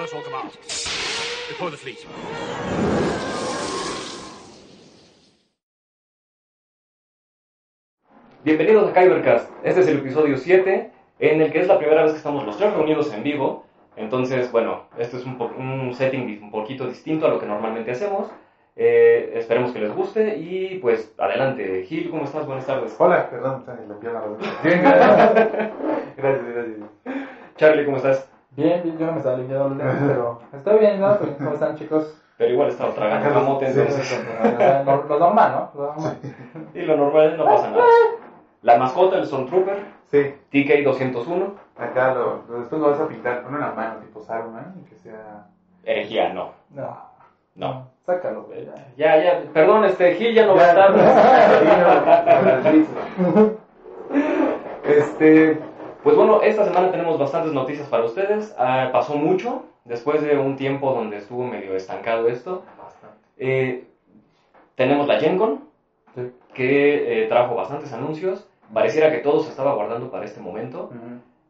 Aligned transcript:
Orders 0.00 0.14
or 0.14 0.22
commands. 0.22 0.56
Before 1.48 1.70
the 1.70 1.76
fleet. 1.76 2.06
Bienvenidos 8.44 8.88
a 8.90 8.92
Kybercast. 8.94 9.50
Este 9.62 9.80
es 9.80 9.88
el 9.88 9.98
episodio 9.98 10.36
7, 10.38 10.90
en 11.18 11.42
el 11.42 11.52
que 11.52 11.60
es 11.60 11.66
la 11.68 11.78
primera 11.78 12.02
vez 12.02 12.12
que 12.12 12.18
estamos 12.18 12.46
los 12.46 12.56
tres 12.56 12.72
reunidos 12.72 13.12
en 13.12 13.22
vivo. 13.22 13.66
Entonces, 13.96 14.50
bueno, 14.50 14.84
esto 14.98 15.18
es 15.18 15.26
un, 15.26 15.36
po- 15.36 15.52
un 15.58 15.92
setting 15.94 16.40
un 16.42 16.50
poquito 16.50 16.86
distinto 16.86 17.26
a 17.26 17.28
lo 17.30 17.38
que 17.38 17.46
normalmente 17.46 17.90
hacemos. 17.90 18.28
Eh, 18.76 19.32
esperemos 19.34 19.72
que 19.72 19.80
les 19.80 19.92
guste 19.94 20.38
y 20.38 20.78
pues 20.78 21.12
adelante. 21.18 21.84
Gil, 21.86 22.08
¿cómo 22.10 22.24
estás? 22.24 22.46
Buenas 22.46 22.66
tardes. 22.66 22.94
Hola, 22.98 23.28
perdón, 23.28 23.64
la. 23.66 24.38
Bien, 24.62 24.82
gracias. 24.82 25.34
gracias, 26.16 26.46
gracias. 26.54 26.76
Charlie, 27.56 27.84
¿cómo 27.84 27.98
estás? 27.98 28.29
Bien, 28.56 28.82
bien, 28.82 28.98
yo 28.98 29.06
no 29.06 29.12
me 29.12 29.18
estaba 29.18 29.36
limpiando 29.36 29.68
los 29.68 29.78
lentes, 29.78 30.02
pero 30.08 30.40
está 30.52 30.72
bien, 30.74 31.00
¿no? 31.00 31.16
Pues, 31.18 31.30
¿Cómo 31.38 31.52
están, 31.52 31.76
chicos? 31.76 32.16
Pero 32.36 32.52
igual 32.52 32.68
estaba 32.68 32.92
tragando 32.94 33.32
camote, 33.32 33.66
entonces. 33.68 34.26
Lo, 34.86 35.04
lo 35.04 35.18
normal, 35.18 35.52
¿no? 35.52 35.70
Lo 35.80 35.86
normal. 35.92 36.18
Y 36.74 36.80
lo 36.82 36.96
normal, 36.96 37.36
no 37.36 37.44
pasa 37.44 37.70
nada. 37.70 37.82
La 38.62 38.76
mascota, 38.76 39.16
el 39.18 39.26
Stormtrooper, 39.26 39.84
Sí, 40.10 40.34
TK201. 40.52 41.52
acá 41.78 42.12
lo, 42.14 42.42
lo- 42.48 42.58
después 42.60 42.80
lo 42.82 42.90
vas 42.90 43.00
a 43.00 43.06
pintar 43.08 43.42
con 43.42 43.54
una 43.54 43.70
mano 43.72 44.00
tipo 44.00 44.20
Saruman 44.20 44.74
y 44.80 44.88
que 44.88 44.96
sea... 44.96 45.46
Herejía, 45.84 46.32
no. 46.32 46.50
No, 46.70 46.96
No. 47.54 47.86
sácalo, 48.04 48.42
güey. 48.44 48.66
ya. 48.66 48.74
Ya, 48.96 49.22
ya, 49.22 49.40
perdón, 49.54 49.84
este 49.84 50.14
Gil 50.16 50.34
ya 50.34 50.46
no 50.46 50.56
va 50.56 50.62
a 50.62 50.68
estar. 50.68 50.92
Este, 54.84 55.58
pues 56.02 56.16
bueno, 56.16 56.42
esta 56.42 56.64
semana 56.64 56.90
tenemos 56.90 57.18
bastantes 57.18 57.52
noticias 57.52 57.86
para 57.88 58.04
ustedes. 58.04 58.54
Ah, 58.58 58.90
pasó 58.92 59.16
mucho 59.16 59.64
después 59.84 60.22
de 60.22 60.38
un 60.38 60.56
tiempo 60.56 60.92
donde 60.92 61.18
estuvo 61.18 61.44
medio 61.44 61.74
estancado 61.74 62.28
esto. 62.28 62.62
Eh, 63.36 63.84
tenemos 64.74 65.06
la 65.06 65.18
Gen 65.20 65.38
Con, 65.38 65.68
Sí. 66.14 66.22
que 66.54 67.22
eh, 67.22 67.26
trajo 67.26 67.54
bastantes 67.54 67.92
anuncios. 67.92 68.46
Pareciera 68.72 69.10
que 69.10 69.18
todo 69.18 69.40
se 69.40 69.50
estaba 69.50 69.72
guardando 69.74 70.10
para 70.10 70.24
este 70.24 70.40
momento. 70.40 70.90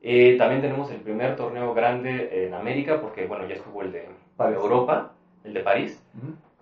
Eh, 0.02 0.36
también 0.38 0.60
tenemos 0.60 0.90
el 0.90 1.00
primer 1.00 1.36
torneo 1.36 1.72
grande 1.74 2.44
en 2.44 2.54
América, 2.54 3.00
porque 3.00 3.26
bueno, 3.26 3.46
ya 3.46 3.54
estuvo 3.54 3.82
el 3.82 3.92
de 3.92 4.08
París. 4.36 4.56
Europa, 4.56 5.10
el 5.44 5.54
de 5.54 5.60
París 5.60 6.02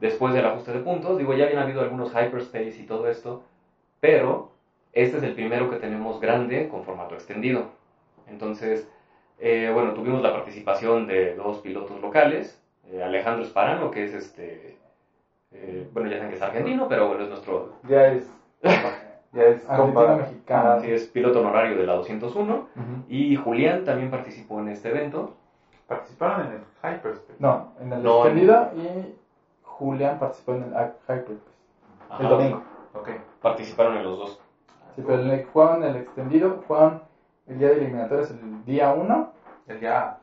después 0.01 0.35
del 0.35 0.47
ajuste 0.47 0.73
de 0.73 0.81
puntos. 0.81 1.19
Digo, 1.19 1.35
ya 1.35 1.45
habían 1.45 1.61
habido 1.61 1.81
algunos 1.81 2.11
hyperspace 2.11 2.75
y 2.81 2.85
todo 2.87 3.09
esto, 3.09 3.43
pero 4.01 4.51
este 4.93 5.19
es 5.19 5.23
el 5.23 5.35
primero 5.35 5.71
que 5.71 5.77
tenemos 5.77 6.21
grande 6.21 6.69
con 6.69 6.83
formato 6.83 7.15
extendido. 7.15 7.67
Entonces, 8.31 8.89
eh, 9.39 9.71
bueno, 9.73 9.95
tuvimos 9.95 10.23
la 10.23 10.33
participación 10.33 11.07
de 11.07 11.35
dos 11.37 11.59
pilotos 11.59 12.01
locales, 12.01 12.63
eh, 12.85 13.03
Alejandro 13.03 13.45
Esparano, 13.45 13.91
que 13.91 14.05
es 14.05 14.15
este, 14.15 14.77
eh, 15.53 15.89
bueno, 15.93 16.09
ya 16.09 16.17
saben 16.17 16.31
que 16.31 16.37
es 16.37 16.43
argentino, 16.43 16.89
pero 16.89 17.09
bueno, 17.09 17.23
es 17.25 17.29
nuestro, 17.31 17.73
Ya 17.83 18.07
es... 18.09 18.29
Ya 19.31 19.45
es 19.45 19.69
Argentina 19.69 20.07
compa. 20.07 20.17
mexicana. 20.17 20.81
sí, 20.81 20.91
es 20.91 21.05
piloto 21.07 21.41
honorario 21.41 21.77
de 21.77 21.85
la 21.85 21.93
201, 21.93 22.55
Ujú. 22.55 23.05
y 23.09 23.37
Julián 23.37 23.85
también 23.85 24.11
participó 24.11 24.59
en 24.61 24.69
este 24.69 24.89
evento. 24.89 25.35
Participaron 25.87 26.47
en 26.47 26.53
el 26.53 26.61
Hyperspace. 26.83 27.37
No, 27.39 27.73
en 27.79 27.93
el 27.93 28.03
No, 28.03 28.25
extendido 28.25 28.71
y 28.75 29.15
Julián 29.63 30.19
participó 30.19 30.55
en 30.55 30.63
el 30.63 30.73
Hy- 30.73 30.93
Hyper. 31.09 31.37
Ajá, 32.09 32.23
El 32.23 32.29
domingo. 32.31 32.63
Ok. 32.95 33.11
Participaron 33.43 33.99
en 33.99 34.05
los 34.05 34.19
dos. 34.19 34.39
Sí, 34.97 35.03
pero 35.07 35.21
el, 35.21 35.45
jugaron 35.45 35.85
el 35.85 35.97
extendido, 35.97 36.63
jugaron 36.67 37.03
el 37.49 37.59
día 37.59 37.69
de 37.69 37.77
eliminatorias 37.79 38.31
el 38.31 38.65
día 38.65 38.93
1, 38.93 39.33
El 39.69 39.81
ya... 39.81 40.19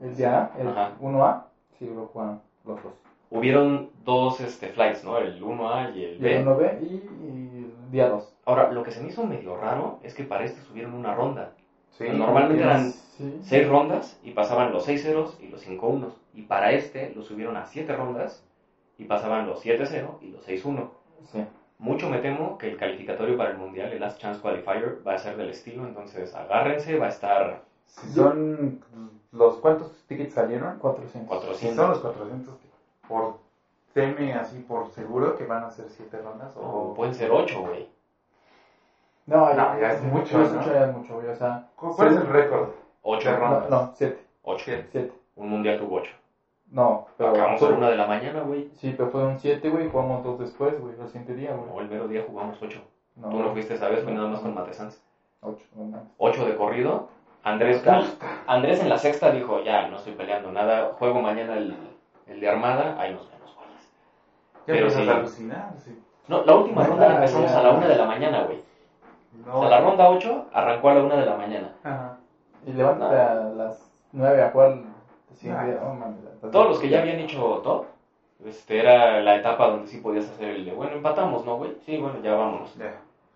el 0.00 0.16
día 0.16 0.52
A, 0.54 0.60
el 0.60 0.68
Ajá. 0.68 0.92
1A, 1.00 1.42
sí, 1.78 1.86
lo 1.86 2.06
jugaron 2.06 2.40
los 2.64 2.82
dos. 2.82 2.92
Hubieron 3.30 3.90
dos 4.04 4.40
este, 4.40 4.68
flights, 4.68 5.04
¿no? 5.04 5.18
El 5.18 5.42
1A 5.42 5.94
y 5.94 6.04
el 6.04 6.14
Y 6.14 6.18
B. 6.18 6.36
el 6.36 6.46
1B 6.46 6.80
y, 6.80 6.84
y 6.86 7.64
el 7.86 7.90
día 7.90 8.08
2. 8.08 8.34
Ahora, 8.44 8.70
lo 8.70 8.82
que 8.82 8.92
se 8.92 9.00
me 9.00 9.08
hizo 9.08 9.24
medio 9.26 9.56
raro 9.56 9.98
es 10.02 10.14
que 10.14 10.24
para 10.24 10.44
este 10.44 10.60
subieron 10.60 10.94
una 10.94 11.14
ronda. 11.14 11.52
Sí. 11.90 12.04
Normalmente 12.10 12.62
eran 12.62 12.90
Sí. 12.90 13.38
seis 13.42 13.66
rondas 13.66 14.20
y 14.22 14.32
pasaban 14.32 14.72
los 14.72 14.84
6 14.84 15.02
ceros 15.02 15.38
y 15.40 15.48
los 15.48 15.62
5 15.62 15.86
unos. 15.86 16.20
Y 16.34 16.42
para 16.42 16.70
este 16.72 17.12
lo 17.14 17.22
subieron 17.22 17.56
a 17.56 17.64
siete 17.64 17.96
rondas 17.96 18.44
y 18.98 19.04
pasaban 19.06 19.46
los 19.46 19.60
7 19.60 19.84
0 19.86 20.18
y 20.20 20.28
los 20.28 20.44
6 20.44 20.64
1. 20.66 20.90
Sí. 21.32 21.42
Mucho 21.78 22.08
me 22.08 22.18
temo 22.18 22.56
que 22.58 22.68
el 22.70 22.76
calificatorio 22.78 23.36
para 23.36 23.50
el 23.50 23.58
mundial, 23.58 23.92
el 23.92 24.00
Last 24.00 24.18
Chance 24.18 24.40
Qualifier, 24.40 24.98
va 25.06 25.14
a 25.14 25.18
ser 25.18 25.36
del 25.36 25.50
estilo. 25.50 25.86
Entonces 25.86 26.34
agárrense, 26.34 26.98
va 26.98 27.06
a 27.06 27.10
estar 27.10 27.60
Si 27.86 28.12
son... 28.12 28.80
los 29.32 29.56
¿Cuántos 29.56 29.92
tickets 30.08 30.34
salieron? 30.34 30.78
400. 30.78 31.20
Si 31.22 31.46
400. 31.46 31.76
son 31.76 31.90
los 31.90 31.98
400 32.00 32.54
por... 33.08 33.38
Teme 33.92 34.34
así 34.34 34.58
por 34.60 34.90
seguro 34.90 35.36
que 35.36 35.46
van 35.46 35.64
a 35.64 35.70
ser 35.70 35.86
7 35.88 36.18
rondas 36.22 36.54
O 36.56 36.60
o... 36.90 36.94
pueden 36.94 37.14
ser 37.14 37.30
8, 37.30 37.60
güey. 37.62 37.88
No, 39.26 39.52
No, 39.54 39.78
ya 39.80 39.92
es 39.92 40.02
mucho, 40.02 40.38
No, 40.38 40.44
es 40.44 40.52
¿no? 40.52 40.58
mucho, 40.60 40.72
ya 40.72 40.84
es 40.86 40.96
mucho, 40.96 41.14
güey. 41.14 41.28
O 41.28 41.36
sea, 41.36 41.68
¿Cuál 41.76 42.08
es 42.08 42.16
el 42.16 42.26
récord? 42.26 42.68
8 43.02 43.30
De 43.30 43.38
no, 43.38 43.40
rondas. 43.40 43.70
no, 43.70 43.92
7. 43.96 44.18
8. 44.42 44.62
Siete. 44.64 44.88
7. 44.92 45.12
Un 45.36 45.48
mundial 45.50 45.78
tuvo 45.78 45.96
8. 45.96 46.10
No, 46.70 47.06
pero. 47.16 47.30
Acabamos 47.30 47.62
a 47.62 47.70
la 47.70 47.76
una 47.76 47.90
de 47.90 47.96
la 47.96 48.06
mañana, 48.06 48.40
güey. 48.42 48.70
Sí, 48.74 48.94
pero 48.96 49.10
fue 49.10 49.24
un 49.24 49.38
7, 49.38 49.68
güey. 49.70 49.88
Jugamos 49.88 50.24
dos 50.24 50.38
después, 50.38 50.78
güey. 50.80 50.94
El 51.00 51.06
siguiente 51.06 51.34
día, 51.34 51.54
O 51.54 51.58
güey. 51.72 51.84
el 51.86 51.90
mero 51.90 52.08
día 52.08 52.24
jugamos 52.28 52.58
8. 52.60 52.80
No, 53.16 53.28
Tú 53.30 53.38
no 53.38 53.50
fuiste 53.52 53.74
esa 53.74 53.88
vez, 53.88 54.02
fue 54.04 54.12
nada 54.12 54.28
más 54.28 54.40
con 54.40 54.54
Matesans. 54.54 55.02
8, 55.40 55.64
no. 55.76 56.02
8 56.18 56.44
de 56.46 56.56
corrido. 56.56 57.08
Andrés, 57.44 57.82
Andrés 58.48 58.80
en 58.82 58.88
la 58.88 58.98
sexta 58.98 59.30
dijo, 59.30 59.62
ya, 59.62 59.86
no 59.88 59.96
estoy 59.98 60.14
peleando 60.14 60.50
nada, 60.50 60.94
juego 60.98 61.22
mañana 61.22 61.56
el, 61.56 61.76
el 62.26 62.40
de 62.40 62.48
Armada, 62.48 63.00
ahí 63.00 63.14
nos 63.14 63.30
vemos. 63.30 63.56
Ya 64.66 64.74
Pero 64.74 64.90
sí. 64.90 65.08
a 65.08 65.14
alucinar, 65.14 65.72
sí. 65.78 65.96
No, 66.26 66.42
la 66.44 66.56
última 66.56 66.82
ronda 66.84 67.08
la 67.08 67.14
empezamos 67.14 67.48
ya. 67.52 67.60
a 67.60 67.62
la 67.62 67.70
una 67.70 67.86
de 67.86 67.94
la 67.94 68.04
mañana, 68.04 68.42
güey. 68.42 68.60
No. 69.46 69.58
O 69.58 69.60
sea, 69.60 69.70
la 69.70 69.80
ronda 69.80 70.10
8 70.10 70.46
arrancó 70.52 70.88
a 70.88 70.94
la 70.94 71.02
una 71.04 71.16
de 71.16 71.26
la 71.26 71.36
mañana. 71.36 71.72
Ajá. 71.84 72.18
Y 72.66 72.72
levántate 72.72 73.14
No. 73.14 73.22
a 73.22 73.34
las 73.54 73.92
9 74.10 74.42
a 74.42 74.50
jugar. 74.50 74.74
Estás- 76.34 76.50
Todos 76.52 76.68
los 76.68 76.78
que 76.80 76.88
ya 76.88 77.00
habían 77.00 77.20
hecho 77.20 77.60
top, 77.62 77.86
este, 78.44 78.80
era 78.80 79.20
la 79.22 79.36
etapa 79.36 79.68
donde 79.68 79.86
sí 79.88 79.98
podías 79.98 80.28
hacer 80.28 80.50
el 80.50 80.64
de, 80.64 80.72
bueno, 80.72 80.92
empatamos, 80.96 81.44
¿no, 81.44 81.56
güey? 81.56 81.76
Sí, 81.84 81.98
bueno, 81.98 82.20
ya 82.22 82.34
vámonos. 82.34 82.74
Ya. 82.76 82.94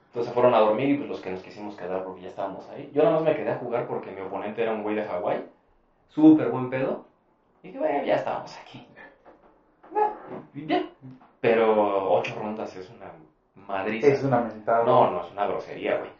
Entonces 0.09 0.29
se 0.29 0.35
fueron 0.35 0.55
a 0.55 0.59
dormir 0.59 0.89
y 0.91 0.97
pues 0.97 1.09
los 1.09 1.21
que 1.21 1.31
nos 1.31 1.41
quisimos 1.43 1.77
quedar 1.77 2.03
porque 2.05 2.23
ya 2.23 2.29
estábamos 2.29 2.69
ahí. 2.71 2.91
Yo 2.93 3.03
nada 3.03 3.17
más 3.17 3.25
me 3.25 3.37
quedé 3.37 3.51
a 3.51 3.57
jugar 3.59 3.87
porque 3.87 4.11
mi 4.11 4.21
oponente 4.21 4.63
era 4.63 4.73
un 4.73 4.83
güey 4.83 4.97
de 4.97 5.05
Hawái, 5.05 5.45
súper 6.09 6.49
buen 6.49 6.69
pedo. 6.69 7.05
Y 7.63 7.69
dije, 7.69 7.79
bueno, 7.79 8.05
ya 8.05 8.17
estábamos 8.17 8.57
aquí. 8.59 8.87
Bien. 10.53 10.91
Pero 11.41 12.13
ocho 12.13 12.35
rondas 12.41 12.75
es 12.77 12.91
una 12.91 13.13
madriza. 13.67 14.07
Es 14.09 14.23
una 14.25 14.41
mentada. 14.41 14.85
No, 14.85 15.11
no, 15.11 15.21
es 15.25 15.33
una 15.33 15.47
grosería, 15.47 15.97
güey. 15.99 16.11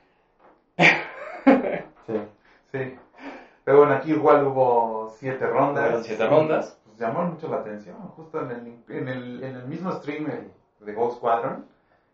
Sí. 2.07 2.21
Sí. 2.73 2.97
Pero 3.65 3.79
bueno, 3.79 3.95
aquí 3.95 4.11
igual 4.11 4.47
hubo 4.47 5.11
siete 5.19 5.47
rondas. 5.47 5.85
Fueron 5.85 6.05
siete 6.05 6.27
rondas. 6.27 6.79
Pues 6.85 6.99
llamó 6.99 7.23
mucho 7.23 7.49
la 7.49 7.57
atención. 7.57 7.97
Justo 8.17 8.41
en 8.41 8.51
el, 8.51 8.97
en 8.97 9.09
el, 9.09 9.45
en 9.45 9.57
el 9.57 9.65
mismo 9.67 9.93
stream 9.93 10.29
de 10.81 10.93
Ghost 10.93 11.19
Squadron, 11.19 11.65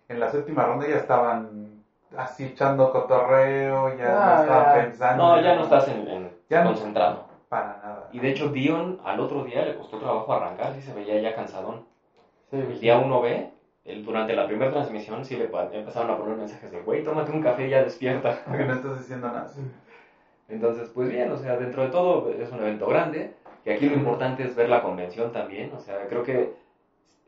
en 0.08 0.20
la 0.20 0.28
séptima 0.30 0.64
ronda 0.64 0.86
ya 0.88 0.96
estaban 0.96 1.80
así 2.16 2.44
echando 2.44 2.90
cotorreo, 2.90 3.96
ya 3.96 4.06
Ah, 4.06 4.34
no 4.36 4.42
estaban 4.42 4.64
ya. 4.64 4.74
pensando. 4.82 5.22
No, 5.36 5.40
ya 5.40 5.54
no 5.54 5.62
estás 5.62 5.88
en, 5.88 6.08
en 6.08 6.30
Ya 6.48 6.62
no. 6.62 6.70
concentrado. 6.70 7.24
Para 7.48 7.76
nada. 7.82 8.08
Y 8.12 8.18
de 8.18 8.28
hecho, 8.30 8.48
Dion 8.48 8.98
al 9.04 9.20
otro 9.20 9.44
día 9.44 9.64
le 9.64 9.76
costó 9.76 9.98
trabajo 9.98 10.32
arrancar, 10.32 10.74
sí 10.74 10.82
se 10.82 10.92
veía 10.92 11.18
ya 11.20 11.34
cansadón. 11.34 11.84
Sí, 12.50 12.56
El 12.56 12.80
día 12.80 12.96
1B, 12.98 13.50
él, 13.84 14.04
durante 14.04 14.34
la 14.34 14.46
primera 14.46 14.70
transmisión, 14.72 15.24
sí 15.24 15.36
le 15.36 15.44
empezaron 15.44 16.10
a 16.10 16.16
poner 16.16 16.36
mensajes 16.36 16.70
de, 16.72 16.80
güey, 16.80 17.04
tómate 17.04 17.30
un 17.30 17.40
café 17.40 17.66
y 17.66 17.70
ya 17.70 17.82
despierta. 17.82 18.42
Porque 18.46 18.64
no 18.64 18.72
estás 18.74 18.98
diciendo 18.98 19.28
nada. 19.28 19.46
Entonces, 20.48 20.88
pues 20.88 21.08
bien, 21.08 21.30
o 21.30 21.36
sea, 21.36 21.56
dentro 21.56 21.82
de 21.82 21.88
todo 21.88 22.30
es 22.30 22.50
un 22.52 22.60
evento 22.60 22.86
grande, 22.86 23.28
que 23.64 23.70
aquí 23.70 23.86
lo 23.86 23.94
importante 23.94 24.44
es 24.44 24.54
ver 24.54 24.68
la 24.68 24.80
convención 24.80 25.32
también, 25.32 25.72
o 25.72 25.78
sea, 25.80 26.06
creo 26.06 26.22
que 26.22 26.48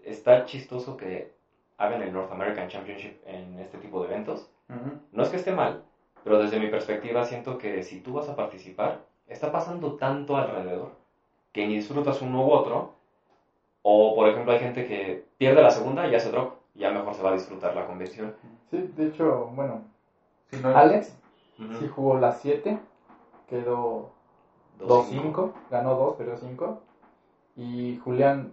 está 0.04 0.44
chistoso 0.44 0.96
que 0.96 1.26
hagan 1.78 2.02
el 2.02 2.12
North 2.12 2.30
American 2.30 2.68
Championship 2.68 3.12
en 3.26 3.58
este 3.58 3.78
tipo 3.78 4.00
de 4.00 4.06
eventos. 4.08 4.46
No 5.12 5.22
es 5.22 5.28
que 5.28 5.36
esté 5.36 5.52
mal, 5.52 5.78
pero 6.24 6.38
desde 6.38 6.58
mi 6.58 6.68
perspectiva 6.68 7.22
siento 7.24 7.58
que 7.58 7.82
si 7.82 7.98
tú 7.98 8.12
vas 8.12 8.28
a 8.28 8.36
participar, 8.36 8.98
está 9.26 9.50
pasando 9.50 9.92
tanto 9.92 10.36
alrededor 10.36 10.90
que 11.52 11.64
ni 11.64 11.74
disfrutas 11.74 12.20
uno 12.20 12.42
u 12.42 12.50
otro, 12.50 12.86
o 13.82 14.12
por 14.14 14.26
ejemplo 14.26 14.52
hay 14.52 14.58
gente 14.58 14.84
que 14.84 15.18
pierde 15.38 15.62
la 15.62 15.70
segunda 15.70 16.06
y 16.06 16.14
hace 16.14 16.30
drop, 16.30 16.48
y 16.74 16.80
ya 16.80 16.90
mejor 16.90 17.14
se 17.14 17.22
va 17.22 17.30
a 17.30 17.32
disfrutar 17.32 17.74
la 17.74 17.84
convención. 17.84 18.32
Sí, 18.70 18.84
de 18.96 19.04
hecho, 19.04 19.46
bueno. 19.54 19.80
Si 20.50 20.56
no- 20.58 20.70
Alex 20.76 21.12
sí 21.78 21.86
jugó 21.86 22.16
las 22.16 22.34
7. 22.36 22.76
Quedó 23.48 24.10
Dos, 24.78 25.06
cinco. 25.08 25.50
2-5. 25.54 25.70
Ganó 25.70 25.94
2, 25.94 26.16
perdió 26.16 26.36
5. 26.36 26.78
Y 27.56 27.98
Julián 28.04 28.52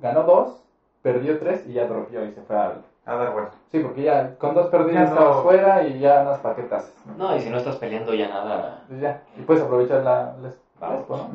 ganó 0.00 0.22
2, 0.24 0.62
perdió 1.02 1.38
3 1.38 1.66
y 1.66 1.74
ya 1.74 1.86
dropeó 1.86 2.24
y 2.24 2.32
se 2.32 2.42
fue 2.42 2.56
al. 2.56 2.82
A 3.06 3.16
dar 3.16 3.32
vuelta. 3.32 3.52
Sí, 3.70 3.80
porque 3.80 4.02
ya 4.02 4.34
con 4.38 4.54
dos 4.54 4.68
perdidos 4.70 4.94
Ya 4.94 5.00
no. 5.02 5.06
estabas 5.08 5.42
fuera 5.42 5.82
y 5.82 6.00
ya 6.00 6.22
unas 6.22 6.38
paquetas. 6.38 6.94
No, 7.18 7.36
y 7.36 7.40
si 7.40 7.50
no 7.50 7.58
estás 7.58 7.76
peleando 7.76 8.14
ya 8.14 8.28
nada, 8.28 8.82
Pues 8.88 8.98
ya, 9.00 9.22
y 9.36 9.42
puedes 9.42 9.62
aprovechar 9.62 10.02
la, 10.02 10.34
la- 10.40 10.52
Fresco, 10.76 11.16
¿no? 11.16 11.30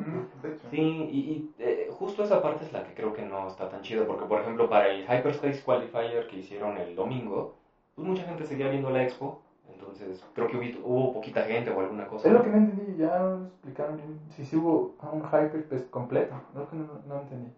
Sí, 0.69 1.07
y, 1.09 1.17
y, 1.17 1.49
eh, 1.59 1.87
justo 1.91 2.23
esa 2.23 2.41
parte 2.41 2.65
es 2.65 2.73
la 2.73 2.83
que 2.83 2.93
creo 2.93 3.13
que 3.13 3.23
no 3.23 3.47
está 3.47 3.69
tan 3.69 3.81
chido, 3.81 4.05
porque 4.05 4.25
por 4.25 4.41
ejemplo 4.41 4.67
para 4.67 4.89
el 4.89 5.03
Hyperspace 5.03 5.61
Qualifier 5.63 6.27
que 6.27 6.37
hicieron 6.37 6.77
el 6.77 6.93
domingo, 6.95 7.53
pues 7.95 8.05
mucha 8.05 8.23
gente 8.25 8.45
seguía 8.45 8.67
viendo 8.67 8.89
la 8.89 9.01
expo, 9.03 9.39
entonces 9.79 10.23
creo 10.33 10.47
que 10.47 10.57
hubo, 10.57 10.87
hubo 10.87 11.13
poquita 11.13 11.43
gente 11.43 11.71
o 11.71 11.79
alguna 11.79 12.07
cosa. 12.07 12.27
Es 12.27 12.33
lo 12.33 12.43
que 12.43 12.49
no 12.49 12.57
entendí, 12.57 12.97
ya 12.97 13.19
no 13.19 13.37
lo 13.37 13.45
explicaron 13.45 13.97
bien. 13.97 14.19
Si 14.29 14.45
sí 14.45 14.57
hubo 14.57 14.93
un 15.11 15.23
hyperspace 15.23 15.89
completo, 15.89 16.35
no, 16.53 16.69
que 16.69 16.75
no, 16.75 17.01
no 17.07 17.21
entendí. 17.21 17.51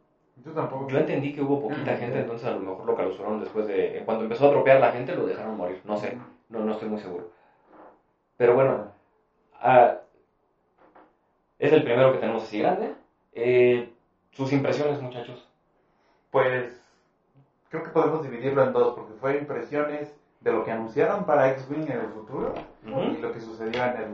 Yo 0.45 0.51
tampoco. 0.51 0.88
Yo 0.88 1.00
entendí 1.00 1.33
que 1.33 1.41
hubo 1.41 1.62
poquita 1.62 1.97
gente, 1.97 2.19
entonces 2.19 2.47
a 2.47 2.51
lo 2.51 2.59
mejor 2.59 2.85
lo 2.85 2.95
clausuraron 2.95 3.39
después 3.39 3.68
de... 3.68 3.97
en 3.97 4.06
Cuando 4.06 4.23
empezó 4.23 4.47
a 4.47 4.51
dropear 4.51 4.79
la 4.79 4.91
gente 4.91 5.15
lo 5.15 5.25
dejaron 5.25 5.57
morir, 5.57 5.81
no 5.83 5.97
sé, 5.97 6.18
no, 6.50 6.59
no 6.59 6.71
estoy 6.71 6.89
muy 6.89 7.00
seguro. 7.00 7.29
Pero 8.38 8.56
bueno, 8.56 8.91
ah, 9.59 9.97
es 11.59 11.73
el 11.73 11.83
primero 11.83 12.12
que 12.12 12.19
tenemos 12.19 12.44
así 12.44 12.59
grande. 12.59 12.94
Eh, 13.33 13.91
sus 14.31 14.51
impresiones, 14.53 15.01
muchachos. 15.01 15.47
Pues 16.31 16.81
creo 17.69 17.83
que 17.83 17.89
podemos 17.89 18.23
dividirlo 18.23 18.63
en 18.63 18.73
dos, 18.73 18.95
porque 18.95 19.13
fue 19.19 19.38
impresiones 19.38 20.20
de 20.42 20.52
lo 20.52 20.64
que 20.64 20.72
anunciaron 20.72 21.24
para 21.24 21.46
X-Wing 21.48 21.88
en 21.88 22.00
el 22.00 22.08
futuro 22.10 22.54
y 22.84 23.18
lo 23.18 23.32
que 23.32 23.40
sucedió 23.40 23.84
en 23.86 23.96
el, 23.96 24.08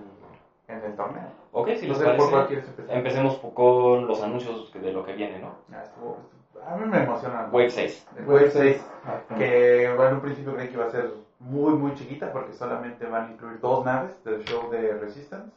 en 0.67 0.83
el 0.83 0.93
torneo. 0.93 1.29
Ok, 1.51 1.69
si 1.75 1.87
les 1.87 1.97
parece, 1.97 2.33
empezar. 2.67 2.95
empecemos 2.95 3.37
con 3.53 4.05
los 4.05 4.19
anuncios 4.21 4.69
de 4.71 4.91
lo 4.91 5.01
que 5.01 5.13
viene, 5.13 5.39
¿no? 5.39 5.55
Ah, 5.71 5.81
estuvo- 5.81 6.15
estuvo- 6.19 6.61
a 6.67 6.75
mí 6.75 6.85
me 6.85 6.97
emociona. 6.97 7.43
Wave 7.49 7.69
6. 7.69 8.03
El 8.15 8.25
Wave 8.25 8.49
6, 8.49 8.85
Ah, 9.03 9.17
que 9.37 9.89
bueno, 9.95 10.07
en 10.07 10.13
un 10.15 10.19
principio 10.21 10.53
creí 10.53 10.67
que 10.67 10.73
iba 10.75 10.83
a 10.83 10.87
ser 10.87 11.07
muy, 11.39 11.73
muy 11.73 11.93
chiquita, 11.93 12.29
porque 12.29 12.51
solamente 12.51 13.05
van 13.07 13.25
a 13.25 13.29
incluir 13.29 13.59
dos 13.59 13.81
naves 13.81 14.21
del 14.23 14.39
show 14.39 14.67
de 14.67 14.93
Resistance. 14.95 15.49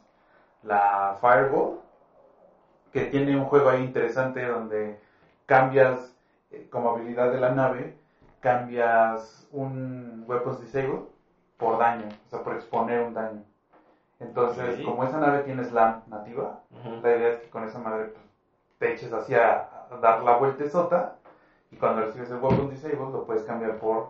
La 0.63 1.13
Fireball, 1.19 1.75
que 2.93 3.03
tiene 3.03 3.35
un 3.35 3.45
juego 3.45 3.69
ahí 3.69 3.81
interesante 3.81 4.45
donde 4.45 4.93
cambias 5.45 6.13
eh, 6.51 6.65
como 6.69 6.89
habilidad 6.89 7.29
de 7.29 7.37
la 7.37 7.49
nave, 7.49 7.91
cambias 8.41 9.47
un 9.51 10.25
Weapons 10.27 10.59
Disable 10.59 10.99
por 11.57 11.77
daño, 11.77 12.09
o 12.25 12.29
sea, 12.29 12.43
por 12.43 12.53
exponer 12.55 12.99
un 12.99 13.13
daño. 13.13 13.39
Entonces, 14.19 14.79
Ok. 14.79 14.85
como 14.85 15.03
esa 15.03 15.19
nave 15.19 15.39
tiene 15.39 15.63
slam 15.63 16.01
nativa, 16.07 16.59
Ujú. 16.71 17.01
la 17.01 17.15
idea 17.15 17.29
es 17.29 17.37
que 17.37 17.49
con 17.49 17.63
esa 17.63 17.79
madre 17.79 18.05
pues, 18.05 18.25
te 18.79 18.91
eches 18.93 19.13
hacia 19.13 19.67
dar 20.01 20.21
la 20.23 20.33
vueltezota 20.35 21.15
y 21.71 21.77
cuando 21.77 22.01
recibes 22.01 22.29
el 22.31 22.37
Weapon 22.37 22.69
Disable 22.69 23.11
lo 23.11 23.25
puedes 23.25 23.43
cambiar 23.43 23.77
por 23.77 24.09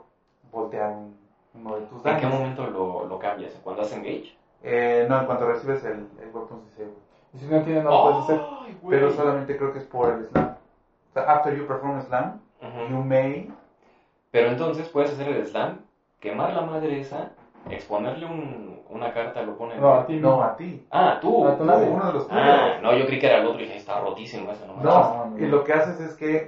voltear 0.51 0.89
un- 0.89 1.15
uno 1.53 1.75
de 1.75 1.81
tus 1.81 2.05
¿En 2.05 2.17
qué 2.17 2.25
daños. 2.25 2.39
momento 2.39 2.65
lo, 2.67 3.05
lo 3.05 3.19
cambias? 3.19 3.53
¿Cuando 3.63 3.81
haces 3.81 3.97
engage? 3.97 4.33
Eh, 4.63 5.05
no, 5.09 5.17
en 5.19 5.25
cuanto 5.25 5.45
recibes 5.45 5.83
el, 5.83 6.05
el 6.19 6.29
Weapon 6.33 6.61
Disable. 6.63 6.93
Y 7.33 7.37
si 7.39 7.45
no 7.45 7.61
tiene, 7.61 7.81
no 7.81 7.89
lo 7.91 8.01
puedes 8.03 8.17
hacer. 8.19 8.39
Güey. 8.81 8.99
Pero 8.99 9.11
solamente 9.11 9.57
creo 9.57 9.71
que 9.71 9.79
es 9.79 9.85
por 9.85 10.09
el 10.09 10.23
slam. 10.25 10.49
O 11.09 11.13
sea, 11.13 11.23
after 11.23 11.53
you 11.55 11.65
perform 11.65 12.01
slam, 12.01 12.39
Ujú. 12.61 12.89
you 12.89 12.97
may... 13.03 13.51
Pero 14.31 14.47
entonces 14.47 14.89
puedes 14.89 15.11
hacer 15.11 15.27
el 15.27 15.45
slam, 15.45 15.77
quemar 16.19 16.51
la 16.51 16.61
madre 16.61 16.97
esa, 16.99 17.27
exponerle 17.69 18.25
un- 18.25 18.79
una 18.87 19.09
carta, 19.09 19.41
lo 19.41 19.53
pones. 19.53 19.79
No, 19.79 19.93
a 19.93 20.05
ti 20.05 20.15
No, 20.17 20.29
no. 20.29 20.43
a 20.43 20.55
ti. 20.55 20.79
Ah, 20.89 21.17
tú. 21.19 21.45
A 21.45 21.51
tu 21.51 21.63
Tú, 21.63 21.65
nave. 21.65 21.85
uno 21.85 22.05
de 22.05 22.11
los 22.11 22.25
tuyos. 22.25 22.39
Ah, 22.39 22.75
no, 22.79 22.93
yo 22.93 23.05
creí 23.05 23.17
que 23.17 23.25
era 23.27 23.35
el 23.37 23.45
otro 23.45 23.59
y 23.61 23.63
dije, 23.63 23.75
está 23.75 23.95
rotísimo 23.95 24.49
ese, 24.51 24.65
no. 24.65 24.73
No, 24.81 25.25
no, 25.25 25.25
y 25.37 25.41
no. 25.41 25.47
lo 25.47 25.63
que 25.63 25.73
haces 25.73 25.99
es 25.99 26.13
que 26.13 26.45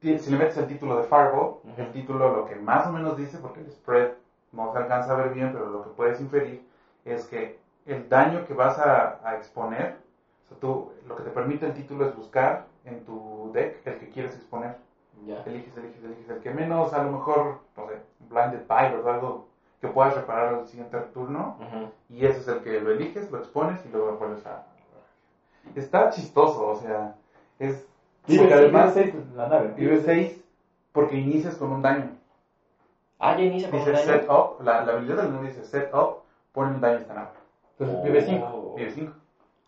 si 0.00 0.30
le 0.30 0.36
metes 0.36 0.56
el 0.56 0.66
título 0.66 0.94
de 0.94 1.02
Fireball, 1.02 1.50
Ujú. 1.64 1.80
el 1.80 1.90
título 1.90 2.28
lo 2.28 2.44
que 2.44 2.56
más 2.56 2.86
o 2.86 2.90
menos 2.90 3.14
dice, 3.14 3.38
porque 3.38 3.60
el 3.60 3.70
spread 3.70 4.06
no 4.52 4.68
se 4.68 4.76
alcanza 4.76 5.12
a 5.12 5.14
ver 5.14 5.28
bien, 5.28 5.50
pero 5.50 5.68
lo 5.68 5.80
que 5.80 5.88
puedes 5.90 6.18
inferir 6.20 6.58
es 7.04 7.24
que 7.24 7.52
el 7.86 8.08
daño 8.08 8.42
que 8.44 8.52
vas 8.52 8.78
a, 8.78 9.14
a 9.22 9.32
exponer, 9.34 9.92
o 10.44 10.48
sea, 10.48 10.56
tú, 10.58 10.86
lo 11.06 11.14
que 11.14 11.22
te 11.22 11.30
permite 11.30 11.64
el 11.64 11.72
título 11.72 12.04
es 12.04 12.12
buscar 12.12 12.58
en 12.84 12.98
tu 12.98 13.50
deck 13.52 13.78
el 13.84 13.96
que 13.96 14.08
quieres 14.08 14.34
exponer. 14.34 14.72
Ya. 15.26 15.42
Eliges, 15.46 15.76
eliges, 15.76 16.02
eliges 16.04 16.28
el 16.30 16.38
que 16.40 16.50
menos, 16.50 16.92
a 16.92 17.02
lo 17.04 17.12
mejor, 17.12 17.60
no 17.76 17.86
sé, 17.88 18.00
Blinded 18.28 18.62
Pilot 18.66 19.04
o 19.04 19.10
algo 19.10 19.46
que 19.80 19.88
puedas 19.88 20.14
reparar 20.14 20.54
al 20.54 20.66
siguiente 20.66 20.98
turno, 21.14 21.56
Ujú. 21.60 21.90
y 22.10 22.24
ese 22.26 22.40
es 22.40 22.48
el 22.48 22.58
que 22.62 22.80
lo 22.80 22.90
eliges, 22.92 23.30
lo 23.30 23.38
expones 23.38 23.78
y 23.86 23.88
luego 23.90 24.08
lo 24.12 24.16
vuelves 24.18 24.44
a... 24.46 24.64
Está 25.74 26.10
chistoso, 26.10 26.66
o 26.68 26.76
sea, 26.76 27.14
es... 27.58 27.86
Y 28.26 28.38
porque 28.38 28.54
además 28.54 28.92
seis 28.94 29.14
la 29.34 29.48
nave. 29.48 29.72
vive 29.76 30.00
6 30.00 30.42
porque 30.92 31.16
inicias 31.16 31.56
con 31.56 31.72
un 31.72 31.82
daño. 31.82 32.10
Ah, 33.18 33.36
ya 33.36 33.44
inicia 33.44 33.70
con 33.70 33.78
Dice 33.80 33.90
un 33.90 33.96
daño. 33.96 34.06
set 34.12 34.30
up, 34.30 34.62
la, 34.64 34.84
la 34.84 34.92
habilidad 34.92 35.16
del 35.22 35.32
nombre 35.32 35.48
dice 35.50 35.64
set 35.64 35.92
up, 35.94 36.16
pone 36.52 36.74
un 36.74 36.80
daño 36.80 36.96
a 36.96 37.00
esta 37.00 37.14
nave. 37.14 37.28
Entonces 37.78 38.02
vive 38.04 38.22
5. 38.22 38.46
Oh. 38.52 38.74
Vive 38.76 38.90
5. 38.90 39.12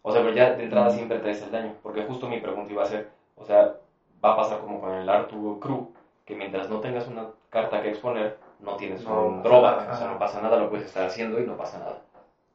O 0.02 0.12
sea, 0.12 0.22
pero 0.22 0.34
ya 0.34 0.54
de 0.54 0.64
entrada 0.64 0.90
siempre 0.90 1.18
traes 1.18 1.42
el 1.42 1.50
daño. 1.50 1.74
Porque 1.82 2.04
justo 2.04 2.28
mi 2.28 2.40
pregunta 2.40 2.72
iba 2.72 2.82
a 2.82 2.86
ser, 2.86 3.08
o 3.36 3.44
sea, 3.44 3.74
va 4.24 4.30
a 4.30 4.34
pasar 4.34 4.58
como 4.58 4.78
con 4.78 4.92
el 4.92 5.08
Artu 5.08 5.56
Crew, 5.58 5.84
que 6.24 6.34
mientras 6.34 6.68
no 6.68 6.78
tengas 6.78 7.06
una 7.06 7.26
carta 7.50 7.80
que 7.80 7.88
exponer, 7.88 8.32
no 8.58 8.74
tienes 8.76 9.04
No 9.04 9.20
un 9.22 9.42
nada. 9.42 9.84
O 9.88 9.94
sea, 9.94 10.06
no 10.06 10.16
pasa 10.18 10.38
nada, 10.38 10.56
lo 10.56 10.68
puedes 10.68 10.84
estar 10.84 11.04
haciendo 11.04 11.38
y 11.38 11.44
no 11.44 11.56
pasa 11.56 11.78
nada. 11.78 11.98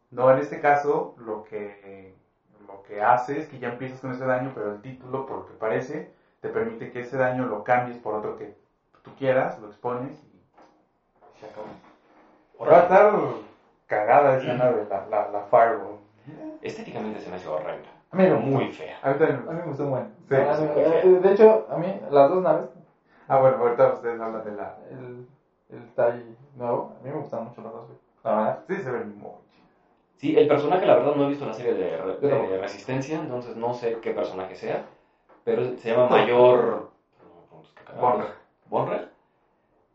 No, 0.10 0.30
en 0.30 0.38
este 0.38 0.58
caso 0.60 1.12
lo 1.16 1.44
que, 1.44 2.12
lo 2.66 2.82
que 2.82 3.02
hace 3.02 3.38
es 3.38 3.46
que 3.46 3.58
ya 3.58 3.68
empiezas 3.68 4.00
con 4.00 4.12
ese 4.12 4.26
daño, 4.26 4.52
pero 4.54 4.68
el 4.70 4.80
título, 4.80 5.26
por 5.26 5.38
lo 5.38 5.46
que 5.46 5.54
parece, 5.54 6.06
te 6.40 6.50
permite 6.50 6.90
que 6.90 7.00
ese 7.00 7.18
daño 7.18 7.44
lo 7.44 7.64
cambies 7.64 7.98
por 7.98 8.14
otro 8.14 8.36
que 8.36 8.50
tú 9.02 9.14
quieras, 9.16 9.58
lo 9.58 9.66
expones 9.66 10.24
y 10.24 10.42
se 11.40 11.46
acabó. 11.46 11.68
Va 12.72 12.78
a 12.78 12.80
estar 12.80 13.06
cagada 13.88 14.34
esa 14.36 14.54
nave, 14.54 14.84
la, 14.84 15.02
la, 15.06 15.26
la 15.26 15.42
Fireball. 15.42 15.98
Estéticamente 16.62 17.22
se 17.22 17.30
me 17.30 17.36
hace 17.36 17.48
horrenda. 17.48 17.90
A 18.12 18.16
mí 18.16 18.24
no. 18.28 18.40
Muy 18.40 18.72
fea. 18.72 18.98
A 19.02 19.14
mí 19.14 19.18
me 19.54 19.64
gustó 19.64 19.84
un 19.84 19.92
buen. 19.92 20.12
Sí, 20.30 20.36
sí. 21.02 21.10
de 21.10 21.32
hecho, 21.32 21.68
a 21.70 21.78
mí, 21.78 22.00
las 22.10 22.30
dos 22.30 22.42
naves, 22.44 22.68
Ah, 23.28 23.40
bueno, 23.40 23.58
ahorita 23.58 23.94
ustedes 23.94 24.20
hablan 24.22 24.44
de 24.44 24.52
la... 24.54 24.78
el, 24.90 25.26
el 25.70 25.90
TIE 25.90 26.34
nuevo, 26.56 26.96
a 26.98 27.04
mí 27.04 27.10
me 27.12 27.20
gustan 27.20 27.44
mucho 27.44 27.62
los 27.62 27.74
dos, 27.74 27.86
güey. 27.88 27.98
La 28.24 28.36
verdad. 28.36 28.64
Sí, 28.68 28.76
se 28.78 28.92
ven 28.92 29.18
muy. 29.18 29.32
Sí, 30.16 30.36
el 30.36 30.48
personaje, 30.48 30.86
la 30.86 30.96
verdad, 30.96 31.16
no 31.16 31.26
he 31.26 31.28
visto 31.28 31.46
la 31.46 31.54
serie 31.54 31.74
de, 31.74 32.58
Resistencia, 32.58 33.20
entonces 33.20 33.56
no 33.56 33.74
sé 33.74 33.98
qué 34.02 34.12
personaje 34.12 34.56
sea. 34.56 34.84
Pero 35.44 35.78
se 35.78 35.90
llama 35.90 36.08
Mayor. 36.08 36.90
Bonra. 38.00 38.26
Bonra. 38.66 39.10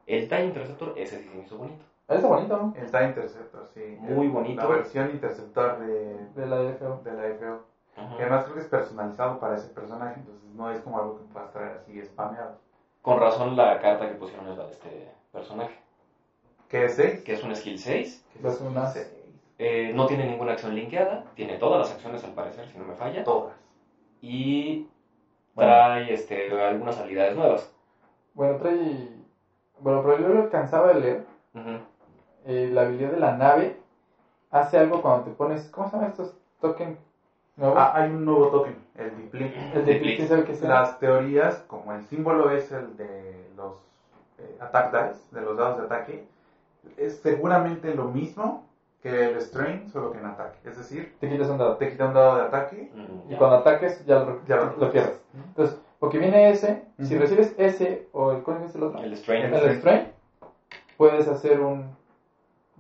El 0.06 0.28
TIE 0.28 0.44
Interceptor, 0.44 0.92
ese 0.96 1.18
sí 1.18 1.28
se 1.28 1.34
me 1.34 1.42
hizo 1.42 1.56
bonito. 1.56 1.84
Ah, 2.12 2.16
Está 2.16 2.28
bonito, 2.28 2.56
¿no? 2.56 2.72
El 2.76 2.90
TIE 2.90 3.04
Interceptor, 3.06 3.66
sí. 3.74 3.80
Muy 3.98 4.26
El- 4.26 4.32
bonito. 4.32 4.62
La 4.62 4.69
versión 4.69 5.10
Interceptor 5.10 5.78
de, 5.78 6.26
De 6.34 6.46
la 6.46 6.72
FO. 6.74 7.00
de 7.02 7.12
la 7.12 7.24
FO. 7.34 7.64
Ajá. 7.96 8.16
Que 8.16 8.22
además 8.22 8.42
creo 8.44 8.54
que 8.54 8.60
es 8.62 8.66
personalizado 8.69 9.38
para 9.38 9.54
ese 9.56 9.69
personaje, 9.69 10.20
entonces 10.20 10.42
no 10.54 10.70
es 10.70 10.81
como 10.81 10.98
algo 10.98 11.16
que 11.16 11.24
puedas 11.24 11.50
traer 11.52 11.72
así 11.72 12.02
spameado. 12.04 12.56
Con 13.02 13.19
razón, 13.19 13.56
la 13.56 13.78
carta 13.78 14.08
que 14.08 14.14
pusieron 14.14 14.46
es 14.48 14.56
la 14.56 14.64
de 14.64 14.70
este 14.72 15.08
personaje, 15.32 15.76
¿Qué 16.69 16.84
es 16.86 16.94
6? 16.94 17.22
que 17.22 17.32
es 17.32 17.42
un 17.42 17.54
skill 17.54 17.78
6. 17.78 18.24
Dos 18.40 18.60
unas. 18.60 18.96
eh, 19.58 19.92
no 19.94 20.06
tiene 20.06 20.26
ninguna 20.26 20.52
acción 20.52 20.74
linkeada, 20.74 21.24
tiene 21.34 21.56
todas 21.58 21.78
las 21.78 21.90
acciones 21.90 22.24
al 22.24 22.32
parecer, 22.32 22.66
si 22.69 22.78
no 22.78 22.84
me 22.84 22.94
falla. 22.94 23.22
Todas. 23.24 23.52
Y 24.22 24.84
Bueno. 25.54 25.70
trae 25.72 26.12
este, 26.12 26.50
algunas 26.64 26.96
habilidades 26.96 27.36
nuevas. 27.36 27.70
Bueno, 28.34 28.56
trae. 28.56 29.08
Bueno, 29.81 30.00
pero 30.02 30.16
yo 30.19 30.28
lo 30.28 30.40
alcanzaba 30.40 30.90
a 30.90 30.94
leer. 30.94 31.22
Ujú. 31.54 31.78
Eh, 32.44 32.69
la 32.70 32.82
habilidad 32.82 33.11
de 33.11 33.17
la 33.17 33.31
nave 33.31 33.75
hace 34.51 34.77
algo 34.77 35.01
cuando 35.01 35.22
te 35.22 35.31
pones. 35.31 35.69
¿Cómo 35.70 35.87
se 35.87 35.93
llaman 35.93 36.08
estos 36.08 36.32
tokens 36.61 36.96
nuevos? 37.56 37.79
Ah, 37.79 37.91
hay 37.93 38.08
un 38.08 38.25
nuevo 38.25 38.49
token, 38.49 38.77
el 38.94 39.15
Deplete. 39.17 39.69
el 39.72 39.84
de 39.84 39.99
¿quién 39.99 40.27
sabe 40.27 40.44
qué 40.44 40.55
sea? 40.55 40.69
Las 40.69 40.99
teorías, 40.99 41.63
como 41.67 41.93
el 41.93 42.03
símbolo 42.03 42.51
es 42.51 42.70
el 42.70 42.96
de 42.96 43.49
los 43.56 43.75
eh, 44.39 44.56
attack 44.61 44.91
dice, 44.91 45.27
de 45.31 45.41
los 45.43 45.56
dados 45.56 45.77
de 45.77 45.82
ataque, 45.82 46.20
es 46.96 47.15
seguramente 47.15 47.93
lo 47.93 48.05
mismo 48.06 48.58
que 49.03 49.25
el 49.25 49.41
strain, 49.41 49.89
solo 49.89 50.11
que 50.11 50.19
en 50.19 50.27
ataque. 50.27 50.58
Es 50.65 50.77
decir, 50.77 51.08
Te 51.19 51.29
quitas 51.29 51.49
un 51.49 51.58
dado. 51.58 51.75
te 51.75 51.89
quita 51.89 52.06
un 52.06 52.13
dado 52.13 52.37
de 52.37 52.43
ataque, 52.43 52.89
Mm, 52.93 53.27
Y 53.27 53.31
ya. 53.31 53.39
cuando 53.39 53.56
ataques, 53.56 54.05
ya 54.05 54.17
lo, 54.17 54.37
ya 54.46 54.56
lo 54.56 54.91
pierdes. 54.91 55.19
Entonces, 55.34 55.77
porque 55.99 56.19
viene 56.19 56.49
ese, 56.51 56.81
si 56.99 57.15
Ujú. 57.15 57.20
recibes 57.20 57.53
ese 57.56 58.03
o 58.13 58.31
el 58.32 58.43
¿cuál 58.43 58.63
es 58.63 58.75
el 58.75 58.82
otro? 58.82 58.99
El 59.01 59.15
Strain. 59.17 59.43
El- 59.44 59.55
el 59.55 59.75
strain, 59.75 60.08
puedes 60.96 61.27
hacer 61.27 61.58
un 61.61 61.93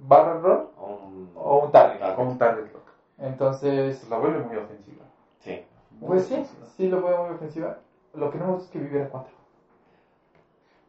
barrel 0.02 0.42
roll 0.42 0.68
o 0.78 0.86
un, 0.86 1.30
o 1.34 1.56
un 1.64 1.70
target. 1.70 2.14
con 2.14 2.26
un 2.28 2.38
target 2.38 2.72
lock. 2.72 2.82
Entonces, 3.18 3.98
Pues 3.98 4.10
la 4.10 4.18
vuelve 4.18 4.40
muy 4.42 4.56
ofensiva. 4.56 5.04
Sí. 5.38 5.60
Muy 5.90 6.08
pues 6.08 6.26
sí, 6.26 6.34
ofensiva. 6.34 6.66
sí 6.76 6.88
lo 6.88 7.02
veo 7.02 7.22
muy 7.22 7.30
ofensiva. 7.30 7.76
Lo 8.14 8.30
que 8.30 8.38
no 8.38 8.44
me 8.46 8.50
gusta 8.52 8.64
es 8.66 8.70
que 8.70 8.78
vive 8.78 9.02
a 9.02 9.08
4. 9.08 9.32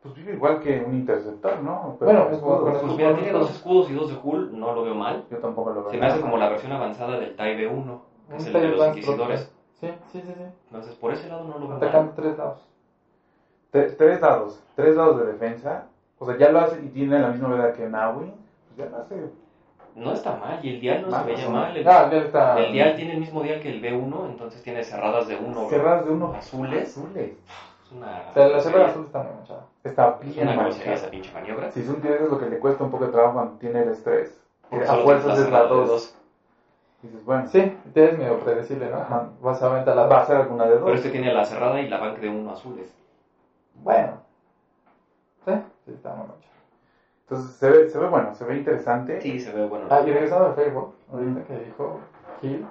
Pues 0.02 0.16
vive 0.16 0.34
igual 0.34 0.60
que 0.60 0.80
un 0.82 0.94
interceptor, 0.94 1.60
¿no? 1.62 1.96
Bueno, 2.00 2.26
con 2.26 2.34
es 2.34 2.40
con 2.40 2.82
Pues 2.82 2.98
mira, 2.98 3.14
tiene 3.14 3.32
dos 3.32 3.50
escudos 3.50 3.90
y 3.90 3.94
dos 3.94 4.10
de 4.10 4.18
hull, 4.22 4.60
no 4.60 4.74
lo 4.74 4.84
veo 4.84 4.96
mal. 4.96 5.24
Yo 5.30 5.40
tampoco 5.40 5.72
lo 5.72 5.82
veo. 5.82 5.92
Se 5.92 5.98
me 5.98 6.08
hace 6.08 6.20
como 6.20 6.38
la 6.38 6.50
versión 6.50 6.74
avanzada 6.74 7.18
del 7.18 7.36
TIE 7.36 7.56
B1, 7.56 7.98
que 8.30 8.36
es 8.36 8.46
el 8.48 8.54
de 8.54 8.68
los 8.68 8.88
inquisidores. 8.88 9.50
Sí, 9.80 9.88
sí, 10.12 10.22
sí, 10.22 10.34
sí. 10.36 10.44
Entonces, 10.68 10.96
por 10.96 11.14
ese 11.14 11.30
lado 11.30 11.46
no 11.46 11.58
lo 11.58 11.68
veo 11.68 11.78
Atacando 11.78 12.08
mal. 12.08 12.16
tres 12.16 12.38
lados. 12.38 12.68
Tre- 13.72 13.96
tres 13.98 14.20
dados, 14.20 14.62
tres 14.76 14.96
dados 14.96 15.18
de 15.20 15.26
defensa. 15.26 15.86
O 16.20 16.26
sea, 16.26 16.38
ya 16.38 16.50
lo 16.50 16.60
hace 16.60 16.82
y 16.82 16.90
tiene 16.90 17.20
la 17.20 17.30
misma 17.30 17.56
edad 17.56 17.74
que 17.74 17.88
Nawi. 17.88 18.34
Ya 18.78 18.86
lo 18.86 18.98
hace 18.98 19.16
no 19.96 20.12
está 20.12 20.36
mal, 20.38 20.60
y 20.64 20.70
el 20.70 20.82
dial 20.82 21.02
no 21.04 21.08
se 21.12 21.18
Mal, 21.18 21.26
veía 21.26 21.46
no. 21.46 21.52
mal. 21.52 21.78
El, 21.78 21.84
ya 21.84 22.10
está. 22.12 22.60
el 22.60 22.74
dial 22.74 22.96
tiene 22.96 23.14
el 23.14 23.20
mismo 23.20 23.44
dial 23.44 23.60
que 23.62 23.70
el 23.70 23.80
B1, 23.82 24.26
entonces 24.28 24.64
tiene 24.64 24.84
cerradas 24.84 25.28
de 25.28 25.36
uno. 25.36 25.70
Cerradas 25.70 26.06
de 26.06 26.12
uno. 26.12 26.34
Azules. 26.36 26.90
Azules. 26.98 27.32
Es 27.86 27.92
una, 27.92 28.24
O 28.30 28.34
sea, 28.34 28.48
la 28.48 28.60
cerrada 28.60 28.88
azul 28.88 29.06
está 29.06 29.22
muy 29.22 29.34
manchada. 29.34 29.66
Está 29.84 30.18
es 30.24 30.34
bien 30.36 30.48
una 30.48 30.64
grosería 30.64 30.94
esa 30.94 31.10
pinche 31.12 31.32
maniobra. 31.32 31.70
Si 31.72 31.82
es 31.82 31.90
un 31.90 32.02
tiene 32.02 32.16
es 32.16 32.22
lo 32.24 32.40
que 32.40 32.50
le 32.50 32.58
cuesta 32.58 32.84
un 32.84 32.90
poco 32.90 33.06
de 33.06 33.12
trabajo 33.12 33.34
cuando 33.34 33.58
tiene 33.60 33.82
el 33.84 33.90
estrés. 33.90 34.42
Porque 34.68 34.86
a 34.86 34.88
solo 34.88 35.04
fuerzas 35.04 35.38
es 35.38 35.46
la 35.46 35.60
la 35.60 35.64
cerrada 35.68 35.82
de 35.82 35.88
2. 35.88 36.16
Dices, 37.04 37.26
bueno, 37.26 37.48
Sí, 37.48 37.60
es 37.94 38.18
medio 38.18 38.40
predecible, 38.40 38.90
¿no? 38.90 38.98
Ajá. 38.98 39.30
Vas 39.42 39.62
a 39.62 39.66
aventar 39.68 39.96
la 39.96 40.08
va 40.08 40.22
a 40.22 40.26
ser 40.26 40.38
alguna 40.38 40.64
de 40.64 40.72
Pero 40.72 40.86
dos. 40.88 40.96
este 40.96 41.10
tiene 41.12 41.34
la 41.34 41.46
cerrada 41.46 41.80
y 41.82 41.88
la 41.88 41.98
bank 42.00 42.18
de 42.18 42.30
uno 42.30 42.52
azules. 42.52 42.92
Bueno. 43.76 44.22
Sí, 45.46 45.52
sí, 45.86 45.92
está 45.92 46.10
muy 46.16 46.28
manchada. 46.30 46.53
Entonces 47.24 47.54
se 47.54 47.70
ve, 47.70 47.90
se 47.90 47.98
ve 47.98 48.08
bueno, 48.08 48.34
se 48.34 48.44
ve 48.46 48.56
interesante. 48.56 49.22
Sí, 49.22 49.40
se 49.40 49.52
ve 49.52 49.66
bueno. 49.66 49.88
Ah, 49.90 50.02
y 50.02 50.12
regresando 50.12 50.46
al 50.46 50.54
Facebook, 50.54 50.94
ahorita 51.12 51.44
que 51.44 51.58
dijo 51.58 51.98
Gil, 52.42 52.66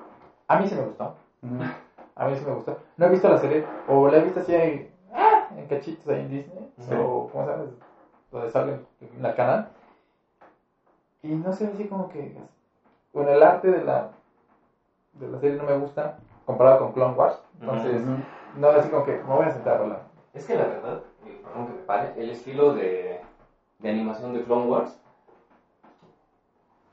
a 0.46 0.56
mí 0.56 0.66
sí 0.66 0.74
me 0.74 0.82
gustó. 0.82 1.14
A 2.14 2.26
mí 2.26 2.36
sí 2.36 2.44
me 2.44 2.52
gustó. 2.52 2.76
No 2.98 3.06
he 3.06 3.08
visto 3.08 3.26
la 3.26 3.38
serie, 3.38 3.64
o 3.88 4.06
la 4.06 4.18
he 4.18 4.20
visto 4.20 4.40
así 4.40 4.54
en, 4.54 4.86
ah, 5.14 5.46
en 5.56 5.64
cachitos 5.66 6.06
ahí 6.08 6.20
en 6.20 6.28
Disney, 6.28 6.68
Sí. 6.76 6.92
o 6.94 7.26
¿cómo 7.32 7.44
se 7.44 7.50
llama? 7.50 7.64
Donde 8.30 8.50
sale 8.50 8.80
en 9.00 9.22
la 9.22 9.34
canal. 9.34 9.64
Y 11.22 11.28
no 11.28 11.52
sé, 11.54 11.68
así 11.72 11.86
como 11.86 12.10
que. 12.10 12.34
Bueno, 13.14 13.30
el 13.30 13.42
arte 13.42 13.70
de 13.70 13.80
la, 13.80 14.08
de 15.12 15.26
la 15.28 15.38
serie 15.38 15.56
no 15.56 15.64
me 15.64 15.72
gusta 15.72 16.12
comparado 16.44 16.76
con 16.78 16.92
Clone 16.92 17.14
Wars. 17.14 17.40
Entonces, 17.58 18.02
Ujú. 18.02 18.12
no, 18.56 18.68
así 18.68 18.88
como 18.90 19.02
que 19.04 19.12
me 19.12 19.34
voy 19.34 19.46
a 19.46 19.50
sentar 19.50 19.78
a 19.78 19.80
hablar. 19.80 20.00
Es 20.34 20.44
que 20.44 20.54
la 20.54 20.66
verdad, 20.66 20.98
perdón 21.42 21.66
que 21.66 21.72
me 21.72 21.78
pare, 21.80 22.12
el 22.16 22.28
estilo 22.28 22.74
de, 22.74 23.20
de 23.82 23.90
animación 23.90 24.32
de 24.32 24.42
Clone 24.44 24.66
Wars, 24.66 24.98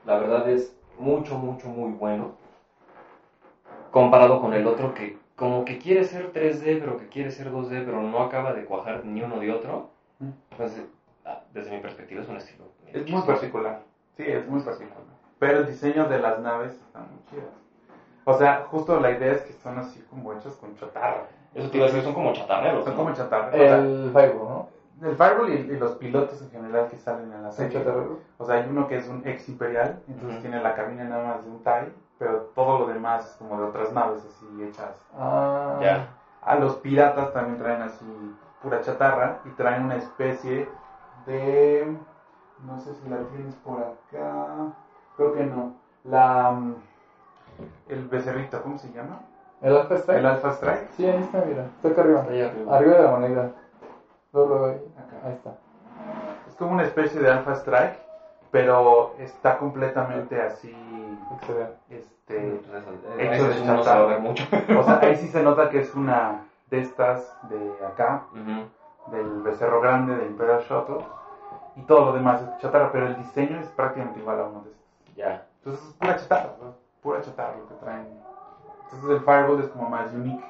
la 0.04 0.18
verdad 0.18 0.48
es 0.48 0.74
mucho, 0.98 1.38
mucho, 1.38 1.68
muy 1.68 1.92
bueno. 1.92 2.32
Comparado 3.90 4.40
con 4.40 4.54
el 4.54 4.66
otro 4.66 4.94
que 4.94 5.16
como 5.36 5.64
que 5.64 5.78
quiere 5.78 6.04
ser 6.04 6.32
3D, 6.32 6.80
pero 6.80 6.98
que 6.98 7.06
quiere 7.06 7.30
ser 7.30 7.50
2D, 7.50 7.84
pero 7.84 8.02
no 8.02 8.20
acaba 8.20 8.52
de 8.52 8.64
cuajar 8.64 9.04
ni 9.04 9.22
uno 9.22 9.38
de 9.38 9.50
otro. 9.50 9.88
Mm. 10.18 10.28
Entonces, 10.50 10.84
ah, 11.24 11.40
desde 11.52 11.70
mi 11.70 11.78
perspectiva 11.78 12.20
es 12.20 12.28
un 12.28 12.36
estilo. 12.36 12.64
Es 12.92 13.10
muy 13.10 13.22
particular. 13.22 13.80
Sí, 14.16 14.24
es 14.26 14.46
muy 14.46 14.60
particular. 14.60 14.98
Pero 15.38 15.60
el 15.60 15.66
diseño 15.66 16.06
de 16.06 16.18
las 16.18 16.38
naves 16.40 16.72
está 16.72 16.98
muy 16.98 17.18
chido. 17.30 17.48
O 18.24 18.34
sea, 18.34 18.66
justo 18.70 19.00
la 19.00 19.12
idea 19.12 19.32
es 19.32 19.40
que 19.40 19.54
son 19.54 19.78
así 19.78 20.00
como 20.10 20.32
hechas 20.34 20.54
con 20.56 20.76
chatarra. 20.76 21.26
Eso 21.54 21.70
te 21.70 21.78
iba 21.78 21.86
a 21.86 21.88
decir, 21.88 22.04
son 22.04 22.12
como 22.12 22.32
chatarreros. 22.32 22.84
Son 22.84 22.92
¿no? 22.92 22.98
como 22.98 23.14
sea, 23.14 23.50
El 23.54 24.10
Fireball, 24.12 24.48
¿no? 24.48 24.79
El 25.02 25.16
Fireball 25.16 25.50
y, 25.50 25.54
y 25.54 25.78
los 25.78 25.92
pilotos 25.92 26.40
en 26.42 26.50
general 26.50 26.88
que 26.88 26.96
salen 26.96 27.32
en 27.32 27.42
la 27.42 27.50
¿Se 27.52 27.70
serie. 27.70 27.84
O 28.38 28.44
sea, 28.44 28.56
hay 28.56 28.68
uno 28.68 28.86
que 28.88 28.96
es 28.96 29.08
un 29.08 29.22
ex 29.26 29.48
imperial, 29.48 30.00
entonces 30.08 30.40
tiene 30.40 30.60
la 30.62 30.74
cabina 30.74 31.04
nada 31.04 31.24
más 31.34 31.44
de 31.44 31.50
un 31.50 31.62
TIE, 31.62 31.92
pero 32.18 32.50
todo 32.54 32.80
lo 32.80 32.86
demás 32.86 33.26
es 33.30 33.36
como 33.36 33.58
de 33.58 33.64
otras 33.66 33.92
naves 33.92 34.24
así 34.26 34.46
hechas. 34.62 35.06
Ah, 35.18 35.78
Ya. 35.80 36.08
A 36.42 36.54
los 36.56 36.76
piratas 36.76 37.32
también 37.34 37.58
traen 37.58 37.82
así 37.82 38.04
pura 38.62 38.80
chatarra 38.80 39.40
y 39.44 39.50
traen 39.50 39.84
una 39.84 39.96
especie 39.96 40.66
de... 41.26 41.94
No 42.66 42.78
sé 42.78 42.94
si 42.94 43.08
la 43.08 43.18
tienes 43.30 43.54
por 43.56 43.78
acá. 43.78 44.72
Creo 45.16 45.32
que 45.34 45.44
no. 45.44 45.72
La... 46.04 46.50
mm, 46.50 46.74
El 47.88 48.08
becerrito, 48.08 48.62
¿cómo 48.62 48.78
se 48.78 48.90
llama? 48.92 49.20
¿El 49.60 49.76
Alpha 49.76 49.96
Strike? 49.96 50.18
El 50.20 50.26
Alpha 50.26 50.50
Strike. 50.52 50.88
Sí, 50.96 51.06
ahí 51.06 51.18
está, 51.22 51.42
mira. 51.46 51.64
Está 51.76 51.88
acá 51.88 52.00
arriba. 52.02 52.24
Ahí 52.28 52.40
arriba. 52.42 52.76
Arriba 52.76 52.94
de 52.96 53.02
la 53.02 53.10
moneda. 53.10 53.50
Luego. 54.32 54.66
Acá. 54.66 55.16
Ahí 55.24 55.32
está. 55.32 55.54
Es 56.46 56.54
como 56.56 56.72
una 56.72 56.84
especie 56.84 57.20
de 57.20 57.30
Alpha 57.30 57.52
Strike, 57.54 57.98
pero 58.50 59.14
está 59.18 59.58
completamente 59.58 60.40
así... 60.40 60.74
Excelente. 61.32 61.74
Este... 61.90 62.54
Hecho 63.18 63.46
eso 63.46 63.48
de 63.48 63.64
chatarra. 63.64 64.18
mucho. 64.18 64.44
O 64.78 64.82
sea, 64.82 65.00
ahí 65.00 65.16
sí 65.16 65.28
se 65.32 65.42
nota 65.42 65.68
que 65.68 65.80
es 65.80 65.94
una 65.94 66.44
de 66.70 66.80
estas 66.80 67.36
de 67.48 67.72
acá, 67.84 68.26
Ujú. 68.32 69.10
del 69.10 69.42
becerro 69.42 69.80
grande, 69.80 70.14
del 70.16 70.28
Imperial 70.28 70.60
Shuttle, 70.60 71.04
y 71.76 71.82
todo 71.82 72.06
lo 72.06 72.12
demás 72.12 72.40
es 72.40 72.58
chatarra, 72.58 72.92
pero 72.92 73.06
el 73.06 73.16
diseño 73.16 73.58
es 73.58 73.68
prácticamente 73.70 74.20
igual 74.20 74.40
a 74.40 74.44
uno 74.44 74.60
de 74.60 74.70
estos. 74.70 75.14
Ya. 75.16 75.44
Entonces 75.58 75.88
es 75.88 75.94
pura 75.94 76.16
chatarra, 76.16 76.50
¿no? 76.60 76.74
pura 77.02 77.20
chatarra 77.20 77.56
lo 77.56 77.66
que 77.66 77.74
traen. 77.74 78.06
Entonces 78.84 79.10
el 79.10 79.20
Fireball 79.22 79.60
es 79.60 79.68
como 79.68 79.88
más 79.88 80.12
unique. 80.12 80.44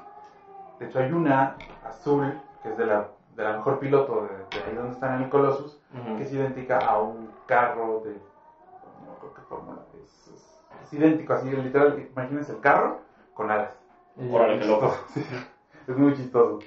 De 0.79 0.87
hecho 0.87 0.99
hay 0.99 1.13
una 1.13 1.57
azul, 1.85 2.39
que 2.63 2.71
es 2.71 2.77
de 2.77 2.87
la, 2.87 3.07
de 3.41 3.47
la 3.47 3.57
mejor 3.57 3.79
piloto 3.79 4.23
de, 4.23 4.59
de 4.59 4.65
ahí 4.65 4.75
donde 4.75 4.93
están 4.93 5.17
en 5.17 5.23
el 5.23 5.29
Colossus, 5.31 5.79
Ujú. 5.93 6.17
que 6.17 6.23
es 6.25 6.33
idéntica 6.33 6.79
a 6.79 6.99
un 7.01 7.31
carro 7.47 8.03
de... 8.05 8.13
No 8.13 9.15
creo 9.19 9.35
qué 9.35 9.43
fórmula 9.43 9.81
es, 9.95 10.29
es, 10.35 10.61
es 10.85 10.93
idéntico, 10.93 11.33
así 11.33 11.51
literal, 11.51 12.07
imagínense 12.13 12.53
el 12.53 12.61
carro 12.61 12.99
con 13.35 13.51
alas. 13.51 13.73
Órale, 14.31 14.59
qué 14.59 14.67
loco. 14.67 14.95
Sí, 15.09 15.25
es 15.89 15.97
muy 15.97 16.15
chistoso. 16.15 16.59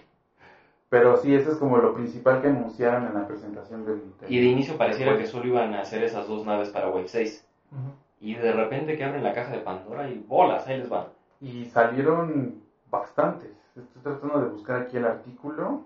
Pero 0.90 1.18
sí, 1.18 1.34
eso 1.34 1.52
es 1.52 1.58
como 1.58 1.78
lo 1.78 1.94
principal 1.94 2.42
que 2.42 2.48
anunciaron 2.48 3.08
en 3.08 3.14
la 3.14 3.26
presentación 3.28 3.86
del... 3.86 4.18
del- 4.20 4.32
Y 4.32 4.40
de 4.40 4.46
inicio 4.46 4.78
pareciera 4.78 5.18
que 5.18 5.26
solo 5.26 5.46
iban 5.48 5.74
a 5.74 5.82
hacer 5.82 6.04
esas 6.04 6.28
dos 6.28 6.46
naves 6.46 6.70
para 6.70 6.90
Wave 6.90 7.08
6. 7.08 7.46
Ujú. 7.72 7.80
Y 8.20 8.36
de 8.36 8.52
repente 8.54 8.96
que 8.98 9.04
abren 9.04 9.24
la 9.24 9.34
caja 9.34 9.52
de 9.52 9.60
Pandora 9.60 10.08
y 10.08 10.20
bolas, 10.20 10.68
ahí 10.68 10.78
les 10.78 10.90
van. 10.90 11.08
Y 11.42 11.66
salieron 11.66 12.62
bastantes. 12.90 13.52
Estoy 13.76 14.02
tratando 14.04 14.40
de 14.40 14.48
buscar 14.50 14.82
aquí 14.82 14.98
el 14.98 15.06
artículo. 15.06 15.82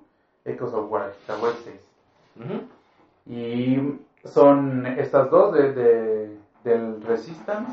Echoes 0.47 0.73
of 0.73 0.89
War, 0.91 1.13
está 1.21 1.37
Web 1.37 1.53
6. 1.63 1.75
Ujú. 2.39 2.61
Y 3.25 3.99
son 4.23 4.85
estas 4.85 5.29
dos 5.29 5.53
de, 5.53 5.73
de- 5.73 6.37
del 6.63 7.01
Resistance. 7.01 7.71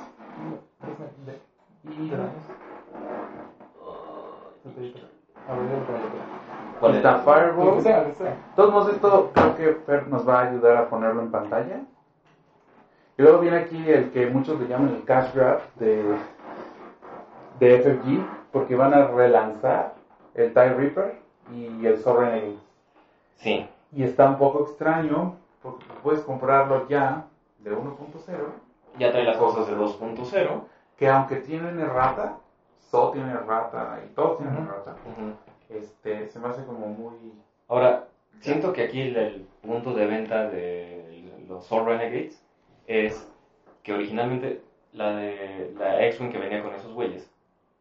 Y. 1.84 2.10
¿Cuál 6.80 6.96
está 6.96 7.16
es? 7.16 7.22
Fireball. 7.24 7.82
De 8.24 8.36
todos 8.56 8.72
modos, 8.72 8.94
esto 8.94 9.30
creo 9.32 9.54
que 9.54 9.72
Fer 9.86 10.08
nos 10.08 10.26
va 10.28 10.40
a 10.40 10.48
ayudar 10.48 10.76
a 10.76 10.88
ponerlo 10.88 11.20
en 11.20 11.30
pantalla. 11.30 11.80
Y 13.16 13.22
luego 13.22 13.38
viene 13.40 13.58
aquí 13.58 13.88
el 13.88 14.10
que 14.10 14.26
muchos 14.26 14.58
le 14.60 14.66
llaman 14.66 14.88
el 14.94 15.04
cash 15.04 15.32
grab 15.34 15.60
de, 15.76 16.02
de 17.60 17.78
FFG, 17.80 18.26
porque 18.50 18.74
van 18.74 18.92
a 18.92 19.06
relanzar 19.06 19.94
el 20.34 20.52
TIE 20.52 20.70
Reaper 20.74 21.16
y 21.52 21.86
el 21.86 21.98
Sovereign. 21.98 22.56
Sí. 23.36 23.62
Y 23.92 24.02
está 24.02 24.26
un 24.26 24.38
poco 24.38 24.60
extraño, 24.66 25.32
porque 25.62 25.84
puedes 26.02 26.22
comprarlo 26.22 26.86
ya 26.88 27.22
de 27.58 27.72
1.0, 27.72 28.50
Ya 28.98 29.10
trae 29.10 29.24
las 29.24 29.36
cosas 29.36 29.66
de 29.66 29.74
2.0. 29.74 30.60
que 30.96 31.08
aunque 31.08 31.36
tienen 31.36 31.78
errata, 31.80 32.36
So 32.90 33.10
tiene 33.10 33.32
errata 33.32 33.98
y 34.04 34.08
todos 34.14 34.36
tienen 34.36 34.54
Ujú. 34.54 34.64
errata, 34.64 34.94
Ujú. 35.04 35.32
este, 35.68 36.26
se 36.26 36.38
me 36.38 36.48
hace 36.48 36.62
como 36.64 36.86
muy... 36.88 37.34
Ahora, 37.66 37.98
siento 38.40 38.72
que 38.72 38.82
aquí 38.82 39.00
el, 39.00 39.16
el 39.16 39.42
punto 39.62 39.92
de 39.92 40.06
venta 40.06 40.44
de 40.44 41.44
los 41.48 41.64
Soul 41.64 41.84
Renegades 41.84 42.40
es 42.86 43.26
que 43.82 43.92
originalmente 43.92 44.56
la 44.92 45.12
de 45.12 45.66
la 45.74 46.02
X-Wing 46.04 46.28
que 46.28 46.38
venía 46.38 46.58
con 46.60 46.72
esos 46.74 46.92
güeyes 46.92 47.28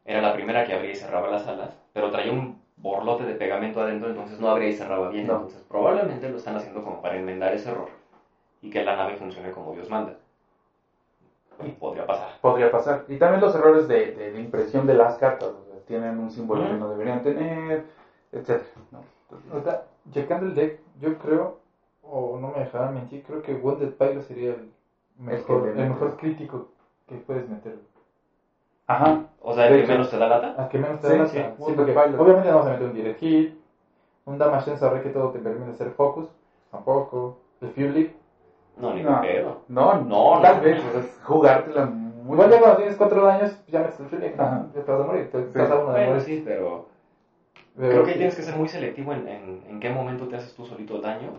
era 0.06 0.20
la 0.20 0.32
primera 0.32 0.64
que 0.64 0.74
abría 0.74 0.92
y 0.92 0.96
cerraba 0.96 1.28
las 1.28 1.46
alas, 1.46 1.78
pero 1.94 2.10
traía 2.10 2.32
un 2.32 2.50
borlote 2.84 3.25
de 3.25 3.34
pegamento 3.36 3.82
adentro, 3.82 4.10
entonces 4.10 4.40
no 4.40 4.50
abría 4.50 4.70
y 4.70 4.74
cerraba 4.74 5.10
bien. 5.10 5.28
No. 5.28 5.36
Entonces 5.36 5.63
probablemente 5.63 6.30
lo 6.30 6.38
están 6.38 6.56
haciendo 6.58 6.84
como 6.84 7.02
para 7.02 7.18
enmendar 7.18 7.54
ese 7.56 7.70
error 7.70 7.90
y 8.62 8.70
que 8.70 8.84
la 8.84 8.96
nave 8.96 9.16
funcione 9.16 9.52
como 9.52 9.72
Dios 9.74 9.90
manda. 9.90 10.13
Y 11.63 11.72
podría 11.72 12.06
pasar. 12.06 12.30
Podría 12.42 12.72
pasar. 12.72 13.04
Y 13.08 13.18
también 13.18 13.42
los 13.42 13.56
errores 13.56 13.88
de, 13.88 14.12
de- 14.12 14.32
de 14.32 14.40
impresión 14.40 14.86
de 14.88 14.96
las 14.96 15.16
cartas, 15.16 15.50
o 15.50 15.63
sea, 15.63 15.80
tienen 15.86 16.20
un 16.20 16.30
símbolo 16.32 16.68
que 16.68 16.75
no 16.75 16.90
deberían 16.90 17.22
tener, 17.22 17.84
etcétera. 18.32 18.70
¿no? 18.92 19.02
Entonces, 19.32 19.75
checando 20.12 20.46
el 20.46 20.56
deck, 20.56 20.78
yo 21.00 21.18
creo, 21.18 21.56
o 22.02 22.38
no 22.38 22.50
me 22.50 22.60
dejarán 22.60 22.94
mentir, 22.94 23.22
creo 23.24 23.42
que 23.42 23.54
Wounded 23.54 23.92
Pilot 23.92 24.24
sería 24.24 24.52
el 24.52 24.70
mejor, 25.18 25.68
el 25.68 25.75
mejor 25.90 26.18
crítico 26.18 26.66
que 27.08 27.18
puedes 27.18 27.48
meter. 27.48 27.75
Ajá. 28.88 29.25
O 29.42 29.54
sea, 29.54 29.68
el 29.68 29.82
que 29.82 29.88
menos 29.88 30.10
te 30.10 30.18
da 30.18 30.28
lata. 30.28 30.54
Al 30.58 30.68
que 30.70 30.78
menos 30.78 31.00
te 31.00 31.08
Sí, 31.08 31.18
da 31.18 31.25
sí, 31.28 31.38
lata. 31.38 31.54
Wounded 31.58 31.75
porque 31.75 31.92
Pilot. 31.94 32.20
obviamente 32.20 32.50
no 32.50 32.58
vas 32.58 32.66
a 32.68 32.70
meter 32.72 32.88
un 32.88 32.94
Direct 32.94 33.20
Hit, 33.20 33.54
un 34.25 34.38
Damage 34.38 34.66
Sense 34.66 34.86
Array 34.86 35.02
que 35.02 35.10
todo 35.10 35.30
te 35.30 35.40
permite 35.40 35.72
hacer 35.72 35.90
focus, 35.92 36.28
tampoco. 36.72 37.36
El 37.62 37.70
Fuel 37.70 37.94
Leap. 37.94 38.10
No, 38.78 38.94
ni 38.94 39.02
No. 39.02 39.22
pedo. 39.22 39.58
No, 39.68 39.94
No, 39.96 40.40
tal 40.42 40.56
no. 40.56 40.62
vez, 40.62 40.84
es 40.96 41.20
jugártela 41.24 41.84
muy 41.84 42.34
Igual 42.36 42.50
ya 42.50 42.58
cuando 42.60 42.78
tienes 42.78 42.96
4 42.96 43.22
daños, 43.24 43.58
ya 43.68 43.82
metes 43.82 44.00
el 44.00 44.08
Fuel 44.08 44.22
Leap, 44.22 44.40
Ajá. 44.40 44.66
ya 44.74 44.82
te 44.82 44.92
vas 44.92 45.02
a 45.02 45.04
morir, 45.04 45.30
te 45.30 45.44
Sí. 45.46 45.60
vas 45.60 45.72
a 45.72 45.75
uno 45.75 45.92
de 45.92 45.92
Bueno, 45.92 46.08
morir. 46.12 46.22
sí, 46.24 46.42
pero 46.44 46.86
Pero 47.75 47.90
creo 47.90 48.04
que 48.04 48.12
sí. 48.12 48.18
tienes 48.18 48.36
que 48.36 48.44
ser 48.44 48.56
muy 48.56 48.68
selectivo 48.70 49.13
en, 49.13 49.28
en, 49.28 49.63
en 49.68 49.80
qué 49.80 49.90
momento 49.90 50.28
te 50.28 50.36
haces 50.38 50.54
tú 50.54 50.66
solito 50.66 50.96
el 50.96 51.02
daño. 51.02 51.34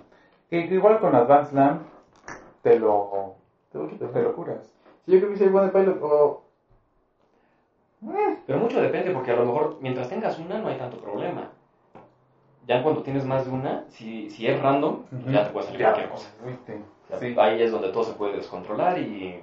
Que, 0.51 0.69
que 0.69 0.75
igual 0.75 0.99
con 1.01 1.15
Advanced 1.15 1.51
Slam 1.51 1.81
te 2.63 2.77
lo, 2.77 3.33
Te 3.73 3.79
lo 3.79 3.87
quitas, 3.89 4.13
te 4.13 4.19
¿no? 4.19 4.25
lo 4.25 4.35
curas. 4.35 4.73
Sí, 5.05 5.13
yo 5.13 5.19
creo 5.19 5.31
que 5.31 5.37
sí, 5.37 5.47
Wounded 5.47 5.73
Pilot 5.73 5.99
o... 6.03 6.44
Pero 8.47 8.59
mucho 8.59 8.81
depende, 8.81 9.11
porque 9.13 9.31
a 9.33 9.37
lo 9.37 9.45
mejor 9.47 9.77
mientras 9.81 10.09
tengas 10.09 10.39
una 10.39 10.59
no 10.59 10.69
hay 10.69 10.77
tanto 10.79 10.99
problema. 10.99 11.49
Ya 12.67 12.83
cuando 12.83 13.03
tienes 13.03 13.25
más 13.27 13.45
de 13.45 13.51
una, 13.51 13.83
si, 13.89 14.31
si 14.31 14.47
es 14.47 14.61
random, 14.63 15.03
pues 15.11 15.25
ya 15.27 15.45
te 15.45 15.51
puede 15.51 15.67
salir 15.67 15.81
Ya, 15.81 15.87
cualquier 15.93 16.09
cosa. 16.11 16.31
O 16.43 17.07
sea, 17.09 17.19
Sí. 17.19 17.35
Ahí 17.39 17.61
es 17.61 17.71
donde 17.71 17.91
todo 17.91 18.05
se 18.05 18.13
puede 18.15 18.37
descontrolar 18.37 18.99
y 18.99 19.43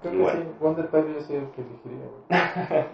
Creo 0.00 0.12
que 0.12 0.18
Bueno. 0.18 0.40
sí, 0.40 0.48
Wonder 0.60 0.88
yo 0.92 1.20
sí 1.20 1.34
el 1.34 1.46
que 1.48 1.62
elegiría. 1.62 2.06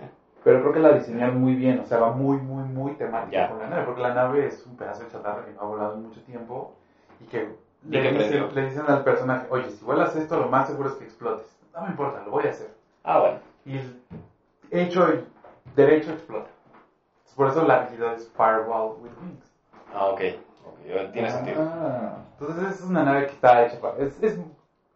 Pero 0.44 0.61
creo 0.61 0.73
que 0.73 0.78
la 0.80 0.92
diseñaron 0.92 1.40
muy 1.40 1.54
bien, 1.56 1.80
o 1.80 1.85
sea, 1.85 1.99
va 1.99 2.11
muy, 2.12 2.38
muy, 2.38 2.62
muy 2.62 2.92
temática 2.92 3.32
Ya. 3.32 3.49
con 3.49 3.58
la 3.58 3.66
nave, 3.68 3.82
porque 3.82 4.00
la 4.00 4.14
nave 4.14 4.46
es 4.46 4.64
un 4.64 4.76
pedazo 4.76 5.02
de 5.02 5.08
chatarra 5.11 5.44
que 5.44 5.50
no 5.52 5.61
ha 5.61 5.64
volado 5.64 5.94
en 5.94 6.02
mucho 6.02 6.20
tiempo 6.23 6.70
y 7.20 7.25
que 7.25 7.49
Y 7.85 7.88
le, 7.90 8.00
que 8.02 8.12
dicen, 8.12 8.54
le 8.54 8.66
dicen 8.66 8.85
al 8.87 9.02
personaje, 9.02 9.46
oye, 9.50 9.68
si 9.70 9.85
vuelas 9.85 10.14
esto, 10.14 10.38
lo 10.38 10.49
más 10.49 10.68
seguro 10.68 10.88
es 10.90 10.94
que 10.94 11.04
explotes. 11.04 11.56
No 11.75 11.82
me 11.82 11.88
importa, 11.90 12.23
lo 12.25 12.30
voy 12.30 12.44
a 12.46 12.50
hacer. 12.50 12.70
Ah, 13.02 13.18
bueno. 13.18 13.38
Y 13.64 13.76
el 13.78 14.00
hecho 14.70 15.12
y 15.12 15.25
derecho 15.75 16.12
explota. 16.12 16.50
Por 17.37 17.49
eso 17.49 17.62
la 17.66 17.82
habilidad 17.82 18.14
es 18.14 18.28
Firewall 18.37 18.94
with 19.00 19.12
Wings. 19.20 19.52
Ah, 19.94 20.06
ok. 20.06 20.20
Ok, 20.66 21.12
Tiene 21.12 21.30
sentido. 21.30 21.61
Ah, 21.61 22.18
Entonces 22.40 22.76
es 22.76 22.82
una 22.82 23.04
nave 23.04 23.26
que 23.26 23.32
está 23.35 23.66
hecha 23.66 23.78
para... 23.78 23.96
Es, 23.99 24.23
es, 24.23 24.37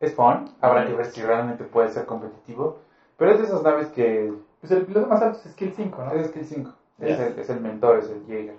es 0.00 0.14
fun, 0.14 0.44
habrá 0.60 0.86
que 0.86 0.92
ver 0.94 1.06
si 1.06 1.22
realmente 1.22 1.64
puede 1.64 1.88
ser 1.88 2.06
competitivo, 2.06 2.76
pero 3.16 3.32
es 3.32 3.38
de 3.38 3.44
esas 3.44 3.62
naves 3.62 3.88
que 3.88 4.32
Pues 4.60 4.72
el 4.72 4.84
piloto 4.84 5.06
más 5.06 5.20
alto 5.22 5.38
es 5.44 5.52
Skill 5.52 5.72
5, 5.74 6.02
¿no? 6.04 6.12
es 6.12 6.26
Skill 6.28 6.44
5. 6.44 6.70
Es, 6.98 7.18
Ya. 7.18 7.24
el, 7.26 7.38
es 7.38 7.50
el 7.50 7.60
mentor, 7.60 7.98
es 7.98 8.08
el 8.10 8.22
Jaeger. 8.26 8.56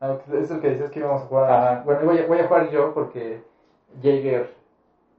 Ah, 0.00 0.16
es 0.32 0.50
el 0.50 0.60
que 0.60 0.70
dices 0.70 0.90
que 0.90 1.00
íbamos 1.00 1.22
a 1.22 1.26
jugar. 1.26 1.50
Ajá. 1.50 1.82
Bueno, 1.84 2.04
voy 2.04 2.18
a, 2.18 2.26
voy 2.26 2.38
a 2.38 2.46
jugar 2.46 2.68
yo 2.70 2.92
porque 2.94 3.40
Jaeger 4.02 4.48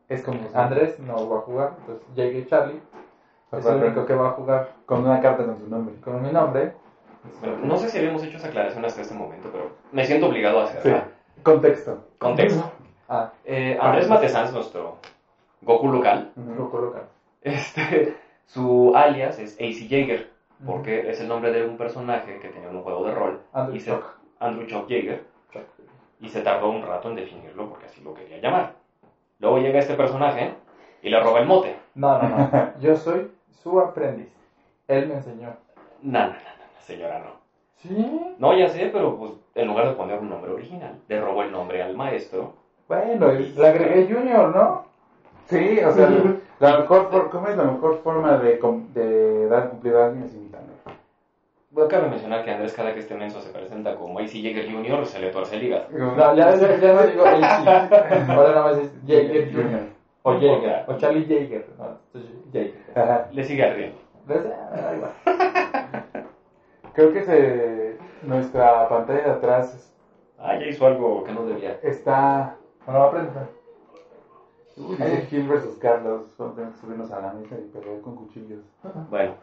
Es 0.08 0.24
como 0.24 0.50
Andrés 0.53 0.98
no 1.00 1.27
va 1.29 1.38
a 1.38 1.41
jugar, 1.41 1.74
entonces 1.79 2.03
Jaeger 2.15 2.48
Charlie 2.48 2.79
es 3.51 3.65
el 3.65 3.84
único 3.84 4.06
que 4.06 4.13
va 4.13 4.27
a 4.29 4.32
jugar 4.32 4.70
con 4.86 5.06
una 5.06 5.20
carta 5.22 5.46
con 5.46 5.58
su 5.58 5.68
nombre. 5.68 5.96
con 6.01 6.22
mi 6.22 6.32
nombre. 6.32 6.74
Bueno, 7.41 7.58
no 7.65 7.77
sé 7.77 7.89
si 7.89 7.98
habíamos 7.98 8.24
hecho 8.24 8.38
esa 8.38 8.48
aclaración 8.48 8.86
hasta 8.86 9.01
este 9.01 9.13
momento, 9.13 9.50
pero 9.51 9.72
me 9.91 10.06
siento 10.06 10.27
obligado 10.27 10.62
a 10.62 10.63
hacerla. 10.65 11.08
Contexto. 11.44 12.06
Contexto. 12.18 12.70
Ah, 13.08 13.32
Eh, 13.44 13.77
Andrés 13.82 14.08
Matesanz, 14.08 14.51
nuestro 14.53 14.98
Goku 15.62 15.88
local, 15.91 16.32
lo 16.36 16.70
colocan. 16.70 17.03
este, 17.41 18.15
su 18.46 18.94
alias 18.96 19.39
es 19.39 19.56
AC 19.60 19.88
Jaeger, 19.89 20.29
porque 20.65 21.10
es 21.10 21.20
el 21.22 21.27
nombre 21.27 21.51
de 21.51 21.65
un 21.65 21.75
personaje 21.77 22.39
que 22.39 22.50
tenía 22.50 22.70
en 22.70 22.75
un 22.77 22.84
juego 22.84 23.06
de 23.06 23.15
rol, 23.15 23.41
Andrew 23.53 23.75
y 23.75 23.79
se- 23.79 23.91
Chuck. 23.91 24.06
Andrew 24.39 24.68
Chuck 24.68 24.88
Jaeger, 24.88 25.24
y 26.20 26.29
se 26.29 26.41
tardó 26.41 26.70
un 26.70 26.84
rato 26.86 27.10
en 27.10 27.15
definirlo 27.15 27.68
porque 27.70 27.88
así 27.88 28.01
lo 28.01 28.13
quería 28.13 28.38
llamar. 28.39 28.75
Luego 29.39 29.58
llega 29.60 29.79
este 29.79 29.96
personaje 29.96 30.53
y 31.01 31.10
le 31.10 31.20
roba 31.22 31.39
el 31.39 31.48
mote. 31.48 31.75
No, 31.96 32.22
no, 32.22 32.29
no. 32.29 32.74
Yo 32.82 32.96
soy 32.96 33.32
su 33.51 33.79
aprendiz. 33.79 34.29
Él 34.88 35.08
me 35.08 35.15
enseñó. 35.15 35.53
No, 36.01 36.20
no, 36.20 36.25
no, 36.27 36.32
no, 36.34 36.82
señora, 36.82 37.20
no. 37.20 37.32
¿Sí? 37.75 38.36
No, 38.38 38.53
ya 38.58 38.68
sé, 38.70 38.89
pero 38.91 39.15
pues 39.18 39.32
en 39.56 39.68
lugar 39.68 39.88
de 39.88 39.94
poner 39.94 40.18
un 40.20 40.29
nombre 40.29 40.51
original, 40.51 40.98
le 41.08 41.20
robó 41.20 41.44
el 41.44 41.51
nombre 41.51 41.82
al 41.82 41.96
maestro. 41.96 42.53
Bueno, 42.88 43.32
y- 43.34 43.51
Le 43.51 43.68
agregué 43.68 44.12
Junior, 44.13 44.50
¿no? 44.50 44.84
sí, 45.46 45.79
o 45.79 45.91
sea, 45.91 46.10
la 46.60 46.77
mejor 46.77 47.29
¿cómo 47.29 47.48
es 47.48 47.56
la 47.56 47.63
mejor 47.63 47.96
forma 47.98 48.38
de, 48.38 48.60
com- 48.60 48.84
de 48.94 49.48
dar 49.48 49.70
cumplido 49.70 50.00
a 50.00 50.06
alguien 50.06 50.24
es 50.24 50.34
imitando? 50.34 50.74
Bueno, 51.72 51.88
cabe 51.88 52.08
mencionar 52.08 52.44
que 52.44 52.51
Andrés 52.51 52.74
cada 52.74 52.94
que 52.94 53.00
este 53.00 53.15
menso 53.15 53.41
se 53.41 53.50
presenta 53.50 53.96
como 53.96 54.20
AC 54.20 54.32
Jaeger 54.41 54.72
Jr. 54.72 55.06
se 55.06 55.20
le 55.20 55.29
tuerce 55.29 55.56
el 55.56 55.63
hígado. 55.63 55.86
No, 55.89 56.34
ya, 56.36 56.56
ya, 56.56 56.77
ya 56.77 56.94
no 56.94 57.03
digo 57.03 57.24
AC. 57.25 58.29
Ahora 58.29 58.50
nada 58.50 58.62
más 58.63 58.77
es 58.77 58.91
Jaeger 59.06 59.51
Junior. 59.53 59.82
O 60.29 60.39
Jaeger. 60.39 60.86
O 60.88 60.98
Charlie 60.98 61.25
Jaeger. 61.25 61.65
No, 61.77 61.98
Jaeger. 62.53 63.27
Le 63.33 63.43
sigue. 63.43 63.93
¿Ves? 64.27 64.45
Ah. 64.45 65.12
Creo 66.93 67.13
que 67.13 67.24
se, 67.24 67.98
nuestra 68.24 68.88
pantalla 68.89 69.21
de 69.24 69.31
atrás 69.31 69.93
Ah, 70.41 70.57
ya 70.57 70.67
hizo 70.67 70.86
algo 70.88 71.24
que 71.25 71.33
no 71.33 71.45
debía. 71.45 71.79
está... 71.83 72.55
Bueno, 72.86 73.03
aprende. 73.03 73.29
Uy, 74.77 74.95
dice 74.95 75.25
Gil 75.29 75.48
versus 75.48 75.75
Carlos. 75.77 76.39
A 76.39 76.55
que 76.55 76.62
subirnos 76.79 77.12
a 77.12 77.19
la 77.19 77.33
mesa 77.33 77.55
y 77.59 77.67
pelear 77.67 78.00
con 78.01 78.15
cuchillos. 78.15 78.62
Bueno, 79.09 79.36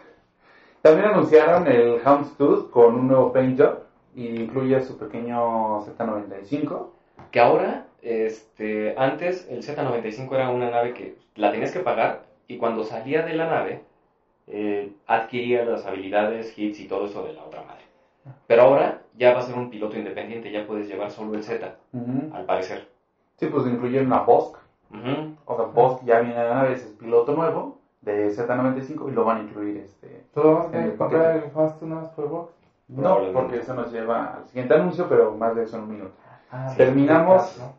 También 0.82 1.08
anunciaron 1.10 1.66
el 1.68 2.00
Houndstooth 2.04 2.70
con 2.70 2.94
un 2.94 3.08
nuevo 3.08 3.32
paint 3.32 3.60
job 3.60 3.80
y 4.14 4.42
incluye 4.42 4.80
su 4.80 4.98
pequeño 4.98 5.80
Z95. 5.84 6.86
que 7.30 7.38
ahora, 7.40 7.86
este, 8.02 8.94
antes 8.98 9.46
el 9.48 9.62
Z95 9.62 10.34
era 10.34 10.50
una 10.50 10.70
nave 10.70 10.92
que 10.92 11.14
la 11.36 11.50
tenías 11.50 11.70
que 11.70 11.80
pagar 11.80 12.24
y 12.48 12.56
cuando 12.56 12.84
salía 12.84 13.22
de 13.22 13.34
la 13.34 13.46
nave 13.46 13.80
eh, 14.48 14.92
adquiría 15.06 15.64
las 15.64 15.86
habilidades, 15.86 16.56
hits 16.58 16.80
y 16.80 16.86
todo 16.86 17.06
eso 17.06 17.22
de 17.22 17.32
la 17.32 17.44
otra 17.44 17.62
madre. 17.62 17.82
Pero 18.46 18.62
ahora 18.62 19.02
ya 19.16 19.32
va 19.32 19.40
a 19.40 19.42
ser 19.42 19.56
un 19.56 19.70
piloto 19.70 19.96
independiente, 19.96 20.52
ya 20.52 20.66
puedes 20.66 20.88
llevar 20.88 21.10
solo 21.10 21.34
el 21.34 21.42
Z, 21.44 21.76
al 22.32 22.44
parecer. 22.44 22.88
Sí, 23.36 23.46
pues 23.46 23.66
incluyeron 23.66 24.06
una 24.06 24.20
Bosk. 24.20 24.56
Ujú. 24.90 25.34
O 25.46 25.56
sea, 25.56 25.64
Bosk 25.66 26.04
ya 26.04 26.20
viene 26.20 26.38
a 26.38 26.44
la 26.44 26.54
nave, 26.54 26.74
es 26.74 26.84
el 26.84 26.92
piloto 26.92 27.34
nuevo 27.34 27.78
de 28.02 28.30
Z95 28.30 29.08
y 29.08 29.12
lo 29.12 29.24
van 29.24 29.38
a 29.38 29.42
incluir 29.42 29.76
este... 29.78 30.24
¿Solo 30.34 30.54
vamos 30.54 30.74
a 30.74 30.96
comprar 30.96 31.36
el 31.36 31.50
Fast 31.50 31.82
Nuevas 31.82 32.08
por 32.10 32.28
box? 32.28 32.52
No, 32.88 33.18
porque 33.32 33.58
eso 33.58 33.74
nos 33.74 33.90
lleva 33.92 34.34
al 34.34 34.46
siguiente 34.48 34.74
anuncio, 34.74 35.08
pero 35.08 35.32
más 35.32 35.54
de 35.54 35.64
eso 35.64 35.76
en 35.76 35.84
un 35.84 35.90
minuto. 35.90 36.14
Ah, 36.50 36.74
Terminamos. 36.76 37.46
sí, 37.46 37.60
¿no? 37.60 37.74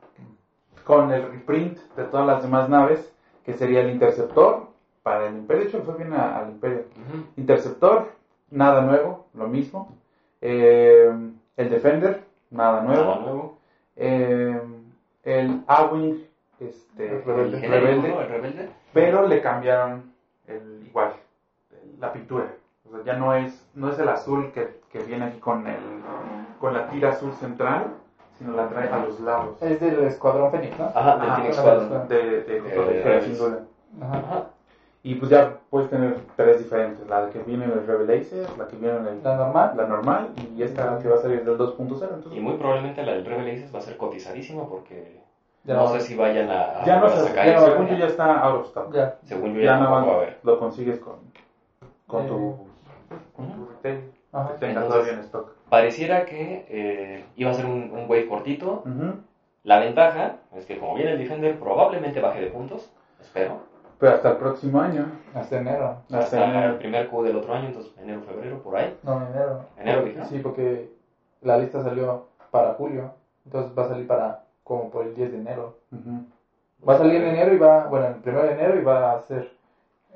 Con 0.84 1.12
el 1.12 1.24
reprint 1.32 1.78
de 1.96 2.04
todas 2.06 2.26
las 2.28 2.43
demás 2.43 2.67
naves, 2.69 3.13
que 3.46 3.54
sería 3.54 3.82
el 3.82 3.89
Interceptor 3.91 4.67
para 5.02 5.28
el 5.28 5.36
Imperio. 5.36 5.63
De 5.63 5.69
hecho, 5.69 5.82
fue 5.84 5.96
bien 5.96 6.13
a- 6.13 6.38
al 6.39 6.50
Imperio. 6.50 6.84
Interceptor, 7.38 8.12
nada 8.52 8.82
nuevo, 8.82 9.28
lo 9.34 9.48
mismo. 9.48 9.89
Eh, 10.41 11.10
el 11.58 11.69
Defender, 11.69 12.24
nada 12.50 12.82
nuevo. 12.82 13.04
Nada 13.04 13.22
nuevo. 13.22 13.58
Eh, 13.96 14.62
el 15.24 15.63
A-Wing, 15.67 16.15
este, 16.60 17.15
El 17.17 17.24
rebelde. 17.24 17.48
El 17.50 17.54
el 17.56 17.60
genérico, 17.62 17.86
rebelde, 17.86 18.10
¿no? 18.10 18.22
El 18.22 18.28
rebelde. 18.28 18.69
pero 18.93 19.28
le 19.28 19.41
cambiaron 19.41 20.12
el 20.48 20.84
igual, 20.86 21.13
la 22.00 22.12
pintura. 22.12 22.48
O 22.88 22.91
sea, 22.96 23.04
ya 23.06 23.13
no 23.17 23.34
es, 23.34 23.65
no 23.74 23.89
es 23.91 24.00
el 24.00 24.10
azul 24.10 24.52
que, 24.52 24.82
que 24.91 25.00
viene 25.00 25.26
aquí 25.26 25.39
con, 25.39 25.65
el, 25.67 25.80
con 26.60 26.74
la 26.74 26.88
tira 26.89 27.12
azul 27.12 27.32
central, 27.34 27.93
sino 28.38 28.54
la 28.56 28.67
trae 28.69 28.89
a 28.89 28.98
los 29.06 29.19
lados. 29.19 29.62
Es 29.62 29.80
del 29.80 30.00
Escuadrón 30.06 30.52
Fénix, 30.52 30.78
¿no? 30.80 30.91
Ajá, 30.93 31.17
del 31.17 31.46
una 31.46 31.54
Squadron. 31.54 32.08
de, 32.08 32.15
de, 32.43 32.58
Eh, 32.58 33.22
de 33.22 33.36
duda. 33.36 33.60
Ajá. 34.02 34.43
Y 35.06 35.15
pues 35.15 35.30
ya 35.32 35.58
puedes 35.69 35.89
tener 35.89 36.15
tres 36.38 36.60
diferentes, 36.60 37.06
la 37.10 37.30
que 37.30 37.39
viene 37.39 37.65
en 37.65 37.72
el 37.72 37.86
Revelator, 37.86 38.58
la 38.58 38.67
que 38.67 38.78
viene 38.78 38.98
en 38.98 39.08
el, 39.08 39.24
La 39.24 39.36
normal. 39.36 39.74
la 39.76 39.86
normal 39.88 40.30
y 40.56 40.63
esta 40.63 40.98
que 41.00 41.10
va 41.10 41.15
a 41.15 41.22
salir 41.22 41.43
del 41.43 41.58
2.0. 41.58 41.80
Entonces, 42.04 42.34
Y 42.34 42.39
muy 42.39 42.54
probablemente 42.54 43.04
la 43.04 43.12
del 43.12 43.26
Revelations 43.26 43.74
va 43.76 43.80
a 43.80 43.82
ser 43.82 43.98
cotizadísima 43.98 44.63
porque 44.65 45.22
Ya 45.65 45.74
no 45.76 45.82
no. 45.84 45.88
sé 45.89 46.00
si 46.00 46.15
vayan 46.15 46.50
a, 46.50 46.86
ya 46.86 47.00
no 47.02 47.10
se, 47.10 47.19
sacar 47.19 47.46
ya, 47.46 47.60
según 47.60 47.88
yo 47.88 47.98
ya 47.98 48.06
está 48.08 48.39
out 48.43 48.62
of 48.62 48.65
stock. 48.67 48.93
Ya. 48.93 49.17
Según 49.26 49.54
yo 49.54 49.60
Ya 49.60 49.65
ya 49.65 49.72
nada 49.80 49.86
tampoco 49.91 50.08
va 50.08 50.13
a 50.13 50.17
haber. 50.22 50.39
lo 50.43 50.60
consigues 50.60 51.00
con, 51.00 51.15
con 52.08 52.24
Eh, 52.26 52.28
tu, 52.30 52.58
con 53.36 53.52
tu 53.52 53.65
retail 53.72 54.10
Ajá. 54.32 54.54
que 54.54 54.58
tenga 54.60 54.72
Entonces- 54.84 54.89
todavía 54.93 55.13
en 55.13 55.19
stock. 55.19 55.52
Pareciera 55.73 56.23
que 56.23 56.67
eh, 56.69 57.25
iba 57.36 57.49
a 57.49 57.55
ser 57.55 57.65
un, 57.65 57.89
un 57.91 58.01
wave 58.01 58.27
cortito. 58.27 58.83
La 59.63 59.79
ventaja 59.79 60.36
es 60.55 60.67
que 60.67 60.77
como 60.77 60.93
viene 60.93 61.13
el 61.13 61.17
Defender 61.17 61.57
probablemente 61.57 62.21
baje 62.21 62.41
de 62.41 62.51
puntos, 62.51 62.93
espero, 63.19 63.57
Pero 63.97 64.13
hasta 64.13 64.29
el 64.29 64.38
próximo 64.38 64.79
año. 64.79 65.07
Hasta 65.33 65.57
enero. 65.57 65.97
Hasta 66.03 66.19
hasta 66.19 66.45
enero. 66.45 66.73
el 66.73 66.77
primer 66.77 67.07
Q 67.07 67.23
del 67.23 67.38
otro 67.38 67.55
año, 67.55 67.69
entonces 67.69 67.91
enero, 67.97 68.21
febrero, 68.21 68.62
por 68.62 68.75
ahí. 68.75 68.95
No, 69.01 69.25
enero. 69.25 69.65
Enero, 69.79 70.03
dije. 70.03 70.23
Sí, 70.25 70.39
porque 70.43 70.91
la 71.41 71.57
lista 71.57 71.81
salió 71.81 72.27
para 72.51 72.75
julio. 72.75 73.15
Entonces 73.43 73.75
va 73.75 73.86
a 73.86 73.89
salir 73.89 74.05
para 74.05 74.43
como 74.63 74.91
por 74.91 75.07
el 75.07 75.15
10 75.15 75.31
de 75.31 75.38
enero. 75.39 75.77
Va 76.88 76.93
a 76.93 76.97
salir 76.99 77.15
en 77.15 77.29
enero 77.29 77.51
y 77.51 77.57
va, 77.57 77.88
bueno, 77.88 78.09
el 78.09 78.15
primero 78.17 78.45
de 78.45 78.53
enero 78.53 78.79
y 78.79 78.83
va 78.83 79.13
a 79.13 79.21
ser 79.23 79.51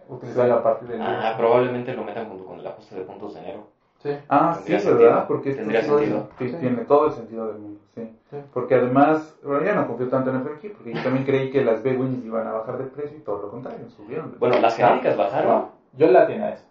utilizado 0.07 0.53
a 0.53 0.61
partir 0.61 0.87
del 0.87 0.99
10. 0.99 1.09
Ah, 1.09 1.33
probablemente 1.35 1.95
lo 1.95 2.03
metan 2.03 2.29
junto 2.29 2.45
con 2.45 2.59
el 2.59 2.67
ajuste 2.67 2.93
de 2.95 3.01
puntos 3.01 3.33
de 3.33 3.39
enero. 3.39 3.76
Sí. 3.99 4.11
Ah, 4.29 4.55
sí, 4.63 4.71
sentido. 4.79 4.97
verdad, 4.97 5.25
porque 5.27 5.53
Tendría 5.53 5.81
sí- 5.81 5.87
sentido. 5.89 6.27
sí, 6.37 6.49
Sí. 6.49 6.55
tiene 6.59 6.85
todo 6.85 7.07
el 7.07 7.11
sentido 7.13 7.47
del 7.47 7.57
mundo, 7.57 7.79
sí. 7.95 8.13
Sí. 8.29 8.37
Porque 8.53 8.75
además, 8.75 9.35
bueno, 9.43 9.65
yo 9.65 9.73
no 9.75 9.87
confío 9.87 10.07
tanto 10.09 10.29
en 10.29 10.37
FRQ, 10.37 10.73
porque 10.73 10.93
yo 10.93 11.01
también 11.03 11.25
creí 11.25 11.49
que 11.49 11.63
las 11.63 11.81
B-Wings 11.81 12.23
iban 12.25 12.45
a 12.47 12.51
bajar 12.51 12.77
de 12.77 12.83
precio 12.85 13.17
y 13.17 13.21
todo 13.21 13.41
lo 13.41 13.49
contrario, 13.51 13.89
subieron. 13.89 14.31
de 14.33 14.37
Bueno, 14.37 14.59
las 14.59 14.75
genéricas 14.75 15.17
bajaron, 15.17 15.51
No, 15.51 15.71
yo 15.93 16.07
la 16.11 16.27
tenía 16.27 16.49
eso. 16.51 16.63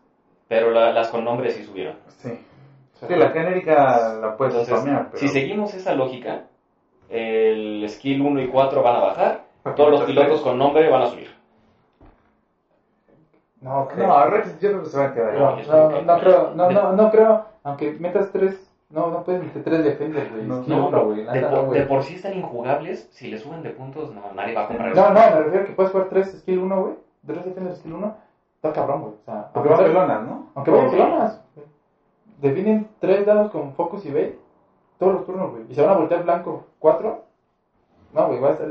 pero 0.49 0.71
la- 0.71 0.93
las 0.93 1.09
con 1.09 1.25
nombres 1.25 1.55
sí 1.55 1.65
subieron. 1.65 1.97
Sí. 2.19 2.39
Sí, 2.95 3.15
la 3.15 3.31
genérica 3.31 4.15
la 4.21 4.37
puedes 4.37 4.55
Entonces, 4.55 4.75
spamear, 4.79 5.07
pero... 5.11 5.19
si 5.19 5.29
seguimos 5.29 5.75
esa 5.75 5.95
lógica, 5.95 6.45
el 7.09 7.85
skill 7.89 8.23
1 8.23 8.41
y 8.43 8.49
4 8.49 8.83
van 8.83 8.97
a 8.97 9.01
bajar, 9.01 9.45
todos 9.77 9.91
los 9.91 10.03
pilotos 10.05 10.41
con 10.43 10.57
nombre 10.59 10.89
van 10.89 11.03
a 11.03 11.07
subir. 11.09 11.35
No, 13.67 13.85
creo. 13.89 14.07
No, 14.07 14.25
Rex 14.25 14.59
yo 14.61 14.69
creo 14.71 14.83
que 14.83 14.89
se 14.89 14.97
van 14.97 15.07
a 15.07 15.13
quedar. 15.13 15.35
No, 15.35 15.51
no, 15.51 15.89
que- 15.89 16.01
no 16.03 16.17
creo, 16.17 16.51
no, 16.55 16.69
no, 16.69 16.93
no 16.93 17.11
creo, 17.11 17.39
aunque 17.65 17.91
metas 17.99 18.29
tres, 18.31 18.71
no, 18.91 19.11
no 19.11 19.19
puedes 19.25 19.41
meter 19.41 19.61
tres 19.61 19.83
defenders, 19.83 20.31
güey. 20.31 20.45
No, 20.45 20.63
No, 20.65 20.85
uno, 20.87 21.03
güey, 21.03 21.25
de, 21.25 21.41
por, 21.41 21.65
no, 21.65 21.73
de 21.73 21.83
por 21.83 22.03
sí 22.03 22.15
están 22.15 22.33
injugables, 22.35 23.07
si 23.11 23.27
le 23.27 23.37
suben 23.37 23.63
de 23.63 23.71
puntos, 23.71 24.09
no, 24.11 24.31
nadie 24.31 24.53
va 24.53 24.61
a 24.61 24.67
comprar 24.67 24.95
No, 24.95 25.03
eso. 25.03 25.11
no, 25.13 25.21
me 25.31 25.41
refiero 25.41 25.63
a 25.65 25.67
que 25.67 25.73
puedes 25.73 25.91
jugar 25.91 26.07
tres 26.09 26.31
skill 26.39 26.59
1, 26.61 26.79
güey. 26.81 26.95
Tres 27.27 27.45
defenders 27.45 27.77
skill 27.79 27.95
1. 27.95 28.13
Está 28.55 28.73
cabrón, 28.73 29.01
güey. 29.01 29.13
O 29.13 29.25
sea, 29.25 29.49
Porque 29.53 29.69
van 29.69 29.79
pelonas, 29.79 30.23
¿no? 30.23 30.47
Aunque 30.55 30.71
Sí. 30.71 30.91
pelonas. 30.97 31.41
Definen 32.39 32.87
tres 33.01 33.25
dados 33.25 33.49
con 33.49 33.73
Focus 33.73 34.05
y 34.07 34.13
Bait 34.13 34.35
todos 34.99 35.13
los 35.13 35.25
turnos, 35.25 35.51
güey. 35.51 35.65
Y 35.69 35.75
se 35.75 35.81
van 35.83 35.91
a 35.91 35.95
voltear 35.95 36.23
blanco. 36.23 36.63
¿Cuatro? 36.79 37.21
No, 38.13 38.27
güey, 38.27 38.39
va 38.39 38.49
a 38.49 38.51
estar. 38.53 38.69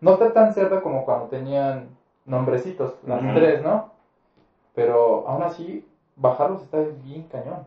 No 0.00 0.12
está 0.12 0.32
tan 0.32 0.52
cerda 0.52 0.80
como 0.80 1.04
cuando 1.04 1.26
tenían 1.26 1.88
nombrecitos, 2.24 2.94
las 3.04 3.22
Ujú. 3.22 3.34
tres, 3.34 3.60
¿no? 3.60 3.89
Pero 4.74 5.24
aún 5.26 5.42
así, 5.42 5.84
bajarlos 6.16 6.62
está 6.62 6.78
bien 7.04 7.24
cañón. 7.24 7.64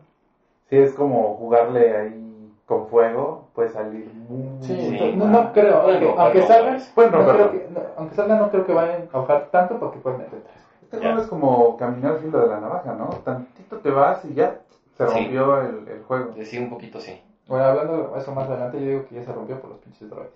Sí, 0.68 0.76
es 0.76 0.92
como 0.94 1.34
jugarle 1.34 1.96
ahí 1.96 2.50
con 2.66 2.86
fuego, 2.88 3.44
puede 3.54 3.68
salir 3.68 4.10
muy 4.12 4.64
Sí, 4.66 4.80
Sí. 4.80 4.86
entonces, 4.92 5.16
no, 5.18 5.26
no 5.26 5.52
creo, 5.52 5.82
Pueden 5.82 6.02
aunque, 6.04 6.20
aunque 6.20 6.42
salgan, 6.42 6.74
pues. 6.74 6.90
Pueden 6.94 7.12
no 7.12 7.24
creo 7.26 7.50
que, 7.50 7.66
no, 7.68 7.80
aunque 7.96 8.14
salgan 8.14 8.38
no 8.38 8.48
creo 8.50 8.64
que 8.64 8.72
vayan 8.72 9.08
a 9.12 9.18
bajar 9.18 9.48
tanto 9.50 9.78
porque 9.78 9.98
pueden 9.98 10.20
meter 10.20 10.40
tres. 10.40 10.64
Este 10.82 10.98
juego 10.98 11.18
es 11.18 11.26
como 11.26 11.76
caminar 11.76 12.12
al 12.12 12.18
filo 12.18 12.40
de 12.40 12.46
la 12.46 12.58
navaja, 12.58 12.92
¿no? 12.94 13.10
Tantito 13.22 13.78
te 13.78 13.90
vas 13.90 14.24
y 14.24 14.32
ya 14.34 14.54
se 14.96 15.06
Sí. 15.06 15.12
rompió 15.12 15.60
el, 15.60 15.86
el 15.88 16.00
juego. 16.02 16.34
Sí, 16.44 16.58
un 16.58 16.68
poquito 16.68 17.00
sí. 17.00 17.20
Bueno, 17.46 17.66
hablando 17.66 18.08
de 18.08 18.18
eso 18.18 18.32
más 18.32 18.48
adelante, 18.48 18.80
yo 18.80 18.86
digo 18.88 19.04
que 19.04 19.16
ya 19.16 19.22
se 19.22 19.32
rompió 19.32 19.58
por 19.58 19.70
los 19.70 19.78
pinches 19.78 20.08
droids. 20.08 20.30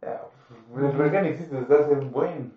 Ya, 0.00 0.20
El 0.76 0.92
Regan 0.94 1.24
existe 1.24 1.54
desde 1.56 1.76
hace 1.76 1.94
un 1.96 2.10
buen. 2.10 2.50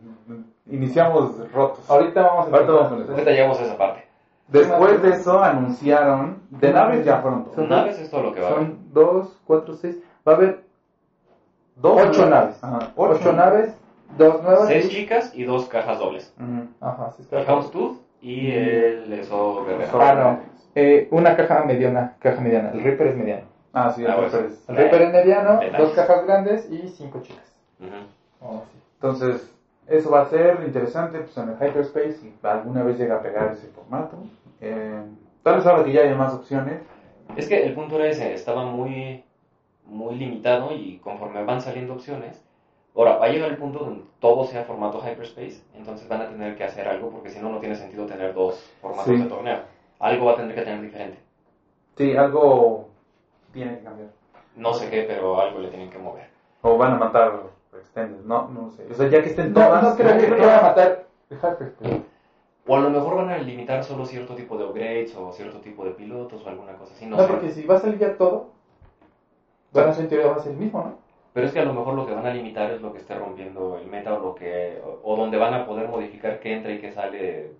Iniciamos 0.69 1.51
rotos. 1.51 1.89
Ahorita 1.89 2.21
vamos 2.21 2.47
a 2.47 2.56
Ahorita 2.56 2.71
vamos 2.73 2.89
con 2.89 3.01
eso. 3.01 3.12
Ahorita 3.12 3.32
llegamos 3.32 3.60
a 3.60 3.63
esa 3.63 3.77
parte. 3.77 4.03
Después 4.49 5.01
de 5.01 5.10
eso 5.10 5.41
anunciaron. 5.43 6.41
De 6.49 6.71
naves 6.73 7.06
ya 7.06 7.17
fueron 7.17 7.43
todos. 7.43 7.56
Son- 7.56 7.69
Naves 7.69 7.99
es 7.99 8.10
todo 8.10 8.23
lo 8.23 8.34
que 8.34 8.39
va 8.41 8.47
a 8.47 8.51
haber. 8.51 8.63
Son 8.65 8.77
dos, 8.93 9.38
cuatro, 9.45 9.73
seis. 9.73 9.97
Va 10.27 10.34
a 10.34 10.36
haber 10.36 10.63
Dos 11.75 12.01
ocho 12.08 12.25
naves. 12.27 12.63
Ajá, 12.63 12.91
ocho, 12.95 13.34
naves, 13.34 13.71
dos 14.17 14.41
nuevas. 14.41 14.67
Seis 14.67 14.86
y- 14.86 14.89
chicas 14.89 15.32
y 15.36 15.43
dos 15.43 15.65
cajas 15.67 15.99
dobles. 15.99 16.34
Ajá, 16.82 17.12
sí 17.12 17.23
El 17.30 17.39
está. 17.39 17.53
Houndstooth 17.53 17.97
y 18.21 18.51
el 18.51 19.13
Eso 19.13 19.63
Guerrero. 19.63 20.01
Ah, 20.01 20.13
no. 20.15 20.39
Eh, 20.75 21.08
una 21.12 21.36
caja 21.36 21.63
mediana, 21.65 22.15
caja 22.19 22.41
mediana. 22.41 22.71
El 22.71 22.84
Reaper 22.84 23.08
es 23.08 23.15
mediano. 23.17 23.43
Ah, 23.73 23.91
sí, 23.95 24.03
Ah, 24.06 24.10
el 24.10 24.15
bueno. 24.15 24.30
Reaper 24.32 24.45
es- 24.51 24.69
El 24.69 24.75
Reaper 24.75 25.01
es 25.03 25.12
mediano, 25.13 25.60
dos 25.77 25.91
cajas 25.91 26.25
grandes 26.25 26.71
y 26.71 26.88
cinco 26.89 27.19
chicas. 27.21 27.43
Oh, 28.41 28.62
sí. 28.71 28.80
Entonces, 28.95 29.53
eso 29.88 30.10
va 30.12 30.21
a 30.21 30.30
ser 30.30 30.62
interesante 30.65 31.19
pues, 31.19 31.38
en 31.38 31.50
el 31.50 31.56
Hyperspace 31.56 32.13
si 32.13 32.34
alguna 32.43 32.84
vez 32.84 32.97
llega 32.97 33.17
a 33.17 33.21
pegar 33.21 33.52
ese 33.52 33.67
formato. 33.67 34.17
Eh, 34.62 35.02
tal 35.43 35.56
vez 35.58 35.65
ahora 35.65 35.84
que 35.84 35.93
ya 35.93 36.02
hay 36.02 36.15
más 36.15 36.34
opciones. 36.34 36.82
Es 37.36 37.47
que 37.47 37.63
el 37.63 37.73
punto 37.73 37.95
era 37.95 38.08
ese, 38.08 38.34
estaba 38.34 38.65
muy, 38.65 39.23
muy 39.86 40.15
limitado 40.15 40.73
y 40.73 40.97
conforme 41.00 41.43
van 41.43 41.62
saliendo 41.62 41.93
opciones, 41.93 42.43
ahora 42.95 43.17
va 43.17 43.26
a 43.26 43.30
llegar 43.30 43.50
el 43.50 43.58
punto 43.58 43.80
donde 43.80 44.04
todo 44.19 44.45
sea 44.45 44.63
formato 44.63 45.00
hyperspace, 45.00 45.62
entonces 45.76 46.08
van 46.08 46.21
a 46.21 46.30
tener 46.30 46.56
que 46.56 46.63
hacer 46.63 46.88
algo 46.88 47.10
porque 47.10 47.30
si 47.30 47.39
no, 47.39 47.50
no 47.50 47.60
tiene 47.60 47.76
sentido 47.76 48.06
tener 48.06 48.34
dos 48.34 48.56
formatos 48.82 49.06
Sí. 49.13 49.21
de 49.21 49.30
torneo. 49.30 49.60
Algo 50.00 50.26
va 50.26 50.32
a 50.34 50.36
tener 50.38 50.56
que 50.56 50.62
tener 50.62 50.82
diferente. 50.82 51.17
Sí, 51.97 52.15
algo 52.15 52.89
tiene 53.54 53.78
que 53.78 53.84
cambiar. 53.84 54.10
No 54.56 54.73
sé 54.73 54.89
qué, 54.89 55.04
pero 55.04 55.39
algo 55.39 55.60
le 55.60 55.69
tienen 55.69 55.89
que 55.89 55.97
mover. 56.00 56.28
O 56.62 56.78
van 56.78 56.93
a 56.93 56.97
matar 56.97 57.34
Extended, 57.73 58.21
no, 58.25 58.47
no 58.49 58.71
sé. 58.71 58.86
O 58.89 58.93
sea, 58.93 59.08
ya 59.10 59.21
que 59.21 59.30
estén 59.30 59.53
No, 59.53 59.65
todas. 59.65 59.84
no 59.84 59.95
creo 59.95 60.17
que 60.17 60.30
vayan 60.30 60.60
a 60.60 60.62
matar 60.62 61.06
Hyperspace. 61.30 62.01
O 62.65 62.75
a 62.75 62.80
lo 62.82 62.89
mejor 62.89 63.15
van 63.15 63.30
a 63.30 63.38
limitar 63.38 63.84
solo 63.84 64.06
cierto 64.06 64.36
tipo 64.36 64.58
de 64.58 64.65
upgrades 64.65 65.15
o 65.15 65.32
cierto 65.32 65.60
tipo 65.60 65.86
de 65.86 65.91
pilotos 65.91 66.45
o 66.45 66.49
alguna 66.49 66.73
cosa 66.73 66.93
así, 66.93 67.06
no, 67.06 67.15
No, 67.17 67.23
sé. 67.23 67.30
porque 67.30 67.49
si 67.51 67.65
va 67.65 67.75
a 67.75 67.80
salir 67.80 67.97
ya 67.97 68.17
todo, 68.17 68.49
bueno, 69.71 69.89
eso 69.91 70.01
en 70.01 70.10
teoría 70.10 70.27
va 70.32 70.36
a 70.38 70.39
ser 70.39 70.51
el 70.53 70.58
mismo, 70.58 70.80
¿no? 70.82 70.95
Pero 71.34 71.45
es 71.47 71.53
que 71.53 71.60
a 71.60 71.65
lo 71.65 71.73
mejor 71.73 71.93
lo 71.93 72.06
que 72.06 72.13
van 72.13 72.25
a 72.25 72.34
limitar 72.34 72.71
es 72.71 72.82
lo 72.82 72.91
que 72.91 72.97
esté 72.99 73.13
rompiendo 73.15 73.77
el 73.77 73.86
meta 73.88 74.13
o 74.15 74.19
lo 74.19 74.36
que 74.36 74.82
o, 74.84 74.99
o 75.03 75.15
donde 75.15 75.38
van 75.38 75.53
a 75.53 75.65
poder 75.65 75.88
modificar 75.88 76.39
qué 76.39 76.53
entra 76.53 76.71
y 76.71 76.80
qué 76.80 76.91
sale 76.91 77.51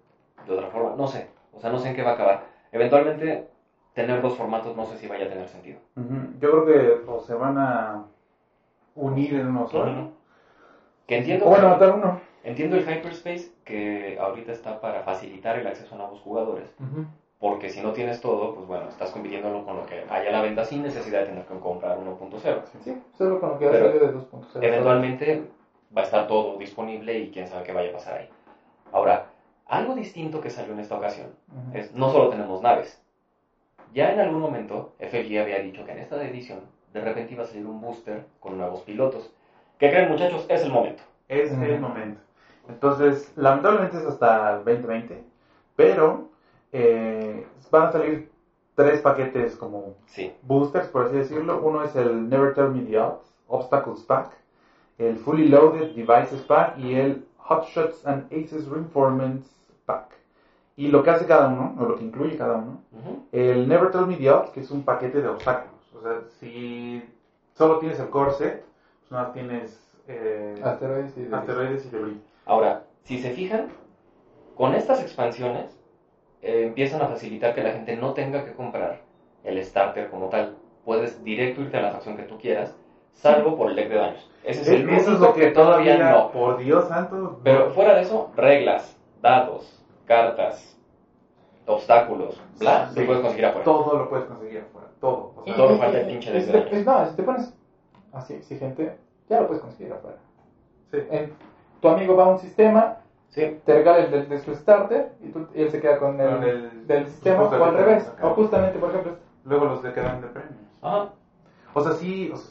de 0.48 0.54
otra 0.54 0.68
forma. 0.70 0.96
No 0.98 1.08
sé, 1.08 1.28
o 1.54 1.60
sea, 1.60 1.70
no 1.72 1.78
sé 1.80 1.90
en 1.90 1.96
qué 1.96 2.02
va 2.04 2.12
a 2.12 2.14
acabar. 2.16 2.46
Eventualmente 2.72 3.48
tener 3.94 4.22
dos 4.22 4.36
formatos 4.36 4.76
no 4.76 4.86
sé 4.86 4.98
si 4.98 5.08
vaya 5.08 5.26
a 5.26 5.30
tener 5.30 5.48
sentido. 5.48 5.80
Yo 6.40 6.52
creo 6.52 6.66
que 6.66 7.10
o 7.12 7.20
se 7.20 7.34
van 7.36 7.58
a 7.60 8.04
unir 8.98 9.36
en 9.36 9.48
uno 9.48 9.68
solo. 9.68 10.12
Que 11.06 11.18
entiendo, 11.20 11.46
O 11.46 11.50
bueno, 11.50 11.70
matar 11.70 11.92
uno. 11.96 12.20
entiendo 12.44 12.76
el 12.76 12.84
hyperspace 12.84 13.52
que 13.64 14.18
ahorita 14.20 14.52
está 14.52 14.82
para 14.82 15.02
facilitar 15.04 15.58
el 15.58 15.68
acceso 15.68 15.96
a 15.96 15.98
nuevos 15.98 16.20
jugadores, 16.20 16.76
porque 17.40 17.70
si 17.70 17.82
no 17.82 17.94
tienes 17.94 18.20
todo, 18.20 18.54
pues 18.54 18.68
bueno, 18.68 18.90
estás 18.90 19.12
compitiendo 19.12 19.64
con 19.64 19.78
lo 19.78 19.86
que 19.86 20.04
hay 20.10 20.28
a 20.28 20.32
la 20.32 20.42
venta 20.42 20.66
sin 20.66 20.84
necesidad 20.84 21.22
de 21.22 21.28
tener 21.28 21.46
que 21.46 21.60
comprar 21.60 21.98
1.0. 21.98 22.62
Sí, 22.84 23.02
solo 23.18 23.40
con 23.40 23.52
lo 23.52 23.60
que 23.60 23.66
va 23.66 23.72
a 23.72 23.74
Pero 23.74 23.86
salir 23.88 24.02
de 24.02 24.14
2.0. 24.14 24.64
Eventualmente 24.64 25.44
va 25.96 26.02
a 26.02 26.06
estar 26.06 26.28
todo 26.28 26.58
disponible 26.58 27.18
y 27.18 27.30
quién 27.30 27.48
sabe 27.48 27.64
qué 27.64 27.72
vaya 27.72 27.90
a 27.90 27.94
pasar 27.94 28.18
ahí. 28.18 28.30
Ahora, 28.92 29.28
algo 29.68 29.96
distinto 29.96 30.42
que 30.42 30.50
salió 30.50 30.74
en 30.74 30.80
esta 30.80 30.96
ocasión 30.96 31.28
es 31.74 31.94
no 31.94 32.10
solo 32.10 32.30
tenemos 32.30 32.62
naves. 32.62 33.02
Ya 33.94 34.12
en 34.12 34.20
algún 34.20 34.42
momento 34.42 34.92
FFG 35.00 35.40
había 35.40 35.60
dicho 35.60 35.86
que 35.86 35.92
en 35.92 36.00
esta 36.00 36.22
edición 36.22 36.60
de 36.98 37.04
repente 37.06 37.34
iba 37.34 37.44
a 37.44 37.46
salir 37.46 37.66
un 37.66 37.80
booster 37.80 38.24
con 38.40 38.58
nuevos 38.58 38.82
pilotos. 38.82 39.30
¿Qué 39.80 39.90
creen 39.90 40.08
muchachos? 40.10 40.46
Es 40.50 40.64
el 40.64 40.72
momento. 40.72 41.04
Es 41.28 41.52
el 41.52 41.80
momento. 41.80 42.20
Entonces, 42.68 43.32
lamentablemente 43.36 43.98
es 43.98 44.06
hasta 44.06 44.52
el 44.52 44.64
2020, 44.64 45.24
pero 45.76 46.26
eh, 46.72 47.46
van 47.72 47.86
a 47.86 47.92
salir 47.92 48.28
tres 48.76 49.00
paquetes 49.02 49.56
como 49.56 49.94
Sí. 50.06 50.30
boosters, 50.42 50.88
por 50.88 51.04
así 51.06 51.16
decirlo. 51.16 51.60
Uno 51.60 51.82
es 51.82 51.96
el 51.96 52.28
Never 52.30 52.54
Tell 52.54 52.68
Me 52.68 52.82
the 52.82 52.98
Odds, 52.98 53.34
Obstacles 53.48 54.04
Pack, 54.04 54.38
el 54.98 55.18
Fully 55.18 55.48
Loaded 55.48 55.90
Devices 55.90 56.42
Pack 56.42 56.78
y 56.78 56.96
el 56.96 57.24
Hotshots 57.38 58.06
and 58.06 58.26
Aces 58.32 58.66
Reinforcements 58.68 59.48
Pack. 59.86 60.18
Y 60.76 60.90
lo 60.90 61.02
que 61.02 61.10
hace 61.10 61.26
cada 61.26 61.48
uno, 61.48 61.74
o 61.78 61.86
lo 61.86 61.96
que 61.96 62.04
incluye 62.04 62.36
cada 62.36 62.56
uno, 62.56 62.78
Ujú. 62.92 63.20
el 63.32 63.68
Never 63.68 63.90
Tell 63.90 64.06
Me 64.06 64.16
the 64.18 64.30
Odds, 64.30 64.52
que 64.52 64.60
es 64.60 64.70
un 64.72 64.82
paquete 64.84 65.22
de 65.22 65.28
obstáculos. 65.28 65.77
O 65.98 66.02
sea, 66.02 66.22
si 66.40 67.04
solo 67.54 67.80
tienes 67.80 68.00
el 68.00 68.10
core 68.10 68.32
set, 68.32 68.64
pues 69.00 69.12
nada 69.12 69.32
tienes 69.34 69.84
eh, 70.08 70.56
Asteroides 70.64 71.18
y 71.18 71.22
de- 71.24 71.36
asteroides 71.36 71.86
y 71.86 71.90
debris. 71.90 72.18
Ahora, 72.46 72.84
si 73.04 73.20
se 73.20 73.32
fijan, 73.32 73.68
con 74.56 74.74
estas 74.74 75.02
expansiones 75.02 75.78
eh, 76.42 76.64
empiezan 76.66 77.02
a 77.02 77.08
facilitar 77.08 77.54
que 77.56 77.64
la 77.64 77.72
gente 77.72 77.96
no 77.98 78.14
tenga 78.14 78.46
que 78.46 78.54
comprar 78.54 79.02
el 79.44 79.64
starter 79.64 80.10
como 80.10 80.30
tal. 80.30 80.56
Puedes 80.86 81.24
directo 81.24 81.62
irte 81.62 81.78
a 81.78 81.82
la 81.82 81.92
facción 81.92 82.16
que 82.16 82.24
tú 82.24 82.38
quieras, 82.38 82.76
salvo 83.14 83.58
por 83.58 83.70
el 83.70 83.76
deck 83.76 83.90
de 83.90 83.96
daños. 83.98 84.30
Ese 84.44 84.62
es 84.62 84.68
el 84.70 84.90
Eso 84.90 85.14
es 85.14 85.20
lo 85.20 85.34
que 85.34 85.48
todavía 85.52 85.98
no. 85.98 86.32
Por 86.32 86.58
Dios 86.60 86.88
santo. 86.88 87.40
Pero 87.44 87.72
fuera 87.72 87.96
de 87.96 88.04
eso, 88.04 88.32
reglas, 88.36 88.98
dados, 89.22 89.84
cartas, 90.06 90.77
obstáculos, 91.68 92.42
bla, 92.60 92.88
Sí. 92.88 93.00
lo 93.00 93.06
puedes 93.06 93.22
conseguir 93.22 93.46
afuera. 93.46 93.64
Todo 93.66 93.96
lo 93.98 94.10
puedes 94.10 94.26
conseguir 94.26 94.62
afuera. 94.62 94.88
Todo. 95.00 95.32
O 95.36 95.44
sea, 95.44 95.56
Todo 95.56 95.74
Y- 95.74 95.78
falta 95.78 95.98
el 96.00 96.08
pinche 96.08 96.30
y- 96.30 96.34
de 96.34 96.42
si 96.42 96.52
daños. 96.52 96.70
te- 96.70 96.84
No, 96.84 97.06
si 97.06 97.16
te 97.16 97.24
pones 97.24 97.54
así 98.12 98.34
exigente, 98.34 98.94
ya 99.30 99.38
lo 99.40 99.46
puedes 99.48 99.62
conseguir 99.62 99.92
afuera. 99.94 100.18
sí. 100.92 100.98
En- 101.10 101.30
tu 101.82 101.90
amigo 101.90 102.16
va 102.16 102.24
a 102.24 102.28
un 102.28 102.38
sistema, 102.38 102.96
Sí, 103.30 103.46
te 103.66 103.74
regala 103.74 104.00
el 104.00 104.10
de, 104.10 104.22
de 104.24 104.38
su 104.40 104.52
starter 104.54 105.12
y, 105.22 105.30
tú- 105.30 105.46
y 105.54 105.62
él 105.62 105.70
se 105.70 105.80
queda 105.80 105.98
con 105.98 106.20
el, 106.20 106.30
Con 106.32 106.44
el- 106.44 106.88
del 106.88 107.06
sistema 107.06 107.44
o 107.44 107.64
al 107.64 107.74
revés. 107.74 108.08
acá. 108.08 108.26
O 108.26 108.34
justamente, 108.34 108.80
por 108.80 108.90
ejemplo, 108.90 109.14
Luego 109.44 109.66
los 109.66 109.80
que 109.82 109.92
quedan 109.92 110.22
de 110.22 110.28
premios. 110.28 110.56
ajá. 110.82 111.10
O 111.74 111.82
sea, 111.82 111.92
sí. 111.92 112.30
O 112.32 112.38
sea, 112.38 112.50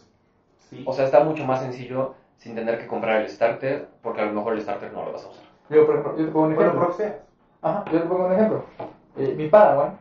sí. 0.59 0.85
O 0.87 0.93
sea, 0.93 1.05
está 1.05 1.21
mucho 1.21 1.45
más 1.45 1.59
sencillo 1.61 2.13
sin 2.37 2.55
tener 2.55 2.79
que 2.79 2.87
comprar 2.87 3.17
el 3.21 3.29
starter, 3.29 3.87
porque 4.03 4.21
a 4.21 4.27
lo 4.27 4.33
mejor 4.33 4.53
el 4.53 4.61
starter 4.61 4.93
no 4.93 5.03
lo 5.03 5.11
vas 5.13 5.25
a 5.25 5.29
usar. 5.29 5.45
yo, 5.71 5.85
por 5.87 5.95
ejemplo, 5.97 6.17
yo 6.19 6.25
te 6.27 6.31
pongo 6.31 6.47
un 6.47 6.55
bueno, 6.55 6.71
ejemplo. 6.71 6.87
proxeas. 6.87 7.15
Ajá, 7.63 7.85
yo 7.91 8.01
te 8.01 8.07
pongo 8.07 8.25
un 8.27 8.33
ejemplo. 8.33 8.63
Eh, 9.17 9.35
mi 9.37 9.49
Padawan 9.49 9.99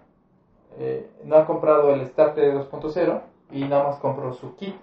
eh, 0.78 1.10
no 1.24 1.38
ha 1.38 1.46
comprado 1.46 1.92
el 1.94 2.06
starter 2.08 2.54
2.0 2.54 3.22
y 3.52 3.64
nada 3.66 3.84
más 3.84 3.98
compró 4.00 4.34
su 4.34 4.56
kit. 4.56 4.76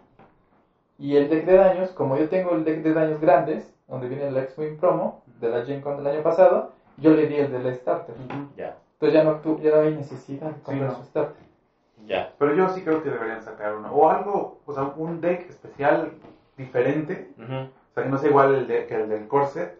Y 0.98 1.16
el 1.16 1.28
deck 1.28 1.44
de 1.46 1.56
daños, 1.56 1.90
como 1.90 2.16
yo 2.16 2.28
tengo 2.28 2.52
el 2.52 2.64
deck 2.64 2.82
de 2.82 2.92
daños 2.94 3.20
grandes, 3.20 3.74
donde 3.88 4.08
viene 4.08 4.28
el 4.28 4.36
X-Wing 4.36 4.76
promo 4.78 5.20
de 5.40 5.48
la 5.48 5.62
Gen 5.64 5.80
Con 5.80 5.96
del 5.96 6.06
año 6.06 6.22
pasado, 6.22 6.70
yo 6.96 7.10
le 7.10 7.26
di 7.26 7.36
el 7.36 7.50
del 7.50 7.74
starter. 7.74 8.14
Ya, 8.56 8.76
Entonces 8.94 9.12
ya 9.12 9.24
no, 9.24 9.58
ya 9.58 9.70
no 9.72 9.80
hay 9.80 9.94
necesidad 9.94 10.50
de 10.50 10.60
comprar 10.60 10.90
no. 10.90 10.94
su 10.96 11.02
starter. 11.04 11.42
ya. 12.06 12.30
Pero 12.38 12.54
yo 12.54 12.68
sí 12.68 12.82
creo 12.82 13.02
que 13.02 13.10
deberían 13.10 13.42
sacar 13.42 13.74
uno. 13.74 13.90
O 13.92 14.08
algo, 14.08 14.58
o 14.64 14.72
sea, 14.72 14.84
un 14.84 15.20
deck 15.20 15.48
especial 15.48 16.12
diferente. 16.56 17.28
Ujú. 17.36 17.52
O 17.54 17.94
sea, 17.94 18.04
que 18.04 18.08
no 18.08 18.18
sea 18.18 18.28
igual 18.30 18.54
el 18.54 18.66
de- 18.66 18.86
que 18.86 18.94
el 18.94 19.08
del 19.08 19.26
corset. 19.26 19.76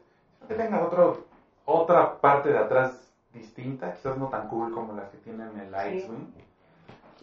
Que 0.48 0.54
tenga 0.54 0.82
otro, 0.84 1.18
otra 1.64 2.16
parte 2.16 2.50
de 2.50 2.58
atrás 2.58 3.11
distinta. 3.32 3.90
Quizás 3.90 4.16
no 4.16 4.28
tan 4.28 4.46
cool 4.46 4.70
como 4.70 4.92
las 4.92 5.08
que 5.08 5.16
tienen 5.16 5.56
el 5.56 5.72
X-Wing. 5.74 6.26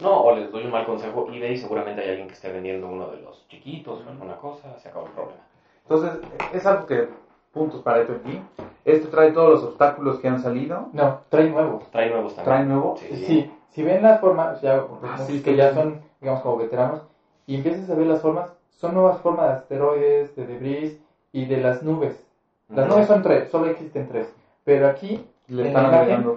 No, 0.00 0.16
o 0.18 0.30
les 0.30 0.50
doy 0.50 0.64
un 0.64 0.70
mal 0.70 0.82
consejo, 0.82 1.24
eBay 1.28 1.56
seguramente 1.56 2.00
hay 2.00 2.08
alguien 2.08 2.26
que 2.26 2.32
esté 2.32 2.48
vendiendo 2.48 2.86
uno 2.88 3.06
de 3.06 3.16
los 3.18 3.46
chiquitos 3.48 4.00
o 4.04 4.08
alguna 4.08 4.34
cosa, 4.34 4.76
se 4.78 4.88
acabó 4.88 5.04
el 5.04 5.10
problema. 5.12 5.40
Entonces, 5.82 6.18
es 6.50 6.64
algo 6.64 6.86
que, 6.86 7.04
puntos 7.52 7.80
para 7.80 7.98
esto 7.98 8.12
aquí. 8.12 8.40
Este 8.84 9.08
trae 9.08 9.28
todos 9.28 9.50
los 9.50 9.62
obstáculos 9.62 10.18
que 10.18 10.28
han 10.28 10.38
salido. 10.38 10.88
No, 10.92 11.16
trae 11.28 11.46
nuevos. 11.46 11.84
Trae 11.90 12.06
nuevos 12.06 12.32
también. 12.32 12.44
Trae 12.44 12.62
nuevo. 12.62 12.94
Sí, 12.96 13.14
Si, 13.16 13.46
si 13.68 13.82
ven 13.82 14.00
las 14.00 14.18
formas, 14.18 14.60
ya 14.60 14.80
Ah, 15.02 15.18
sí, 15.18 15.38
que 15.38 15.50
sí, 15.50 15.56
ya 15.56 15.68
sí. 15.68 15.74
son, 15.74 15.98
digamos, 16.20 16.40
como 16.40 16.56
veteranos, 16.56 17.04
y 17.46 17.54
empiezas 17.54 17.90
a 17.90 17.94
ver 17.94 18.06
las 18.06 18.20
formas, 18.20 18.54
son 18.70 18.94
nuevas 18.94 19.18
formas 19.18 19.46
de 19.48 19.52
asteroides, 19.52 20.34
de 20.34 20.46
debris 20.46 20.96
y 21.32 21.44
de 21.44 21.58
las 21.58 21.82
nubes. 21.82 22.24
Las 22.68 22.86
Ujú. 22.86 22.94
nubes 22.94 23.06
son 23.06 23.20
tres, 23.20 23.48
solo 23.48 23.66
existen 23.66 24.06
tres. 24.06 24.32
Pero 24.64 24.86
aquí 24.86 25.18
Le 25.50 25.62
En 25.62 25.66
están 25.68 25.82
la 25.82 25.88
imagen- 25.88 26.00
agregando. 26.00 26.36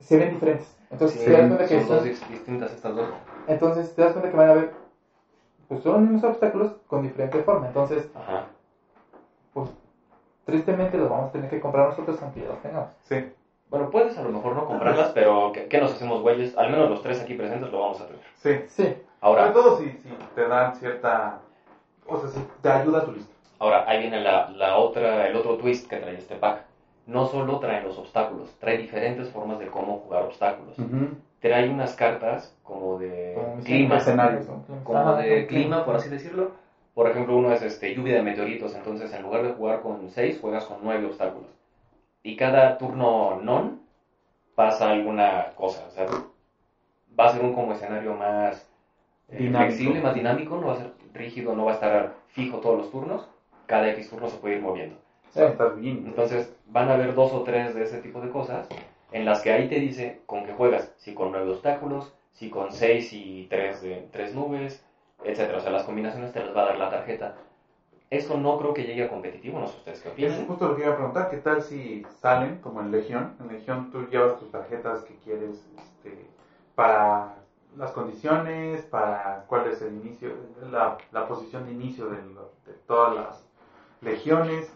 se 0.00 0.16
ven 0.16 0.30
diferentes. 0.30 0.74
Entonces, 0.90 1.18
Sí, 1.20 1.24
te 1.26 1.30
das 1.32 1.46
cuenta 1.46 1.64
que 1.64 1.78
son 1.78 1.86
dos 1.86 2.02
distintas 2.02 2.72
estas 2.72 2.94
dos. 2.94 3.06
entonces 3.46 3.92
te 3.92 4.02
das 4.02 4.12
cuenta 4.12 4.28
que 4.28 4.36
van 4.36 4.48
a 4.48 4.52
ver, 4.52 4.68
pues 5.68 5.80
son 5.80 6.04
unos 6.06 6.22
obstáculos 6.24 6.74
con 6.86 7.02
diferente 7.02 7.38
forma. 7.40 7.66
Entonces, 7.66 8.08
Ajá. 8.14 8.42
pues 9.52 9.68
tristemente 10.44 10.96
los 10.98 11.08
vamos 11.08 11.28
a 11.28 11.30
tener 11.30 11.48
que 11.48 11.60
comprar 11.60 11.84
nosotros 11.84 12.16
aunque 12.20 12.40
ya 12.40 12.48
los 12.48 12.58
tengamos. 12.58 12.88
Sí, 13.02 13.22
Bueno, 13.70 13.88
puedes 13.88 14.16
a 14.18 14.22
lo 14.22 14.28
mejor 14.28 14.54
no 14.54 14.64
comprarlas, 14.64 15.10
pero 15.10 15.50
¿qué, 15.52 15.66
qué 15.66 15.78
nos 15.78 15.92
hacemos 15.92 16.20
güeyes? 16.20 16.54
Al 16.56 16.68
menos 16.68 16.88
los 16.88 17.00
tres 17.00 17.20
aquí 17.20 17.34
presentes 17.34 17.70
lo 17.70 17.78
vamos 17.78 18.00
a 18.00 18.04
tener. 18.06 18.22
sí. 18.34 18.58
Sí, 18.66 18.92
Ahora, 19.20 19.42
Sobre 19.42 19.52
todo 19.52 19.76
si, 19.76 19.94
si 19.98 20.10
te 20.34 20.46
dan 20.46 20.74
cierta... 20.74 21.36
O 22.06 22.16
sea, 22.16 22.28
si 22.28 22.40
te 22.60 22.68
ayuda 22.68 22.98
a 22.98 23.04
tu 23.04 23.12
lista. 23.12 23.32
ahora 23.60 23.82
ahí 23.86 23.96
viene 23.98 24.18
la, 24.18 24.44
la 24.48 24.74
otra, 24.74 25.24
el 25.24 25.34
otro 25.36 25.54
twist 25.56 25.86
que 25.86 25.96
trae 25.96 26.16
este 26.16 26.34
pack. 26.36 26.60
No 27.06 27.26
solo 27.26 27.58
trae 27.58 27.82
los 27.82 27.98
obstáculos, 27.98 28.54
trae 28.60 28.78
diferentes 28.78 29.28
formas 29.30 29.58
de 29.58 29.66
cómo 29.66 29.98
jugar 29.98 30.22
obstáculos. 30.22 30.76
Trae 31.40 31.68
unas 31.68 31.94
cartas 31.94 32.56
como 32.62 32.98
de 32.98 33.32
como 33.34 33.60
clima, 33.62 33.96
escenarios. 33.96 34.46
como 34.84 34.98
Ajá, 34.98 35.16
de 35.16 35.46
clima, 35.46 35.84
por 35.84 35.96
así 35.96 36.08
decirlo. 36.08 36.50
Por 36.94 37.08
ejemplo, 37.10 37.36
uno 37.36 37.52
es 37.52 37.62
este, 37.62 37.94
lluvia 37.94 38.14
de 38.14 38.22
meteoritos, 38.22 38.74
entonces 38.74 39.12
en 39.14 39.22
lugar 39.22 39.42
de 39.42 39.52
jugar 39.52 39.80
con 39.80 40.08
6, 40.10 40.38
juegas 40.40 40.66
con 40.66 40.78
9 40.82 41.06
obstáculos. 41.06 41.48
Y 42.22 42.36
cada 42.36 42.76
turno 42.78 43.40
non 43.40 43.80
pasa 44.54 44.90
alguna 44.90 45.50
cosa, 45.56 45.82
o 45.88 45.90
sea, 45.90 46.06
va 47.18 47.24
a 47.24 47.28
ser 47.30 47.42
un 47.42 47.52
como 47.54 47.72
escenario 47.72 48.14
más 48.14 48.68
eh, 49.28 49.38
Dinámico. 49.38 49.72
flexible, 49.74 50.00
más 50.02 50.14
dinámico, 50.14 50.56
no 50.58 50.66
va 50.68 50.74
a 50.74 50.76
ser 50.76 50.90
rígido, 51.14 51.56
no 51.56 51.64
va 51.64 51.72
a 51.72 51.74
estar 51.74 52.12
fijo 52.28 52.60
todos 52.60 52.76
los 52.76 52.90
turnos, 52.90 53.26
cada 53.66 53.88
X 53.88 54.10
turno 54.10 54.28
se 54.28 54.36
puede 54.36 54.56
ir 54.56 54.60
moviendo. 54.62 54.96
Sí, 55.30 55.40
estás 55.40 55.74
bien. 55.74 56.04
Entonces 56.06 56.52
van 56.72 56.88
a 56.88 56.94
haber 56.94 57.14
dos 57.14 57.32
o 57.32 57.42
tres 57.42 57.74
de 57.74 57.84
ese 57.84 57.98
tipo 58.00 58.20
de 58.20 58.30
cosas 58.30 58.66
en 59.12 59.24
las 59.24 59.42
que 59.42 59.52
ahí 59.52 59.68
te 59.68 59.76
dice 59.78 60.22
con 60.26 60.44
qué 60.44 60.52
juegas, 60.52 60.92
si 60.96 61.14
con 61.14 61.30
nueve 61.30 61.50
obstáculos, 61.50 62.12
si 62.32 62.48
con 62.48 62.72
seis 62.72 63.12
y 63.12 63.46
tres, 63.50 63.82
de, 63.82 64.08
tres 64.10 64.34
nubes, 64.34 64.82
etcétera. 65.22 65.58
O 65.58 65.60
sea, 65.60 65.70
las 65.70 65.84
combinaciones 65.84 66.32
te 66.32 66.42
las 66.42 66.56
va 66.56 66.62
a 66.62 66.66
dar 66.66 66.78
la 66.78 66.90
tarjeta. 66.90 67.34
Esto 68.08 68.36
no 68.36 68.58
creo 68.58 68.74
que 68.74 68.84
llegue 68.84 69.04
a 69.04 69.08
competitivo, 69.08 69.58
no 69.58 69.66
sé 69.66 69.76
ustedes 69.78 70.00
qué 70.00 70.08
Es 70.08 70.14
opinan. 70.14 70.46
justo 70.46 70.68
lo 70.68 70.76
que 70.76 70.82
iba 70.82 70.92
a 70.92 70.96
preguntar, 70.96 71.30
¿qué 71.30 71.38
tal 71.38 71.62
si 71.62 72.04
salen 72.20 72.58
como 72.58 72.80
en 72.80 72.90
Legión? 72.90 73.34
En 73.40 73.48
Legión 73.48 73.90
tú 73.90 74.06
llevas 74.10 74.38
tus 74.38 74.50
tarjetas 74.50 75.02
que 75.02 75.14
quieres 75.16 75.66
este, 75.78 76.26
para 76.74 77.36
las 77.76 77.90
condiciones, 77.92 78.82
para 78.82 79.44
cuál 79.46 79.66
es 79.66 79.80
el 79.80 79.94
inicio, 79.94 80.30
la, 80.70 80.98
la 81.10 81.26
posición 81.26 81.64
de 81.66 81.72
inicio 81.72 82.06
de 82.10 82.18
todas 82.86 83.14
las 83.14 83.46
legiones. 84.02 84.70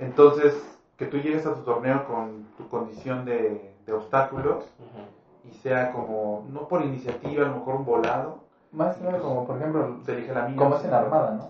Entonces, 0.00 0.73
que 0.96 1.06
tú 1.06 1.18
llegues 1.18 1.44
a 1.46 1.54
tu 1.54 1.60
torneo 1.62 2.04
con 2.06 2.44
tu 2.56 2.66
condición 2.68 3.24
de, 3.24 3.72
de 3.86 3.92
obstáculos 3.92 4.64
y 5.44 5.52
sea 5.52 5.92
como, 5.92 6.40
no 6.44 6.68
por 6.68 6.80
iniciativa, 6.82 7.42
a 7.42 7.46
lo 7.46 7.52
mejor 7.52 7.74
un 7.74 7.84
volado, 7.84 8.38
más 8.72 9.00
nada 9.00 9.18
como 9.18 9.44
por 9.44 9.56
ejemplo, 9.56 9.96
se 10.04 10.12
elige 10.12 10.32
la 10.32 10.42
mía. 10.42 10.56
como 10.56 10.74
es 10.74 10.84
en 10.84 10.92
Armada, 10.94 11.32
¿no? 11.32 11.48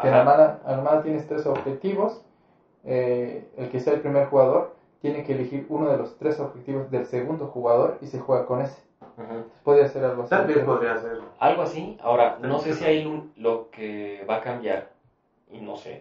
Que 0.00 0.08
en. 0.08 0.14
Armada, 0.14 0.58
Armada 0.64 1.00
tienes 1.02 1.26
tres 1.26 1.46
objetivos, 1.46 2.20
eh, 2.84 3.46
el 3.56 3.68
que 3.68 3.80
sea 3.80 3.92
el 3.92 4.00
primer 4.00 4.24
jugador 4.24 4.70
tiene 5.00 5.22
que 5.22 5.32
elegir 5.32 5.64
uno 5.68 5.88
de 5.88 5.96
los 5.96 6.16
tres 6.16 6.38
objetivos 6.40 6.90
del 6.90 7.04
segundo 7.04 7.46
jugador 7.46 7.96
y 8.00 8.06
se 8.06 8.18
juega 8.18 8.44
con 8.44 8.60
ese. 8.60 8.80
Ujú. 9.18 9.44
Puede 9.62 9.86
ser 9.86 10.04
algo 10.04 10.22
así. 10.22 10.30
Tal 10.30 10.44
vez 10.44 10.58
podría 10.64 10.96
ser. 10.96 11.18
Algo 11.38 11.62
así. 11.62 11.94
Ahora, 11.98 12.34
no 12.38 12.58
sé 12.58 12.72
si 12.72 12.84
ahí 12.84 13.04
un- 13.04 13.28
lo 13.36 13.68
que 13.70 14.24
va 14.28 14.34
a 14.34 14.40
cambiar, 14.40 14.84
y 15.50 15.58
no 15.58 15.76
sé, 15.76 16.00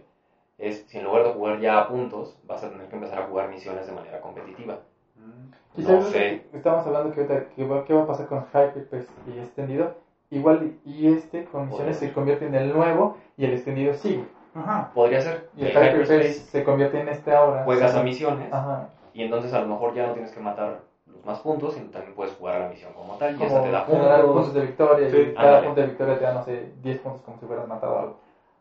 es 0.58 0.84
si 0.88 0.98
en 0.98 1.04
lugar 1.06 1.24
de 1.24 1.32
jugar 1.32 1.60
ya 1.60 1.80
a 1.80 1.88
puntos, 1.88 2.38
vas 2.44 2.64
a 2.64 2.70
tener 2.70 2.88
que 2.88 2.96
empezar 2.96 3.20
a 3.20 3.24
jugar 3.28 3.50
misiones 3.50 3.86
de 3.88 3.92
manera 3.94 4.20
competitiva. 4.22 4.80
Mm. 5.18 5.82
No 5.82 6.02
sé. 6.04 6.42
estamos 6.54 6.86
hablando 6.88 7.12
que 7.14 7.22
ahorita, 7.22 7.50
que 7.56 7.66
va- 7.66 7.84
¿qué 7.84 7.94
va 7.94 8.04
a 8.04 8.08
pasar 8.08 8.28
con 8.28 8.46
Hyperpace 8.54 9.08
y 9.28 9.40
extendido? 9.40 9.94
Igual 10.32 10.74
y 10.86 11.08
este 11.08 11.44
con 11.46 11.68
misiones 11.68 11.98
se 11.98 12.12
convierte 12.14 12.46
en 12.48 12.56
el 12.56 12.74
nuevo 12.74 13.16
y 13.38 13.46
el 13.46 13.54
extendido 13.54 13.94
sigue. 13.94 14.26
Ajá. 14.56 14.90
Podría 14.94 15.20
ser. 15.22 15.48
Y 15.58 15.66
el 15.66 15.72
Hyperspace 15.72 16.32
se 16.34 16.64
convierte 16.64 17.00
en 17.02 17.10
este 17.10 17.34
ahora. 17.34 17.64
juegas 17.66 17.92
Sí. 17.92 17.98
a 18.00 18.04
misiones 18.04 18.52
Ajá. 18.54 18.88
y 19.14 19.24
entonces 19.24 19.54
a 19.54 19.60
lo 19.60 19.68
mejor 19.68 19.94
ya 19.94 20.08
no 20.08 20.14
tienes 20.14 20.32
que 20.32 20.40
matar 20.40 20.80
los 21.08 21.24
más 21.26 21.40
puntos, 21.40 21.74
sino 21.74 21.90
también 21.90 22.16
puedes 22.16 22.34
jugar 22.36 22.56
a 22.56 22.60
la 22.60 22.70
misión 22.70 22.94
como 22.94 23.14
tal 23.16 23.34
y 23.36 23.38
Como 23.38 23.50
esa 23.50 23.62
te 23.62 23.72
da 23.72 23.82
generar 23.86 24.22
puntos. 24.22 24.36
puntos 24.36 24.54
de 24.54 24.62
victoria 24.62 25.10
Sí, 25.12 25.18
y 25.18 25.34
cada 25.34 25.48
ándale. 25.50 25.66
punto 25.68 25.82
de 25.82 25.88
victoria 25.88 26.18
te 26.18 26.24
da, 26.24 26.34
no 26.34 26.44
sé, 26.44 26.72
10 26.82 27.00
puntos 27.00 27.22
como 27.22 27.38
si 27.38 27.46
hubieras 27.46 27.68
matado 27.68 28.00
algo. 28.00 28.16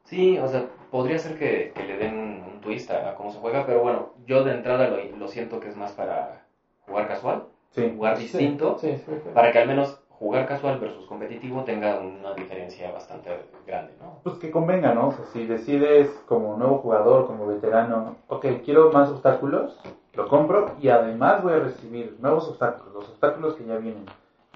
Sí, 0.05 0.39
o 0.39 0.47
sea, 0.49 0.65
podría 0.95 1.19
ser 1.19 1.37
que, 1.37 1.73
que 1.75 1.83
le 1.83 1.99
den 1.99 2.15
un 2.15 2.61
twist 2.61 2.89
a, 2.93 3.17
cómo 3.17 3.33
se 3.33 3.41
juega, 3.41 3.67
pero 3.67 3.81
bueno, 3.81 4.11
yo 4.27 4.45
de 4.45 4.53
entrada 4.53 4.87
lo, 4.87 4.97
lo 5.19 5.27
siento 5.27 5.59
que 5.59 5.67
es 5.67 5.75
más 5.75 5.91
para 5.91 6.45
jugar 6.87 7.09
casual, 7.09 7.47
Sí. 7.71 7.91
jugar 7.97 8.17
distinto, 8.17 8.79
Sí, 8.79 8.97
sí, 8.99 9.13
para 9.35 9.51
que 9.51 9.59
al 9.59 9.67
menos 9.67 9.99
jugar 10.09 10.47
casual 10.47 10.79
versus 10.79 11.05
competitivo 11.07 11.65
tenga 11.65 11.97
una 11.99 12.33
diferencia 12.35 12.93
bastante 12.93 13.37
grande, 13.67 13.97
¿no? 14.01 14.21
Pues 14.23 14.39
que 14.39 14.53
convenga, 14.53 14.95
¿no? 14.95 15.09
O 15.09 15.11
sea, 15.11 15.25
si 15.25 15.45
decides 15.47 16.09
como 16.29 16.57
nuevo 16.57 16.79
jugador, 16.79 17.27
como 17.27 17.49
veterano, 17.49 18.15
ok, 18.29 18.47
quiero 18.65 18.93
más 18.93 19.11
obstáculos, 19.11 19.77
lo 20.13 20.29
compro 20.29 20.77
y 20.79 20.91
además 20.91 21.43
voy 21.43 21.55
a 21.55 21.59
recibir 21.59 22.15
nuevos 22.21 22.47
obstáculos, 22.47 22.95
los 22.95 23.09
obstáculos 23.09 23.55
que 23.55 23.65
ya 23.65 23.79
vienen. 23.79 24.07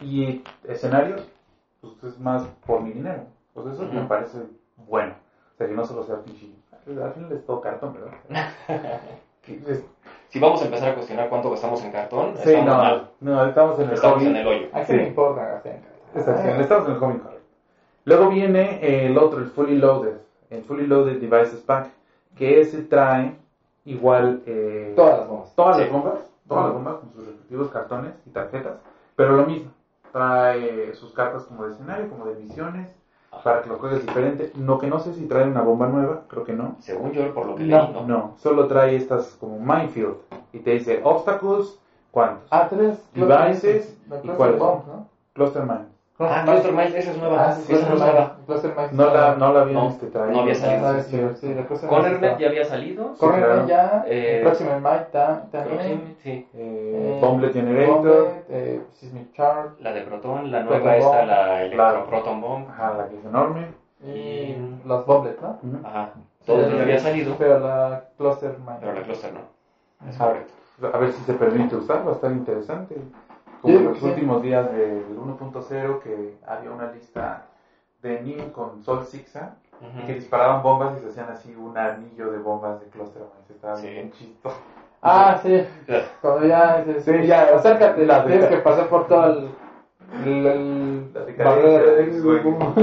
Y 0.00 0.40
escenarios, 0.62 1.28
pues 1.80 2.00
es 2.04 2.16
más 2.20 2.46
por 2.64 2.80
mi 2.80 2.92
dinero. 2.92 3.24
Pues 3.54 3.66
eso 3.66 3.82
me 3.86 3.98
Ujú. 3.98 4.06
parece 4.06 4.38
bueno. 4.76 5.14
O 5.58 5.60
sea, 5.60 5.66
que 5.66 5.74
no 5.74 5.84
solo 5.84 6.04
sea 6.04 6.16
pinche. 6.22 6.46
Al 6.86 7.12
final 7.12 7.32
es 7.32 7.44
todo 7.44 7.60
cartón, 7.60 7.94
¿verdad? 7.94 8.12
Que 9.42 9.54
es- 9.66 9.82
Si 10.28 10.38
vamos 10.38 10.62
a 10.62 10.66
empezar 10.66 10.90
a 10.90 10.94
cuestionar 10.94 11.28
cuánto 11.28 11.50
gastamos 11.50 11.82
en 11.82 11.90
cartón, 11.90 12.34
Sí, 12.36 12.50
estamos 12.50 12.66
no, 12.66 12.76
mal, 12.76 13.08
no, 13.20 13.44
estamos 13.44 13.78
en 13.80 13.88
el 13.88 13.94
estamos 13.94 14.22
en 14.22 14.36
el 14.36 14.46
hoyo. 14.46 14.66
¿A 14.72 14.84
qué 14.84 14.92
le 14.92 15.06
importa 15.08 15.44
gastar 15.44 15.78
Exacto, 16.14 16.60
estamos 16.60 16.86
en 16.86 16.92
el 16.92 16.98
hobby 17.00 17.18
correct. 17.18 17.42
Luego 18.04 18.28
viene 18.28 19.06
el 19.06 19.18
otro, 19.18 19.40
el 19.40 19.48
Fully 19.48 19.78
Loaded, 19.78 20.14
el 20.50 20.62
Fully 20.62 20.86
Loaded 20.86 21.18
Devices 21.20 21.60
Pack, 21.60 21.88
que 22.36 22.60
ese 22.60 22.82
trae 22.82 23.34
igual 23.84 24.42
eh, 24.46 24.92
Todas 24.94 25.18
las 25.18 25.28
bombas. 25.28 25.54
todas 25.56 25.76
Sí. 25.76 25.82
las 25.82 25.90
bombas, 25.92 26.18
todas 26.46 26.64
las 26.66 26.72
bombas 26.74 26.94
con 26.98 27.12
sus 27.12 27.26
respectivos 27.26 27.68
cartones 27.70 28.12
y 28.26 28.30
tarjetas, 28.30 28.74
pero 29.16 29.32
lo 29.34 29.44
mismo, 29.44 29.72
trae 30.12 30.94
sus 30.94 31.12
cartas 31.12 31.42
como 31.44 31.64
de 31.64 31.72
escenario, 31.72 32.08
como 32.08 32.26
de 32.26 32.34
misiones, 32.36 32.88
para 33.42 33.62
que 33.62 33.68
lo 33.68 33.76
juegues 33.78 34.06
diferente. 34.06 34.52
Lo 34.58 34.78
que 34.78 34.86
no 34.86 34.98
sé 35.00 35.14
si 35.14 35.26
trae 35.26 35.44
una 35.44 35.62
bomba 35.62 35.86
nueva, 35.88 36.22
creo 36.28 36.44
que 36.44 36.52
no. 36.52 36.76
Según 36.80 37.12
yo, 37.12 37.32
por 37.34 37.46
lo 37.46 37.54
que 37.54 37.64
No, 37.64 37.82
leí, 37.82 37.92
¿no? 37.92 38.06
No, 38.06 38.34
solo 38.38 38.66
trae 38.66 38.96
estas 38.96 39.36
como 39.40 39.58
Minefield 39.58 40.16
y 40.52 40.58
te 40.60 40.72
dice 40.72 41.00
obstacles, 41.04 41.78
¿cuántos? 42.10 42.46
Ah, 42.50 42.66
tres. 42.68 42.98
Devices, 43.14 43.96
¿y 44.06 44.08
Cluster 44.10 44.36
cuáles? 44.36 44.58
Bombs, 44.58 44.86
¿no? 44.86 45.06
Cluster 45.34 45.62
Mine. 45.62 45.97
Ah, 46.20 46.42
Cluster 46.44 46.72
Miles, 46.72 46.94
esa 46.94 47.10
es 47.12 47.16
nueva. 47.18 47.46
Ah, 47.48 47.52
sí, 47.52 47.62
esa 47.72 47.82
es 47.82 47.86
Cluster 47.86 47.98
nueva. 48.12 48.32
Mice. 48.34 48.46
Cluster 48.46 48.74
Mice. 48.76 48.94
No 48.96 49.04
la, 49.14 49.34
no 49.36 49.52
la 49.52 49.60
habían 49.60 49.74
No, 49.74 49.88
este, 49.88 50.06
traído. 50.08 50.32
no 50.32 50.40
había 50.40 50.52
Ah, 50.52 50.56
salido. 50.56 50.92
no, 50.92 51.02
sí, 51.36 51.54
la 51.54 51.66
está. 52.24 52.38
ya 52.38 52.48
había 52.48 52.64
salido. 52.64 53.08
Sí, 53.14 53.20
Cornernet 53.20 53.66
claro. 53.66 53.68
ya. 53.68 54.04
Eh, 54.08 54.36
el 54.38 54.42
próximo 54.42 54.70
en 54.72 54.82
Mike 54.82 55.06
ta- 55.12 55.42
también. 55.52 56.16
Sí. 56.22 56.30
Eh, 56.30 56.44
Eh, 56.54 57.18
Bomblet 57.20 57.52
Generator. 57.52 58.28
Eh, 58.48 58.80
Charge. 59.32 59.70
La 59.80 59.92
de 59.92 60.00
Proton, 60.02 60.50
la 60.50 60.64
Proton 60.64 60.78
nueva 60.84 60.96
esta, 60.96 61.16
Bomb. 61.18 61.26
la 61.28 61.58
Electro 61.60 61.76
Claro. 61.76 62.06
Proton 62.06 62.40
Bomb. 62.40 62.68
Ajá, 62.68 62.94
la 62.96 63.08
que 63.08 63.16
es 63.18 63.24
enorme. 63.24 63.66
Y 64.02 64.08
Y- 64.08 64.80
los 64.84 65.06
Bomblet, 65.06 65.40
¿no? 65.40 65.58
Ajá. 65.84 66.10
Todo 66.44 66.64
Sí, 66.68 66.76
ya 66.76 66.82
había 66.82 66.98
salido, 66.98 67.34
Pero 67.38 67.58
la 67.60 68.02
Cluster 68.16 68.56
Mine. 68.58 68.76
pero 68.80 68.92
la 68.94 69.02
Cluster 69.02 69.32
no. 69.32 69.40
Es 70.08 70.20
A 70.20 70.26
ver, 70.28 70.44
correcto. 70.80 70.96
a 70.96 71.00
ver 71.00 71.12
si 71.12 71.22
se 71.24 71.34
permite 71.34 71.76
usar, 71.76 72.04
va 72.06 72.12
a 72.12 72.14
estar 72.14 72.30
interesante. 72.32 72.96
Como 73.60 73.78
en 73.78 73.84
los 73.84 73.98
sí. 73.98 74.04
últimos 74.06 74.42
días 74.42 74.70
del 74.70 75.16
1.0 75.16 75.98
que 76.02 76.34
había 76.46 76.70
una 76.70 76.86
lista 76.86 77.42
de 78.02 78.20
Nim 78.22 78.50
con 78.52 78.82
Sol 78.82 79.04
Zigzag 79.04 79.52
y 79.80 80.06
que 80.06 80.14
disparaban 80.14 80.62
bombas 80.62 80.96
y 80.96 81.00
se 81.00 81.08
hacían 81.08 81.28
así 81.30 81.54
un 81.54 81.76
anillo 81.76 82.30
de 82.30 82.38
bombas 82.38 82.78
de 82.80 82.86
Cluster 82.86 83.22
Mines. 83.22 83.50
Estaba 83.50 83.76
Sí. 83.76 83.88
bien 83.88 84.10
chistoso. 84.10 84.56
Ah, 85.02 85.36
sí. 85.40 85.62
Cuando 86.20 86.44
ya 86.44 86.82
Sí, 87.00 87.26
ya, 87.26 87.42
acércate, 87.54 88.04
la- 88.04 88.24
tienes 88.24 88.46
que 88.48 88.58
pasar 88.58 88.88
por 88.88 89.06
todo 89.06 89.26
el. 89.26 89.50
el, 90.24 90.46
el-. 90.46 91.08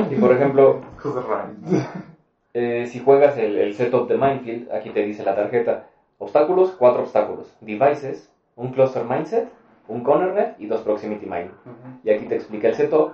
Y 0.09 0.15
por 0.15 0.31
ejemplo, 0.31 0.79
eh, 2.53 2.85
si 2.87 2.99
juegas 2.99 3.37
el, 3.37 3.57
el 3.57 3.73
setup 3.73 4.07
de 4.07 4.15
Minefield, 4.15 4.71
aquí 4.71 4.89
te 4.89 5.03
dice 5.03 5.23
la 5.23 5.35
tarjeta: 5.35 5.81
obstáculos, 6.17 6.71
cuatro 6.71 7.01
obstáculos. 7.01 7.53
Devices, 7.61 8.29
un 8.55 8.69
Cluster 8.69 9.03
Mindset, 9.03 9.45
un 9.87 10.03
Cornernet 10.03 10.55
y 10.59 10.67
dos 10.67 10.81
Proximity 10.81 11.25
Mine. 11.25 11.51
Ujú. 11.65 11.99
Y 12.03 12.09
aquí 12.11 12.25
te 12.25 12.35
explica 12.35 12.67
el 12.69 12.75
setup. 12.75 13.13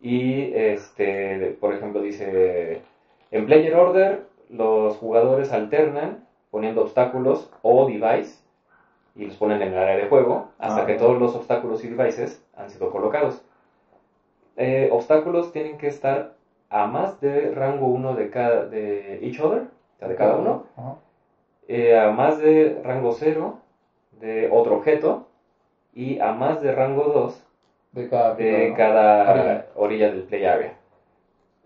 Y, 0.00 0.52
este, 0.54 1.56
por 1.60 1.72
ejemplo, 1.74 2.00
dice, 2.02 2.82
en 3.30 3.46
Player 3.46 3.74
Order 3.74 4.26
los 4.50 4.96
jugadores 4.98 5.52
alternan 5.52 6.24
poniendo 6.50 6.82
obstáculos 6.82 7.50
o 7.62 7.86
device 7.86 8.42
y 9.16 9.26
los 9.26 9.36
ponen 9.36 9.62
en 9.62 9.72
el 9.72 9.78
área 9.78 9.96
de 9.96 10.08
juego 10.08 10.48
hasta 10.58 10.82
Ah. 10.82 10.86
que 10.86 10.94
todos 10.94 11.18
los 11.18 11.34
obstáculos 11.34 11.84
y 11.84 11.88
devices 11.88 12.44
han 12.56 12.68
sido 12.68 12.90
colocados. 12.90 13.42
Eh, 14.56 14.88
obstáculos 14.92 15.52
tienen 15.52 15.78
que 15.78 15.88
estar 15.88 16.34
a 16.70 16.86
más 16.86 17.20
de 17.20 17.50
rango 17.52 17.86
1 17.86 18.14
de, 18.14 18.30
cada, 18.30 18.66
de 18.66 19.18
each 19.22 19.40
other, 19.40 19.62
o 19.62 19.98
sea, 19.98 20.08
de 20.08 20.14
cada 20.16 20.36
uno, 20.36 20.64
eh, 21.68 21.96
a 21.96 22.10
más 22.10 22.38
de 22.38 22.80
rango 22.84 23.12
0 23.12 23.58
de 24.20 24.48
otro 24.52 24.76
objeto 24.76 25.26
y 25.94 26.18
a 26.20 26.32
más 26.32 26.60
de 26.60 26.72
rango 26.72 27.08
2 27.08 27.44
De 27.92 28.08
cada. 28.08 28.34
de 28.36 28.68
¿no? 28.68 28.74
cada 28.74 29.30
Orilla. 29.30 29.64
orilla 29.76 30.08
del 30.10 30.22
play 30.24 30.44
area. 30.44 30.74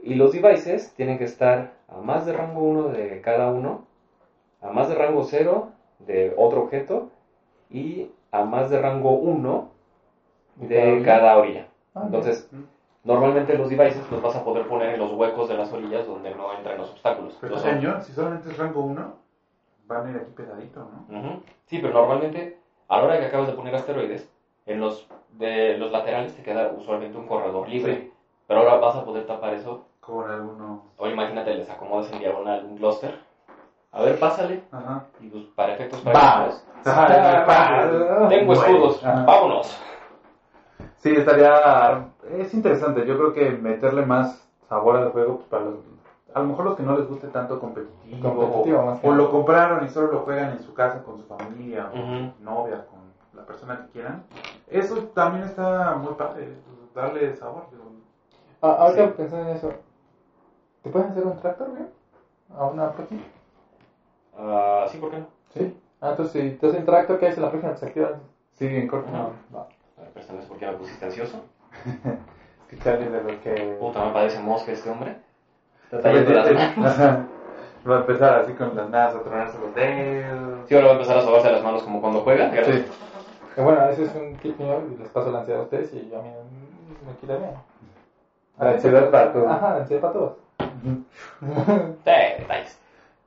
Y 0.03 0.15
los 0.15 0.33
devices 0.33 0.93
tienen 0.97 1.19
que 1.19 1.25
estar 1.25 1.75
a 1.89 2.01
más 2.01 2.25
de 2.25 2.33
rango 2.33 2.63
1 2.63 2.89
de 2.89 3.21
cada 3.21 3.49
uno 3.49 3.81
a 4.63 4.71
más 4.71 4.89
de 4.89 4.95
rango 4.95 5.23
0 5.23 5.69
de 6.01 6.33
otro 6.37 6.61
objeto 6.61 7.07
y 7.71 8.07
a 8.33 8.43
más 8.43 8.69
de 8.71 8.79
rango 8.79 9.13
1 9.17 9.65
¿De 10.61 10.67
de 10.69 10.77
cada 10.77 10.91
orilla? 10.93 11.13
cada 11.15 11.37
orilla. 11.37 11.65
Ah, 11.95 12.03
Entonces, 12.05 12.47
normalmente 13.05 13.55
los 13.55 13.69
devices 13.69 14.11
los 14.11 14.23
vas 14.23 14.35
a 14.37 14.45
poder 14.45 14.67
poner 14.67 14.91
en 14.91 14.99
los 14.99 15.11
huecos 15.13 15.49
de 15.49 15.55
las 15.55 15.73
orillas 15.73 16.07
donde 16.07 16.31
no 16.33 16.53
entran 16.53 16.77
los 16.77 16.91
obstáculos. 16.91 17.37
Pero 17.41 17.55
Los 17.55 17.63
cañón, 17.63 18.03
si 18.03 18.13
solamente 18.13 18.49
es 18.49 18.57
rango 18.57 18.81
1, 18.83 19.15
van 19.87 20.07
a 20.07 20.11
ir 20.11 20.17
aquí 20.17 20.31
pegadito, 20.33 20.85
¿no? 20.85 21.05
Ujú. 21.09 21.37
Sí, 21.67 21.79
pero 21.79 21.93
normalmente, 21.93 22.53
a 22.89 22.97
la 22.97 23.05
hora 23.05 23.19
que 23.19 23.27
acabas 23.27 23.49
de 23.49 23.53
poner 23.53 23.75
asteroides, 23.75 24.29
en 24.67 24.81
los, 24.81 25.07
de 25.31 25.77
los 25.79 25.93
laterales 25.93 26.35
te 26.35 26.43
queda 26.43 26.73
usualmente 26.77 27.17
un 27.17 27.27
corredor 27.27 27.69
libre. 27.69 27.95
Sí. 27.95 28.13
Pero 28.47 28.61
ahora 28.61 28.77
vas 28.77 28.97
a 28.97 29.05
poder 29.05 29.27
tapar 29.27 29.55
eso. 29.55 29.85
Con 30.01 30.31
algunos. 30.31 30.81
O 30.97 31.07
imagínate, 31.07 31.55
les 31.55 31.69
acomodas 31.69 32.11
en 32.13 32.19
diagonal 32.19 32.65
un 32.65 32.77
cluster. 32.77 33.19
A 33.93 34.03
ver, 34.03 34.19
pásale. 34.19 34.63
Ajá. 34.73 35.05
Y 35.21 35.29
pues 35.29 35.45
para 35.55 35.75
efectos 35.75 36.01
prácticos. 36.01 36.65
Tengo 38.29 38.53
escudos, 38.53 39.05
Ajá. 39.05 39.25
vámonos. 39.25 39.79
Sí, 40.99 41.13
estaría. 41.15 42.07
Es 42.39 42.55
interesante. 42.55 43.07
Yo 43.07 43.17
creo 43.17 43.33
que 43.33 43.51
meterle 43.51 44.05
más 44.05 44.49
sabor 44.69 44.97
al 44.97 45.11
juego 45.11 45.37
pues, 45.37 45.49
para 45.49 45.65
los. 45.65 45.77
A 46.39 46.41
lo 46.41 46.47
mejor 46.47 46.65
los 46.67 46.75
que 46.77 46.85
no 46.85 46.93
les 46.93 47.05
guste 47.05 47.27
tanto 47.27 47.59
competitivo, 47.59 48.21
Competitivo, 48.31 48.79
o, 48.79 49.09
o 49.09 49.13
lo 49.13 49.29
compraron 49.29 49.83
y 49.83 49.89
solo 49.89 50.07
lo 50.07 50.21
juegan 50.21 50.51
en 50.51 50.61
su 50.61 50.73
casa 50.73 51.01
con 51.01 51.17
su 51.19 51.25
familia, 51.25 51.87
Ujú. 51.89 52.29
su 52.37 52.43
novia, 52.45 52.81
con 52.89 53.01
la 53.33 53.43
persona 53.43 53.77
que 53.77 53.89
quieran. 53.89 54.23
Eso 54.69 55.03
también 55.13 55.43
está 55.43 55.95
muy 55.95 56.13
padre, 56.13 56.55
darle 56.95 57.35
sabor. 57.35 57.65
digo. 57.73 57.91
Ah, 58.63 58.77
ahorita 58.79 59.07
Sí. 59.07 59.13
pensando 59.17 59.47
en 59.47 59.53
eso, 59.53 59.69
¿te 60.83 60.91
pueden 60.91 61.09
hacer 61.09 61.25
un 61.25 61.35
tractor, 61.35 61.71
güey? 61.71 61.83
¿A 62.57 62.65
una 62.67 62.87
próxima? 62.87 63.21
Ah, 64.37 64.87
sí, 64.89 64.97
¿por 64.97 65.09
qué 65.11 65.19
no? 65.19 65.27
Sí. 65.53 65.69
Ah, 66.01 66.11
entonces 66.11 66.31
si 66.33 66.51
te 66.53 66.67
hacen 66.67 66.85
tractor, 66.85 67.19
¿qué 67.19 67.27
haces 67.27 67.39
en 67.39 67.43
la 67.43 67.51
página? 67.51 67.73
¿Te 67.73 67.85
activa? 67.85 68.13
Sí, 68.53 68.65
en 68.77 68.87
corto. 68.87 69.09
A 69.13 70.01
ver, 70.01 70.11
préstame 70.13 70.39
eso 70.39 70.47
porque 70.47 70.67
me 70.67 70.73
pusiste 70.75 71.05
ansioso. 71.05 71.41
Es 72.61 72.67
que 72.67 72.77
Charlie 72.77 73.07
de 73.09 73.21
lo 73.21 73.29
que. 73.41 73.77
Puta, 73.81 74.03
me 74.03 74.11
parece 74.11 74.39
mosca 74.39 74.71
este 74.71 74.91
hombre. 74.91 75.17
Va 77.89 77.97
a 77.97 78.01
empezar 78.01 78.41
así 78.41 78.53
con 78.53 78.77
las 78.77 78.91
manos 78.91 79.15
a 79.15 79.21
tronarse 79.23 79.59
los 79.59 79.75
dedos. 79.75 80.59
Sí, 80.69 80.75
ahora 80.75 80.87
va 80.89 80.93
a 80.93 80.97
empezar 80.97 81.19
a 81.19 81.23
sobarse 81.23 81.53
las 81.53 81.63
manos 81.63 81.83
como 81.85 82.01
cuando 82.01 82.21
juega. 82.21 82.51
Sí. 82.65 82.85
Bueno, 83.57 83.89
ese 83.89 84.05
es 84.05 84.15
un 84.15 84.37
tip 84.37 84.59
mío 84.59 84.83
y 84.95 84.99
les 85.01 85.09
paso 85.09 85.31
la 85.33 85.39
ansiedad 85.41 85.61
a 85.61 85.65
ustedes 85.65 85.93
y 85.95 86.13
a 86.15 86.19
mí 86.21 86.29
me 87.07 87.17
quita 87.21 87.37
bien. 87.37 87.51
La 88.59 88.71
ansiedad 88.71 89.11
para 89.11 89.33
todos. 89.33 89.51
Ajá, 89.51 89.71
la 89.71 89.77
ansiedad 89.77 90.03
para 90.03 90.13
todos. 90.13 90.33
Sí. 92.05 92.11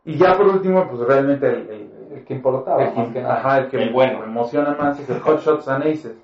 Y 0.06 0.18
ya 0.18 0.36
por 0.38 0.48
último, 0.48 0.88
pues 0.90 1.02
realmente 1.08 1.48
el, 1.48 1.70
el, 1.70 1.92
El 2.18 2.24
que 2.26 2.34
importaba, 2.34 2.84
el 2.84 2.96
más 2.96 3.08
que, 3.10 3.22
nada. 3.22 3.36
ajá, 3.38 3.58
el 3.60 3.70
que 3.70 3.78
El 3.78 3.86
me- 3.88 3.92
bueno. 3.94 4.20
me 4.20 4.26
emociona 4.26 4.76
más 4.80 5.00
es 5.00 5.10
el 5.10 5.20
Hot 5.22 5.42
Shots 5.42 5.68
and 5.68 5.84
Aces, 5.86 6.18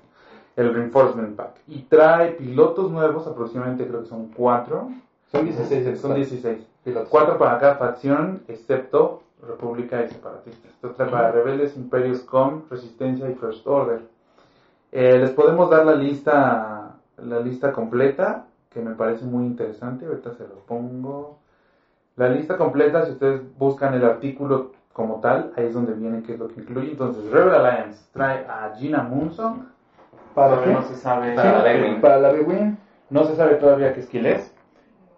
el 0.56 0.74
Reinforcement 0.74 1.36
Pack. 1.36 1.52
Y 1.68 1.82
trae 1.82 2.32
pilotos 2.32 2.90
nuevos, 2.90 3.26
aproximadamente 3.26 3.86
creo 3.86 4.02
que 4.02 4.08
son 4.08 4.28
cuatro. 4.28 4.90
Son 5.30 5.44
16 5.44 5.86
el 5.86 5.96
Son 5.96 6.10
total. 6.10 6.16
16. 6.16 6.66
Pilotos. 6.84 7.08
Cuatro 7.08 7.38
para 7.38 7.58
cada 7.58 7.76
facción, 7.76 8.42
excepto 8.48 9.22
República 9.46 10.02
y 10.04 10.08
Separatistas. 10.08 10.72
Esto 10.72 10.90
trae 10.92 11.10
para 11.10 11.30
Rebeldes, 11.32 11.76
Imperios 11.76 12.20
Com, 12.20 12.62
Resistencia 12.70 13.28
y 13.30 13.34
First 13.34 13.66
Order. 13.66 14.00
Eh, 14.90 15.18
les 15.18 15.30
podemos 15.30 15.70
dar 15.70 15.84
la 15.84 15.94
lista, 15.94 16.96
la 17.18 17.40
lista 17.40 17.72
completa, 17.72 18.46
que 18.70 18.80
me 18.80 18.94
parece 18.94 19.24
muy 19.24 19.44
interesante. 19.44 20.06
Ahorita 20.06 20.32
se 20.32 20.44
lo 20.44 20.60
pongo. 20.66 21.38
La 22.16 22.28
lista 22.28 22.56
completa, 22.56 23.04
si 23.04 23.12
ustedes 23.12 23.42
buscan 23.58 23.94
el 23.94 24.04
artículo 24.04 24.72
como 24.92 25.20
tal, 25.20 25.52
ahí 25.56 25.66
es 25.66 25.74
donde 25.74 25.92
viene 25.92 26.22
qué 26.22 26.32
es 26.32 26.38
lo 26.38 26.48
que 26.48 26.60
incluye. 26.60 26.90
Entonces, 26.90 27.30
Rebel 27.30 27.54
Alliance 27.54 28.04
trae 28.12 28.44
a 28.46 28.74
Gina 28.76 29.02
Moonsong. 29.02 29.66
¿Para 30.34 30.62
qué? 30.62 30.72
no 30.72 30.82
se 30.82 30.96
sabe. 30.96 31.34
Para 31.34 31.62
la 31.62 31.78
Bwin. 31.78 32.00
Para 32.00 32.18
la 32.18 32.32
B-Win. 32.32 32.78
No 33.10 33.24
se 33.24 33.36
sabe 33.36 33.54
todavía 33.56 33.94
qué 33.94 34.02
skill 34.02 34.26
es. 34.26 34.54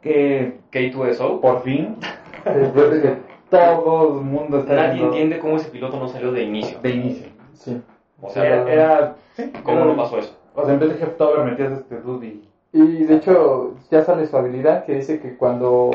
Que 0.03 0.59
K2SO. 0.73 1.41
por 1.41 1.63
fin, 1.63 1.97
después 2.45 2.91
de 2.91 3.03
que 3.03 3.17
todo 3.51 4.19
el 4.19 4.25
mundo 4.25 4.59
está 4.59 4.75
Nadie 4.75 4.91
viendo 4.91 5.07
entiende 5.09 5.39
cómo 5.39 5.57
ese 5.57 5.69
piloto 5.69 5.99
no 5.99 6.09
salió 6.09 6.33
de 6.33 6.43
inicio. 6.43 6.79
de 6.81 6.91
inicio. 6.91 7.27
Sí. 7.55 7.81
O 8.23 8.31
sea, 8.31 8.45
Era, 8.45 8.73
era- 8.73 9.15
sí, 9.35 9.51
¿cómo 9.63 9.79
era- 9.79 9.87
no 9.87 9.97
pasó 9.97 10.19
eso? 10.19 10.35
O 10.55 10.65
sea, 10.65 10.75
en 10.75 10.81
vez 10.81 10.91
de 10.91 11.05
Heftover 11.05 11.45
metías 11.45 11.73
este 11.73 11.99
dude 12.01 12.27
y 12.27 12.43
Y 12.73 13.05
de 13.05 13.15
hecho, 13.15 13.75
ya 13.91 14.03
sale 14.03 14.27
su 14.27 14.37
habilidad 14.37 14.85
que 14.85 14.95
dice 14.95 15.19
que 15.19 15.37
cuando 15.37 15.91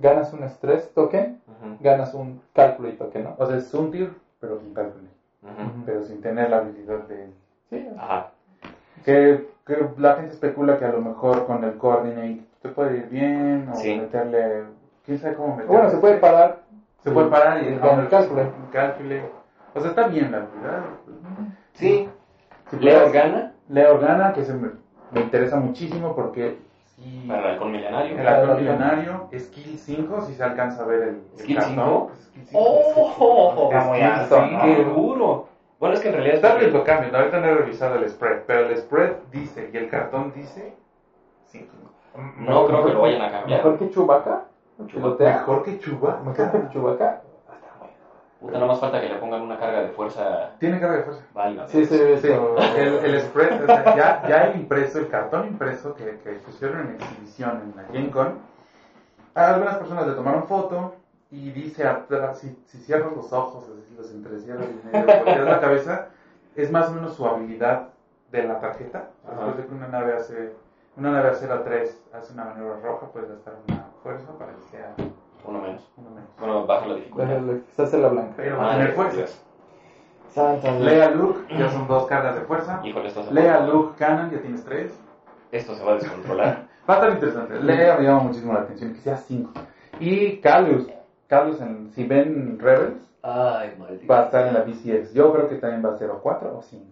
ganas 0.00 0.32
un 0.32 0.44
stress 0.44 0.90
token, 0.94 1.38
ganas 1.80 2.14
un 2.14 2.40
calculate 2.52 2.96
token, 2.96 3.24
¿no? 3.24 3.34
O 3.38 3.46
sea, 3.46 3.56
es 3.56 3.72
un 3.74 3.90
tier, 3.90 4.10
pero 4.40 4.58
sin 4.58 4.72
cálculo. 4.74 5.04
Pero 5.84 6.02
sin 6.02 6.20
tener 6.20 6.48
la 6.50 6.58
habilidad 6.58 7.00
de... 7.08 7.26
Sí. 7.70 7.88
Ajá. 7.98 8.26
Que, 9.04 9.44
que 9.66 9.76
la 9.98 10.14
gente 10.14 10.32
especula 10.32 10.78
que 10.78 10.84
a 10.84 10.92
lo 10.92 11.00
mejor 11.00 11.44
con 11.46 11.64
el 11.64 11.76
coordinate 11.76 12.40
te 12.62 12.68
puede 12.68 12.98
ir 12.98 13.06
bien 13.08 13.68
o 13.70 13.74
Sí. 13.74 13.94
meterle... 13.96 14.64
¿Quién 15.04 15.18
sabe 15.18 15.34
cómo 15.34 15.56
meterle? 15.56 15.72
Bueno, 15.76 15.90
se 15.90 15.96
puede 15.98 16.18
parar. 16.18 16.60
Se 17.02 17.10
puede 17.10 17.28
parar 17.28 17.62
y 17.62 17.76
con 17.78 17.98
el 18.00 18.08
cálculo. 18.08 18.42
Un 18.42 18.70
cálculo. 18.70 19.16
O 19.74 19.80
sea, 19.80 19.90
está 19.90 20.06
bien 20.06 20.30
la 20.30 20.38
habilidad. 20.38 20.80
Sí, 21.72 22.08
Leo 22.78 23.10
gana 23.10 23.52
Leo 23.68 23.98
gana, 23.98 24.32
que 24.32 24.44
se 24.44 24.52
me, 24.54 24.70
me 25.10 25.20
interesa 25.20 25.56
muchísimo 25.56 26.14
porque 26.14 26.58
sí, 26.84 27.24
para 27.26 27.40
el 27.40 27.46
halcón 27.52 27.72
milenario. 27.72 28.18
el 28.18 28.26
halcón 28.28 28.56
milenario, 28.58 29.28
skill 29.36 29.78
5, 29.78 30.20
si 30.22 30.34
se 30.34 30.44
alcanza 30.44 30.82
a 30.82 30.86
ver 30.86 31.02
el, 31.02 31.20
¿Skill 31.38 31.56
cartón, 31.56 31.74
5? 31.74 32.06
pues, 32.06 32.20
skill 32.24 32.44
5. 32.44 32.60
¡Oh! 32.62 33.70
¡Qué 34.62 34.84
duro! 34.84 35.46
Bueno, 35.80 35.94
es 35.96 36.00
que 36.00 36.08
en 36.08 36.14
realidad 36.14 36.40
Tal 36.40 36.58
vez 36.60 36.72
lo 36.72 36.84
cambien, 36.84 37.14
ahorita 37.14 37.40
no 37.40 37.46
he 37.46 37.54
revisado 37.54 37.96
el 37.96 38.08
spread, 38.08 38.42
pero 38.46 38.66
el 38.66 38.76
spread 38.76 39.14
dice 39.32 39.68
y 39.72 39.76
el 39.76 39.88
cartón 39.88 40.32
dice 40.32 40.74
5. 41.46 41.66
No 42.38 42.66
creo 42.66 42.84
que 42.84 42.92
lo 42.92 43.02
vayan 43.02 43.22
a 43.22 43.30
cambiar. 43.30 43.58
Mejor 43.58 43.78
que 43.78 43.90
Chewbacca. 43.90 44.44
Pilotea. 44.86 45.38
Mejor 45.38 45.62
que 45.62 45.78
Chewbacca. 45.78 46.20
Mejor 46.22 46.50
que 46.50 46.68
Chewbacca. 46.72 47.20
Puta, 48.40 48.58
no 48.58 48.66
más 48.66 48.80
falta 48.80 49.00
que 49.00 49.08
le 49.08 49.14
pongan 49.16 49.42
una 49.42 49.56
carga 49.56 49.82
de 49.82 49.88
fuerza 49.90 50.50
Tiene 50.58 50.80
carga 50.80 50.96
de 50.96 51.02
fuerza. 51.04 51.22
válida. 51.32 51.68
Sí, 51.68 51.84
sí, 51.84 51.96
Sí, 52.20 52.28
el, 52.76 52.94
el 53.04 53.20
spread, 53.20 53.62
o 53.62 53.66
sea, 53.66 53.96
ya, 53.96 54.28
ya 54.28 54.36
el 54.48 54.60
impreso, 54.60 54.98
el 54.98 55.08
cartón 55.08 55.46
impreso 55.46 55.94
que, 55.94 56.18
que 56.24 56.32
pusieron 56.44 56.80
en 56.88 56.94
exhibición 56.96 57.60
en 57.62 57.76
la 57.76 57.84
Gen 57.92 58.10
Con, 58.10 58.38
algunas 59.34 59.76
personas 59.76 60.08
le 60.08 60.14
tomaron 60.14 60.48
foto 60.48 60.96
y 61.30 61.50
dice 61.52 61.86
atrás, 61.86 62.40
si, 62.40 62.58
si 62.66 62.78
cierras 62.78 63.12
los 63.14 63.32
ojos, 63.32 63.64
así, 63.72 63.84
si 63.88 63.94
los 63.94 64.10
entrecierras 64.10 64.66
y 64.66 64.86
medio 64.96 65.44
la 65.44 65.60
cabeza, 65.60 66.08
es 66.56 66.70
más 66.72 66.88
o 66.88 66.94
menos 66.94 67.14
su 67.14 67.24
habilidad 67.24 67.90
de 68.32 68.42
la 68.42 68.58
tarjeta. 68.60 69.10
Después 69.24 69.56
de 69.56 69.66
que 69.66 69.74
una 69.74 69.86
nave 69.86 70.14
hace, 70.14 70.52
una 70.96 71.10
nave 71.12 71.30
a 71.30 71.34
0 71.34 71.54
a 71.54 71.64
3 71.64 72.04
hace 72.12 72.32
una 72.34 72.44
maniobra 72.44 72.80
roja, 72.80 73.06
puedes 73.12 73.30
gastar 73.30 73.54
una 73.68 73.86
fuerza 74.02 74.36
para 74.38 74.52
que 74.52 74.62
sea 74.70 74.94
Uno 75.44 75.60
menos. 75.60 75.90
uno 75.96 76.10
menos. 76.10 76.28
Bueno, 76.38 76.66
baja 76.66 76.86
la 76.86 76.94
dificultad. 76.96 77.28
Se 77.74 77.82
hace 77.82 77.98
la 77.98 78.08
blanca. 78.08 78.34
Pero 78.36 78.56
Ah, 78.56 78.64
va 78.64 78.70
a 78.72 78.76
tener 78.78 78.92
fuerza. 78.92 79.32
Santa 80.28 80.70
Lea 80.72 81.10
Luke, 81.10 81.40
ya 81.58 81.68
son 81.70 81.86
dos 81.86 82.06
cargas 82.06 82.34
de 82.36 82.40
fuerza. 82.42 82.80
Híjole, 82.84 83.08
esto 83.08 83.22
se 83.22 83.34
Lea 83.34 83.60
Luke 83.66 83.94
Cannon, 83.98 84.30
ya 84.30 84.40
tienes 84.40 84.64
tres. 84.64 84.98
Esto 85.50 85.74
se 85.74 85.84
va 85.84 85.92
a 85.92 85.94
descontrolar. 85.96 86.68
Va 86.88 86.94
a 86.94 86.96
estar 86.96 87.12
interesante. 87.12 87.60
Lea 87.60 87.96
me 87.96 88.04
llama 88.04 88.24
muchísimo 88.24 88.52
la 88.54 88.60
atención, 88.62 88.92
que 88.92 88.98
sea 89.00 89.16
5. 89.16 89.52
Y 90.00 90.38
Calus. 90.40 90.88
Calus, 91.28 91.60
en, 91.60 91.92
si 91.92 92.04
ven 92.04 92.58
Rebels, 92.58 92.98
Ay, 93.22 93.76
maldito. 93.78 94.12
va 94.12 94.20
a 94.20 94.24
estar 94.24 94.48
en 94.48 94.54
la 94.54 94.62
BCX. 94.62 95.12
Yo 95.14 95.32
creo 95.32 95.48
que 95.48 95.56
también 95.56 95.84
va 95.84 95.94
a 95.94 95.98
ser 95.98 96.10
o 96.10 96.20
4 96.20 96.58
o 96.58 96.60
5. 96.60 96.84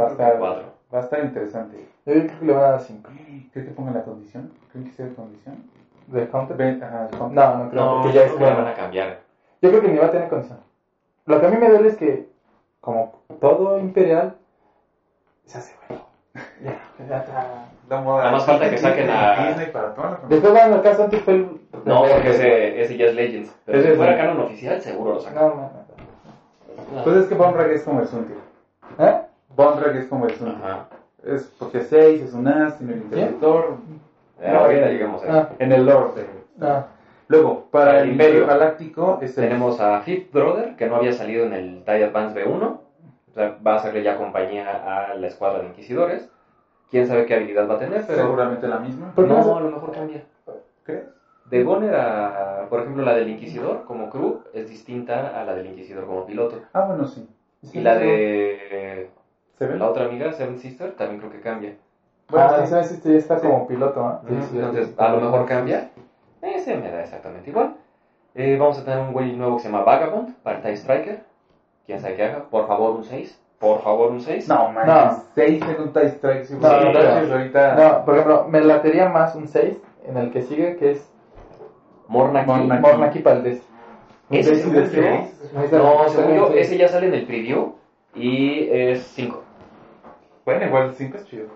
Va 0.00 0.06
a 0.06 0.10
estar, 0.12 0.38
cuatro. 0.38 0.72
Va 0.92 0.98
a 0.98 1.02
estar 1.02 1.24
interesante. 1.24 1.76
Yo 2.06 2.12
creo 2.12 2.26
que 2.26 2.44
le 2.46 2.52
van 2.52 2.64
a 2.64 2.70
dar 2.72 2.80
5. 2.80 3.10
¿Creo 3.52 3.64
que 3.64 3.70
ponga 3.72 3.92
la 3.92 4.02
condición? 4.02 4.52
¿Creen 4.72 4.86
que 4.86 4.92
sea 4.92 5.06
de 5.06 5.14
condición? 5.14 5.62
¿De 6.06 6.28
Counter? 6.28 6.56
Ven, 6.56 6.82
ajá, 6.82 7.04
el 7.10 7.16
counter. 7.16 7.36
No, 7.36 7.56
no 7.56 7.70
creo. 7.70 7.84
No, 7.84 8.02
porque 8.02 8.12
ya 8.12 8.24
es 8.24 8.32
la 8.32 8.38
bueno. 8.38 8.56
van 8.56 8.66
a 8.68 8.74
cambiar. 8.74 9.18
Yo 9.62 9.68
creo 9.70 9.80
que 9.82 9.88
ni 9.88 9.98
va 9.98 10.06
a 10.06 10.10
tener 10.10 10.28
condición. 10.28 10.58
Lo 11.26 11.38
que 11.40 11.46
a 11.46 11.48
mí 11.50 11.56
me 11.56 11.68
duele 11.68 11.88
es 11.88 11.96
que, 11.96 12.26
como 12.80 13.12
todo 13.40 13.78
imperial, 13.78 14.34
se 15.44 15.58
hace 15.58 15.74
bueno. 15.88 16.04
Ya, 16.64 16.78
ya 17.08 17.18
está. 17.18 17.64
La 17.88 18.00
moda. 18.00 18.18
Nada 18.18 18.32
más 18.32 18.44
falta 18.46 18.70
que 18.70 18.78
saquen 18.78 19.10
a- 19.10 19.48
Disney 19.48 19.70
para 19.70 19.92
toda 19.94 20.10
la 20.10 20.28
Después 20.28 20.52
van 20.52 20.72
al 20.72 20.82
caso 20.82 21.02
antes 21.04 21.20
fue 21.22 21.34
el. 21.34 21.60
No, 21.84 22.02
porque 22.04 22.30
ese, 22.30 22.80
ese 22.80 22.96
ya 22.96 23.06
es 23.06 23.14
Legends. 23.14 23.54
Pero 23.64 23.78
Ese 23.78 23.90
si 23.90 23.96
fuera 23.96 24.16
canon 24.16 24.40
oficial, 24.40 24.80
seguro 24.80 25.14
lo 25.14 25.20
sacan. 25.20 25.42
No, 25.42 25.54
no, 25.54 25.70
no. 26.94 27.04
Pues 27.04 27.16
es 27.16 27.26
que 27.26 27.34
Bonrag 27.34 27.70
es 27.70 27.82
como 27.82 28.00
el 28.00 28.06
Suntir. 28.06 28.36
¿Eh? 28.98 29.20
Bonrag 29.64 29.96
es 29.96 30.06
como 30.06 30.26
el 30.26 30.34
Suntir. 30.34 30.56
Ajá. 30.64 30.86
Es 31.24 31.52
porque 31.58 31.82
6 31.82 32.22
es 32.22 32.32
un 32.32 32.48
as, 32.48 32.78
tiene 32.78 32.94
el 32.94 33.02
interruptor. 33.02 33.76
Eh, 34.40 34.48
ahorita 34.50 34.86
llegamos 34.88 35.22
a 35.22 35.26
eso. 35.26 35.36
Ah, 35.36 35.48
En 35.58 35.72
el 35.72 35.84
lore 35.86 36.22
de. 36.22 36.26
ah. 36.66 36.86
Luego, 37.28 37.66
para 37.70 37.98
El 38.00 38.04
el 38.06 38.10
Imperio. 38.12 38.46
Galáctico 38.46 39.18
es 39.22 39.36
el 39.38 39.44
Tenemos 39.44 39.78
a 39.80 40.00
Fifth 40.00 40.32
Brother, 40.32 40.74
que 40.76 40.86
no 40.86 40.96
había 40.96 41.12
salido 41.12 41.44
en 41.46 41.52
el 41.52 41.84
TIE 41.84 42.04
Advance 42.04 42.34
B1. 42.44 42.62
O 42.62 43.32
sea, 43.34 43.56
va 43.64 43.74
a 43.74 43.76
hacerle 43.76 44.02
ya 44.02 44.16
compañía 44.16 45.10
a 45.10 45.14
la 45.14 45.26
escuadra 45.28 45.60
de 45.60 45.66
Inquisidores. 45.68 46.28
Quién 46.90 47.06
sabe 47.06 47.26
qué 47.26 47.34
habilidad 47.34 47.68
va 47.70 47.74
a 47.74 47.78
tener, 47.78 48.02
pero. 48.06 48.22
seguramente 48.22 48.66
la 48.66 48.78
misma. 48.80 49.12
¿Por 49.14 49.26
qué 49.26 49.32
No, 49.32 49.44
no 49.44 49.56
a 49.58 49.60
lo 49.60 49.70
mejor 49.70 49.92
cambia. 49.92 50.24
¿Crees? 50.82 51.04
De 51.50 51.62
Goner 51.62 51.94
a, 51.94 52.66
por 52.68 52.80
ejemplo, 52.80 53.04
la 53.04 53.14
del 53.14 53.28
Inquisidor 53.28 53.84
como 53.84 54.08
crew 54.10 54.40
es 54.52 54.68
distinta 54.68 55.40
a 55.40 55.44
la 55.44 55.54
del 55.54 55.66
Inquisidor 55.66 56.06
como 56.06 56.24
piloto. 56.26 56.60
Ah, 56.72 56.82
bueno, 56.82 57.06
sí. 57.06 57.28
Y 57.72 57.80
la 57.80 57.96
de 57.96 59.10
¿Se 59.60 59.66
ve? 59.66 59.78
la 59.78 59.90
otra 59.90 60.06
amiga, 60.06 60.32
Seven 60.32 60.58
Sister, 60.58 60.92
también 60.92 61.20
creo 61.20 61.30
que 61.32 61.40
cambia. 61.42 61.74
Bueno, 62.30 62.46
ah, 62.50 62.64
ese 62.64 62.82
sí, 62.84 63.00
sí, 63.02 63.14
está 63.14 63.38
Sí. 63.38 63.46
como 63.46 63.66
piloto, 63.66 64.02
¿ah? 64.02 64.22
Sí, 64.26 64.34
Entonces, 64.56 64.86
sí. 64.88 64.94
a 64.96 65.08
lo 65.10 65.20
mejor 65.20 65.44
cambia. 65.44 65.90
Ese 66.40 66.76
me 66.78 66.90
da 66.90 67.02
exactamente 67.02 67.50
igual. 67.50 67.74
Eh, 68.34 68.56
vamos 68.58 68.78
a 68.78 68.84
tener 68.86 69.00
un 69.00 69.12
güey 69.12 69.32
nuevo 69.36 69.56
que 69.56 69.64
se 69.64 69.68
llama 69.68 69.84
Vagabond 69.84 70.34
para 70.42 70.56
el 70.56 70.62
TIE 70.62 70.76
Striker. 70.78 71.20
Quién 71.84 72.00
sabe 72.00 72.14
qué 72.16 72.24
haga. 72.24 72.44
Por 72.48 72.66
favor, 72.66 72.92
un 72.96 73.04
6. 73.04 73.38
Por 73.58 73.82
favor, 73.82 74.12
un 74.12 74.22
6. 74.22 74.48
No, 74.48 74.70
man. 74.72 74.86
No. 74.86 75.22
6 75.34 75.62
en 75.62 75.82
un 75.82 75.92
TIE 75.92 76.06
Strike. 76.08 76.44
Sí, 76.46 76.54
No, 76.58 76.80
no, 76.80 76.92
no. 76.94 77.32
ahorita. 77.34 77.74
No, 77.74 78.04
por 78.06 78.14
ejemplo, 78.14 78.46
me 78.48 78.60
latería 78.62 79.10
más 79.10 79.34
un 79.34 79.46
6 79.46 79.76
en 80.06 80.16
el 80.16 80.30
que 80.30 80.40
sigue, 80.40 80.76
que 80.76 80.92
es 80.92 81.12
Mornaki. 82.08 82.46
Mornaki. 82.48 82.80
Mornaki 82.82 83.18
Paldés. 83.18 83.62
Ese 84.30 84.50
¿Un 84.52 84.56
según 84.56 84.74
seis 84.76 84.92
de 84.92 84.96
yo- 84.96 85.02
seis? 85.02 85.50
No, 85.72 86.08
según 86.08 86.34
yo, 86.36 86.48
ese 86.54 86.78
ya 86.78 86.88
sale 86.88 87.08
en 87.08 87.14
el 87.14 87.26
preview 87.26 87.74
y 88.14 88.68
es 88.70 89.02
5. 89.14 89.42
Bueno, 90.44 90.66
igual 90.66 90.94
5 90.94 91.16
es 91.18 91.24
chido. 91.26 91.46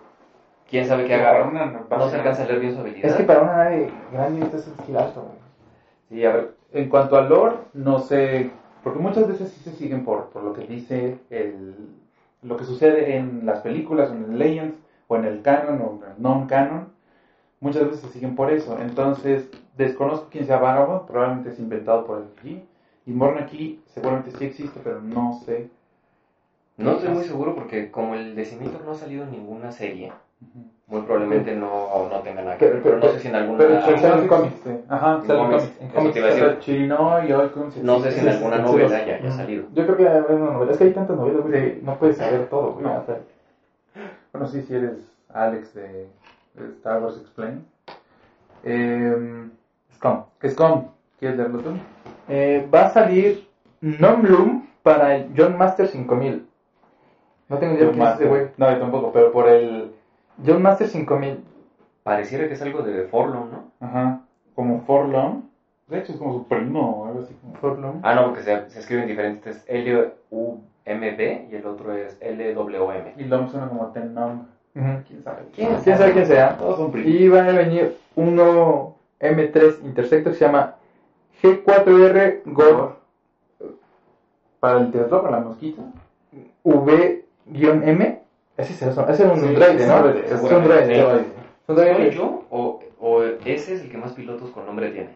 Quién 0.68 0.86
sabe 0.86 1.04
qué 1.04 1.16
Para 1.16 1.30
haga. 1.30 1.48
una 1.48 1.66
No 1.66 2.08
se 2.08 2.16
alcanza 2.16 2.42
a 2.42 2.46
leer 2.46 2.60
bien 2.60 2.74
su 2.74 2.80
habilidad. 2.80 3.10
Es 3.10 3.16
que 3.16 3.24
para 3.24 3.42
una 3.42 3.56
nave 3.56 3.90
grande 4.12 4.44
esto 4.44 4.56
es 4.56 4.70
un 4.88 4.96
alto, 4.96 5.22
güey. 5.22 5.38
Sí, 6.08 6.24
a 6.24 6.32
ver. 6.32 6.54
En 6.72 6.88
cuanto 6.88 7.16
al 7.16 7.28
lore, 7.28 7.56
no 7.72 8.00
sé, 8.00 8.50
porque 8.82 8.98
muchas 8.98 9.28
veces 9.28 9.50
sí 9.50 9.60
se 9.62 9.76
siguen 9.76 10.04
por, 10.04 10.30
por 10.30 10.42
lo 10.42 10.52
que 10.52 10.66
dice 10.66 11.18
el, 11.30 11.74
lo 12.42 12.56
que 12.56 12.64
sucede 12.64 13.16
en 13.16 13.46
las 13.46 13.60
películas, 13.60 14.10
o 14.10 14.14
en 14.14 14.24
el 14.24 14.38
Legends, 14.38 14.76
o 15.06 15.16
en 15.16 15.24
el 15.24 15.42
canon, 15.42 15.80
o 15.80 16.00
en 16.04 16.10
el 16.10 16.22
non-canon. 16.22 16.88
Muchas 17.60 17.84
veces 17.84 18.00
se 18.00 18.08
siguen 18.08 18.34
por 18.34 18.50
eso. 18.50 18.78
Entonces, 18.80 19.48
desconozco 19.76 20.28
quién 20.30 20.46
sea 20.46 20.58
Vagabond, 20.58 21.06
probablemente 21.06 21.50
es 21.50 21.58
inventado 21.58 22.04
por 22.04 22.18
el 22.18 22.34
G. 22.42 22.62
Y 23.06 23.12
Mornaki 23.12 23.82
seguramente 23.86 24.32
sí 24.36 24.44
existe, 24.44 24.80
pero 24.82 25.00
no 25.00 25.40
sé. 25.44 25.68
No 26.76 26.92
estoy 26.92 27.10
muy 27.10 27.24
seguro 27.24 27.54
porque 27.54 27.90
como 27.90 28.14
el 28.14 28.34
Decimator 28.34 28.84
no 28.84 28.92
ha 28.92 28.94
salido 28.94 29.24
en 29.24 29.30
ninguna 29.30 29.70
serie, 29.70 30.12
muy 30.86 31.00
probablemente 31.02 31.54
no, 31.54 32.08
no 32.10 32.20
tenga 32.20 32.42
nada 32.42 32.58
que 32.58 32.66
ver. 32.66 32.82
Pero 32.82 32.98
no 32.98 33.08
sé 33.08 33.20
si 33.20 33.28
en 33.28 33.36
alguna... 33.36 33.58
Pero 33.58 33.80
Pero 33.86 33.98
sale 33.98 34.22
en 34.22 34.28
cómics. 34.28 34.54
Sí. 34.64 34.70
Ajá, 34.88 35.14
En 35.20 35.26
sale 35.26 35.40
en 35.40 35.46
cómics. 35.46 35.72
En 35.80 35.88
cómics 35.88 36.12
te 36.12 36.18
iba 36.18 36.28
a 36.28 36.30
decir. 36.30 36.44
sale 36.44 36.58
Chirino 36.60 37.24
y 37.24 37.82
No 37.82 38.00
sé 38.00 38.12
si 38.12 38.20
en 38.20 38.28
alguna 38.28 38.58
novela 38.58 39.06
ya 39.06 39.14
haya 39.16 39.30
salido. 39.30 39.64
Yo 39.72 39.84
creo 39.84 39.96
que 39.96 40.02
debe 40.04 40.18
haber 40.18 40.36
una 40.40 40.50
novela. 40.52 40.72
Es 40.72 40.78
que 40.78 40.84
hay 40.84 40.92
tantas 40.92 41.16
novelas, 41.16 41.42
güey, 41.42 41.80
no 41.82 41.96
puedes 41.96 42.16
saber 42.16 42.48
todo, 42.48 42.72
güey. 42.74 42.86
Bueno, 44.32 44.48
sí, 44.48 44.62
si 44.62 44.74
eres 44.74 44.98
Alex 45.32 45.74
de, 45.74 46.08
de 46.54 46.68
Star 46.76 47.02
Wars 47.02 47.18
Explain. 47.18 47.64
Eh, 48.64 49.48
Scum. 49.94 50.24
Scum, 50.46 50.88
¿quieres 51.18 51.38
leerlo 51.38 51.60
tú? 51.60 51.70
Eh, 52.28 52.68
va 52.74 52.86
a 52.86 52.90
salir 52.90 53.46
Nomlum 53.80 54.66
para 54.82 55.16
el 55.16 55.32
John 55.36 55.56
Master 55.56 55.86
5000. 55.86 56.46
No 57.48 57.58
tengo 57.58 57.74
idea 57.74 57.86
de 57.86 57.92
quién 57.92 58.06
es 58.06 58.14
ese 58.14 58.26
güey. 58.26 58.46
No, 58.56 58.70
yo 58.70 58.78
tampoco, 58.78 59.12
pero 59.12 59.32
por 59.32 59.48
el. 59.48 59.92
John 60.44 60.62
Master 60.62 60.88
5000. 60.88 61.44
Pareciera 62.02 62.46
que 62.48 62.54
es 62.54 62.62
algo 62.62 62.82
de 62.82 63.04
Forlon, 63.04 63.50
¿no? 63.50 63.70
Ajá, 63.80 64.20
como 64.54 64.80
Forlon. 64.80 65.48
De 65.86 65.98
hecho, 65.98 66.12
es 66.12 66.18
como 66.18 66.32
su 66.32 66.46
primo 66.46 67.02
o 67.02 67.06
algo 67.06 67.20
así. 67.20 67.34
Como... 67.40 67.54
Forlum. 67.56 68.00
Ah, 68.02 68.14
no, 68.14 68.24
porque 68.26 68.42
se, 68.42 68.70
se 68.70 68.78
escriben 68.78 69.06
diferentes. 69.06 69.56
Es 69.56 69.64
L-U-M-B 69.68 71.48
y 71.50 71.54
el 71.54 71.66
otro 71.66 71.92
es 71.92 72.16
L-W-M. 72.20 73.14
Y 73.16 73.24
Lom 73.24 73.48
suena 73.48 73.68
como 73.68 73.88
Tenom. 73.88 74.46
Ujú. 74.74 75.02
¿Quién 75.06 75.22
sabe? 75.22 75.42
¿Quién 75.54 75.76
¿Quién 75.82 75.96
sabe 75.96 76.12
quién 76.12 76.26
sea? 76.26 76.56
Todos 76.56 76.76
son 76.78 76.90
primos. 76.90 77.10
Y 77.10 77.28
va 77.28 77.44
a 77.44 77.52
venir 77.52 77.96
uno 78.16 78.96
M3 79.20 79.84
Intersector 79.84 80.32
que 80.32 80.38
se 80.38 80.44
llama 80.44 80.74
G4R 81.42 82.40
Gore 82.46 82.94
Para 84.58 84.80
el 84.80 84.90
teatro, 84.90 85.22
para 85.22 85.38
la 85.38 85.44
mosquita. 85.44 85.82
V-M. 87.46 88.20
Ese 88.56 88.72
es, 88.72 88.82
ese 88.82 88.90
es 89.08 89.20
un 89.20 89.40
Sí, 89.40 89.54
droide, 89.54 89.86
¿no? 89.86 90.08
Es 90.08 90.40
un 90.42 90.64
droide. 90.64 90.86
Sí. 90.94 91.00
Es 91.00 91.68
un 91.68 91.74
droide. 91.76 91.96
¿Soy 91.96 92.10
yo 92.10 92.42
o, 92.50 92.80
o 93.00 93.22
ese 93.22 93.74
es 93.74 93.80
el 93.82 93.90
que 93.90 93.98
más 93.98 94.12
pilotos 94.12 94.50
con 94.50 94.64
nombre 94.66 94.90
tiene? 94.90 95.10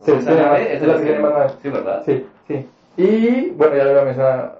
Sí, 0.00 0.12
más- 0.12 0.26
es 0.26 0.82
la 0.82 0.96
que 0.96 1.02
tiene 1.02 1.18
más 1.20 1.32
naves. 1.32 1.56
Sí, 1.62 1.68
¿verdad? 1.70 2.02
Sí, 2.04 2.26
sí. 2.46 2.66
Y 2.98 3.50
bueno, 3.50 3.76
ya 3.76 3.84
lo 3.84 4.04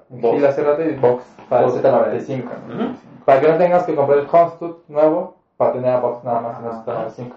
Box. 0.09 0.35
Gil 0.35 0.45
hace 0.45 0.63
rato, 0.63 0.83
y 0.83 0.93
Box 0.95 1.23
para 1.49 1.65
el 1.65 1.71
Box 1.71 1.83
Z95. 1.83 2.43
Ujú. 2.43 2.95
Para 3.25 3.41
que 3.41 3.47
no 3.49 3.57
tengas 3.57 3.83
que 3.83 3.95
comprar 3.95 4.19
el 4.19 4.27
Constut 4.27 4.79
nuevo 4.87 5.35
para 5.57 5.73
tener 5.73 5.89
a 5.91 5.99
Box 5.99 6.23
nada 6.23 6.41
más 6.41 6.59
en 6.59 6.65
el 6.65 6.71
Ajá. 6.71 7.07
Z95. 7.09 7.31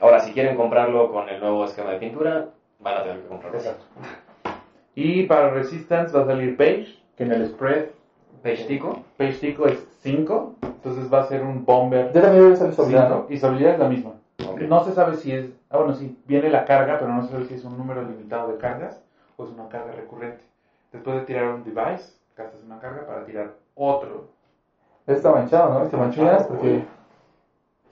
Ahora, 0.00 0.20
si 0.20 0.32
quieren 0.32 0.56
comprarlo 0.56 1.10
con 1.10 1.28
el 1.28 1.40
nuevo 1.40 1.64
esquema 1.64 1.90
de 1.90 1.98
pintura, 1.98 2.46
van 2.80 2.96
a 2.96 3.02
tener 3.02 3.20
que 3.20 3.28
comprarlo. 3.28 3.58
Exacto. 3.58 3.84
Y 4.94 5.24
para 5.24 5.50
Resistance 5.50 6.16
va 6.16 6.22
a 6.22 6.26
salir 6.26 6.56
Page, 6.56 6.86
que 7.16 7.24
en 7.24 7.32
el 7.32 7.46
spread 7.46 7.86
Page 8.42 8.64
Tico. 8.64 8.92
Page 9.16 9.38
Tico 9.38 9.66
es 9.66 9.84
5. 10.00 10.54
Entonces 10.62 11.12
va 11.12 11.18
a 11.18 11.22
ser 11.24 11.42
un 11.42 11.64
Bomber 11.64 12.12
Yo 12.12 12.20
también 12.20 12.52
eso, 12.52 12.70
cinco, 12.70 13.04
¿no? 13.06 13.26
Y 13.28 13.36
su 13.36 13.46
habilidad 13.46 13.72
es 13.72 13.78
la 13.78 13.88
misma. 13.88 14.12
Ok. 14.46 14.60
No 14.62 14.80
se 14.80 14.92
sabe 14.92 15.14
si 15.14 15.32
es. 15.32 15.46
Ah, 15.70 15.76
bueno, 15.76 15.92
sí, 15.92 16.16
viene 16.24 16.48
la 16.48 16.64
carga, 16.64 16.98
pero 16.98 17.12
no 17.12 17.22
se 17.22 17.30
sabe 17.30 17.44
si 17.44 17.54
es 17.54 17.64
un 17.64 17.76
número 17.76 18.02
limitado 18.02 18.46
de 18.46 18.56
cargas 18.56 19.02
o 19.36 19.44
es 19.44 19.50
una 19.50 19.68
carga 19.68 19.90
recurrente. 19.92 20.44
Después 20.92 21.16
de 21.16 21.22
tirar 21.22 21.48
un 21.48 21.62
device, 21.64 22.12
gastas 22.36 22.62
una 22.62 22.78
carga 22.78 23.04
para 23.04 23.24
tirar 23.24 23.50
otro. 23.74 24.24
Está 25.06 25.30
manchado, 25.32 25.68
¿no? 25.68 25.82
Está 25.82 25.96
manchado 25.96 26.46
porque 26.46 26.68
güey. 26.68 26.84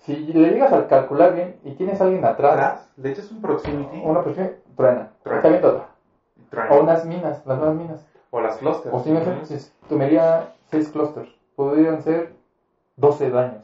si 0.04 0.16
le 0.32 0.50
llegas 0.50 0.72
a 0.72 0.86
calcular 0.86 1.32
bien 1.32 1.56
y 1.64 1.72
tienes 1.72 2.00
a 2.00 2.04
alguien 2.04 2.24
atrás, 2.24 2.52
Atrás, 2.52 2.92
le 2.96 3.08
echas 3.08 3.30
un 3.30 3.40
proximity 3.40 4.00
una 4.02 4.22
persona 4.22 4.50
truena. 4.76 5.08
Truena. 5.22 5.48
Bien 5.48 5.60
toda. 5.60 5.88
trae- 6.50 6.70
O 6.70 6.80
unas 6.80 7.04
minas, 7.04 7.44
las 7.44 7.58
nuevas 7.58 7.74
minas. 7.76 8.06
O 8.30 8.40
las 8.40 8.56
clusters. 8.56 8.94
O 8.94 9.00
si 9.00 9.10
me 9.10 9.44
si 9.46 9.70
tomaría 9.88 10.52
6 10.70 10.88
clusters. 10.90 11.28
Podrían 11.54 12.02
ser 12.02 12.32
12 12.96 13.30
daños. 13.30 13.62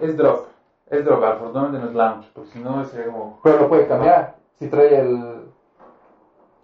Es 0.00 0.16
drop. 0.16 0.46
Es 0.88 1.04
drop, 1.04 1.22
afortunadamente 1.22 1.78
no 1.80 1.88
es 1.88 1.94
launch, 1.94 2.30
porque 2.32 2.50
si 2.50 2.58
no 2.60 2.84
sería 2.84 3.06
como. 3.06 3.38
Pero 3.42 3.58
lo 3.60 3.68
puede 3.68 3.86
cambiar. 3.86 4.34
Si 4.58 4.66
trae 4.68 4.96
el. 4.98 5.44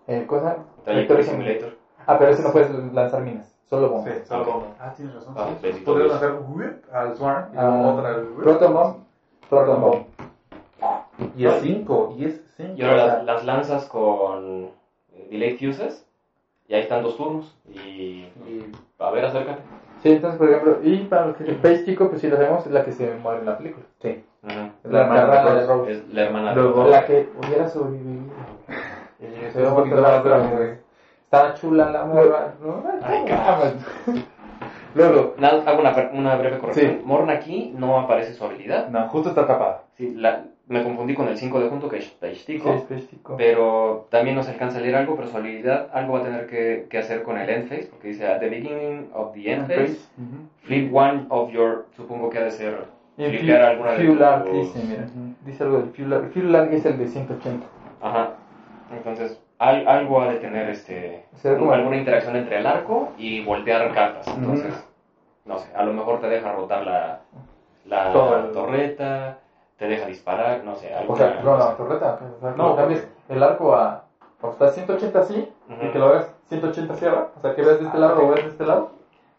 el 0.09 0.27
cosa. 0.27 0.57
Trajectory 0.85 1.19
Vector 1.19 1.23
Simulator. 1.35 1.77
Ah, 2.07 2.17
pero 2.19 2.31
ese 2.33 2.43
no 2.43 2.51
puedes 2.53 2.71
lanzar 2.93 3.23
minas. 3.23 3.53
Solo 3.69 3.89
bombas. 3.91 4.15
Sí, 4.15 4.21
solo 4.27 4.43
Ok. 4.43 4.49
bomba. 4.49 4.67
Ah, 4.79 4.93
tienes 4.95 5.15
razón. 5.15 5.35
Ah, 5.37 5.49
sí. 5.61 5.83
Podrías 5.85 6.13
hacer 6.15 6.35
whip 6.49 6.85
al 6.93 7.17
Swarm 7.17 7.53
y 7.53 7.57
Ah, 7.57 7.63
luego 7.69 7.95
otra 7.95 8.09
al 8.11 8.25
whip. 8.33 8.43
Proton 8.43 8.75
Bomb. 8.75 8.97
Proton 9.49 9.81
Bomb. 9.81 10.05
Y 11.37 11.47
es 11.47 11.61
5. 11.63 12.15
Y 12.17 12.25
es 12.27 12.41
5. 12.57 12.73
Y 12.77 12.83
ahora 12.83 13.07
las, 13.07 13.25
las 13.25 13.45
lanzas 13.45 13.87
con 13.87 14.71
eh, 15.13 15.29
Delay 15.31 15.57
Fuses. 15.57 16.06
Y 16.69 16.75
ahí 16.75 16.83
están 16.83 17.03
dos 17.03 17.17
turnos. 17.17 17.57
Y. 17.73 17.79
Y 18.49 18.73
A 18.99 19.11
ver, 19.11 19.25
acércate. 19.27 19.61
Sí, 20.03 20.11
entonces, 20.13 20.39
por 20.39 20.49
ejemplo, 20.51 20.79
y 20.83 20.99
para 21.05 21.27
los 21.29 21.37
que 21.37 21.45
el 21.45 21.57
Page 21.57 21.85
Chico, 21.85 22.09
pues 22.09 22.21
si 22.21 22.29
lo 22.29 22.37
sabemos, 22.37 22.67
es 22.67 22.73
la 22.73 22.85
que 22.85 22.93
se 22.93 23.15
muere 23.15 23.41
en 23.41 23.47
la 23.47 23.57
película. 23.59 23.85
sí. 24.03 24.23
Es 24.85 24.91
La, 24.93 25.01
hermana 25.03 25.27
carrera 25.27 25.55
de 25.61 25.67
Rose. 25.67 25.93
Es 25.93 26.09
la 26.15 26.23
hermana 26.23 26.55
Luego- 26.55 26.85
de. 26.85 26.91
La 26.91 27.05
que 27.07 27.29
hubiera 27.45 27.69
sobrevivido. 27.69 28.33
Y 29.19 29.25
Se 29.41 29.47
es 29.49 29.55
ve 29.57 29.67
un 29.67 29.75
poquito 29.75 29.97
más 30.01 30.23
grande. 30.23 30.79
Estaba 31.25 31.55
chula 31.55 31.91
la 31.91 32.05
morra, 32.05 32.55
¿no? 32.63 32.85
Ay, 33.03 33.25
cabrón. 33.27 33.73
Luego, 34.95 35.35
Nada, 35.39 35.63
hago 35.67 35.81
una, 35.81 35.95
per- 35.95 36.11
una 36.15 36.37
breve 36.37 36.59
corrección. 36.59 36.99
Sí. 36.99 37.03
Morna 37.05 37.33
aquí 37.35 37.75
no 37.77 37.99
aparece 37.99 38.35
su 38.35 38.45
habilidad. 38.45 38.89
no, 38.89 39.09
justo 39.09 39.31
está 39.31 39.47
tapada. 39.47 39.83
Sí, 39.97 40.15
la, 40.15 40.45
me 40.69 40.83
confundí 40.83 41.15
con 41.15 41.29
el 41.29 41.37
5 41.39 41.61
de 41.61 41.69
junto, 41.69 41.89
que 41.89 41.99
es 41.99 42.19
Chico. 42.45 42.71
Pero 43.37 44.07
también 44.11 44.35
no 44.35 44.43
se 44.43 44.51
alcanza 44.51 44.79
a 44.79 44.81
leer 44.81 44.97
algo, 44.97 45.15
pero 45.17 45.29
su 45.29 45.37
habilidad 45.37 45.89
algo 45.93 46.15
va 46.15 46.21
a 46.21 46.23
tener 46.25 46.47
que, 46.47 46.87
que 46.91 46.99
hacer 46.99 47.23
con 47.23 47.39
el 47.39 47.49
end 47.49 47.69
phase, 47.69 47.87
porque 47.91 48.09
dice 48.09 48.27
at 48.27 48.41
the 48.41 48.49
beginning 48.49 49.09
of 49.15 49.33
the 49.33 49.53
end 49.53 49.69
phase, 49.69 50.09
Ujú. 50.19 50.49
flip 50.65 50.93
one 50.95 51.27
of 51.29 51.51
your, 51.53 51.87
supongo 51.97 52.29
que 52.31 52.39
ha 52.39 52.45
de 52.45 52.51
ser 52.51 52.85
flipear 53.17 53.63
alguna 53.63 53.93
de 53.93 53.97
Fuel 53.97 54.19
tus- 54.45 54.53
dice, 54.75 54.87
mira. 54.89 55.07
Dice 55.45 55.63
algo 55.63 55.79
del 55.79 55.91
Fuel. 55.91 56.13
El 56.13 56.31
Fuel 56.31 56.55
Arc 56.57 56.73
es 56.73 56.85
el 56.85 56.99
de 56.99 57.07
180. 57.09 57.67
Ajá. 58.03 58.31
Entonces, 58.93 59.41
al- 59.59 59.87
algo 59.89 60.21
ha 60.21 60.29
de 60.33 60.39
tener 60.39 60.69
este 60.69 61.25
Será 61.37 61.59
como- 61.59 61.73
alguna 61.73 61.97
interacción 61.97 62.37
entre 62.37 62.59
el 62.59 62.67
arco 62.67 63.11
y 63.17 63.43
voltear 63.45 63.95
cartas. 63.95 64.27
Entonces, 64.37 64.75
no 65.45 65.59
sé, 65.59 65.69
a 65.77 65.85
lo 65.85 65.93
mejor 65.93 66.21
te 66.21 66.29
deja 66.29 66.53
rotar 66.53 66.85
la, 66.85 67.21
la 67.87 68.09
el- 68.09 68.53
torreta, 68.53 69.39
te 69.79 69.87
deja 69.89 70.07
disparar, 70.07 70.65
no 70.65 70.75
sé, 70.77 70.93
algo. 70.95 71.15
O 71.15 71.17
sea, 71.17 71.41
no, 71.45 71.57
la 71.59 71.77
torreta. 71.77 72.19
O 72.37 72.41
sea, 72.41 72.51
No, 72.53 72.77
cambies 72.77 73.07
el 73.29 73.43
arco 73.43 73.75
a. 73.75 74.05
O 74.41 74.51
está 74.51 74.69
180 74.69 75.19
así 75.19 75.49
y 75.83 75.89
que 75.91 75.99
lo 75.99 76.11
veas 76.11 76.31
180 76.49 76.93
hacia 76.95 77.09
abajo. 77.11 77.31
O 77.37 77.41
sea, 77.41 77.55
que 77.55 77.63
veas 77.63 77.81
de 77.81 77.87
este 77.87 77.99
lado 77.99 78.23
o 78.23 78.29
veas 78.29 78.45
de 78.45 78.51
este 78.51 78.67
lado. 78.67 78.91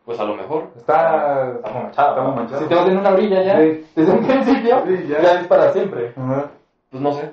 Pues 0.05 0.19
a 0.19 0.23
lo 0.23 0.35
mejor. 0.35 0.67
Está. 0.75 1.51
Está 1.55 1.71
manchado. 1.71 2.09
Está 2.09 2.21
muy 2.23 2.35
manchado. 2.35 2.61
Si 2.61 2.67
te 2.67 2.75
vas 2.75 2.87
en 2.87 2.97
una 2.97 3.09
orilla 3.11 3.43
ya, 3.43 3.57
Sí. 3.59 3.85
desde 3.95 4.11
un 4.11 4.25
principio, 4.25 4.83
Sí, 4.87 5.07
ya. 5.07 5.21
ya. 5.21 5.39
es 5.41 5.47
para 5.47 5.71
siempre. 5.71 6.13
Pues 6.89 7.01
no 7.03 7.11
sé. 7.13 7.31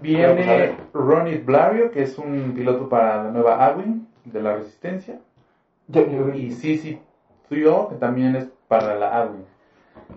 Viene 0.00 0.34
pues. 0.34 0.72
Ronit 0.92 1.44
Blario, 1.44 1.90
que 1.92 2.02
es 2.02 2.18
un 2.18 2.52
piloto 2.54 2.88
para 2.88 3.24
la 3.24 3.30
nueva 3.30 3.64
Awin 3.64 4.08
de 4.24 4.42
la 4.42 4.54
Resistencia. 4.56 5.18
Yo, 5.88 6.06
yo, 6.06 6.30
Y 6.34 6.50
Sisi 6.50 7.00
Tuyo, 7.48 7.88
que 7.88 7.96
también 7.96 8.34
es 8.34 8.48
para 8.68 8.94
la 8.96 9.16
Awin. 9.22 9.44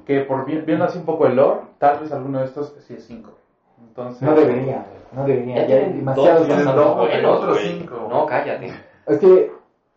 Que 0.05 0.21
por 0.21 0.45
vi- 0.45 0.61
viendo 0.61 0.85
así 0.85 0.97
un 0.99 1.05
poco 1.05 1.25
el 1.27 1.35
lore, 1.35 1.61
tal 1.79 1.99
vez 1.99 2.11
alguno 2.11 2.39
de 2.39 2.45
estos 2.45 2.75
sí 2.79 2.93
es 2.95 3.03
5. 3.05 3.31
Entonces, 3.87 4.21
No 4.21 4.35
debería, 4.35 4.85
no 5.13 5.25
debería. 5.25 5.55
Ya 5.61 5.67
Ya 5.67 5.75
hay 5.85 5.93
demasiados 5.93 6.47
dos 6.47 7.37
otros 7.37 7.57
güey. 7.57 7.79
cinco. 7.79 8.07
No, 8.09 8.25
cállate. 8.25 8.73
Es 9.07 9.17
que, 9.19 9.51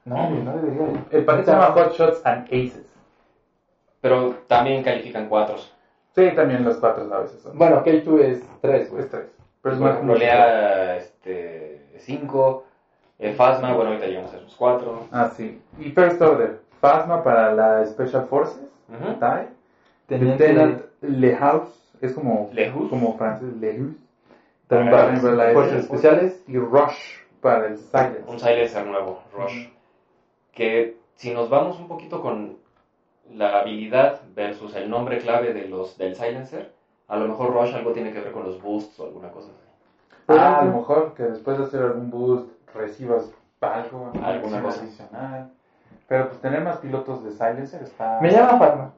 no, 0.05 0.31
no 0.31 0.53
debería. 0.57 1.05
el 1.11 1.25
paquete 1.25 1.45
se 1.47 1.51
llama 1.53 1.73
Hot 1.73 1.93
Shots 1.93 2.21
and 2.25 2.45
Aces. 2.47 2.95
Pero 4.01 4.35
también 4.47 4.83
califican 4.83 5.29
cuatros. 5.29 5.73
Sí, 6.15 6.31
también 6.35 6.65
los 6.65 6.77
cuatro 6.79 7.13
a 7.13 7.21
veces 7.21 7.41
son. 7.43 7.59
Bueno, 7.59 7.83
K2 7.85 8.21
es 8.21 8.43
3, 8.61 8.91
güey. 8.91 9.03
es 9.03 9.09
tres. 9.11 9.27
Pero 9.61 9.75
es 9.75 9.81
Por 9.81 9.89
más 9.89 9.97
ejemplo, 9.97 10.15
Lea 10.17 10.97
este, 10.97 11.93
5, 11.99 12.65
eh, 13.19 13.33
Phasma, 13.33 13.73
bueno, 13.75 13.91
ahorita 13.91 14.07
llegamos 14.07 14.33
a 14.33 14.37
esos 14.37 14.55
4. 14.55 15.07
Ah, 15.11 15.29
sí. 15.37 15.61
Y 15.79 15.91
First 15.91 16.23
Order. 16.23 16.61
Phasma 16.81 17.23
para 17.25 17.53
la 17.53 17.85
Special 17.85 18.27
Forces. 18.27 18.63
TIE. 18.89 19.49
Lieutenant 20.09 20.83
Lehouse. 21.03 21.75
Es 22.01 22.13
como, 22.13 22.51
Lehus. 22.53 22.89
como 22.91 23.17
francés. 23.17 23.57
Lehouse. 23.57 23.97
También 24.69 24.91
Para 24.91 25.13
las 25.13 25.53
fuerzas 25.53 25.79
especiales. 25.81 26.43
Y 26.47 26.59
Rush 26.59 27.19
para 27.41 27.67
el 27.69 27.79
Silence. 27.79 28.25
Un 28.27 28.39
Silencer 28.39 28.87
nuevo, 28.87 29.23
Rush. 29.37 29.69
Que 30.53 30.97
si 31.15 31.33
nos 31.33 31.49
vamos 31.51 31.79
un 31.79 31.89
poquito 31.89 32.21
con 32.23 32.57
la 33.33 33.61
habilidad 33.61 34.21
versus 34.35 34.75
el 34.77 34.89
nombre 34.89 35.19
clave 35.19 35.53
de 35.53 35.69
los, 35.69 35.99
del 35.99 36.15
Silencer, 36.15 36.73
a 37.09 37.17
lo 37.17 37.29
mejor 37.29 37.53
Rush 37.53 37.75
algo 37.75 37.93
tiene 37.93 38.13
que 38.13 38.21
ver 38.21 38.33
con 38.33 38.45
los 38.45 38.61
boosts 38.63 38.99
o 39.01 39.07
alguna 39.07 39.31
cosa 39.31 39.49
así. 39.49 39.65
Ah, 40.29 40.61
a 40.61 40.65
lo 40.65 40.75
mejor 40.75 41.15
que 41.15 41.23
después 41.25 41.59
de 41.59 41.65
hacer 41.65 41.83
algún 41.83 42.11
boost 42.11 42.49
recibas 42.75 43.31
algo, 43.61 44.07
Alguna 44.07 44.27
alguna 44.29 44.63
cosa. 44.63 44.83
adicional. 44.83 45.51
Pero 46.07 46.29
pues 46.29 46.41
tener 46.41 46.63
más 46.63 46.77
pilotos 46.79 47.25
de 47.25 47.31
Silencer 47.33 47.83
está... 47.83 48.19
Me 48.21 48.31
llama 48.31 48.59
Fatma. 48.59 48.93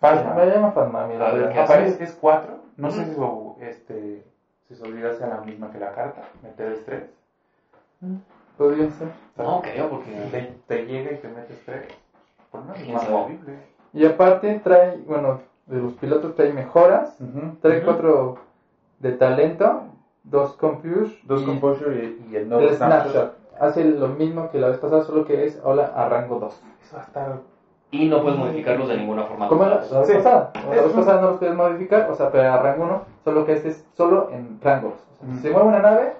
Phasma. 0.00 0.34
Me 0.34 0.46
llama 0.46 0.72
Fatma, 0.72 1.06
mira. 1.06 1.28
A 1.28 1.32
ver, 1.32 1.48
¿qué 1.50 1.60
Aparece 1.60 1.98
que 1.98 2.04
es 2.04 2.18
4. 2.20 2.58
No 2.76 2.90
sé 2.90 3.06
si 3.06 3.14
su, 3.14 3.56
este, 3.60 4.24
si 4.68 4.74
su 4.74 4.84
habilidad 4.84 5.16
sea 5.16 5.28
la 5.28 5.40
misma 5.40 5.70
que 5.70 5.78
la 5.78 5.92
carta. 5.92 6.22
Meter 6.42 6.72
estrés. 6.72 7.04
Podría 8.58 8.90
ser. 8.90 9.08
No 9.36 9.60
creo, 9.62 9.88
porque 9.88 10.10
Te, 10.30 10.58
te 10.66 10.86
llega 10.86 11.12
y 11.12 11.16
te 11.16 11.28
metes 11.28 11.62
3. 11.64 11.88
Por 12.50 12.62
no 12.62 12.74
es 12.74 12.86
movible. 12.88 13.58
Y 13.92 14.04
aparte 14.04 14.60
trae, 14.62 14.98
bueno, 15.06 15.40
de 15.66 15.78
los 15.78 15.94
pilotos 15.94 16.34
trae 16.34 16.52
mejoras. 16.52 17.16
Trae 17.60 17.78
Ujú. 17.78 17.84
cuatro 17.86 18.34
de 18.98 19.12
talento, 19.12 19.82
dos 20.24 20.54
compute, 20.54 21.10
Dos 21.24 21.42
Composure 21.42 21.96
y, 21.96 22.28
y 22.30 22.36
el 22.36 22.42
el 22.42 22.48
nuevo 22.48 22.68
snapshot. 22.74 23.36
Hace 23.58 23.84
lo 23.84 24.08
mismo 24.08 24.50
que 24.50 24.58
la 24.58 24.68
vez 24.68 24.78
pasada, 24.78 25.02
solo 25.04 25.24
que 25.24 25.44
es 25.44 25.58
ahora 25.64 25.92
a 25.94 26.08
rango 26.08 26.38
2. 26.38 26.62
Eso 26.82 26.96
va 26.96 27.02
a 27.02 27.04
estar... 27.06 27.38
Y 27.90 28.08
no 28.08 28.20
puedes 28.22 28.38
modificarlos 28.38 28.88
de 28.88 28.96
ninguna 28.96 29.24
forma. 29.24 29.48
¿Cómo 29.48 29.64
era 29.64 29.76
la 29.90 29.98
vez 30.00 30.08
Sí. 30.08 30.14
pasada? 30.14 30.52
La 30.74 30.82
vez 30.82 30.92
pasada 30.92 31.20
no 31.20 31.30
los 31.30 31.38
puedes 31.38 31.54
modificar, 31.54 32.10
o 32.10 32.14
sea, 32.14 32.30
pero 32.30 32.52
a 32.52 32.58
rango 32.58 32.84
1, 32.84 33.02
solo 33.24 33.46
que 33.46 33.52
este 33.52 33.68
es 33.68 33.86
solo 33.94 34.28
en 34.32 34.58
rangos. 34.60 34.94
O 35.22 35.26
sea, 35.26 35.34
si 35.34 35.40
se 35.42 35.50
mueve 35.50 35.68
una 35.68 35.78
nave, 35.78 36.12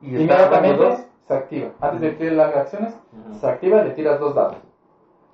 Y 0.00 0.10
inmediatamente 0.16 0.96
se 1.26 1.34
activa. 1.34 1.68
Antes 1.80 2.00
de 2.00 2.16
que 2.16 2.30
haga 2.40 2.60
acciones, 2.60 2.94
se 3.40 3.46
activa, 3.48 3.82
le 3.82 3.90
tiras 3.90 4.20
dos 4.20 4.34
dados. 4.34 4.56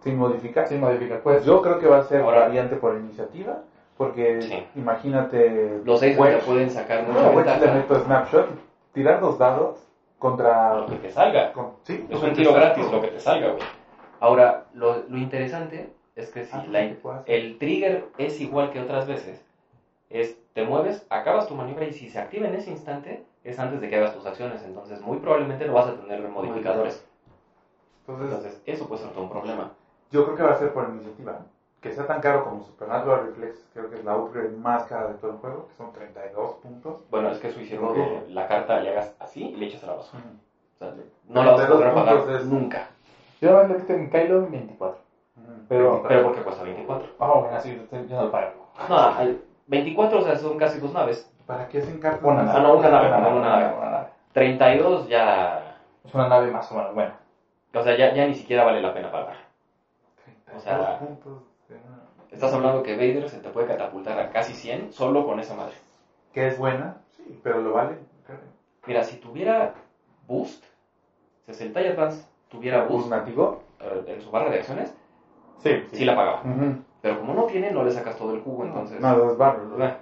sin 0.01 0.19
modificar. 0.19 0.69
Sin 0.69 0.81
modificar. 0.81 1.21
Pues 1.21 1.45
Yo 1.47 1.63
creo 1.63 1.79
que 1.79 1.87
va 1.87 1.99
a 1.99 2.03
ser 2.03 2.21
Ahora- 2.23 2.41
variante 2.41 2.77
por 2.77 2.95
iniciativa. 2.95 3.61
Porque 3.97 4.43
Sí. 4.43 4.67
imagínate... 4.77 5.81
Los 5.85 6.01
seis 6.01 6.19
te 6.19 6.37
pueden 6.39 6.69
sacar 6.69 7.05
mucha 7.07 7.31
ventaja 7.31 8.01
snapshot. 8.05 8.47
Tirar 8.93 9.21
dos 9.21 9.39
dados 9.39 9.79
contra... 10.19 10.77
lo 10.81 10.87
que 10.89 10.97
te 10.97 11.11
salga. 11.11 11.53
con- 11.53 11.71
sí, 11.85 12.07
Es 12.11 12.23
un 12.23 12.33
tiro 12.33 12.53
gratis 12.53 12.91
lo 12.91 13.01
que 13.01 13.09
te 13.09 13.21
salga, 13.21 13.49
güey. 13.53 13.63
Ahora, 14.25 14.49
lo, 14.73 14.89
lo 15.07 15.19
interesante 15.19 15.89
es 16.15 16.31
que 16.31 16.43
si 16.45 16.57
Ah, 16.57 16.63
el 17.27 17.59
trigger 17.59 17.95
es 18.17 18.41
igual 18.41 18.71
que 18.71 18.81
otras 18.81 19.05
veces, 19.07 19.45
es 20.09 20.35
te 20.55 20.63
mueves, 20.63 21.05
acabas 21.11 21.47
tu 21.47 21.55
maniobra 21.55 21.85
y 21.85 21.93
si 21.93 22.09
se 22.09 22.19
activa 22.19 22.47
en 22.47 22.55
ese 22.55 22.71
instante, 22.71 23.21
es 23.43 23.59
antes 23.59 23.81
de 23.81 23.89
que 23.89 23.97
hagas 23.97 24.13
tus 24.13 24.27
acciones. 24.27 24.63
Entonces, 24.63 25.01
muy 25.01 25.19
probablemente 25.19 25.67
no 25.67 25.75
vas 25.75 25.87
a 25.87 25.95
tener 25.95 26.21
modificadores. 26.29 27.03
Entonces, 28.07 28.33
Entonces, 28.33 28.61
eso 28.67 28.87
puede 28.87 29.03
ser 29.03 29.11
todo 29.11 29.23
un 29.23 29.31
problema. 29.31 29.69
yo 30.11 30.23
creo 30.25 30.37
que 30.37 30.43
va 30.43 30.51
a 30.53 30.55
ser 30.55 30.73
por 30.73 30.85
iniciativa. 30.87 31.39
Que 31.81 31.93
sea 31.93 32.07
tan 32.07 32.21
caro 32.21 32.43
como 32.43 32.63
Supernatural 32.63 33.21
Reflex, 33.21 33.67
creo 33.75 33.89
que 33.91 33.97
es 33.97 34.05
la 34.05 34.17
upgrade 34.17 34.49
más 34.49 34.85
cara 34.85 35.07
de 35.07 35.15
todo 35.15 35.33
el 35.33 35.37
juego, 35.37 35.67
que 35.67 35.75
son 35.75 35.93
32 35.93 36.55
puntos. 36.55 36.97
Bueno, 37.11 37.29
es 37.29 37.39
que 37.39 37.49
eso 37.49 37.61
hicieron 37.61 37.93
que 37.93 38.23
la 38.33 38.47
carta 38.47 38.79
le 38.81 38.89
hagas 38.89 39.13
así 39.19 39.51
y 39.53 39.57
le 39.57 39.67
eches 39.67 39.83
a 39.83 39.87
la 39.89 39.95
basura. 39.95 40.23
O 40.77 40.79
sea, 40.79 40.93
no 41.29 41.43
la 41.45 41.51
vas 41.53 41.61
a 41.61 41.67
32 41.67 41.93
poder 41.93 41.95
pagar 41.95 42.43
nunca. 42.45 42.89
Yo 43.41 43.63
le 43.65 43.73
he 43.75 43.77
visto 43.77 43.93
en 43.93 44.11
Kylo 44.11 44.49
24. 44.51 44.99
Pero- 45.69 46.03
Pero 46.07 46.23
porque 46.23 46.43
cuesta 46.43 46.63
24. 46.63 47.09
Ah, 47.19 47.35
bueno, 47.39 47.57
así 47.57 47.77
yo 47.91 48.17
no 48.17 48.23
lo 48.25 48.31
pago. 48.31 48.67
No, 48.89 48.99
hay 48.99 49.41
24, 49.67 50.19
o 50.19 50.23
sea, 50.23 50.37
son 50.37 50.59
casi 50.59 50.79
dos 50.79 50.93
naves. 50.93 51.29
¿Para 51.47 51.69
qué 51.69 51.79
hacen 51.79 51.99
cartas? 51.99 52.23
Una 52.23 52.43
más 52.43 52.55
Ah, 52.57 52.61
no, 52.61 52.75
una 52.75 52.89
nave, 52.89 53.09
caras? 53.09 53.23
perdón, 53.23 53.39
una 53.39 53.49
nave. 53.51 53.77
Una 53.79 53.91
nave. 53.91 54.07
32 54.33 55.09
ya... 55.09 55.81
Es 56.05 56.15
una 56.15 56.29
nave 56.29 56.51
más 56.51 56.71
o 56.71 56.75
menos 56.75 56.95
buena. 56.95 57.17
O 57.75 57.83
sea, 57.83 57.97
ya, 57.97 58.13
ya 58.15 58.25
ni 58.27 58.35
siquiera 58.35 58.63
vale 58.65 58.81
la 58.81 58.93
pena 58.93 59.11
pagar. 59.11 59.37
32 60.25 60.57
O 60.57 60.61
sea, 60.61 60.99
puntos 60.99 61.43
de 61.69 61.75
una- 61.77 62.03
Estás 62.31 62.53
hablando 62.53 62.83
que 62.83 62.95
Vader 62.95 63.29
se 63.29 63.39
te 63.41 63.51
puede 63.51 63.67
catapultar 63.67 64.19
a 64.19 64.31
casi 64.31 64.55
100 64.55 64.93
solo 64.93 65.25
con 65.25 65.39
esa 65.39 65.55
madre. 65.55 65.75
Que 66.33 66.47
es 66.49 66.59
buena, 66.59 66.97
sí, 67.17 67.39
pero 67.43 67.61
lo 67.61 67.73
vale. 67.73 67.99
Mira, 68.87 69.03
si 69.05 69.17
tuviera 69.17 69.73
boost, 70.27 70.65
si 71.49 71.63
el 71.63 71.73
TIE 71.73 71.89
Advance 71.89 72.27
tuviera 72.55 72.85
¿Bus 72.85 73.09
nativo? 73.09 73.63
eh, 73.81 74.05
en 74.15 74.21
su 74.23 74.31
barra 74.31 74.51
de 74.51 74.59
acciones, 74.59 74.95
Sí, 75.59 75.71
sí 75.93 76.05
la 76.05 76.15
pagaba. 76.17 76.41
Ujú. 76.43 76.77
Pero 77.01 77.21
como 77.21 77.35
no 77.35 77.45
tiene, 77.45 77.71
no 77.71 77.85
le 77.85 77.91
sacas 77.91 78.17
todo 78.17 78.35
el 78.35 78.41
jugo, 78.41 78.65
entonces... 78.65 79.01
No, 79.01 79.17
dos 79.17 79.37
barros. 79.39 79.63
eh, 79.79 79.95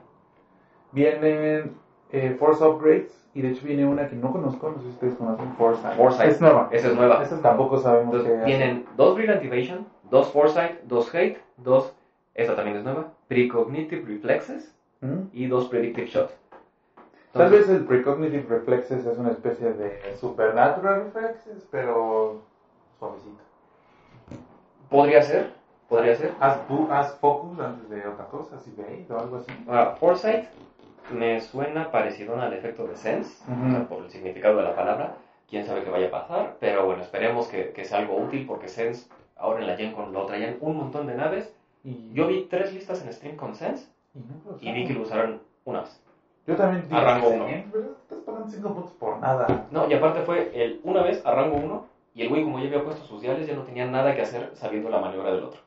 Vienen 0.93 1.77
eh, 2.11 2.37
Force 2.39 2.65
Upgrades 2.65 3.29
y 3.35 3.43
de 3.43 3.51
hecho 3.51 3.67
viene 3.67 3.87
una 3.87 4.09
que 4.09 4.17
no 4.17 4.31
conozco, 4.33 4.71
no 4.71 4.77
sé 4.79 4.83
si 4.85 4.89
ustedes 4.91 5.15
conocen, 5.15 5.53
Foresight. 5.57 5.97
Foresight. 5.97 6.31
Es 6.31 6.41
nueva. 6.41 6.69
Esa 6.71 6.89
es 6.89 6.95
nueva. 6.97 7.23
Esa 7.23 7.37
es 7.37 7.43
Tampoco 7.43 7.79
sabemos 7.79 8.15
Entonces, 8.15 8.45
tienen 8.45 8.85
dos 8.97 9.15
Brilliant 9.15 9.43
Evasion, 9.45 9.87
dos 10.11 10.29
Foresight, 10.29 10.81
dos 10.85 11.15
Hate, 11.15 11.39
dos... 11.57 11.93
Esta 12.35 12.57
también 12.57 12.77
es 12.79 12.85
nueva. 12.85 13.09
Precognitive 13.29 14.05
Reflexes 14.07 14.75
¿Mm? 15.01 15.29
y 15.33 15.47
dos 15.47 15.69
Predictive 15.69 16.07
Shot. 16.07 16.31
Tal 17.33 17.51
vez 17.51 17.69
el 17.71 17.85
Precognitive 17.85 18.47
Reflexes 18.47 19.07
es 19.07 19.19
una 19.19 19.31
especie 19.31 19.73
de 19.73 20.17
Supernatural 20.17 21.05
Reflexes, 21.05 21.67
pero 21.71 22.43
suavecito. 22.99 23.43
Podría 24.91 25.23
ser, 25.23 25.51
podría 25.89 26.15
ser. 26.15 26.35
Haz, 26.41 26.59
haz 26.91 27.17
focus 27.17 27.59
antes 27.59 27.89
de 27.89 28.07
otra 28.07 28.27
cosa, 28.27 28.59
si 28.59 28.71
veis 28.73 29.11
o 29.11 29.19
algo 29.19 29.39
así. 29.39 29.51
Ahora, 29.67 29.93
Foresight 29.93 30.45
me 31.11 31.41
suena 31.41 31.91
parecido 31.91 32.39
al 32.39 32.53
efecto 32.53 32.87
de 32.87 32.97
Sense, 32.97 33.43
Ujú. 33.51 33.67
o 33.67 33.71
sea, 33.71 33.89
por 33.89 34.03
el 34.05 34.11
significado 34.11 34.59
de 34.59 34.65
la 34.65 34.77
palabra. 34.77 35.15
Quién 35.49 35.65
sabe 35.67 35.85
qué 35.85 35.91
vaya 35.91 36.07
a 36.09 36.11
pasar, 36.11 36.57
pero 36.61 36.87
bueno, 36.87 37.03
esperemos 37.03 37.47
que, 37.49 37.71
que 37.73 37.85
sea 37.85 37.99
algo 37.99 38.17
útil 38.17 38.47
porque 38.47 38.69
Sense, 38.69 39.07
ahora 39.37 39.61
en 39.61 39.67
la 39.67 39.77
Gen 39.77 39.93
Con 39.93 40.13
lo 40.13 40.27
traían 40.27 40.57
un 40.61 40.77
montón 40.77 41.07
de 41.07 41.15
naves. 41.15 41.55
Y 41.85 42.13
Yo 42.13 42.27
vi 42.27 42.47
tres 42.49 42.73
listas 42.73 43.03
en 43.03 43.13
stream 43.13 43.37
con 43.37 43.55
Sense 43.55 43.89
y 44.15 44.21
no 44.21 44.55
y 44.61 44.73
vi 44.73 44.87
que 44.87 44.95
lo 44.95 45.03
usaron 45.03 45.41
una 45.65 45.81
vez. 45.81 46.02
Yo 46.47 46.57
también 46.57 46.85
A 46.91 47.01
rango 47.01 47.29
estás 47.29 48.19
pagando 48.27 48.49
5 48.49 48.75
puntos 48.75 48.93
por 48.93 49.19
nada. 49.19 49.47
No, 49.71 49.89
y 49.89 49.95
aparte 49.95 50.23
fue 50.23 50.51
el 50.55 50.81
una 50.83 51.03
vez 51.03 51.25
a 51.25 51.33
rango 51.33 51.57
1 51.57 51.85
y 52.15 52.23
el 52.23 52.29
güey 52.29 52.43
como 52.43 52.59
ya 52.59 52.67
había 52.67 52.83
puesto 52.83 53.05
sus 53.05 53.21
diales 53.21 53.47
ya 53.47 53.55
no 53.55 53.63
tenía 53.63 53.87
nada 53.87 54.15
que 54.15 54.23
hacer 54.23 54.51
sabiendo 54.55 54.91
la 54.91 54.99
maniobra 54.99 55.33
del 55.33 55.45
otro. 55.45 55.61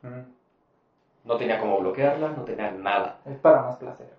No 1.23 1.37
tenía 1.37 1.57
cómo 1.59 1.79
bloquearla, 1.79 2.29
no 2.29 2.43
tenía 2.43 2.69
nada. 2.71 3.15
Es 3.25 3.37
para 3.37 3.61
más 3.61 3.77
placer. 3.77 4.13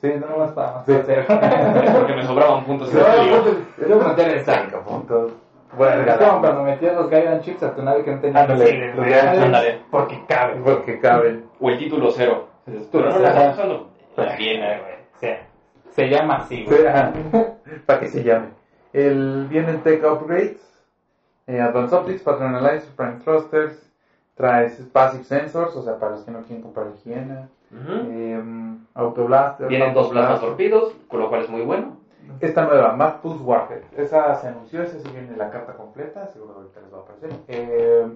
Sí, 0.00 0.12
No 0.20 0.26
no 0.28 0.36
más 0.38 0.52
para 0.52 0.72
más 0.72 0.86
Sí. 0.86 0.92
placer. 0.92 1.26
Porque 1.98 2.14
me 2.14 2.24
sobraban 2.24 2.64
puntos 2.64 2.92
No, 2.94 3.00
yo 3.00 4.24
el 4.24 4.44
saco. 4.44 4.64
5 4.70 4.82
puntos. 4.84 5.32
Es 5.78 6.16
como 6.18 6.40
cuando 6.40 6.62
metías 6.62 6.94
los 6.94 7.10
Guidance 7.10 7.44
Chips 7.44 7.62
a 7.64 7.74
tu 7.74 7.82
nave 7.82 8.04
que 8.04 8.12
no 8.12 8.20
tenía 8.20 8.40
Ándale, 8.42 8.92
Ándale. 9.28 9.80
Porque 9.90 10.22
cabe. 10.28 10.54
Porque 10.62 11.00
caben. 11.00 11.44
O 11.60 11.68
el 11.68 11.78
título 11.78 12.10
cero. 12.12 12.48
Tú 12.64 12.72
Pero 12.92 13.10
no 13.10 13.18
lo 13.18 13.26
estás 13.26 13.54
usando. 13.54 13.90
Bien, 14.38 14.62
Eh, 14.62 14.80
güey, 14.80 14.94
sea, 15.20 15.46
se 15.96 16.08
llama 16.10 16.36
así, 16.36 16.62
güey. 16.64 16.84
Para 17.86 18.00
que 18.00 18.08
se 18.08 18.22
llame. 18.22 18.48
El, 18.92 19.46
vienen 19.48 19.82
Tech 19.82 20.04
Upgrades, 20.04 20.60
eh, 21.46 21.60
Advanced 21.60 21.96
Optics, 21.96 22.22
Pattern 22.22 22.54
Analysis, 22.54 22.90
Prime 22.90 23.16
Thrusters, 23.24 23.90
traes 24.34 24.74
Passive 24.92 25.24
Sensors, 25.24 25.74
o 25.74 25.82
sea, 25.82 25.98
para 25.98 26.12
los 26.12 26.22
que 26.24 26.30
no 26.30 26.40
quieren 26.42 26.62
comprar 26.62 26.88
higiene, 26.94 27.48
Ujú. 27.72 27.92
eh, 28.10 28.42
Autoblaster. 28.94 29.68
Vienen 29.68 29.94
dos 29.94 30.10
plasmas 30.10 30.40
torpidos, 30.40 30.94
con 31.08 31.20
lo 31.20 31.28
cual 31.30 31.42
es 31.42 31.48
muy 31.50 31.62
bueno. 31.62 31.96
Esta 32.40 32.66
nueva, 32.66 32.92
Mach 32.92 33.20
Pulse 33.20 33.42
Warhead, 33.42 33.82
esa 33.96 34.34
se 34.34 34.48
anunció, 34.48 34.82
esa 34.82 34.98
sí 34.98 35.08
viene 35.12 35.36
la 35.36 35.48
carta 35.48 35.74
completa, 35.74 36.26
seguro 36.26 36.56
ahorita 36.56 36.80
les 36.80 36.92
va 36.92 36.98
a 36.98 37.00
aparecer. 37.00 37.30
Eh, 37.48 38.06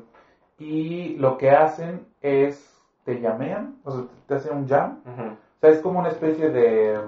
y 0.59 1.15
lo 1.17 1.39
que 1.39 1.51
hacen 1.51 2.07
es, 2.21 2.83
te 3.05 3.21
llamean, 3.21 3.77
o 3.85 3.91
sea, 3.93 4.03
te 4.27 4.35
hacen 4.35 4.57
un 4.57 4.69
jam, 4.69 5.01
Ujú. 5.07 5.23
o 5.31 5.61
sea, 5.61 5.71
es 5.71 5.79
como 5.79 6.01
una 6.01 6.09
especie 6.09 6.51
de, 6.51 6.99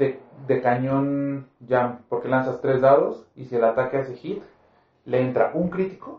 de, 0.00 0.18
de 0.46 0.62
cañón 0.62 1.46
jam, 1.68 1.98
porque 2.08 2.28
lanzas 2.28 2.60
tres 2.60 2.80
dados 2.80 3.26
y 3.36 3.44
si 3.44 3.56
el 3.56 3.64
ataque 3.64 3.98
hace 3.98 4.14
hit, 4.14 4.42
le 5.04 5.22
entra 5.22 5.50
un 5.54 5.68
crítico, 5.68 6.18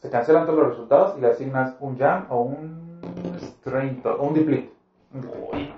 se 0.00 0.10
cancelan 0.10 0.46
todos 0.46 0.58
los 0.60 0.68
resultados 0.70 1.16
y 1.16 1.20
le 1.20 1.28
asignas 1.28 1.76
un 1.78 1.96
jam 1.98 2.26
o 2.30 2.38
un 2.38 3.00
strain, 3.38 4.02
to- 4.02 4.16
o 4.18 4.24
un 4.26 4.34
deplete. 4.34 4.68
Un 5.14 5.20
deplete. 5.20 5.48
Uy, 5.52 5.72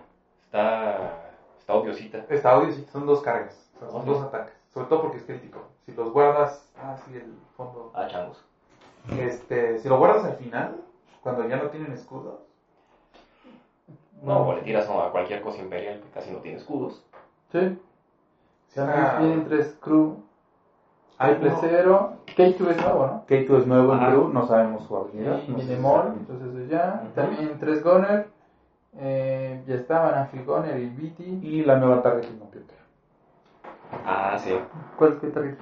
está, 0.46 1.32
Está 1.58 1.74
odiosita. 1.74 2.24
Está 2.30 2.70
sí, 2.70 2.84
son 2.92 3.04
dos 3.06 3.20
cargas, 3.20 3.68
son 3.78 3.88
Ok. 3.94 4.04
dos 4.06 4.22
ataques. 4.22 4.54
Sobre 4.72 4.88
todo 4.88 5.00
porque 5.02 5.18
es 5.18 5.24
crítico. 5.24 5.60
Si 5.86 5.92
los 5.92 6.10
guardas, 6.12 6.64
ah, 6.78 6.94
sí, 7.04 7.16
el 7.16 7.32
fondo. 7.56 7.90
Ah, 7.94 8.06
changos. 8.06 8.42
Este, 9.18 9.78
si 9.78 9.88
lo 9.88 9.98
guardas 9.98 10.24
al 10.24 10.34
final, 10.34 10.76
cuando 11.20 11.44
ya 11.44 11.56
no 11.56 11.68
tienen 11.68 11.92
escudos, 11.92 12.38
No, 14.22 14.46
o 14.48 14.52
le 14.52 14.62
tiras 14.62 14.88
a 14.88 15.10
cualquier 15.10 15.40
cosa 15.40 15.60
imperial 15.60 16.00
que 16.00 16.08
casi 16.08 16.30
no 16.30 16.38
tiene 16.40 16.58
escudos. 16.58 17.02
Sí. 17.52 17.78
También 18.74 18.98
está- 19.04 19.18
vienen 19.18 19.44
tres 19.48 19.76
crew. 19.80 20.16
Hay 21.18 21.32
Triple 21.34 21.48
uno- 21.50 21.58
cero. 21.60 22.12
K2 22.36 22.70
es 22.70 22.76
nuevo, 22.84 23.06
¿no? 23.06 23.24
K2 23.26 23.58
es 23.58 23.66
nuevo 23.66 23.92
en 23.94 23.98
Ajá. 24.00 24.10
Crew, 24.10 24.28
no 24.28 24.46
sabemos 24.46 24.84
su 24.86 24.96
habilidad. 24.96 25.40
Y 25.46 25.50
no 25.50 25.58
si 25.58 25.64
Minemol, 25.66 26.12
entonces 26.18 26.54
eso 26.54 26.70
ya. 26.70 27.02
También 27.14 27.56
tres 27.58 27.82
Gunner. 27.82 28.28
Eh, 29.00 29.62
ya 29.66 29.74
estaban 29.74 30.14
Ángel 30.14 30.44
Gunner 30.44 30.78
y 30.78 30.88
BT. 30.88 31.20
Y 31.44 31.64
la 31.64 31.76
nueva 31.76 32.02
Targeting 32.02 32.38
Computer. 32.38 32.76
Ah, 34.04 34.36
sí. 34.38 34.56
¿Cuál 34.96 35.18
qué 35.20 35.28
target? 35.28 35.56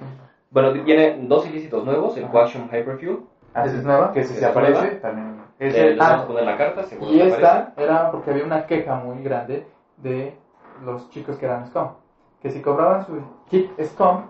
Bueno, 0.51 0.71
tiene 0.83 1.17
dos 1.27 1.47
ilícitos 1.47 1.83
nuevos, 1.83 2.15
el 2.17 2.23
Ajá. 2.25 2.31
Quaxium 2.31 2.65
Hyperfuel. 2.67 3.19
¿Esa 3.55 3.65
es 3.65 3.83
nueva? 3.83 4.11
Que 4.11 4.23
si 4.23 4.33
se 4.33 4.39
es 4.39 4.45
aparece, 4.45 4.79
nueva. 4.81 4.99
también. 5.01 5.27
Eh, 5.59 5.67
Ese, 5.67 5.83
les 5.91 5.99
ah, 6.01 6.09
vamos 6.09 6.23
a 6.25 6.27
poner 6.27 6.43
la 6.45 6.57
carta, 6.57 6.83
seguro 6.83 7.11
Y 7.11 7.17
que 7.17 7.27
esta 7.29 7.73
era 7.77 8.11
porque 8.11 8.29
había 8.31 8.43
una 8.45 8.65
queja 8.67 8.95
muy 8.95 9.23
grande 9.23 9.65
de 9.97 10.37
los 10.83 11.09
chicos 11.09 11.35
que 11.37 11.45
eran 11.45 11.65
SCOM. 11.65 11.87
Que 12.41 12.49
si 12.49 12.59
cobraban 12.61 13.05
su 13.05 13.19
kit 13.49 13.67
SCOM, 13.79 14.21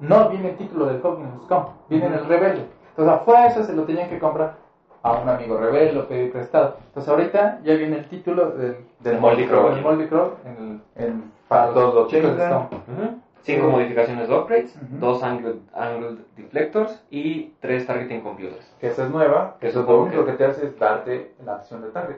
no 0.00 0.28
viene 0.28 0.48
el 0.48 0.54
título 0.54 0.86
del 0.86 0.98
Cognum 1.00 1.40
SCOM, 1.42 1.64
viene 1.88 2.06
en 2.06 2.14
el 2.14 2.24
rebelde. 2.24 2.64
Entonces 2.90 3.14
a 3.14 3.18
fuerza 3.18 3.62
se 3.62 3.72
lo 3.72 3.84
tenían 3.84 4.08
que 4.08 4.18
comprar 4.18 4.54
a 5.02 5.12
un 5.12 5.28
amigo 5.28 5.56
rebelde 5.56 5.98
o 5.98 6.06
pedir 6.06 6.30
prestado. 6.30 6.74
Entonces 6.86 7.08
ahorita 7.08 7.58
ya 7.62 7.74
viene 7.74 7.96
el 7.96 8.06
título 8.06 8.46
del, 8.48 8.84
del 8.98 9.18
Moldy 9.18 9.44
Crow. 9.46 9.68
del 9.70 9.82
Moldy 9.82 10.04
Crow 10.06 10.32
en 10.44 10.80
el, 10.96 11.04
En, 11.04 11.30
para 11.48 11.72
todos 11.72 11.94
los 11.94 12.08
chicos 12.08 12.36
de. 12.36 12.46
SCOM. 12.46 12.62
Ujú. 12.64 13.14
Cinco 13.42 13.64
Sí. 13.66 13.72
modificaciones 13.72 14.28
de 14.28 14.34
upgrades, 14.36 14.76
Ujú. 14.76 14.96
dos 14.98 15.22
angled, 15.22 15.56
angled 15.72 16.18
deflectors 16.36 17.02
y 17.08 17.48
tres 17.58 17.86
targeting 17.86 18.20
computers. 18.20 18.70
Que 18.78 18.88
esa 18.88 19.04
es 19.04 19.08
nueva. 19.10 19.54
Que 19.58 19.68
eso 19.68 19.80
supongo 19.80 20.00
lo 20.00 20.06
único 20.08 20.24
que- 20.26 20.32
te 20.34 20.44
hace 20.44 20.66
es 20.66 20.78
darte 20.78 21.32
la 21.42 21.54
acción 21.54 21.80
de 21.80 21.88
Target. 21.88 22.16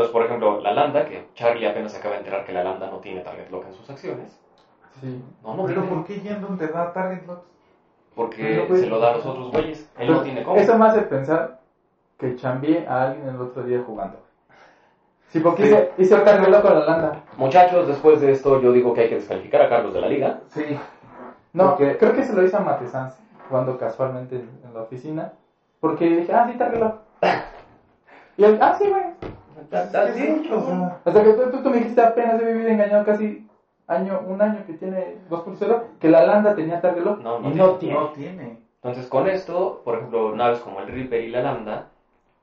Entonces, 0.00 0.12
por 0.14 0.24
ejemplo, 0.24 0.60
la 0.62 0.72
Lambda, 0.72 1.04
que 1.04 1.28
Charlie 1.34 1.66
apenas 1.66 1.94
acaba 1.94 2.14
de 2.14 2.20
enterar 2.20 2.46
que 2.46 2.52
la 2.52 2.64
Lambda 2.64 2.90
no 2.90 3.00
tiene 3.00 3.20
target 3.20 3.50
lock 3.50 3.66
en 3.66 3.74
sus 3.74 3.90
acciones. 3.90 4.40
Sí. 4.98 5.22
No, 5.42 5.54
no 5.54 5.66
Pero 5.66 5.82
tiene, 5.82 5.94
¿por 5.94 6.06
qué 6.06 6.20
Yendon 6.20 6.56
te 6.56 6.68
da 6.68 6.90
Target 6.90 7.26
Lock? 7.26 7.42
porque 8.14 8.66
No 8.68 8.76
se 8.76 8.86
lo 8.86 8.98
da 8.98 9.10
a 9.10 9.16
los 9.16 9.26
otros 9.26 9.50
güeyes. 9.52 9.80
Él 9.98 10.06
no 10.06 10.12
Entonces, 10.14 10.24
tiene 10.24 10.42
cómo. 10.42 10.56
Eso 10.56 10.78
me 10.78 10.86
hace 10.86 11.02
pensar 11.02 11.60
que 12.18 12.34
chambié 12.34 12.86
a 12.88 13.02
alguien 13.08 13.28
el 13.28 13.40
otro 13.42 13.62
día 13.62 13.82
jugando. 13.84 14.18
Sí, 15.28 15.40
porque 15.40 15.64
Sí. 15.64 15.68
hice, 15.68 15.90
hice 15.98 16.14
el 16.14 16.24
carrelo 16.24 16.62
con 16.62 16.74
la 16.74 16.84
landa. 16.86 17.22
Muchachos, 17.36 17.86
después 17.86 18.20
de 18.22 18.32
esto 18.32 18.58
yo 18.58 18.72
digo 18.72 18.94
que 18.94 19.02
hay 19.02 19.08
que 19.10 19.16
descalificar 19.16 19.60
a 19.60 19.68
Carlos 19.68 19.92
de 19.92 20.00
la 20.00 20.08
liga. 20.08 20.40
Sí. 20.48 20.64
No, 21.52 21.70
Porque- 21.70 21.98
creo 21.98 22.14
que 22.14 22.22
se 22.22 22.32
lo 22.32 22.44
hice 22.44 22.56
a 22.56 22.60
Matesans 22.60 23.18
jugando 23.48 23.76
casualmente 23.76 24.36
en, 24.36 24.72
la 24.72 24.82
oficina. 24.82 25.32
Porque 25.80 26.06
dije, 26.08 26.32
ah, 26.32 26.46
sí, 26.50 26.56
te 26.56 26.64
reloj. 26.64 26.92
Y 28.36 28.44
él, 28.44 28.58
ah, 28.62 28.74
sí, 28.78 28.88
güey. 28.88 29.02
Sí, 29.68 30.48
o 30.50 30.60
sea, 30.60 30.98
Hasta 31.04 31.22
que 31.22 31.32
tú, 31.32 31.62
tú, 31.62 31.70
me 31.70 31.78
dijiste 31.78 32.00
apenas 32.00 32.38
he 32.40 32.44
vivido 32.44 32.68
engañado 32.68 33.04
casi 33.04 33.46
año, 33.86 34.20
un 34.24 34.40
año 34.40 34.64
que 34.66 34.72
tiene 34.74 35.14
2.0, 35.28 35.78
que 35.98 36.08
la 36.08 36.22
landa 36.22 36.54
tenía 36.54 36.80
target 36.80 37.02
lock 37.02 37.18
No, 37.20 37.38
no 37.38 37.48
y 37.48 37.52
tiene. 37.52 37.68
no 37.68 37.74
tiene. 37.76 37.94
no 37.94 38.06
tiene. 38.08 38.56
Entonces, 38.82 39.06
con 39.06 39.26
esto, 39.26 39.80
por 39.84 39.96
ejemplo, 39.96 40.32
naves 40.32 40.60
como 40.60 40.80
el 40.80 40.86
Reaper 40.86 41.20
y 41.20 41.28
la 41.28 41.40
Lambda 41.40 41.84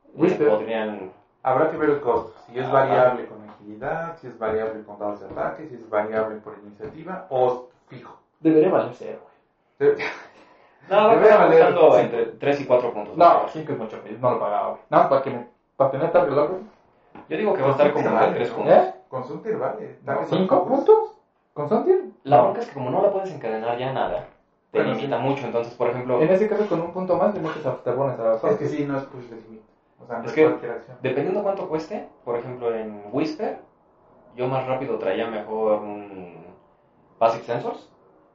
eh, 0.05 0.09
Whisper. 0.13 0.47
podrían. 0.47 1.09
Habrá 1.41 1.69
que 1.69 1.77
ver 1.77 1.89
el 1.89 1.99
costo. 1.99 2.31
Si 2.45 2.57
es 2.57 2.65
Ajá. 2.65 2.73
variable 2.73 3.25
con 3.25 3.41
agilidad, 3.41 4.15
si 4.19 4.27
es 4.27 4.37
variable 4.37 4.81
con 4.83 4.97
dados 4.97 5.19
de 5.19 5.25
ataque, 5.25 5.65
si 5.65 5.75
es 5.75 5.89
variable 5.89 6.35
por 6.35 6.55
iniciativa 6.55 7.25
o 7.29 7.63
fijo. 7.87 8.17
Debería 8.39 8.69
valer 8.69 8.93
cero, 8.93 9.19
güey. 9.79 9.95
No, 10.89 10.95
va 10.95 11.05
a 11.05 11.15
Debería 11.15 11.35
valer 11.37 11.75
entre 11.99 12.25
3 12.25 12.59
y 12.61 12.65
4 12.65 12.93
puntos. 12.93 13.17
No, 13.17 13.45
5 13.47 13.71
es 13.73 13.77
mucho, 13.77 13.99
no 14.19 14.29
lo 14.29 14.39
pagaba, 14.39 14.69
güey. 14.69 14.81
Más 14.89 15.07
para, 15.07 15.21
que 15.21 15.31
me, 15.31 15.43
para 15.75 15.89
tener 15.89 16.31
lock, 16.31 16.47
güey. 16.47 16.61
Yo 17.29 17.37
digo 17.37 17.53
que 17.53 17.61
va 17.61 17.69
a 17.69 17.71
estar 17.71 17.91
como 17.91 18.09
3 18.33 18.49
¿no? 18.49 18.55
puntos. 18.57 18.73
¿Eh? 18.75 18.93
Con 19.07 19.25
Suntir 19.25 19.57
vale. 19.57 19.97
Target 20.05 20.27
¿Cinco 20.29 20.65
puntos? 20.65 21.13
¿Con 21.53 21.69
Sontir? 21.69 22.11
La 22.23 22.37
No. 22.37 22.43
bronca 22.43 22.61
es 22.61 22.67
que 22.67 22.73
como 22.73 22.89
no 22.89 23.01
la 23.01 23.11
puedes 23.11 23.31
encadenar 23.31 23.77
ya 23.77 23.91
nada, 23.91 24.25
te 24.71 24.79
Bueno, 24.79 24.93
limita 24.93 25.17
mucho. 25.17 25.45
Entonces, 25.45 25.73
por 25.73 25.89
ejemplo, 25.89 26.21
En 26.21 26.29
ese 26.29 26.47
caso, 26.47 26.67
con 26.67 26.81
un 26.81 26.91
punto 26.91 27.15
más, 27.17 27.33
le 27.33 27.41
metes 27.41 27.65
a 27.65 27.71
la 27.71 28.49
Es 28.49 28.55
que 28.57 28.67
sí, 28.67 28.85
no 28.85 28.97
es 28.97 29.03
push 29.03 29.25
de 29.25 29.37
limit. 29.37 29.61
O 29.99 30.05
sea, 30.05 30.17
no 30.19 30.25
Es 30.25 30.29
es, 30.29 30.35
que- 30.35 30.45
acción. 30.69 30.97
dependiendo 31.01 31.41
cuánto 31.41 31.67
cueste, 31.67 32.05
por 32.23 32.37
ejemplo, 32.37 32.73
en 32.73 33.09
Whisper, 33.11 33.57
yo 34.35 34.47
más 34.47 34.65
rápido 34.65 34.97
traía 34.99 35.25
mejor 35.25 35.79
un 35.79 36.35
Basic 37.19 37.43
Sensors 37.43 37.89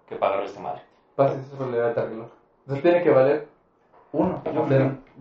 que 0.06 0.16
pagarle 0.16 0.46
esta 0.46 0.60
madre. 0.60 0.82
Eso 1.16 1.56
por 1.56 1.68
le 1.68 1.78
da 1.78 1.94
target 1.94 2.16
lock. 2.18 2.30
Entonces 2.60 2.82
tiene 2.82 3.02
que 3.02 3.10
valer 3.10 3.46
uno. 4.12 4.40
Yo 4.52 4.62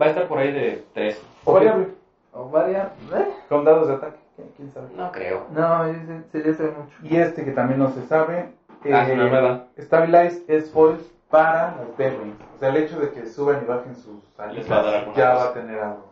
va 0.00 0.06
a 0.06 0.08
estar 0.08 0.26
por 0.26 0.38
ahí 0.38 0.50
de 0.52 0.82
3. 0.92 1.22
O 1.44 1.52
variable. 1.52 2.01
O 2.32 2.48
varias. 2.48 2.88
¿eh? 3.14 3.28
Con 3.48 3.64
dados 3.64 3.88
de 3.88 3.94
ataque. 3.94 4.18
¿Quién- 4.36 4.48
¿Quién 4.56 4.70
sabe? 4.70 4.86
No 4.96 5.12
creo. 5.12 5.46
No, 5.50 5.84
ese 5.84 6.22
sería 6.32 6.54
ser 6.54 6.72
mucho. 6.72 6.96
Y 7.02 7.16
este 7.16 7.44
que 7.44 7.50
también 7.52 7.78
no 7.78 7.90
se 7.90 8.02
sabe. 8.06 8.52
Ah, 8.92 9.02
es 9.04 9.12
una 9.12 9.28
nueva. 9.28 9.64
Stabilize 9.78 10.42
es 10.48 10.70
foils 10.70 11.02
para 11.30 11.76
las 11.76 11.96
Bedwings. 11.96 12.36
O 12.56 12.58
sea, 12.58 12.70
el 12.70 12.76
hecho 12.78 12.98
de 12.98 13.10
que 13.12 13.26
suban 13.26 13.60
y 13.62 13.66
bajen 13.66 13.94
sus 13.94 14.22
Les 14.52 14.70
va 14.70 14.82
ya 14.82 15.04
cosa. 15.04 15.34
va 15.34 15.44
a 15.44 15.52
tener 15.52 15.78
algo. 15.78 16.06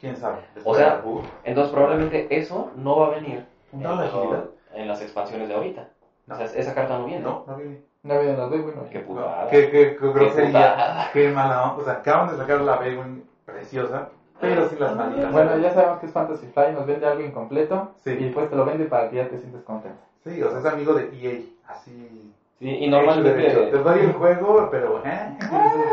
¿Quién 0.00 0.16
sabe? 0.16 0.38
O 0.64 0.74
sea. 0.74 1.02
Entonces, 1.44 1.72
probablemente 1.72 2.26
eso 2.36 2.70
no 2.76 2.96
va 3.00 3.06
a 3.08 3.10
venir 3.10 3.44
en, 3.72 3.82
¿No 3.82 3.90
la 3.96 4.02
lo- 4.06 4.08
agilidad? 4.20 4.44
en 4.74 4.88
las 4.88 5.02
expansiones 5.02 5.48
de 5.48 5.54
ahorita. 5.54 5.88
No. 6.26 6.34
O 6.34 6.38
sea, 6.38 6.46
esa 6.46 6.74
carta 6.74 6.98
no 6.98 7.04
viene. 7.06 7.22
No, 7.22 7.44
no 7.46 7.56
viene. 7.56 7.80
No 8.02 8.14
vienen 8.20 8.38
las 8.38 8.50
Bedwin, 8.50 8.76
no. 8.76 8.88
Qué 8.88 9.00
No, 9.00 9.06
putada. 9.06 9.48
qué, 9.50 9.70
qué, 9.70 9.96
qué 9.96 10.06
grosería. 10.12 10.46
putada. 10.46 11.10
Qué 11.12 11.28
mala 11.30 11.62
onda. 11.70 11.82
O 11.82 11.84
sea, 11.84 11.92
acaban 11.94 12.30
de 12.30 12.36
sacar 12.36 12.60
la 12.60 12.76
Bedwing 12.76 13.24
preciosa, 13.44 14.08
pero 14.40 14.68
sin 14.68 14.80
las 14.80 14.96
malditas. 14.96 15.32
Bueno, 15.32 15.58
ya 15.58 15.72
sabemos 15.72 15.98
que 15.98 16.06
es 16.06 16.12
Fantasy 16.12 16.46
Fly, 16.46 16.72
nos 16.72 16.86
vende 16.86 17.06
algo 17.06 17.22
incompleto 17.22 17.92
Sí. 18.02 18.10
y 18.10 18.24
después 18.24 18.48
te 18.50 18.56
lo 18.56 18.64
vende 18.64 18.84
para 18.86 19.08
que 19.08 19.16
ya 19.16 19.28
te 19.28 19.38
sientes 19.38 19.62
contento. 19.62 19.98
Sí, 20.24 20.42
o 20.42 20.50
sea, 20.50 20.58
es 20.60 20.66
amigo 20.66 20.94
de 20.94 21.04
EA. 21.12 21.72
Así. 21.72 22.32
Sí, 22.58 22.68
y 22.68 22.88
normalmente... 22.88 23.30
Te 23.70 23.78
doy 23.78 24.00
el 24.00 24.12
juego, 24.12 24.68
pero 24.70 25.00
¿eh? 25.04 25.36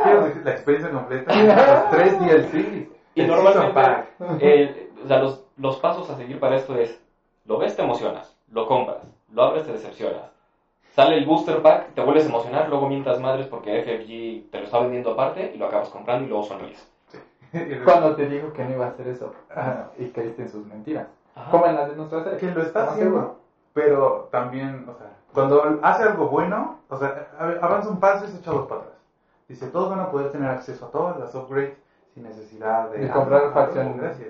quiero 0.03 0.27
la 0.43 0.51
experiencia 0.51 0.91
completa. 0.91 1.35
Los 1.43 1.89
tres. 1.91 2.85
Y 3.15 3.21
el 3.21 3.27
normalmente, 3.27 4.09
eh, 4.41 4.89
o 5.03 5.07
sea, 5.07 5.19
los, 5.19 5.41
los 5.55 5.77
pasos 5.77 6.09
a 6.09 6.17
seguir 6.17 6.37
para 6.37 6.57
esto 6.57 6.77
es, 6.77 6.99
lo 7.45 7.57
ves, 7.57 7.73
te 7.75 7.81
emocionas, 7.81 8.35
lo 8.51 8.67
compras, 8.67 9.03
lo 9.31 9.43
abres, 9.43 9.65
te 9.65 9.71
decepcionas. 9.71 10.29
Sale 10.95 11.17
el 11.17 11.25
booster 11.25 11.61
pack, 11.61 11.93
te 11.93 12.01
vuelves 12.01 12.25
a 12.25 12.29
emocionar, 12.29 12.67
luego 12.67 12.87
mientas 12.87 13.19
madres 13.21 13.47
porque 13.47 13.81
FFG 13.83 14.51
te 14.51 14.59
lo 14.59 14.65
está 14.65 14.79
vendiendo 14.79 15.11
aparte 15.11 15.51
y 15.53 15.57
lo 15.57 15.67
acabas 15.67 15.87
comprando 15.89 16.25
y 16.25 16.27
luego 16.27 16.43
sonríes. 16.43 16.89
Cuando 17.85 18.15
te 18.15 18.27
dijo 18.27 18.51
que 18.53 18.63
no 18.65 18.71
iba 18.75 18.85
a 18.85 18.89
hacer 18.89 19.07
eso 19.07 19.31
ah, 19.55 19.85
y 19.97 20.05
caíste 20.09 20.43
en 20.43 20.49
sus 20.49 20.65
mentiras. 20.65 21.07
Ajá. 21.35 21.51
Como 21.51 21.65
en 21.67 21.75
las 21.75 21.89
de 21.89 21.95
nuestra 21.95 22.23
serie. 22.23 22.39
que 22.39 22.51
lo 22.51 22.61
está 22.61 22.83
haciendo, 22.89 23.15
seguro. 23.15 23.35
pero 23.73 24.27
también, 24.31 24.85
o 24.87 24.93
sea, 24.97 25.07
cuando 25.33 25.79
hace 25.81 26.03
algo 26.03 26.27
bueno, 26.27 26.79
o 26.89 26.97
sea, 26.97 27.27
a- 27.37 27.65
avanza 27.65 27.89
un 27.89 27.99
paso 27.99 28.25
y 28.25 28.29
se 28.29 28.37
echa 28.37 28.51
dos 28.51 28.67
para 28.67 28.81
atrás. 28.81 28.95
Dice, 29.47 29.67
todos 29.67 29.89
van 29.89 29.99
a 29.99 30.09
poder 30.09 30.31
tener 30.31 30.49
acceso 30.49 30.85
a 30.85 30.89
todas 30.91 31.17
las 31.19 31.35
upgrades 31.35 31.73
sin 32.13 32.23
necesidad 32.23 32.89
de... 32.89 32.99
De 32.99 33.09
comprar 33.09 33.51
facciones. 33.53 33.97
Gracias. 33.97 34.29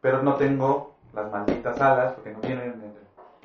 Pero 0.00 0.22
no 0.22 0.34
tengo 0.34 0.92
las 1.12 1.30
malditas 1.30 1.80
alas 1.80 2.12
porque 2.12 2.30
no 2.30 2.40
vienen 2.40 2.66
en 2.72 2.82
el 2.82 2.92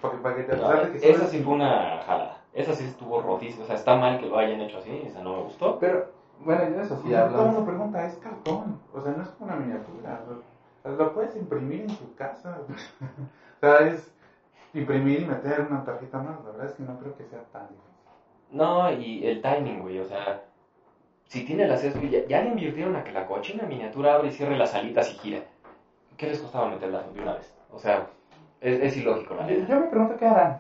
porque 0.02 0.18
paquete. 0.18 0.52
A 0.54 0.56
No, 0.58 0.92
que 0.92 1.12
esa 1.12 1.28
sí 1.28 1.42
fue 1.42 1.54
una 1.54 2.02
jalada. 2.06 2.38
Esa 2.54 2.74
sí 2.74 2.84
estuvo 2.84 3.22
rotísima. 3.22 3.64
O 3.64 3.68
sea, 3.68 3.76
está 3.76 3.96
mal 3.96 4.20
que 4.20 4.28
lo 4.28 4.38
hayan 4.38 4.60
hecho 4.62 4.78
así. 4.78 5.06
O 5.08 5.10
sea, 5.10 5.22
no 5.24 5.38
me 5.38 5.44
gustó. 5.44 5.80
Pero, 5.80 6.08
bueno, 6.44 6.64
yo 6.70 6.82
eso 6.82 6.98
sí 6.98 7.10
Y 7.10 7.12
todo 7.32 7.42
el 7.42 7.48
mundo 7.48 7.62
hablo. 7.62 7.66
pregunta, 7.66 8.04
es 8.06 8.16
cartón, 8.18 8.80
o 8.94 9.02
sea, 9.02 9.12
no 9.14 9.24
es 9.24 9.30
como 9.30 9.46
una 9.52 9.56
miniatura, 9.56 10.20
lo, 10.84 10.92
lo 10.96 11.14
puedes 11.14 11.36
imprimir 11.36 11.82
en 11.82 11.96
tu 11.96 12.14
casa. 12.16 12.58
o 13.58 13.60
sea, 13.60 13.80
es 13.80 14.12
imprimir 14.74 15.20
y 15.22 15.26
meter 15.26 15.62
una 15.62 15.84
tarjeta 15.84 16.20
más, 16.20 16.42
la 16.44 16.52
verdad 16.52 16.66
es 16.68 16.74
que 16.74 16.84
no 16.84 16.98
creo 16.98 17.16
que 17.16 17.26
sea 17.26 17.42
tan 17.52 17.68
difícil. 17.68 17.94
No, 18.50 18.90
y 18.90 19.26
el 19.26 19.42
timing, 19.42 19.80
güey. 19.80 20.00
O 20.00 20.06
sea, 20.06 20.38
si 21.26 21.42
tiene 21.44 21.66
las 21.66 21.82
CSP, 21.82 22.10
ya, 22.10 22.22
ya 22.26 22.40
le 22.42 22.48
invirtieron 22.50 22.96
a 22.96 23.04
que 23.04 23.12
la 23.12 23.24
cochina 23.24 23.66
miniatura 23.66 24.14
abre 24.14 24.30
y 24.30 24.32
cierre 24.32 24.56
las 24.56 24.74
alitas 24.74 25.10
y 25.10 25.16
gira. 25.16 25.44
¿Qué 26.18 26.28
les 26.28 26.40
costaba 26.40 26.68
meterlas 26.68 27.06
de 27.12 27.22
una 27.22 27.34
vez? 27.34 27.54
O 27.70 27.80
sea, 27.80 28.06
es, 28.62 28.80
es 28.80 28.96
ilógico, 28.98 29.36
la 29.36 29.46
neta. 29.46 29.68
yo 29.68 29.78
me 29.78 29.88
pregunto 29.88 30.16
qué 30.16 30.26
harán. 30.26 30.58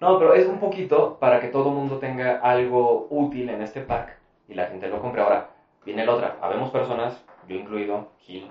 No, 0.00 0.16
pero 0.18 0.32
es 0.32 0.46
un 0.46 0.58
poquito 0.60 1.16
para 1.18 1.40
que 1.40 1.48
todo 1.48 1.70
el 1.70 1.74
mundo 1.74 1.98
tenga 1.98 2.38
algo 2.40 3.06
útil 3.10 3.48
en 3.50 3.62
este 3.62 3.80
pack 3.80 4.16
y 4.48 4.54
la 4.54 4.64
gente 4.66 4.88
lo 4.88 5.00
compre. 5.00 5.20
Ahora, 5.22 5.48
viene 5.84 6.04
la 6.04 6.12
otra. 6.12 6.36
Habemos 6.40 6.70
personas, 6.70 7.24
yo 7.48 7.56
incluido, 7.56 8.04
Gil, 8.20 8.46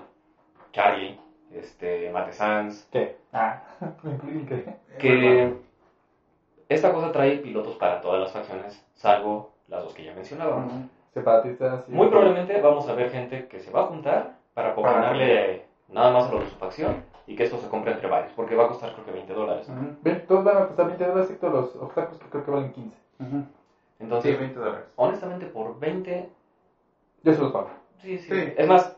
Charlie, 0.72 1.16
este, 1.50 2.10
Mate 2.10 2.32
Sanz, 2.32 2.86
¿Qué? 2.90 3.14
Ah, 3.32 3.56
me 4.02 4.12
incluyen 4.12 4.44
que. 4.44 4.64
que 4.98 5.48
esta 6.68 6.90
cosa 6.90 7.10
trae 7.10 7.36
pilotos 7.36 7.76
para 7.76 8.00
todas 8.00 8.20
las 8.20 8.30
facciones, 8.30 8.82
salvo 8.94 9.46
las 9.68 9.82
dos 9.82 9.94
que 9.94 10.02
ya 10.04 10.12
mencionábamos. 10.12 10.72
Separatistas. 11.14 11.88
y- 11.88 11.92
Muy 11.92 12.08
probablemente 12.08 12.58
vamos 12.58 12.86
a 12.88 12.92
ver 12.92 13.08
gente 13.08 13.46
que 13.48 13.58
se 13.58 13.70
va 13.70 13.80
a 13.80 13.84
juntar 13.84 14.32
para 14.52 14.74
combinarle 14.74 15.62
nada 15.88 16.10
más 16.10 16.26
a 16.26 16.30
lo 16.30 16.38
de 16.38 16.46
su 16.46 16.56
facción 16.56 17.00
y 17.28 17.34
que 17.34 17.42
esto 17.42 17.58
se 17.58 17.68
compre 17.68 17.90
entre 17.90 18.06
varios, 18.08 18.32
porque 18.32 18.54
va 18.54 18.62
a 18.62 18.66
costar 18.66 18.90
creo 18.90 19.04
que 19.04 19.10
20 19.10 19.34
dólares. 19.34 19.68
Ujú, 19.68 19.92
Ven, 20.00 20.18
todos 20.26 20.42
van 20.42 20.56
a 20.56 20.64
costar 20.64 20.86
20 20.86 21.04
dólares, 21.04 21.26
excepto 21.26 21.50
los 21.50 21.74
obstáculos 21.76 22.18
que 22.18 22.26
creo 22.28 22.42
que 22.42 22.50
valen 22.50 22.70
15. 22.70 22.96
ujú. 23.20 23.36
Sí, 23.36 23.44
Entonces, 24.00 24.36
20 24.38 24.58
dólares. 24.58 24.86
honestamente, 24.96 25.46
por 25.46 25.78
20, 25.78 26.24
Yo 27.22 27.32
se 27.32 27.40
los 27.40 27.50
pago. 27.50 27.68
sí, 28.00 28.16
sí, 28.16 28.30
Sí. 28.30 28.52
Es 28.56 28.66
más, 28.66 28.90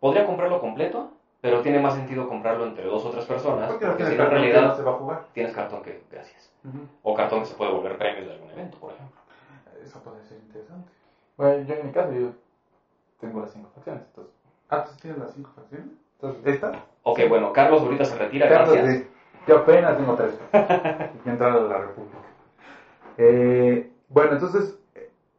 podría 0.00 0.22
comprarlo 0.22 0.58
completo, 0.58 1.06
pero 1.40 1.62
tiene 1.62 1.78
más 1.78 1.94
sentido 1.94 2.26
comprarlo 2.26 2.64
entre 2.64 2.84
dos 2.84 3.04
o 3.06 3.08
tres 3.10 3.24
personas, 3.24 3.68
Porque 3.68 3.84
no 3.86 3.92
porque 3.92 4.04
si 4.04 4.16
no, 4.16 4.24
en 4.24 4.30
realidad 4.30 4.62
no 4.62 4.70
se 4.74 4.82
va 4.82 4.90
a 4.90 4.94
jugar. 4.94 5.22
tienes 5.32 5.52
cartón 5.52 5.80
que, 5.80 5.96
gracias. 6.10 6.50
Ujú. 6.64 6.84
O 7.02 7.14
cartón 7.14 7.40
que 7.40 7.46
se 7.46 7.54
puede 7.54 7.70
volver 7.70 7.96
premios 7.96 8.26
de 8.26 8.32
algún 8.32 8.50
evento, 8.50 8.76
por 8.78 8.90
ejemplo. 8.90 9.18
Eso 9.80 9.98
puede 10.00 10.22
ser 10.24 10.36
interesante. 10.38 10.92
Bueno, 11.38 11.64
yo 11.64 11.74
en 11.74 11.84
mi 11.84 11.90
caso, 11.90 12.12
yo 12.12 12.28
tengo 13.20 13.40
las 13.40 13.50
5 13.50 13.70
facciones. 13.72 14.02
Entonces, 14.08 14.32
Ah, 14.68 14.82
¿tú 14.84 14.92
tienes 15.00 15.18
las 15.18 15.30
5 15.30 15.50
facciones? 15.54 15.94
Entonces 16.18 16.40
¿Esta? 16.44 16.72
Ok, 17.04 17.20
bueno, 17.28 17.52
Carlos 17.52 17.80
ahorita 17.80 18.04
se 18.04 18.14
retira, 18.14 18.48
Carlos, 18.48 18.74
gracias. 18.74 18.96
sí. 18.98 19.02
Yo 19.46 19.54
apenas 19.54 19.96
tengo 19.96 20.14
tres. 20.14 20.36
entrar 21.24 21.52
a 21.52 21.60
la 21.60 21.78
República. 21.78 22.18
Eh, 23.16 23.80
bueno, 24.08 24.32
entonces, 24.32 24.74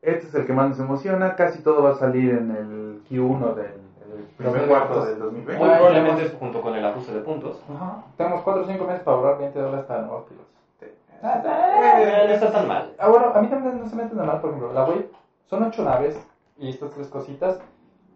este 0.02 0.26
es 0.26 0.34
el 0.34 0.46
que 0.46 0.54
más 0.54 0.66
nos 0.66 0.80
emociona. 0.80 1.36
Casi 1.36 1.60
todo 1.60 1.82
va 1.82 1.90
a 1.90 1.94
salir 1.94 2.32
en 2.32 2.50
el 2.50 2.98
Q1 3.10 3.54
del 3.54 3.74
el 4.02 4.24
primer 4.38 4.68
cuarto 4.68 5.02
del 5.02 5.20
2020. 5.20 5.60
Muy 5.62 5.70
probablemente 5.70 6.22
tenemos- 6.24 6.40
junto 6.40 6.62
con 6.62 6.74
el 6.74 6.84
ajuste 6.84 7.12
de 7.12 7.20
puntos. 7.20 7.62
Ajá. 7.70 7.98
Tenemos 8.16 8.42
4 8.42 8.64
o 8.64 8.66
5 8.66 8.86
meses 8.86 9.04
para 9.04 9.18
ahorrar 9.18 9.38
20 9.38 9.60
dólares 9.60 9.86
para 9.86 10.00
nuevos 10.02 10.24
pilotos. 10.24 10.48
Eh, 10.82 12.24
no 12.26 12.32
está 12.32 12.50
tan 12.50 12.66
mal. 12.68 12.94
Ah, 12.98 13.08
bueno, 13.08 13.32
a 13.34 13.40
mí 13.40 13.48
también 13.48 13.78
no 13.78 13.86
se 13.86 13.96
me 13.96 14.06
tan 14.06 14.26
mal, 14.26 14.40
por 14.40 14.50
ejemplo, 14.50 14.72
la 14.72 14.82
Wave 14.84 15.06
son 15.46 15.62
8 15.62 15.84
naves 15.84 16.18
y 16.58 16.70
estas 16.70 16.90
tres 16.90 17.08
cositas. 17.08 17.60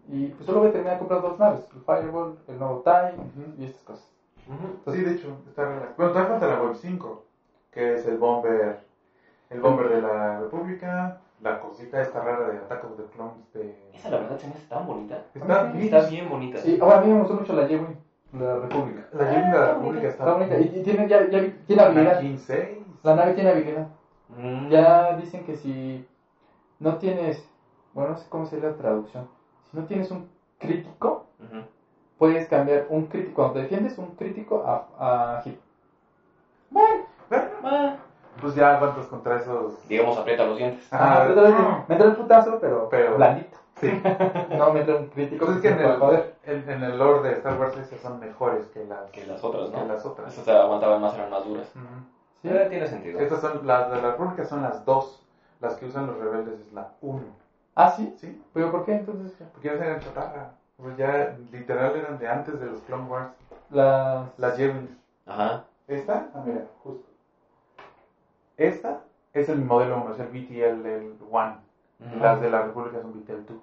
Y 0.08 0.28
pues 0.28 0.46
solo 0.46 0.58
voy 0.58 0.68
a 0.68 0.72
terminar 0.72 0.94
de 0.94 0.98
comprar 0.98 1.20
dos 1.20 1.38
naves: 1.38 1.66
el 1.72 1.80
Fireball, 1.80 2.34
el 2.46 2.58
nuevo 2.58 2.82
TIE 2.84 3.14
Ujú. 3.14 3.52
y 3.56 3.64
estas 3.64 3.82
cosas. 3.82 4.06
Ujú. 4.46 4.92
Sí, 4.92 5.00
de 5.02 5.10
hecho, 5.10 5.36
está 5.46 5.64
relax. 5.64 5.96
Bueno, 5.96 6.12
todavía 6.12 6.28
falta 6.32 6.46
la 6.46 6.56
Web 6.60 6.74
5, 6.74 7.22
que 7.70 7.94
es 7.94 8.04
el 8.04 8.16
bomber, 8.18 8.78
el 9.48 9.60
bomber 9.60 9.88
de 9.88 10.00
la 10.00 10.36
República, 10.36 11.16
la 11.40 11.58
cosita 11.58 12.00
esta 12.00 12.20
rara 12.20 12.46
de 12.48 12.58
Attack 12.58 12.84
of 12.84 12.96
the 12.96 13.04
Clones 13.04 13.50
de... 13.52 13.90
Esa 13.94 14.10
la 14.10 14.18
verdad 14.18 14.36
se 14.36 14.46
me 14.46 14.54
hace 14.54 14.66
tan 14.66 14.84
bonita. 14.86 15.22
Está 15.34 15.62
Sí, 15.62 15.72
bien. 15.72 15.84
Está 15.84 16.00
bien 16.02 16.28
bonita. 16.28 16.58
Sí, 16.58 16.78
ahora 16.80 16.96
a 16.98 17.00
mí 17.00 17.08
me 17.08 17.18
gustó 17.18 17.34
mucho 17.34 17.54
la 17.54 17.62
J-Wing, 17.62 17.94
la 18.32 18.56
República. 18.56 19.06
La 19.12 19.24
J-Wing 19.24 19.50
de 19.50 19.58
la 19.58 19.72
República 19.72 20.06
está, 20.08 20.24
Está 20.24 20.32
bonita. 20.32 20.58
Y, 20.58 20.78
y 20.78 20.82
tiene, 20.82 21.06
ya, 21.08 21.26
tiene 21.28 21.82
habilidad. 21.82 22.10
Anakin 22.12 22.38
6. 22.38 22.78
La 23.02 23.14
nave 23.14 23.32
tiene 23.32 23.50
habilidad. 23.50 23.86
Mm. 24.28 24.68
Ya 24.68 25.14
dicen 25.14 25.42
que 25.42 25.54
si 25.54 26.04
no 26.78 26.96
tienes, 26.96 27.46
bueno, 27.92 28.10
no 28.10 28.16
sé 28.16 28.26
cómo 28.28 28.44
sería 28.44 28.68
la 28.68 28.74
traducción, 28.74 29.26
si 29.70 29.76
no 29.76 29.84
tienes 29.84 30.10
un 30.10 30.28
crítico, 30.58 31.26
puedes 32.18 32.48
cambiar 32.48 32.86
un 32.88 33.06
crítico, 33.06 33.34
cuando 33.42 33.60
defiendes 33.60 33.98
un 33.98 34.14
crítico 34.14 34.64
a, 34.66 35.36
a 35.38 35.42
hit. 35.42 35.58
Bueno, 36.70 37.04
Ah, 37.62 37.96
pues 38.40 38.54
ya 38.54 38.76
aguantas 38.76 39.06
contra 39.06 39.36
esos... 39.40 39.88
digamos, 39.88 40.18
aprieta 40.18 40.44
los 40.44 40.58
dientes. 40.58 40.86
Ah, 40.92 41.26
otra 41.30 41.42
vez, 41.44 41.54
me 41.88 41.94
entra 41.94 42.10
el 42.10 42.16
putazo, 42.16 42.58
pero, 42.60 42.88
Pero- 42.88 43.16
blandito. 43.16 43.58
Sí. 43.80 43.90
No 44.56 44.72
me 44.72 44.80
entra 44.80 44.96
un 44.96 45.06
crítico 45.08 45.46
Pues 45.46 45.56
es 45.56 45.62
que 45.62 45.68
que 45.76 45.82
en 45.82 45.90
el, 45.90 45.96
joder. 45.98 46.34
en, 46.44 46.70
en 46.70 46.82
el 46.84 46.96
lore 46.96 47.28
de 47.28 47.34
Star 47.36 47.58
Wars 47.58 47.76
esas 47.76 47.98
son 48.00 48.20
mejores 48.20 48.66
que 48.68 48.84
las, 48.84 49.10
Que 49.10 49.26
las 49.26 49.42
otras, 49.42 49.70
que 49.70 49.76
¿no? 49.76 49.86
las 49.86 50.06
otras. 50.06 50.32
Esas 50.32 50.44
se 50.44 50.52
aguantaban 50.52 51.00
más, 51.00 51.12
eran 51.14 51.30
más 51.30 51.44
duras. 51.44 51.66
Sí. 52.40 52.48
Eh, 52.48 52.66
tiene 52.70 52.86
sentido. 52.86 53.18
Estas 53.18 53.40
son, 53.40 53.66
las 53.66 53.90
de 53.90 54.00
la 54.00 54.10
República 54.12 54.44
son 54.44 54.62
las 54.62 54.84
dos. 54.84 55.20
Las 55.60 55.74
que 55.74 55.86
usan 55.86 56.06
los 56.06 56.18
rebeldes 56.18 56.60
es 56.60 56.72
la 56.72 56.90
1. 57.00 57.20
Ah, 57.74 57.88
sí. 57.88 58.14
¿Sí? 58.16 58.40
¿Pero 58.52 58.70
por 58.70 58.84
qué 58.84 58.92
entonces? 58.92 59.32
Porque 59.52 59.68
ya 59.68 59.74
eran 59.74 60.00
chatarra. 60.00 60.50
Pues 60.76 60.96
ya 60.96 61.32
literal 61.52 61.94
eran 61.96 62.18
de 62.18 62.28
antes 62.28 62.58
de 62.58 62.66
los 62.66 62.80
Clone 62.82 63.06
Wars. 63.06 63.28
Las. 63.70 64.26
Las 64.38 64.56
J-Wings. 64.56 64.96
Ajá. 65.26 65.62
¿Esta? 65.88 66.26
Ah, 66.34 66.40
mira, 66.44 66.62
justo. 66.82 67.06
Esta 68.56 69.00
es 69.32 69.48
el 69.48 69.58
modelo 69.60 69.98
1, 69.98 70.12
es 70.12 70.18
el 70.20 70.26
BTL 70.28 70.86
el 70.94 71.16
1. 71.20 71.56
Ujú. 72.00 72.16
Las 72.20 72.40
de 72.40 72.48
la 72.50 72.62
República 72.62 73.00
son 73.00 73.12
BTL 73.12 73.44
2. 73.46 73.58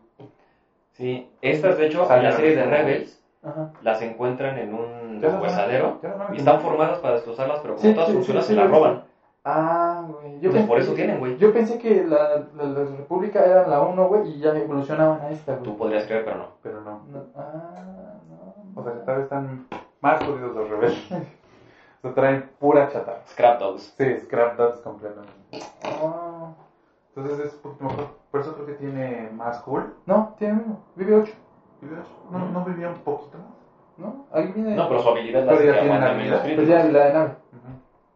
Sí, 0.92 1.26
estas 1.42 1.78
de 1.78 1.86
hecho, 1.86 2.12
en 2.12 2.24
la 2.24 2.32
serie 2.34 2.56
de. 2.56 2.66
Rebels, 2.66 3.22
Ajá. 3.44 3.70
las 3.82 4.02
encuentran 4.02 4.58
en 4.58 4.74
un 4.74 5.20
Ya 5.22 5.30
las 5.30 5.32
van 5.32 5.40
a- 5.40 5.42
huesadero 5.42 6.00
ya 6.02 6.10
las 6.10 6.18
van 6.18 6.32
a 6.32 6.36
y 6.36 6.38
están 6.38 6.60
formadas 6.60 7.00
para 7.00 7.14
destrozarlas, 7.14 7.60
pero 7.62 7.76
como 7.76 7.88
Sí, 7.88 7.94
todas 7.94 8.10
sí, 8.10 8.14
funcionan, 8.16 8.44
sí, 8.44 8.48
se 8.48 8.54
sí, 8.54 8.60
las 8.60 8.70
roban. 8.70 9.02
Ah, 9.44 10.06
güey. 10.08 10.40
Yo 10.40 10.50
Entonces, 10.50 10.68
por 10.68 10.80
eso 10.80 10.94
tienen, 10.94 11.20
güey. 11.20 11.38
Yo 11.38 11.52
pensé 11.52 11.80
que 11.80 12.04
la, 12.04 12.46
la, 12.56 12.64
la 12.64 12.84
República 12.84 13.44
era 13.44 13.68
la 13.68 13.82
1, 13.82 14.08
güey, 14.08 14.30
y 14.30 14.40
ya 14.40 14.56
evolucionaban 14.56 15.22
a 15.22 15.30
esta, 15.32 15.54
güey. 15.54 15.64
Tú 15.64 15.78
podrías 15.78 16.06
creer, 16.06 16.26
pero 16.26 16.38
no. 16.38 16.48
Pero 16.62 16.82
no. 16.82 17.02
No, 17.10 17.26
ah, 17.36 18.20
no. 18.30 18.80
O 18.80 18.84
sea 18.84 18.94
que 18.94 19.00
tal 19.00 19.16
vez 19.16 19.24
están 19.24 19.68
más 20.00 20.24
jodidos 20.24 20.56
los 20.56 20.70
rebeldes. 20.70 21.10
Se 22.02 22.10
traen 22.10 22.50
pura 22.60 22.90
chatarra. 22.90 23.22
Scrap 23.28 23.60
Dogs. 23.60 23.94
Sí, 23.96 24.20
scrap 24.22 24.58
dots 24.58 24.80
completamente. 24.80 25.34
Ah, 25.84 26.52
Entonces 27.16 27.46
es 27.46 27.54
un 27.54 27.60
poquito 27.62 27.84
mejor. 27.86 28.08
Por 28.32 28.42
eso 28.42 28.56
creo 28.56 28.66
que 28.66 28.74
tiene 28.74 29.30
más 29.34 29.60
cool. 29.60 29.94
no, 30.08 30.34
tiene 30.40 30.54
uno. 30.66 30.80
Vive 30.96 31.16
8, 31.16 31.34
¿No, 32.32 32.50
no 32.50 32.66
vivía 32.66 32.90
un 32.90 33.00
poquito 33.00 33.38
más? 33.38 33.48
¿no? 33.98 34.26
Ahí 34.32 34.52
viene. 34.52 34.76
No, 34.76 34.88
pero 34.88 35.02
su 35.04 35.10
habilidad 35.10 35.46
la 35.46 35.52
Pero 35.52 35.64
ya 35.64 35.74
que 35.74 35.80
tienen 35.80 35.92
aguanta 35.92 36.16
habilidad. 36.16 36.56
Pues 36.56 36.68
ya 36.68 36.80
habilidad 36.82 37.06
de 37.06 37.14
nave. 37.14 37.36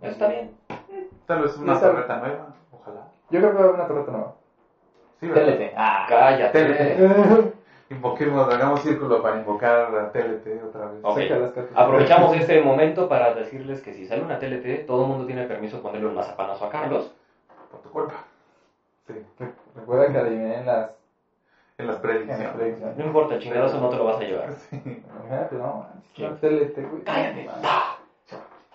Eso 0.01 0.11
está 0.11 0.27
bien. 0.29 0.51
Tal 1.25 1.41
vez 1.41 1.57
una 1.57 1.79
torreta 1.79 2.17
nueva. 2.17 2.47
Ojalá. 2.71 3.07
Yo 3.29 3.39
creo 3.39 3.51
que 3.51 3.57
va 3.57 3.61
a 3.61 3.63
haber 3.65 3.75
una 3.75 3.87
torreta 3.87 4.11
nueva. 4.11 4.33
Sí, 5.19 5.27
¿verdad? 5.27 5.57
TLT. 5.57 5.73
Ah, 5.77 6.05
Cállate. 6.07 6.65
TLT. 6.65 7.55
Invoquemos, 7.89 8.51
hagamos 8.51 8.81
círculo 8.81 9.21
para 9.21 9.37
invocar 9.37 9.95
a 9.95 10.11
TLT 10.11 10.63
otra 10.63 10.87
vez. 10.87 10.99
Ok. 11.03 11.19
Saca 11.19 11.35
las 11.37 11.51
cartas. 11.51 11.71
Aprovechamos 11.77 12.35
este 12.35 12.59
momento 12.61 13.07
para 13.07 13.33
decirles 13.33 13.81
que 13.81 13.93
si 13.93 14.05
sale 14.05 14.23
una 14.23 14.39
TLT, 14.39 14.85
todo 14.87 15.03
el 15.03 15.09
mundo 15.09 15.25
tiene 15.25 15.43
permiso 15.45 15.77
de 15.77 15.83
ponerle 15.83 16.07
un 16.07 16.15
mazapanazo 16.15 16.65
a 16.65 16.69
Carlos. 16.69 17.11
Por 17.69 17.79
tu 17.81 17.89
culpa. 17.89 18.15
Sí, 19.07 19.13
Re- 19.37 19.51
Recuerda 19.75 20.11
que 20.11 20.17
adiviné 20.17 20.55
en 20.57 20.65
las, 20.65 20.97
en 21.77 21.87
las 21.87 21.97
predicciones. 21.97 22.97
No 22.97 23.05
importa, 23.05 23.35
el 23.35 23.41
chingadazo 23.41 23.79
no 23.79 23.89
te 23.89 23.97
lo 23.97 24.05
vas 24.05 24.19
a 24.19 24.23
llevar. 24.23 24.51
Sí. 24.53 24.81
Imagínate, 25.19 25.55
no, 25.55 25.85
TLT, 26.15 26.89
güey. 26.89 27.03
Cállate. 27.03 27.47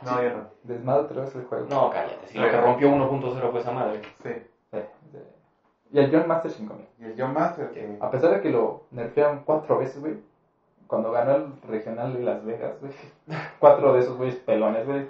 No, 0.03 0.23
yo 0.23 0.31
no. 0.31 0.45
Desmadre 0.65 1.03
otra 1.03 1.21
vez 1.23 1.35
el 1.35 1.45
juego. 1.45 1.67
No, 1.69 1.91
cállate. 1.91 2.27
Si 2.29 2.39
lo 2.39 2.51
que 2.51 2.61
rompió 2.61 2.89
1.0 2.91 3.51
fue 3.51 3.61
esa 3.61 3.71
madre. 3.73 4.01
Sí. 4.23 4.31
Sí, 4.73 4.79
sí. 5.13 5.19
Y 5.93 5.99
el 5.99 6.11
John 6.13 6.29
Master 6.29 6.51
5000. 6.51 6.87
Y 7.01 7.05
el 7.05 7.15
John 7.19 7.35
Master 7.35 7.71
que... 7.71 7.99
A 8.01 8.11
pesar 8.11 8.31
de 8.31 8.41
que 8.41 8.51
lo 8.51 8.85
nerfearon 8.93 9.43
cuatro 9.45 9.79
veces, 9.79 10.01
güey. 10.01 10.19
Cuando 10.87 11.11
ganó 11.13 11.35
el 11.37 11.53
regional 11.69 12.13
de 12.15 12.21
Las 12.21 12.45
Vegas, 12.45 12.73
güey. 12.81 12.93
Cuatro 13.61 13.93
de 13.93 14.01
esos 14.01 14.17
güeyes 14.17 14.37
pelones, 14.37 14.87
güey. 14.87 15.07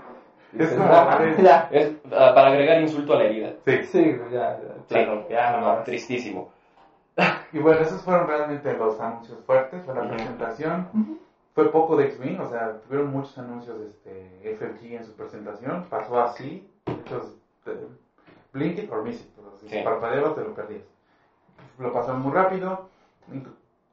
Es 0.58 0.70
como- 0.72 0.84
"Ah, 0.90 1.18
ya. 1.38 1.68
Es 1.70 1.92
ah, 2.06 2.32
para 2.34 2.48
agregar 2.48 2.80
insulto 2.82 3.14
a 3.14 3.16
la 3.18 3.24
herida. 3.24 3.52
Sí. 3.64 3.84
Sí, 3.84 4.18
ya. 4.32 4.58
ya, 4.58 4.74
Sí, 4.88 5.24
ya, 5.30 5.56
no, 5.60 5.82
tristísimo. 5.84 6.50
Y 7.52 7.58
bueno, 7.58 7.80
esos 7.80 8.00
fueron 8.02 8.26
realmente 8.26 8.72
los 8.76 8.98
anuncios 9.00 9.38
fuertes, 9.44 9.82
fue 9.84 9.94
la 9.94 10.08
presentación. 10.08 10.88
Fue 11.60 11.68
poco 11.70 11.94
de 11.94 12.04
X-Wing, 12.04 12.40
o 12.40 12.46
sea, 12.46 12.72
tuvieron 12.80 13.10
muchos 13.10 13.36
anuncios 13.36 13.78
este, 13.80 14.50
FFG 14.50 14.94
en 14.94 15.04
su 15.04 15.12
presentación. 15.12 15.84
Pasó 15.90 16.18
así, 16.18 16.66
de 16.86 17.02
hecho, 17.02 17.20
te- 17.62 17.76
blink 18.50 18.78
it 18.78 18.90
or 18.90 19.02
miss 19.02 19.20
it. 19.20 19.38
o 19.38 19.42
sea, 19.42 19.52
si 19.58 19.68
Sí. 19.68 19.82
parpadeabas, 19.82 20.32
te 20.32 20.40
lo 20.40 20.54
perdías. 20.54 20.80
Lo 21.76 21.92
pasaron 21.92 22.22
muy 22.22 22.30
rápido. 22.32 22.80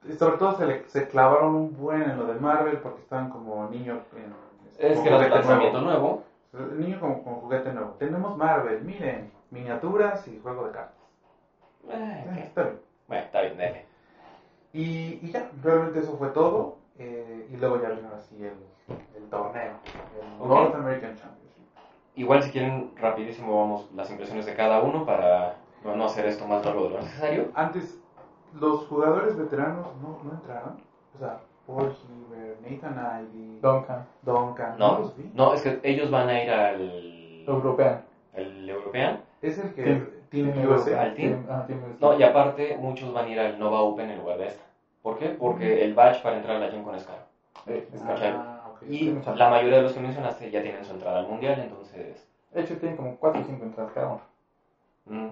Y 0.07 0.13
sobre 0.13 0.37
todo 0.37 0.53
se, 0.53 0.65
le, 0.65 0.81
se 0.87 1.07
clavaron 1.07 1.53
un 1.53 1.73
buen 1.73 2.07
en 2.07 2.15
lo 2.15 2.23
de 2.25 2.35
Marvel 2.35 2.77
porque 2.77 3.01
estaban 3.01 3.27
como 3.27 3.65
niños 3.65 3.99
en, 4.13 4.31
Es 4.79 4.95
con 4.95 5.03
que 5.03 5.09
era 5.09 5.17
lanzamiento 5.27 5.81
nuevo. 5.81 6.21
nuevo. 6.53 6.69
El 6.71 6.79
niño 6.79 6.97
con, 6.97 7.17
con 7.17 7.35
juguete 7.35 7.69
nuevo. 7.69 7.95
Tenemos 7.97 8.33
Marvel, 8.37 8.79
miren, 8.81 9.27
miniaturas 9.49 10.25
y 10.25 10.37
juego 10.37 10.63
de 10.63 10.69
cartas. 10.71 10.95
Eh, 11.89 12.23
Eh, 12.33 12.39
está 12.43 12.61
bien. 12.61 12.77
Bueno, 13.09 13.23
está 13.25 13.41
bien, 13.41 13.57
dale. 13.57 13.81
Y, 14.71 15.17
y 15.19 15.29
ya, 15.29 15.45
realmente 15.61 15.99
eso 15.99 16.13
fue 16.15 16.29
todo. 16.29 16.69
Eh, 16.99 17.47
y 17.51 17.57
luego 17.57 17.81
ya 17.81 17.89
vino 17.89 18.09
así 18.15 18.35
el, 18.43 18.53
el 19.15 19.29
torneo, 19.29 19.71
el 20.19 20.41
Ok. 20.41 20.47
North 20.47 20.75
American 20.75 21.15
Championship. 21.15 21.63
Igual 22.15 22.41
si 22.43 22.51
quieren 22.51 22.91
rapidísimo 22.95 23.55
vamos 23.59 23.89
las 23.93 24.09
impresiones 24.09 24.45
de 24.45 24.55
cada 24.55 24.81
uno 24.81 25.05
para 25.05 25.55
no 25.83 26.05
hacer 26.05 26.25
esto 26.25 26.47
más 26.47 26.65
largo 26.65 26.83
de 26.85 26.89
lo 26.91 26.99
necesario. 26.99 27.49
Antes, 27.53 27.99
los 28.53 28.85
jugadores 28.87 29.37
veteranos 29.37 29.87
no, 30.01 30.17
no 30.23 30.31
entraron. 30.33 30.77
O 31.15 31.19
sea, 31.19 31.39
Paul 31.67 31.91
Heaver, 31.91 32.57
Nathan 32.61 33.21
Ivy, 33.33 33.59
Duncan, 33.61 34.05
Duncan, 34.23 34.77
no, 34.77 34.91
No, 34.93 34.99
los 34.99 35.15
vi. 35.17 35.29
no, 35.33 35.53
es 35.53 35.61
que 35.61 35.79
ellos 35.83 36.09
van 36.09 36.29
a 36.29 36.41
ir 36.41 36.49
al 36.49 37.43
European. 37.47 38.01
el 38.33 38.67
European. 38.69 39.21
Es 39.41 39.57
el 39.59 39.73
que 39.73 39.83
Team- 39.83 40.09
Team, 40.29 40.53
Team 40.53 40.71
USA. 40.71 41.01
¿Al 41.01 41.13
team? 41.13 41.45
Ah, 41.49 41.63
Team 41.67 41.83
USA. 41.83 41.97
No, 41.99 42.17
y 42.19 42.23
aparte 42.23 42.75
muchos 42.79 43.13
van 43.13 43.25
a 43.25 43.29
ir 43.29 43.39
al 43.39 43.59
Nova 43.59 43.81
Open 43.81 44.09
en 44.09 44.17
lugar 44.17 44.37
de 44.37 44.47
esta. 44.47 44.63
¿Por 45.07 45.17
qué? 45.17 45.29
Porque 45.29 45.85
el 45.85 45.93
badge 45.93 46.21
para 46.21 46.35
entrar 46.35 46.57
a 46.57 46.59
la 46.59 46.69
Gen 46.69 46.83
Con 46.83 46.93
es 46.93 47.05
caro. 47.05 47.21
Eh, 47.65 47.87
es 47.93 48.01
Ah, 48.01 48.13
caro. 48.19 48.77
Y 48.85 49.05
la 49.37 49.47
mayoría 49.49 49.77
de 49.77 49.83
los 49.83 49.93
que 49.93 50.01
mencionaste 50.01 50.51
ya 50.51 50.61
tienen 50.61 50.83
su 50.83 50.91
entrada 50.91 51.19
al 51.19 51.25
mundial, 51.25 51.57
entonces. 51.61 52.27
De 52.51 52.59
hecho, 52.59 52.75
tienen 52.77 52.97
como 52.97 53.15
4 53.15 53.39
o 53.39 53.45
5 53.45 53.63
entradas 53.63 53.93
cada 53.93 54.07
uno. 54.07 54.19
mm. 55.05 55.29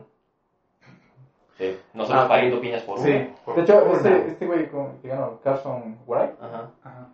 Sí, 1.57 1.75
nosotros 1.93 2.23
Ah, 2.23 2.27
pariendo 2.29 2.61
piñas 2.61 2.83
por 2.83 2.99
Sí. 2.99 3.29
por- 3.43 3.55
De 3.55 3.61
hecho, 3.63 3.83
por 3.83 3.95
este, 3.97 4.07
una. 4.07 4.17
este 4.27 4.45
güey 4.45 4.65
con- 4.69 4.95
que 4.99 5.09
ganó, 5.09 5.37
Carson 5.43 5.97
Wright, 6.07 6.31
Ajá. 6.41 6.69
Ajá. 6.81 7.07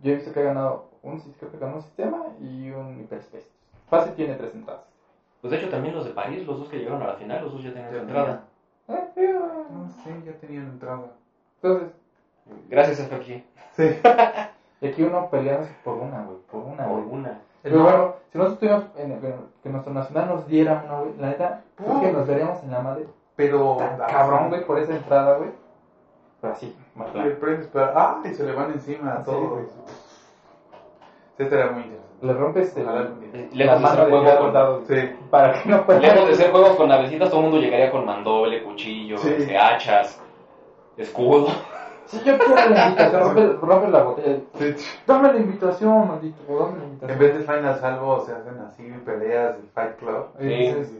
yo 0.00 0.12
he 0.12 0.14
visto 0.14 0.30
que 0.32 0.38
ha 0.40 0.44
ganado 0.44 0.84
un, 1.02 1.18
creo 1.18 1.50
que 1.50 1.58
con 1.58 1.72
un 1.72 1.82
sistema 1.82 2.22
y 2.38 2.70
un 2.70 3.00
Hyperspace. 3.00 3.46
Fácil 3.88 4.12
tiene 4.12 4.34
tres 4.36 4.54
entradas. 4.54 4.82
Pues 5.40 5.50
de 5.50 5.56
hecho 5.58 5.68
también 5.68 5.92
los 5.96 6.04
de 6.04 6.12
París, 6.12 6.46
los 6.46 6.56
dos 6.60 6.68
que 6.68 6.78
llegaron 6.78 7.02
a 7.02 7.06
la 7.08 7.14
final, 7.14 7.42
los 7.42 7.52
dos 7.52 7.64
ya 7.64 7.72
tenían 7.72 7.90
su 7.90 7.96
Ya 7.96 8.02
entrada. 8.02 8.44
Eh, 8.86 9.06
eh, 9.16 9.34
No 9.70 9.88
sé, 9.88 10.22
ya 10.24 10.32
tenían 10.34 10.66
entrada. 10.68 11.10
Entonces, 11.62 11.88
Gracias 12.68 12.98
FFG. 13.08 13.42
Sí. 13.72 14.00
y 14.82 14.86
aquí 14.88 15.02
uno 15.02 15.28
peleándose 15.30 15.72
por 15.82 15.94
una, 15.94 16.22
güey, 16.24 16.36
por 16.50 16.62
una, 16.62 16.84
Por 16.86 17.02
güey. 17.04 17.14
una. 17.20 17.40
Pero 17.62 17.82
bueno, 17.82 18.14
si 18.30 18.36
nosotros 18.38 18.58
tuviéramos 18.60 18.86
en 18.98 19.12
el- 19.12 19.20
que- 19.20 19.34
que 19.62 19.68
nuestro 19.70 19.94
nacional 19.94 20.28
nos 20.28 20.46
diera 20.46 20.82
una, 20.84 21.00
güey, 21.00 21.12
la 21.18 21.28
neta, 21.28 21.62
creo 21.76 22.00
que 22.02 22.12
nos 22.12 22.26
veríamos 22.26 22.62
en 22.62 22.70
la 22.70 22.80
madre 22.80 23.06
Pero. 23.36 23.76
tan 23.78 23.96
cabrón, 23.96 24.48
güey, 24.50 24.64
por 24.66 24.78
esa 24.78 24.94
entrada, 24.94 25.38
güey. 25.38 25.50
Pero 26.42 26.52
así, 26.52 26.76
más 26.94 27.06
Le 27.08 27.12
claro. 27.14 27.38
prendes. 27.40 27.70
¡Ah! 27.74 28.20
Y 28.24 28.34
se 28.34 28.44
le 28.44 28.52
van 28.52 28.72
encima 28.72 29.14
a 29.14 29.18
Sí, 29.20 29.24
todos. 29.30 29.48
güey. 29.50 29.64
Sí, 31.38 31.42
estaría 31.42 31.66
muy 31.70 31.82
interesante. 31.84 32.04
Le 32.26 32.32
rompes 32.34 32.76
el, 32.76 32.82
Ojalá 32.84 33.00
algún 33.00 33.20
día. 33.20 33.30
La 33.32 33.56
Lejos 33.64 33.76
de 33.76 33.82
mano 33.82 33.94
ser 33.96 34.04
de 34.04 34.10
juego 34.10 34.24
cada 34.24 34.36
con, 34.38 34.46
soldado, 34.46 34.82
Sí. 34.86 35.16
para 35.30 35.52
que 35.62 35.68
no 35.70 35.86
pueda... 35.86 35.98
lejos 36.00 36.28
de 36.28 36.34
ser 36.34 36.50
juegos 36.52 36.76
con 36.76 36.88
navecitas, 36.88 37.30
todo 37.30 37.40
el 37.40 37.46
mundo 37.46 37.60
llegaría 37.60 37.90
con 37.90 38.04
mandoble, 38.06 38.62
cuchillo, 38.62 39.16
Sí. 39.18 39.30
este, 39.36 39.58
hachas, 39.58 40.22
escudo. 40.96 41.48
Si 42.06 42.18
yo 42.22 42.38
quiero 42.38 42.54
la 42.70 42.86
invitación, 42.88 43.22
rompe, 43.22 43.66
rompe 43.66 43.88
la 43.90 44.02
botella. 44.02 44.38
Sí. 44.58 44.74
Dame 45.06 45.32
la 45.32 45.38
invitación, 45.38 46.08
maldito, 46.08 46.42
dame 46.58 46.78
la 46.78 46.84
invitación. 46.84 47.10
En 47.10 47.18
vez 47.18 47.34
de 47.38 47.40
Final 47.40 47.80
Salvo, 47.80 48.20
se 48.24 48.32
hacen 48.32 48.58
así 48.60 48.82
peleas 49.04 49.56
de 49.56 49.62
Fight 49.74 49.96
Club. 49.96 50.26
Y 50.38 50.42
Sí. 50.42 50.48
dices, 50.54 50.92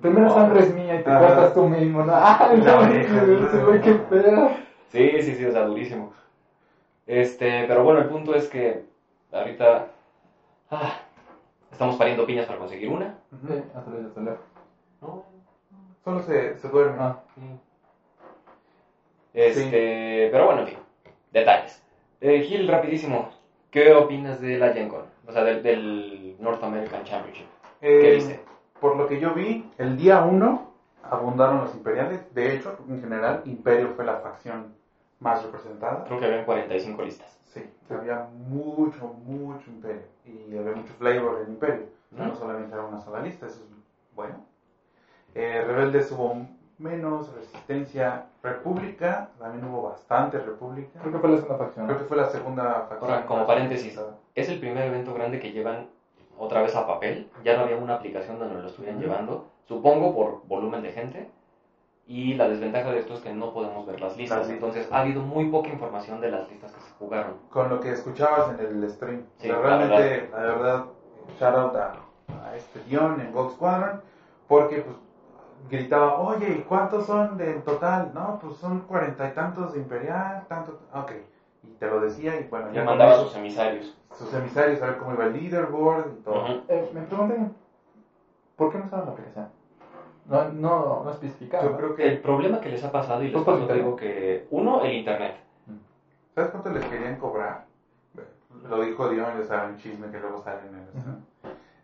Primero 0.00 0.30
sangre 0.30 0.60
es 0.60 0.74
mía 0.74 0.94
y 0.94 1.04
te 1.04 1.10
cortas 1.10 1.52
tú 1.52 1.64
mismo, 1.66 2.02
¿no? 2.02 2.12
¡Ah, 2.14 2.50
La 2.56 2.56
no, 2.76 2.86
¿no? 2.86 2.92
ese 2.94 3.64
güey, 3.64 3.80
qué 3.82 3.92
pedo! 3.92 4.48
Sí, 4.88 5.22
sí, 5.22 5.34
sí, 5.34 5.44
o 5.44 5.52
sea, 5.52 5.64
durísimo. 5.66 6.10
Este, 7.06 7.64
pero 7.68 7.84
bueno, 7.84 8.00
el 8.00 8.06
punto 8.08 8.34
es 8.34 8.48
que 8.48 8.86
ahorita 9.30 9.88
ah, 10.70 10.92
estamos 11.70 11.96
pariendo 11.96 12.24
piñas 12.24 12.46
para 12.46 12.58
conseguir 12.58 12.88
una. 12.88 13.18
Sí, 13.46 13.62
hasta 13.74 13.90
luego, 13.90 14.06
hasta 14.08 14.20
luego. 14.20 14.38
¿no? 15.02 15.22
Solo 16.02 16.22
se, 16.22 16.56
se 16.56 16.68
duerme. 16.68 16.96
Ah, 16.98 17.18
Sí. 17.34 17.42
Este, 19.34 20.28
pero 20.32 20.46
bueno, 20.46 20.60
en 20.62 20.66
fin, 20.68 20.78
detalles. 21.32 21.82
Eh, 22.20 22.42
Gil, 22.42 22.68
rapidísimo, 22.68 23.28
¿qué 23.70 23.92
opinas 23.92 24.40
de 24.40 24.58
la 24.58 24.72
Gen 24.72 24.88
Con? 24.88 25.02
O 25.26 25.32
sea, 25.32 25.44
del, 25.44 25.62
del 25.62 26.36
North 26.38 26.62
American 26.62 27.04
Championship. 27.04 27.46
¿Qué 27.80 27.86
Eh, 27.86 28.12
viste? 28.14 28.40
Por 28.80 28.96
lo 28.96 29.06
que 29.06 29.18
yo 29.18 29.32
vi, 29.34 29.62
el 29.78 29.96
día 29.96 30.20
1 30.20 30.70
abundaron 31.02 31.60
los 31.60 31.74
imperiales. 31.74 32.32
De 32.34 32.52
hecho, 32.52 32.74
en 32.88 33.00
general, 33.00 33.42
Imperio 33.44 33.88
fue 33.90 34.04
la 34.04 34.16
facción 34.16 34.72
más 35.18 35.42
representada. 35.42 36.04
Creo 36.04 36.18
que 36.18 36.24
habían 36.26 36.44
45 36.44 37.02
listas. 37.02 37.36
Sí, 37.44 37.62
había 37.90 38.16
mucho, 38.16 39.06
mucho 39.08 39.70
Imperio. 39.70 40.02
Y 40.24 40.56
había 40.56 40.72
mucho 40.72 40.94
flavor 40.94 41.40
en 41.42 41.50
Imperio. 41.50 41.84
No 42.10 42.34
¿Mm? 42.34 42.38
solamente 42.38 42.74
era 42.74 42.82
una 42.82 42.98
sola 43.00 43.20
lista, 43.20 43.46
eso 43.46 43.60
es 43.60 43.66
bueno. 44.14 44.40
Eh, 45.34 45.60
Rebeldes 45.64 46.10
hubo 46.10 46.36
menos, 46.80 47.32
Resistencia, 47.34 48.26
República, 48.42 49.28
también 49.38 49.64
hubo 49.64 49.82
bastante 49.82 50.38
República. 50.38 50.98
creo 51.00 51.12
que 51.12 51.18
fue 51.18 51.28
la 51.30 51.36
segunda 51.36 51.58
facción. 51.58 51.86
Creo 51.86 51.98
que 51.98 52.04
fue 52.04 52.16
la 52.16 52.26
segunda 52.26 52.86
facción. 52.88 53.10
Ahora, 53.10 53.26
como 53.26 53.46
paréntesis, 53.46 54.00
es 54.34 54.48
el 54.48 54.58
primer 54.58 54.86
evento 54.86 55.12
grande 55.14 55.38
que 55.38 55.52
llevan 55.52 55.88
otra 56.38 56.62
vez 56.62 56.74
a 56.74 56.86
papel. 56.86 57.28
Ya 57.44 57.56
no 57.56 57.64
había 57.64 57.76
una 57.76 57.94
aplicación 57.94 58.38
donde 58.38 58.60
lo 58.60 58.66
estuvieran 58.66 58.96
Ujú. 58.98 59.06
llevando, 59.06 59.44
supongo 59.66 60.14
por 60.14 60.40
volumen 60.46 60.82
de 60.82 60.92
gente. 60.92 61.28
Y 62.06 62.34
la 62.34 62.48
desventaja 62.48 62.90
de 62.90 62.98
esto 62.98 63.14
es 63.14 63.20
que 63.20 63.32
no 63.32 63.52
podemos 63.52 63.86
ver 63.86 64.00
las 64.00 64.16
listas. 64.16 64.38
Las 64.38 64.48
listas. 64.48 64.68
Entonces, 64.68 64.92
ha 64.92 65.00
habido 65.00 65.22
muy 65.22 65.48
poca 65.48 65.68
información 65.68 66.20
de 66.20 66.30
las 66.30 66.48
listas 66.50 66.72
que 66.72 66.80
se 66.80 66.90
jugaron. 66.98 67.34
con 67.50 67.68
lo 67.68 67.78
que 67.78 67.92
escuchabas 67.92 68.58
en 68.58 68.66
el 68.82 68.90
stream. 68.90 69.22
Sí, 69.38 69.48
O 69.50 69.54
sea, 69.54 69.62
la 69.62 69.76
realmente, 69.76 70.28
la 70.32 70.38
verdad, 70.38 70.84
shout 71.38 71.54
out 71.54 71.76
a, 71.76 71.92
a 72.48 72.56
este 72.56 72.80
Dion 72.88 73.20
en 73.20 73.30
Gold 73.30 73.52
Squadron, 73.52 74.00
porque 74.48 74.78
pues 74.78 74.96
gritaba, 75.68 76.18
oye, 76.18 76.54
¿y 76.58 76.62
cuántos 76.62 77.06
son 77.06 77.36
de 77.36 77.50
en 77.50 77.62
total? 77.62 78.10
No, 78.14 78.38
pues 78.40 78.56
son 78.56 78.80
cuarenta 78.80 79.26
y 79.26 79.32
tantos 79.32 79.72
de 79.72 79.80
Imperial, 79.80 80.44
tanto, 80.48 80.78
ok. 80.92 81.12
Y 81.62 81.68
te 81.78 81.86
lo 81.86 82.00
decía, 82.00 82.38
y 82.40 82.44
bueno, 82.48 82.72
Ya 82.72 82.84
mandaba 82.84 83.16
sus 83.16 83.34
emisarios. 83.34 83.94
sus 84.16 84.32
emisarios, 84.32 84.80
a 84.82 84.86
ver 84.86 84.96
cómo 84.96 85.12
iba 85.12 85.24
el 85.24 85.32
leaderboard 85.32 86.12
y 86.12 86.22
todo. 86.22 86.62
Eh, 86.68 86.88
me 86.92 87.02
preguntan, 87.02 87.52
¿por 88.56 88.70
qué 88.70 88.78
no 88.78 88.84
usaron 88.84 89.06
la 89.06 89.12
aplicación? 89.12 89.46
No, 90.26 90.44
no, 90.44 91.02
no 91.04 91.10
especificaba. 91.10 91.64
Yo 91.64 91.70
¿no? 91.70 91.76
creo 91.76 91.94
que, 91.94 92.06
El 92.08 92.18
problema 92.18 92.60
que 92.60 92.68
les 92.70 92.82
ha 92.84 92.90
pasado, 92.90 93.22
y 93.22 93.30
les 93.30 93.42
pasó, 93.42 93.66
digo 93.66 93.96
que, 93.96 94.46
uno, 94.50 94.82
el 94.82 94.92
internet. 94.92 95.34
¿sabes 96.34 96.50
cuánto 96.50 96.70
les 96.70 96.84
querían 96.84 97.16
cobrar? 97.16 97.64
Lo 98.68 98.80
dijo 98.80 99.08
Dion, 99.08 99.36
ya 99.36 99.44
saben, 99.44 99.76
chisme 99.76 100.10
que 100.10 100.18
luego 100.18 100.38
sale 100.38 100.60
en 100.66 100.74
el. 100.74 100.82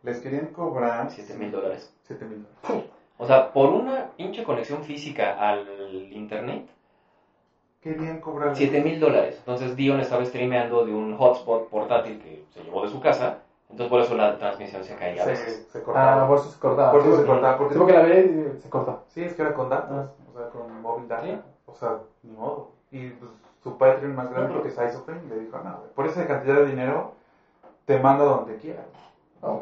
Les 0.03 0.21
querían 0.21 0.49
cobrar 0.49 1.11
7 1.11 1.35
mil 1.35 1.51
dólares. 1.51 1.91
7 2.03 2.25
mil 2.25 2.43
dólares. 2.63 2.87
O 3.19 3.27
sea, 3.27 3.53
por 3.53 3.71
una 3.71 4.11
pinche 4.17 4.43
conexión 4.45 4.83
física 4.83 5.33
al 5.33 6.13
internet, 6.13 6.65
Querían 7.81 8.19
cobrar 8.21 8.57
7 8.57 8.83
mil 8.83 8.99
dólares. 8.99 9.37
Entonces 9.39 9.77
Dion 9.77 10.01
estaba 10.01 10.25
streameando 10.25 10.85
de 10.85 10.93
un 10.93 11.17
hotspot 11.17 11.69
portátil 11.69 12.19
que 12.19 12.43
se 12.53 12.65
llevó 12.65 12.83
de 12.83 12.89
su 12.89 12.99
casa. 13.01 13.39
Entonces 13.71 13.89
por 13.91 14.01
eso 14.01 14.15
la 14.15 14.37
transmisión 14.37 14.83
se 14.83 14.95
caía 14.97 15.23
a 15.23 15.25
se, 15.25 15.31
veces. 15.31 15.67
se 15.71 15.83
cortaba. 15.83 16.23
Ah, 16.23 16.27
por 16.27 16.39
eso 16.39 16.49
se 16.49 16.59
cortaba. 16.59 16.91
Por 16.91 17.01
eso 17.03 17.13
Sí, 17.13 17.21
se 17.21 17.27
cortaba, 17.27 17.57
porque 17.59 17.75
Sí, 17.75 17.79
porque 17.79 17.93
la 17.93 18.09
y 18.09 18.59
se 18.61 18.69
cortó. 18.69 19.01
Sí, 19.09 19.23
es 19.23 19.35
que 19.35 19.43
era 19.43 19.55
con 19.55 19.69
datos, 19.69 19.89
Ah. 19.99 20.07
o 20.29 20.33
sea, 20.37 20.49
con 20.49 20.83
móvil 20.83 21.07
data. 21.07 21.23
Sí. 21.23 21.37
O 21.67 21.75
sea, 21.75 21.97
ni 22.23 22.33
modo. 22.35 22.69
Y 22.91 23.09
pues, 23.11 23.31
su 23.63 23.77
Patreon 23.77 24.15
más 24.15 24.31
grande, 24.31 24.55
No, 24.55 24.63
que 24.63 24.69
es 24.69 24.79
Isoframe, 24.79 25.29
le 25.29 25.39
dijo, 25.41 25.59
no, 25.59 25.77
güey, 25.77 25.91
por 25.95 26.07
esa 26.07 26.27
cantidad 26.27 26.57
de 26.57 26.67
dinero, 26.67 27.13
te 27.85 27.99
manda 27.99 28.25
donde 28.25 28.57
quieras. 28.57 28.85
No, 29.43 29.61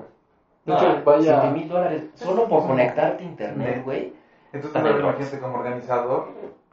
No, 0.67 0.77
hecho, 0.77 1.03
vaya. 1.05 1.41
7 1.41 1.51
mil 1.55 1.69
dólares 1.69 2.11
solo 2.15 2.49
por 2.49 2.67
conectarte 2.67 3.23
a 3.23 3.27
internet, 3.27 3.77
Net. 3.77 3.85
güey. 3.85 4.12
Entonces, 4.53 4.83
bien, 4.83 4.99
imagínate 4.99 5.41
como 5.41 5.59
organizador, 5.59 6.29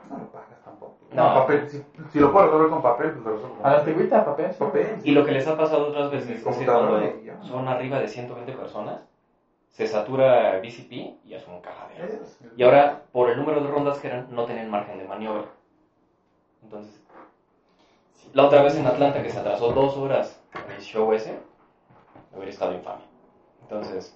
no 0.09 0.17
lo 0.17 0.25
pagas 0.31 0.61
tampoco. 0.63 0.95
No. 1.11 1.27
No, 1.29 1.33
papel, 1.41 1.69
si, 1.69 1.83
si 2.11 2.19
lo 2.19 2.31
puedo 2.31 2.45
resolver 2.45 2.69
con 2.69 2.81
papel, 2.81 3.11
pues 3.11 3.25
lo 3.25 3.31
resuelvo 3.33 3.55
A 3.63 3.69
la 3.69 3.77
papel. 3.77 3.79
antigüita, 3.93 4.25
papel. 4.25 4.51
sí. 4.53 4.59
Papel. 4.59 4.99
Y 5.03 5.11
lo 5.11 5.25
que 5.25 5.31
les 5.31 5.47
ha 5.47 5.57
pasado 5.57 5.87
otras 5.89 6.11
veces 6.11 6.29
es 6.37 6.43
cuando 6.43 7.01
son 7.43 7.67
arriba 7.67 7.99
de 7.99 8.07
120 8.07 8.51
personas, 8.53 9.01
se 9.69 9.87
satura 9.87 10.59
BCP 10.59 10.91
y 11.25 11.33
es 11.33 11.45
un 11.47 11.59
cajadero. 11.61 12.07
Y 12.55 12.63
ahora, 12.63 13.01
por 13.11 13.29
el 13.29 13.37
número 13.37 13.61
de 13.61 13.69
rondas 13.69 13.99
que 13.99 14.07
eran, 14.07 14.27
no 14.29 14.45
tenían 14.45 14.69
margen 14.69 14.97
de 14.99 15.05
maniobra. 15.05 15.45
Entonces, 16.63 17.01
la 18.33 18.45
otra 18.45 18.61
vez 18.61 18.77
en 18.77 18.85
Atlanta, 18.85 19.23
que 19.23 19.29
se 19.29 19.39
atrasó 19.39 19.71
dos 19.71 19.97
horas 19.97 20.41
el 20.75 20.81
show 20.81 21.11
ese, 21.13 21.39
hubiera 22.33 22.51
estado 22.51 22.73
infame. 22.73 23.01
Entonces, 23.71 24.11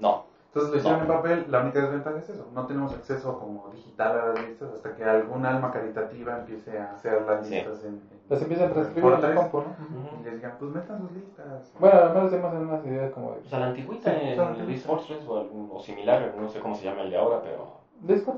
no. 0.00 0.18
Entonces 0.48 0.70
lo 0.70 0.76
hicieron 0.78 0.98
No. 0.98 1.04
en 1.04 1.08
papel, 1.08 1.44
la 1.48 1.60
única 1.60 1.78
desventaja 1.80 2.18
es 2.18 2.28
eso, 2.28 2.44
no 2.52 2.64
tenemos 2.64 2.92
acceso 2.92 3.36
como 3.38 3.68
digital 3.68 4.16
a 4.16 4.22
las 4.32 4.40
listas 4.42 4.70
hasta 4.72 4.90
que 4.90 5.04
algún 5.04 5.44
alma 5.44 5.70
caritativa 5.70 6.32
empiece 6.34 6.78
a 6.78 6.92
hacer 6.92 7.20
las 7.20 7.38
Sí. 7.44 7.54
listas 7.54 7.82
en, 7.82 7.90
en- 7.90 8.00
Las 8.28 8.40
empiezan 8.42 8.66
a 8.66 8.70
transcribir 8.70 9.12
en 9.12 9.20
la 9.20 9.34
compu, 9.34 9.60
¿no? 9.60 9.72
y 10.18 10.24
les 10.24 10.34
digan, 10.34 10.54
pues 10.58 10.70
metan 10.70 10.98
sus 10.98 11.12
listas. 11.12 11.70
Bueno, 11.78 11.98
al 11.98 12.10
menos 12.10 12.30
tenemos 12.30 12.50
unas 12.52 12.82
ideas 12.84 13.08
como 13.10 13.30
de. 13.30 13.38
O 13.44 13.48
sea, 13.48 13.58
la 13.58 13.66
antigüita 13.66 14.10
Sí, 14.10 14.16
en 14.16 14.22
el 14.32 14.40
antigüita. 14.40 14.86
Fortress 14.88 15.24
o, 15.26 15.44
o 15.68 15.78
similar, 15.78 16.32
no 16.34 16.48
sé 16.48 16.58
cómo 16.58 16.74
se 16.74 16.82
llama 16.82 17.02
el 17.02 17.10
de 17.10 17.16
ahora, 17.16 17.38
pero... 17.38 17.66
Discord. 18.00 18.36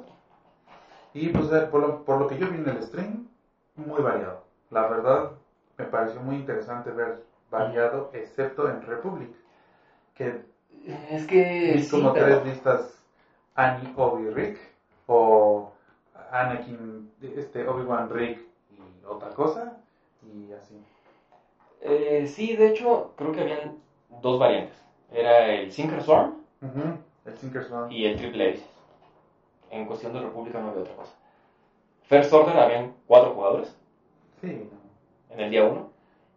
Y 1.15 1.29
pues 1.31 1.49
eh, 1.51 1.63
por 1.63 1.81
lo, 1.81 1.95
por 1.95 2.17
lo 2.19 2.27
que 2.27 2.37
yo 2.37 2.47
vi 2.47 2.57
en 2.57 2.67
el 2.67 2.83
stream, 2.83 3.23
muy 3.77 4.03
variado. 4.03 4.37
La 4.71 4.85
verdad, 4.85 5.23
me 5.79 5.87
pareció 5.87 6.21
muy 6.21 6.37
interesante 6.37 6.91
ver 6.91 7.15
variado, 7.51 8.09
excepto 8.13 8.69
en 8.69 8.81
Republic, 8.83 9.31
que 10.15 10.35
Es 10.87 11.27
que... 11.27 11.73
vi 11.75 11.83
sí, 11.83 11.91
como 11.91 12.13
pero- 12.13 12.27
tres 12.27 12.45
listas 12.45 13.03
Annie, 13.55 13.93
Obi, 13.97 14.31
Rick, 14.31 14.59
o 15.07 15.71
Anakin, 16.31 17.11
este, 17.21 17.67
Obi-Wan, 17.67 18.09
Rick 18.11 18.41
y 18.71 19.05
otra 19.05 19.31
cosa, 19.31 19.77
y 20.23 20.53
así. 20.53 20.75
Eh, 21.81 22.27
sí, 22.27 22.55
de 22.57 22.69
hecho, 22.69 23.13
creo 23.17 23.33
que 23.33 23.41
habían 23.41 23.79
dos 24.21 24.39
variantes. 24.39 24.77
Era 25.11 25.47
el 25.47 25.73
Sinker 25.73 26.03
Swarm 26.03 26.35
Ujú, 26.61 26.99
El 27.25 27.37
Sinker 27.39 27.65
Swan. 27.65 27.91
y 27.91 28.05
el 28.05 28.17
Triple 28.17 28.51
Ace. 28.53 28.65
En 29.71 29.87
cuestión 29.87 30.13
de 30.13 30.21
República 30.21 30.61
no 30.61 30.69
había 30.69 30.81
otra 30.83 30.95
cosa. 30.95 31.15
First 32.03 32.33
Order 32.33 32.59
habían 32.59 32.95
cuatro 33.07 33.33
jugadores 33.33 33.77
Sí, 34.41 34.69
en 35.31 35.41
el 35.41 35.51
día 35.51 35.65
uno. 35.65 35.91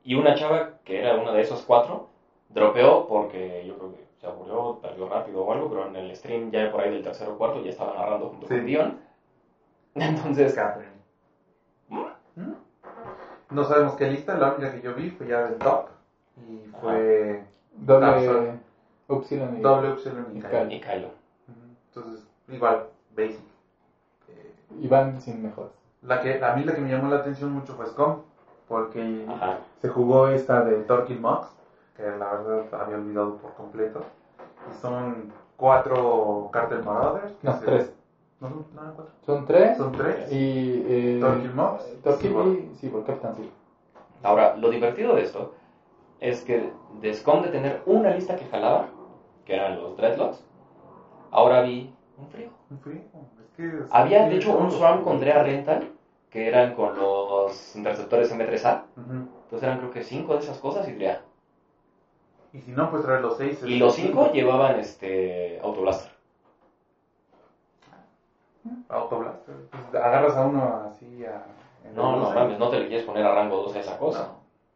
Y 0.03 0.15
una 0.15 0.35
chava 0.35 0.73
que 0.83 0.99
era 0.99 1.15
una 1.15 1.31
de 1.33 1.41
esos 1.41 1.61
cuatro, 1.63 2.07
dropeó 2.49 3.07
porque 3.07 3.63
yo 3.67 3.77
creo 3.77 3.93
que 3.93 4.10
se 4.21 4.27
aburrió, 4.27 4.77
perdió 4.79 5.07
rápido 5.09 5.43
o 5.43 5.51
algo, 5.51 5.67
pero 5.67 5.87
en 5.87 5.95
el 5.95 6.15
stream 6.15 6.51
ya 6.51 6.69
por 6.71 6.81
ahí 6.81 6.91
del 6.91 7.01
tercero 7.01 7.31
o 7.31 7.37
cuarto 7.37 7.59
ya 7.59 7.71
estaba 7.71 7.95
narrando 7.95 8.27
junto 8.27 8.47
Sí. 8.47 8.53
con 8.55 8.65
Dion. 8.65 8.97
Entonces, 9.95 10.53
Catherine. 10.53 10.93
¿Mm? 11.89 12.51
No 13.49 13.63
sabemos 13.63 13.95
qué 13.95 14.05
lista, 14.07 14.35
la 14.35 14.51
única 14.51 14.71
que 14.71 14.79
yo 14.81 14.93
vi 14.93 15.09
fue 15.09 15.27
ya 15.27 15.43
del 15.43 15.57
top, 15.57 15.89
y 16.37 16.67
fue 16.79 17.41
Doble. 17.71 18.57
Upsilon 19.07 19.57
y. 19.57 19.61
doble 19.61 19.89
Upsilon 19.89 20.31
y 20.31 20.37
Y 20.37 20.41
Kylo. 20.41 20.71
y 20.71 20.79
Kylo. 20.79 21.09
Entonces, 21.89 22.25
igual, 22.47 22.85
basic. 23.15 23.43
Eh, 24.29 24.51
Y 24.79 24.87
van 24.87 25.19
sin 25.19 25.41
mejoras. 25.41 25.71
La 26.01 26.21
que, 26.21 26.39
a 26.43 26.53
mí 26.53 26.63
la 26.63 26.73
que 26.73 26.81
me 26.81 26.89
llamó 26.89 27.07
la 27.07 27.17
atención 27.17 27.51
mucho 27.51 27.73
fue 27.73 27.87
Scum, 27.87 28.19
porque 28.67 29.25
Ajá. 29.27 29.57
se 29.81 29.89
jugó 29.89 30.27
esta 30.27 30.61
de 30.61 30.79
Torquil 30.83 31.19
Mox, 31.19 31.49
que 32.01 32.17
la 32.17 32.31
verdad 32.33 32.81
había 32.81 32.95
olvidado 32.97 33.37
por 33.37 33.53
completo. 33.53 34.01
Y 34.69 34.81
son 34.81 35.31
cuatro 35.57 36.49
Cartel 36.51 36.83
Marauders. 36.83 37.33
No, 37.41 37.53
se- 37.59 37.65
tres. 37.65 37.93
No, 38.39 38.49
no, 38.49 38.55
no 38.73 38.93
cuatro. 38.95 39.13
Son 39.25 39.45
tres. 39.45 39.77
Son 39.77 39.91
tres. 39.91 40.31
Y. 40.31 40.83
Eh, 40.87 41.17
Torquil 41.21 41.53
Mobs, 41.53 42.01
Torquil 42.03 42.29
Cyborg. 42.31 42.47
y 42.49 42.75
Cyborg, 42.79 43.05
Capitán 43.05 43.35
Cyborg. 43.35 43.51
Ahora, 44.23 44.55
lo 44.57 44.69
divertido 44.69 45.15
de 45.15 45.21
esto 45.23 45.53
es 46.19 46.41
que 46.41 46.71
de 47.01 47.13
SCOM 47.13 47.41
de 47.43 47.49
tener 47.49 47.81
una 47.85 48.09
lista 48.11 48.35
que 48.35 48.45
jalaba, 48.45 48.87
que 49.45 49.55
eran 49.55 49.79
los 49.81 49.95
Dreadlocks, 49.97 50.43
ahora 51.31 51.61
vi 51.61 51.91
un 52.17 52.27
frío. 52.27 52.49
Un 52.69 52.79
frío. 52.79 53.01
Es 53.41 53.57
que 53.57 53.83
Había, 53.91 54.27
de 54.27 54.35
hecho, 54.35 54.55
un. 54.57 54.71
Swarm 54.71 55.03
con 55.03 55.19
Drea 55.19 55.41
Rental, 55.43 55.89
que 56.29 56.47
eran 56.47 56.73
con 56.75 56.95
los 56.95 57.75
interceptores 57.75 58.31
M3A. 58.31 58.83
Ujú. 58.97 59.13
Entonces 59.43 59.63
eran 59.63 59.79
creo 59.79 59.91
que 59.91 60.03
cinco 60.03 60.33
de 60.33 60.39
esas 60.39 60.57
cosas 60.59 60.87
y 60.87 60.93
Drea. 60.93 61.21
Y 62.53 62.59
si 62.61 62.71
no, 62.71 62.89
pues 62.91 63.03
traer 63.03 63.21
los 63.21 63.37
seis. 63.37 63.61
Y 63.63 63.77
los 63.77 63.95
cinco 63.95 64.31
llevaban 64.31 64.79
este 64.79 65.59
Autoblaster. 65.63 66.11
Autoblaster. 68.89 69.55
Pues 69.71 70.03
agarras 70.03 70.35
a 70.35 70.45
uno 70.45 70.83
así 70.87 71.25
a. 71.25 71.45
en 71.87 71.95
No, 71.95 72.11
no 72.17 72.25
doce. 72.25 72.35
mames, 72.35 72.59
no 72.59 72.69
te 72.69 72.79
le 72.79 72.87
quieres 72.87 73.05
poner 73.05 73.25
a 73.25 73.33
rango 73.33 73.57
2 73.63 73.75
a 73.75 73.79
esa 73.79 73.97
cosa. 73.97 74.29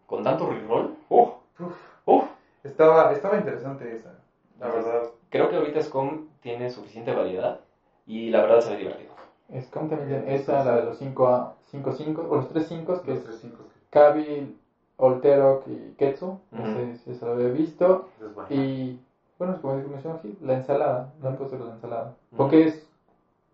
Con 0.06 0.24
tanto 0.24 0.50
reroll, 0.50 0.96
¡uh! 1.10 1.28
Uf, 1.60 1.74
¡uh! 2.06 2.24
estaba, 2.64 3.12
estaba 3.12 3.38
interesante 3.38 3.96
esa. 3.96 4.14
La 4.60 4.68
verdad. 4.68 5.10
Creo 5.30 5.50
que 5.50 5.58
ahorita 5.58 5.82
SCOM 5.82 6.28
tiene 6.42 6.70
suficiente 6.70 7.14
variedad 7.14 7.60
y 8.06 8.30
la 8.30 8.42
verdad 8.42 8.62
se 8.62 8.72
ve 8.72 8.78
divertido. 8.78 9.12
Es 9.50 9.68
como 9.68 9.90
también 9.90 10.24
tiene 10.24 10.36
esa, 10.36 10.64
la 10.64 10.78
de 10.78 10.86
los 10.86 10.98
5 10.98 11.56
cinco, 11.70 11.92
cinco, 11.92 12.26
o 12.30 12.36
los 12.38 12.50
3 12.50 12.66
5 12.68 13.02
que 13.04 13.12
Los 13.12 13.20
es 13.20 13.26
tres 13.26 13.40
cinco. 13.42 13.64
Kabil, 13.90 14.58
Olterok 14.98 15.68
y 15.68 15.92
Ketsu. 15.98 16.36
No 16.52 16.74
sé 16.74 16.94
si 16.96 17.12
eso 17.12 17.26
lo 17.26 17.32
había 17.32 17.48
visto. 17.48 18.04
Ese 18.16 18.26
es 18.26 18.34
bueno. 18.34 18.50
Y 18.50 18.96
bueno, 19.38 19.58
como 19.62 19.74
mencionó 19.74 20.16
aquí, 20.18 20.34
la 20.42 20.54
ensalada. 20.54 21.06
No 21.20 21.28
han 21.28 21.36
puesto 21.36 21.58
la 21.58 21.72
ensalada. 21.72 22.12
Porque 22.36 22.64
es 22.64 22.88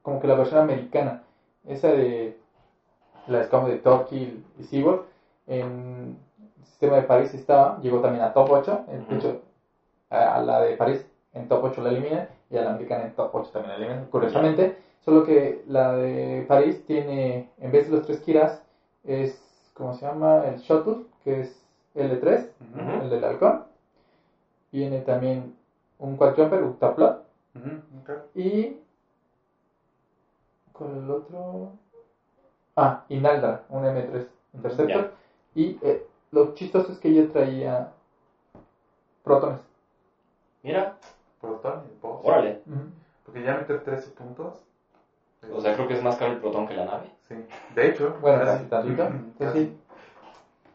como 0.02 0.20
que 0.20 0.28
la 0.28 0.36
versión 0.36 0.60
americana. 0.60 1.18
Esa 1.66 1.90
de 1.90 2.34
la 3.28 3.40
escama 3.40 3.68
de 3.68 3.76
Torquil 3.76 4.42
y 4.60 4.64
Cyborg. 4.64 5.00
En 5.48 6.16
el 6.60 6.66
sistema 6.66 6.96
de 6.96 7.02
París 7.02 7.34
estaba, 7.34 7.76
llegó 7.78 8.00
también 8.00 8.24
a 8.24 8.32
top 8.32 8.50
8. 8.52 8.82
De 8.88 8.98
Ujú. 8.98 9.16
hecho, 9.16 9.36
a, 10.10 10.36
a 10.36 10.40
la 10.40 10.60
de 10.60 10.74
París 10.74 11.06
en 11.34 11.48
top 11.48 11.64
8 11.64 11.82
la 11.82 11.90
eliminan 11.90 12.26
y 12.50 12.58
a 12.58 12.62
la 12.62 12.70
americana 12.70 13.04
en 13.04 13.10
top 13.12 13.30
8 13.34 13.50
también 13.52 13.70
la 13.72 13.76
eliminan. 13.78 14.06
Curiosamente, 14.08 14.74
solo 15.00 15.24
que 15.24 15.62
la 15.66 15.92
de 15.94 16.44
París 16.48 16.82
tiene, 16.86 17.46
en 17.58 17.72
vez 17.72 17.86
de 17.86 17.92
los 17.92 18.02
tres 18.02 18.20
Kiras, 18.20 18.62
es, 19.04 19.72
¿cómo 19.74 19.94
se 19.94 20.06
llama? 20.06 20.46
El 20.46 20.58
Shuttle, 20.58 21.00
que 21.24 21.40
es 21.42 21.66
L3 21.96 22.48
Ujú. 22.60 22.82
Ujú. 22.82 23.02
el 23.04 23.10
del 23.10 23.24
halcón. 23.24 23.64
Viene 24.72 25.00
también 25.02 25.52
un 26.00 26.16
quadjumper, 26.16 26.62
Octaplot. 26.62 27.18
Ujú, 27.56 27.78
ok. 28.02 28.10
Y. 28.36 28.74
con 30.72 30.96
el 31.04 31.10
otro? 31.10 31.70
Ah, 32.76 33.02
Inaldra, 33.10 33.60
un 33.70 33.84
M3 33.84 34.24
Interceptor. 34.54 35.10
Y 35.54 35.76
eh, 35.82 36.02
lo 36.32 36.54
chistoso 36.54 36.92
es 36.92 36.98
que 36.98 37.10
ella 37.10 37.28
traía 37.28 37.88
protones. 39.24 39.60
Mira, 40.64 40.94
Proton 41.42 41.82
y 41.86 42.02
Boss. 42.02 42.20
órale. 42.24 42.58
Porque 43.26 43.42
ya 43.44 43.54
meter 43.54 43.80
13 43.82 44.10
puntos. 44.12 44.64
O 45.52 45.60
sea, 45.60 45.74
creo 45.74 45.88
que 45.88 45.94
es 45.94 46.02
más 46.02 46.16
caro 46.16 46.32
el 46.32 46.38
protón 46.38 46.66
que 46.68 46.74
la 46.74 46.86
nave. 46.86 47.12
Sí. 47.28 47.36
De 47.76 47.88
hecho. 47.88 48.16
Bueno, 48.22 48.40
casi. 48.40 48.52
casi 48.52 48.66
tantito. 48.68 49.04
Entonces, 49.04 49.36
Casi. 49.40 49.66
sí, 49.66 49.74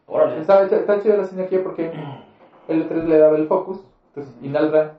Órale. 0.07 0.39
está, 0.39 0.61
está, 0.63 0.77
está 0.77 1.01
chida 1.01 1.17
la 1.17 1.25
sinergia 1.25 1.61
porque 1.63 1.91
L3 2.69 3.03
le 3.05 3.17
daba 3.17 3.35
el 3.37 3.47
focus. 3.47 3.79
Entonces, 4.09 4.33
Inaldra 4.41 4.93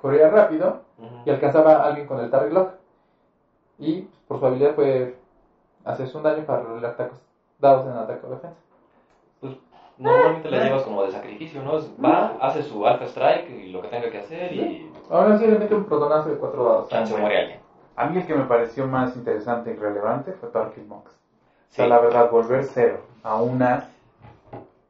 corría 0.00 0.28
rápido 0.28 0.78
y 1.24 1.30
alcanzaba 1.30 1.72
a 1.72 1.86
alguien 1.86 2.06
con 2.06 2.20
el 2.20 2.30
Target 2.30 2.52
Lock. 2.52 2.70
Y 3.78 4.00
pues, 4.02 4.16
por 4.28 4.38
su 4.40 4.46
habilidad 4.46 4.74
puede 4.74 5.14
hacerse 5.84 6.16
un 6.16 6.22
daño 6.22 6.44
para 6.44 6.62
rolar 6.62 6.92
atacos 6.92 7.18
dados 7.58 7.86
en 7.86 7.92
ataque 7.92 8.26
o 8.26 8.30
defensa. 8.30 8.56
Normalmente 9.98 10.50
la 10.50 10.62
llevas 10.62 10.82
como 10.82 11.02
de 11.02 11.10
sacrificio, 11.10 11.62
¿no? 11.62 11.76
Es- 11.78 11.88
Va, 12.02 12.36
hace 12.40 12.62
su 12.62 12.86
Alpha 12.86 13.06
Strike 13.06 13.48
y 13.48 13.70
lo 13.70 13.80
que 13.80 13.88
tenga 13.88 14.10
que 14.10 14.18
hacer 14.18 14.52
y 14.52 14.90
Ahora 15.08 15.38
sí 15.38 15.46
le 15.46 15.56
mete 15.56 15.74
un 15.74 15.84
protonazo 15.84 16.28
de 16.28 16.36
cuatro 16.36 16.64
dados. 16.64 16.88
chance 16.88 17.16
muere 17.16 17.38
alguien. 17.38 17.58
A 17.96 18.04
mí 18.04 18.18
el 18.18 18.26
que 18.26 18.34
me 18.34 18.44
pareció 18.44 18.86
más 18.86 19.16
interesante 19.16 19.70
y 19.70 19.74
relevante 19.74 20.32
fue 20.32 20.50
Torquil 20.50 20.84
Mox. 20.84 21.12
O 21.12 21.72
sea, 21.76 21.86
la 21.86 21.98
verdad, 21.98 22.28
volver 22.28 22.64
cero 22.64 23.00
a 23.22 23.36
un 23.36 23.62
as 23.62 23.88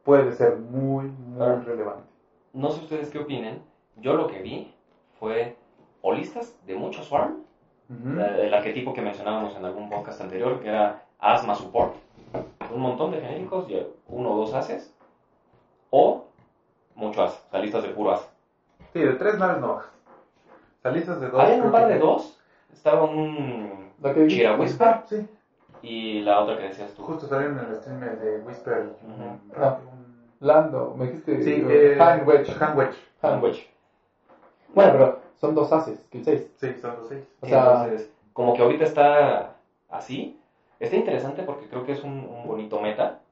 puede 0.06 0.32
ser 0.32 0.54
muy, 0.56 1.04
muy 1.08 1.36
Claro. 1.36 1.60
relevante. 1.66 2.04
No 2.54 2.70
sé 2.70 2.80
ustedes 2.80 3.10
qué 3.10 3.18
opinen. 3.18 3.60
Yo 3.96 4.14
lo 4.14 4.26
que 4.28 4.40
vi 4.40 4.72
fue 5.18 5.52
o 6.00 6.12
listas 6.12 6.54
de 6.64 6.76
mucho 6.76 7.02
Swarm, 7.02 7.34
Ujú. 7.90 8.14
la- 8.14 8.38
el 8.38 8.54
arquetipo 8.54 8.92
que 8.94 9.02
mencionábamos 9.02 9.54
en 9.56 9.64
algún 9.64 9.88
podcast 9.90 10.20
anterior, 10.20 10.60
que 10.60 10.68
era 10.68 11.02
Asma 11.18 11.54
Support, 11.54 11.96
un 12.72 12.80
montón 12.80 13.10
de 13.10 13.20
genéricos 13.20 13.68
y 13.68 13.84
uno 14.08 14.30
o 14.32 14.36
dos 14.36 14.54
haces, 14.54 14.94
o 15.90 16.22
mucho 16.94 17.22
as, 17.22 17.42
o 17.48 17.50
sea, 17.50 17.60
listas 17.60 17.82
de 17.82 17.88
puro 17.88 18.12
as. 18.12 18.30
Sí, 18.92 19.00
de 19.00 19.14
tres 19.14 19.36
naves 19.36 19.58
no 19.58 19.74
bajas. 19.74 19.90
Salistas 20.82 21.20
de 21.20 21.28
dos. 21.28 21.40
Había 21.40 21.62
un 21.62 21.72
par 21.72 21.88
de 21.88 21.98
dos, 21.98 22.38
estaba 22.72 23.02
un 23.02 23.90
Lo 24.00 24.14
que 24.14 24.26
Chira 24.28 24.54
Whisper 24.54 24.86
Ah, 24.88 25.02
sí. 25.06 25.26
y 25.82 26.20
la 26.20 26.38
otra 26.40 26.56
que 26.56 26.64
decías 26.64 26.92
tú. 26.94 27.02
Justo 27.02 27.26
salieron 27.26 27.58
en 27.58 27.70
el 27.70 27.76
stream 27.76 28.00
de 28.00 28.38
Whisper. 28.38 28.84
y 29.02 29.06
un- 29.06 29.40
Ah. 29.56 29.76
Lando, 30.40 30.94
me 30.96 31.06
dijiste 31.06 31.42
Sí, 31.42 31.64
eh, 31.68 31.96
Hand 32.00 32.26
Wedge. 32.28 32.50
Hand 32.60 32.78
Wedge. 32.78 32.96
Hand 33.22 33.42
Wedge. 33.42 33.56
Sandwich. 33.56 33.70
Bueno, 34.74 34.92
pero 34.92 35.20
son 35.40 35.54
dos 35.54 35.72
haces, 35.72 35.98
que 36.10 36.18
el 36.18 36.24
6. 36.24 36.46
Sí, 36.56 36.74
son 36.80 36.96
los 36.98 37.08
seis. 37.08 37.24
O 37.40 37.46
Sí, 37.46 37.50
sea, 37.52 37.84
entonces, 37.84 38.10
como 38.32 38.54
que 38.54 38.62
ahorita 38.62 38.84
está 38.84 39.56
así. 39.88 40.38
Está 40.78 40.96
interesante 40.96 41.42
porque 41.42 41.68
creo 41.68 41.84
que 41.86 41.92
es 41.92 42.04
un, 42.04 42.12
un 42.12 42.46
bonito 42.46 42.80
meta. 42.80 43.20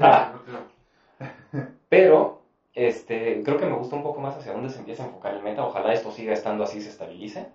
Ah. 0.00 0.32
Pero, 1.88 2.40
este, 2.74 3.42
creo 3.42 3.58
que 3.58 3.66
me 3.66 3.76
gusta 3.76 3.96
un 3.96 4.02
poco 4.02 4.20
más 4.20 4.36
hacia 4.36 4.52
dónde 4.52 4.70
se 4.70 4.78
empieza 4.78 5.02
a 5.02 5.06
enfocar 5.06 5.34
el 5.34 5.42
meta. 5.42 5.64
Ojalá 5.64 5.92
esto 5.92 6.10
siga 6.10 6.32
estando 6.32 6.64
así, 6.64 6.80
se 6.80 6.88
estabilice. 6.88 7.48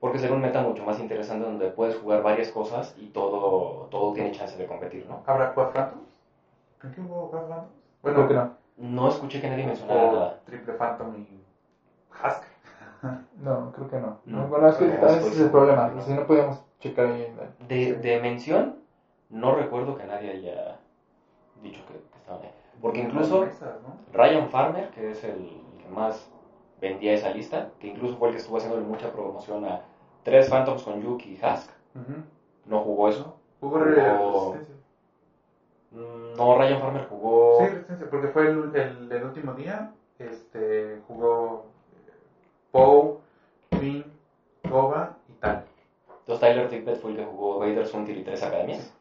Porque 0.00 0.18
será 0.18 0.34
un 0.34 0.40
meta 0.40 0.60
mucho 0.62 0.84
más 0.84 0.98
interesante 1.00 1.44
donde 1.44 1.68
puedes 1.68 1.96
jugar 1.96 2.22
varias 2.22 2.48
cosas 2.48 2.94
y 2.98 3.06
todo, 3.08 3.86
todo 3.90 4.12
tiene 4.12 4.32
chance 4.32 4.56
de 4.56 4.66
competir, 4.66 5.06
¿no? 5.08 5.22
¿Habrá 5.26 5.52
Quad 5.54 5.88
¿Con 6.84 6.92
qué 6.92 7.00
hubo 7.00 7.30
Quad 7.30 7.48
Phantoms? 7.48 7.72
Bueno, 8.02 8.28
que 8.28 8.34
no. 8.34 8.50
No 8.76 9.08
escuché 9.08 9.40
que 9.40 9.48
nadie 9.48 9.64
mencionara 9.64 10.12
nada. 10.12 10.40
Triple 10.44 10.74
Phantom 10.74 11.16
y 11.16 11.42
Husk. 12.12 12.44
No, 13.38 13.72
creo 13.72 13.88
que 13.88 13.98
no. 13.98 14.18
No. 14.26 14.46
Bueno, 14.48 14.68
es 14.68 14.76
que 14.76 14.86
No, 14.86 15.00
tal 15.00 15.16
vez 15.16 15.24
es 15.24 15.40
el 15.40 15.50
problema. 15.50 15.90
Si 16.02 16.12
no 16.12 16.26
podíamos 16.26 16.62
checar 16.78 17.06
ahí. 17.06 17.22
en 17.22 17.68
De, 17.68 17.94
de 17.94 18.18
mención, 18.18 18.76
no 19.30 19.52
recuerdo 19.52 19.94
que 19.94 20.04
nadie 20.04 20.28
haya 20.30 20.76
dicho 21.62 21.82
que, 21.86 21.94
que 21.94 22.18
estaban 22.18 22.42
ahí. 22.42 22.50
Porque 22.82 23.00
incluso 23.00 23.44
¿no? 23.44 23.96
Ryan 24.12 24.46
Farmer, 24.48 24.90
que 24.90 25.12
es 25.12 25.24
el 25.24 25.48
que 25.82 25.88
más 25.88 26.28
vendía 26.82 27.14
esa 27.14 27.30
lista, 27.30 27.68
que 27.78 27.86
incluso 27.86 28.16
fue 28.18 28.28
el 28.28 28.32
que 28.32 28.38
estuvo 28.38 28.58
haciendo 28.58 28.78
mucha 28.80 29.10
promoción 29.10 29.64
a 29.64 29.80
tres 30.22 30.50
Phantoms 30.50 30.82
con 30.82 31.00
Yuki 31.00 31.32
y 31.32 31.34
Husk, 31.42 31.70
Ujú. 31.94 32.20
no 32.66 32.80
jugó 32.80 33.08
eso. 33.08 33.34
Jugó 33.60 33.78
Jugó- 33.78 34.54
No, 35.94 36.58
Ryan 36.58 36.80
Farmer 36.80 37.06
jugó. 37.08 37.58
Sí, 37.58 37.66
Resistencia, 37.66 38.10
porque 38.10 38.28
fue 38.28 38.48
el, 38.48 38.74
el, 38.74 39.12
el 39.12 39.24
último 39.24 39.54
día. 39.54 39.90
Este, 40.18 40.98
jugó 41.06 41.66
eh, 41.92 42.12
Poe, 42.70 43.14
Finn, 43.78 44.04
Goba 44.68 45.16
y 45.28 45.32
tal. 45.34 45.64
Entonces 46.20 46.40
Tyler 46.40 46.68
Tippett 46.68 47.00
fue 47.00 47.10
el 47.10 47.16
que 47.18 47.24
jugó 47.24 47.58
Vader, 47.58 47.86
Suntil 47.86 48.18
y 48.18 48.22
tres 48.22 48.42
academias. 48.42 48.92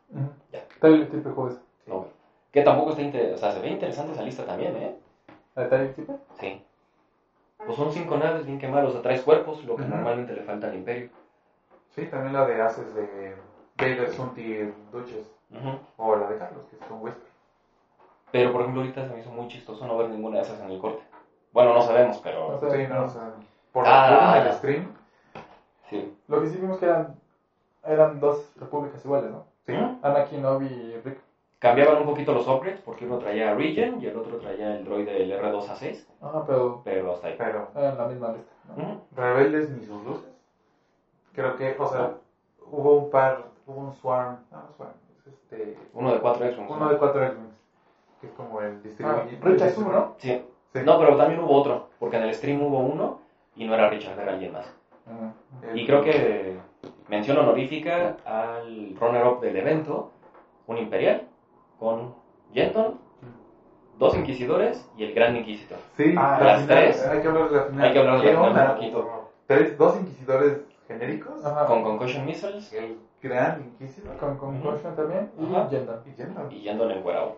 Ya. 0.51 0.63
Tyler 0.79 1.09
Tippe 1.09 1.29
jugó 1.29 1.47
eso. 1.49 1.59
Sí. 1.85 1.91
Ok. 1.91 2.07
Que 2.51 2.61
tampoco 2.61 2.91
está 2.91 3.01
interesante, 3.01 3.35
o 3.35 3.37
sea, 3.37 3.51
se 3.51 3.59
ve 3.61 3.69
interesante 3.69 4.11
esa 4.11 4.21
lista 4.21 4.45
también, 4.45 4.75
¿eh? 4.75 4.95
¿La 5.55 5.63
de 5.63 5.69
Tyler 5.69 5.93
Tippe? 5.93 6.13
Sí. 6.39 6.61
Pues 7.65 7.77
son 7.77 7.91
cinco 7.91 8.17
naves 8.17 8.45
bien 8.45 8.59
quemadas, 8.59 8.89
o 8.89 8.91
sea, 8.91 9.01
tres 9.01 9.21
cuerpos, 9.21 9.63
lo 9.65 9.75
que 9.75 9.85
normalmente 9.85 10.33
le 10.33 10.41
falta 10.41 10.67
al 10.67 10.75
Imperio. 10.75 11.09
Sí, 11.95 12.05
también 12.07 12.33
la 12.33 12.45
de 12.45 12.61
Aces 12.61 12.93
de 12.93 13.35
Vader, 13.77 14.11
Sunti 14.11 14.41
y 14.41 14.73
O 15.97 16.15
la 16.15 16.27
de 16.27 16.37
Carlos, 16.37 16.63
que 16.69 16.75
es 16.75 16.81
con 16.87 17.01
Whisper. 17.01 17.27
Pero 18.31 18.51
por 18.51 18.61
ejemplo, 18.61 18.81
ahorita 18.81 19.03
se 19.05 19.11
me 19.13 19.19
hizo 19.19 19.29
muy 19.29 19.47
chistoso 19.47 19.85
no 19.85 19.95
ver 19.97 20.09
ninguna 20.09 20.37
de 20.37 20.43
esas 20.43 20.59
en 20.59 20.69
el 20.69 20.77
corte. 20.79 21.03
Bueno, 21.51 21.73
no 21.73 21.81
sabemos, 21.81 22.19
pero. 22.23 22.51
No 22.51 22.57
sé. 22.57 22.71
Sí, 22.71 22.87
no, 22.87 23.03
o 23.03 23.07
sea, 23.07 23.31
por 23.71 23.85
Ah. 23.87 24.37
en 24.37 24.45
el 24.47 24.53
stream. 24.53 24.93
Sí. 25.89 26.11
Lo 26.27 26.39
que 26.41 26.47
sí 26.47 26.57
vimos 26.57 26.77
que 26.77 26.85
eran, 26.85 27.15
eran 27.83 28.19
dos 28.19 28.49
repúblicas 28.55 29.03
iguales, 29.05 29.29
¿no? 29.29 29.43
Sí. 29.67 29.73
Ujú. 29.73 29.95
Anakin, 30.01 30.43
Obi 30.45 30.65
y 30.67 30.97
Rick. 30.97 31.17
Cambiaban 31.59 31.97
un 31.97 32.05
poquito 32.05 32.33
los 32.33 32.45
upgrades 32.47 32.81
porque 32.81 33.05
uno 33.05 33.17
traía 33.17 33.49
a 33.49 33.53
Regen 33.53 34.01
y 34.01 34.05
el 34.07 34.17
otro 34.17 34.37
traía 34.37 34.73
el 34.73 34.83
droide 34.83 35.13
del 35.13 35.31
R2A6, 35.31 36.05
Ajá, 36.19 36.43
pero 36.45 36.81
pero 36.83 37.11
hasta 37.11 37.27
ahí. 37.27 37.35
Pero 37.37 37.69
eran 37.73 37.95
la 37.97 38.05
misma 38.05 38.29
lista. 38.31 38.51
¿no? 38.75 38.97
Rebeldes 39.15 39.69
ni 39.69 39.85
sus 39.85 40.03
luces. 40.03 40.29
Creo 41.31 41.55
que, 41.55 41.73
o 41.77 41.87
sea, 41.87 42.11
hubo 42.65 42.95
un 42.95 43.09
par, 43.09 43.45
hubo 43.65 43.79
un 43.79 43.93
Swarm. 43.93 44.39
No, 44.51 44.57
no 44.61 44.71
Swarm, 44.75 44.91
este. 45.53 45.77
Uno 45.93 46.13
de 46.13 46.19
cuatro 46.19 46.45
X-Wings. 46.45 46.71
Uno 46.71 46.89
de 46.89 46.97
cuatro 46.97 47.23
X-Wings. 47.25 47.53
que 48.21 48.27
es 48.27 48.33
como 48.33 48.61
el 48.61 48.73
Ah, 48.75 48.79
distribuidor. 48.83 49.27
Richard 49.41 49.71
Su, 49.71 49.81
¿no? 49.89 50.13
Sí. 50.17 50.41
Sí. 50.73 50.79
No, 50.85 50.97
pero 50.97 51.17
también 51.17 51.39
hubo 51.41 51.51
otro, 51.55 51.87
porque 51.99 52.15
en 52.17 52.23
el 52.23 52.33
stream 52.33 52.61
hubo 52.61 52.79
uno 52.79 53.19
y 53.55 53.65
no 53.65 53.73
era 53.73 53.89
Richard, 53.89 54.17
era 54.19 54.31
alguien 54.31 54.53
más. 54.53 54.65
El- 55.61 55.77
Y 55.77 55.85
creo 55.85 56.01
que 56.01 56.55
mención 57.09 57.37
honorífica 57.37 58.15
al 58.25 58.95
runner-up 58.99 59.41
del 59.41 59.57
evento, 59.57 60.09
un 60.67 60.77
imperial, 60.77 61.27
con 61.77 62.13
Yenton, 62.53 62.97
dos 63.99 64.15
inquisidores 64.15 64.87
y 64.97 65.03
el 65.03 65.13
gran 65.13 65.35
inquisidor. 65.35 65.79
Sí, 65.97 66.15
Ah, 66.17 66.37
la 66.39 66.45
las 66.45 66.61
final, 66.61 66.77
tres. 66.83 67.05
Hay 67.05 67.21
que 67.21 67.27
hablar 67.27 67.49
de 67.49 67.55
la 67.57 67.63
final. 67.65 67.85
Hay 67.85 67.91
que 67.93 67.99
hablar 67.99 68.15
de 68.15 68.21
¿Qué 68.21 68.33
la 68.33 68.39
final 68.47 68.67
un 68.69 68.75
poquito. 68.75 69.29
Tres, 69.47 69.77
dos 69.77 69.97
inquisidores 69.97 70.61
genéricos. 70.87 71.45
Ajá. 71.45 71.65
Con 71.65 71.83
Concussion 71.83 72.25
Missiles 72.25 72.71
El 72.73 72.97
gran 73.24 73.61
inquisidor. 73.61 74.17
Con 74.17 74.38
Concussion 74.38 74.95
también 74.95 75.32
y 75.39 75.55
Ajá. 75.55 75.69
Jendon. 75.69 76.01
Y 76.05 76.11
General. 76.11 76.53
y 76.53 76.61
Yenton 76.61 76.91
encuerado. 76.91 77.38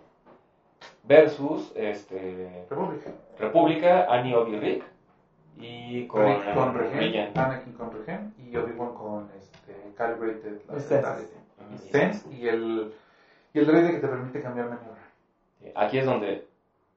Versus 1.04 1.72
este, 1.76 2.66
República. 2.70 3.12
República, 3.40 4.08
Annie 4.10 4.36
Obi 4.36 4.58
Rick 4.58 4.84
y 5.58 6.08
con, 6.08 6.26
Rick 6.26 6.54
con 6.54 6.74
Regen, 6.74 7.00
Regen. 7.00 7.38
Anakin 7.38 7.74
con 7.74 7.92
Regen 7.92 8.34
y 8.38 8.56
Obi-Wan 8.58 8.94
con 8.96 9.30
este, 9.38 9.76
Calibrated 9.96 10.60
Sense. 10.80 11.30
Sense 11.92 12.34
y 12.34 12.48
el, 12.48 12.94
y 13.54 13.60
el 13.60 13.66
droide 13.68 13.92
que 13.92 14.00
te 14.00 14.08
permite 14.08 14.42
cambiar 14.42 14.70
maniobra. 14.70 15.02
Aquí 15.76 16.00
es 16.00 16.06
donde 16.06 16.48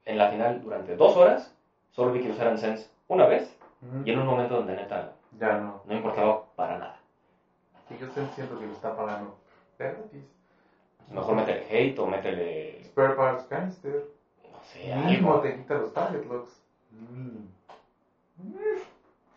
en 0.04 0.18
la 0.18 0.30
final, 0.30 0.62
durante 0.62 0.96
dos 0.96 1.16
horas, 1.16 1.54
solo 1.90 2.12
vi 2.12 2.20
que 2.22 2.30
usaran 2.30 2.58
Sense 2.58 2.90
una 3.08 3.26
vez 3.26 3.54
y 4.04 4.10
en 4.10 4.18
un 4.18 4.26
momento 4.26 4.56
donde 4.56 4.74
neta 4.74 5.12
Ya 5.38 5.58
no. 5.58 5.82
no 5.86 5.94
importaba 5.94 6.44
para 6.56 6.78
nada. 6.78 6.97
Y 7.90 7.96
yo 7.98 8.06
estoy- 8.06 8.26
siento 8.34 8.58
que 8.58 8.66
lo 8.66 8.72
está 8.72 8.94
pagando 8.96 9.34
gratis. 9.78 10.24
Mejor 11.10 11.36
métele 11.36 11.64
hate 11.70 11.98
o 12.00 12.06
métele, 12.06 12.84
Spare 12.84 13.14
parts 13.14 13.44
canister. 13.48 14.04
no 14.52 14.58
sé, 14.72 14.94
Mínimo 14.94 15.30
algo. 15.32 15.42
te 15.42 15.56
quita 15.56 15.74
los 15.74 15.92
target 15.92 16.24
locks. 16.26 16.60
Mínimo. 16.90 17.48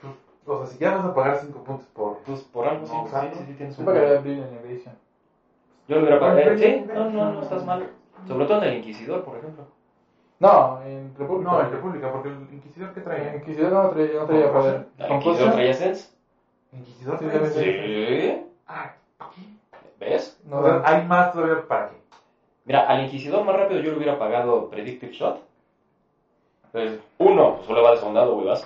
Pues, 0.02 0.14
O 0.46 0.58
sea, 0.58 0.66
si 0.66 0.78
ya 0.78 0.92
vas 0.92 1.06
a 1.06 1.14
pagar 1.14 1.38
5 1.40 1.64
puntos 1.64 1.88
por. 1.94 2.18
Pues 2.26 2.42
por 2.44 2.66
algo 2.66 2.86
sí, 2.86 2.92
No, 2.94 3.06
sí, 3.06 3.30
sí, 3.38 3.44
sí, 3.46 3.54
tienes 3.54 3.78
un 3.78 3.86
que 3.86 3.92
Innovation. 3.92 4.96
Yo 5.88 5.96
lo 5.96 6.02
hubiera 6.02 6.20
pagado. 6.20 6.58
Sí, 6.58 6.84
no, 6.94 7.10
no, 7.10 7.32
no 7.32 7.42
estás 7.42 7.64
mal. 7.64 7.88
Sobre 8.28 8.46
todo 8.46 8.58
en 8.58 8.64
el 8.66 8.74
Inquisidor, 8.76 9.24
por 9.24 9.38
ejemplo. 9.38 9.66
No, 10.40 10.82
en 10.82 11.14
República. 11.16 11.52
No, 11.52 11.62
en 11.62 11.72
República, 11.72 12.12
porque 12.12 12.30
el 12.30 12.52
Inquisidor 12.52 12.92
que 12.92 13.00
En 13.00 13.04
trae. 13.04 13.36
Inquisidor 13.38 13.72
no 13.72 13.90
traía, 13.90 14.20
no 14.20 14.26
traía 14.26 14.52
poder. 14.52 14.88
¿El 14.98 15.12
Inquisidor 15.12 15.52
traía 15.52 15.74
Sense? 15.74 16.10
Inquisidor 16.74 17.20
Sí, 17.20 17.26
debe 17.26 17.50
ser. 17.50 17.64
Sí. 17.64 18.46
Ah, 18.68 18.94
¿qué? 19.36 19.42
¿Ves? 20.00 20.40
No, 20.46 20.60
o 20.60 20.64
sea, 20.64 20.82
hay 20.86 21.06
más 21.08 21.32
todavía 21.34 21.68
para 21.68 21.90
qué. 21.90 22.02
Mira, 22.66 22.88
al 22.88 23.04
Inquisidor 23.04 23.44
más 23.44 23.56
rápido 23.56 23.82
yo 23.82 23.92
le 23.92 23.98
hubiera 23.98 24.18
pagado 24.20 24.70
Predictive 24.70 25.12
Shot. 25.12 25.42
Pues, 26.72 27.00
uno, 27.18 27.56
pues 27.56 27.68
solo 27.68 27.84
va 27.84 27.92
de 27.92 27.98
soldado, 27.98 28.36
güey, 28.36 28.48
vas. 28.48 28.66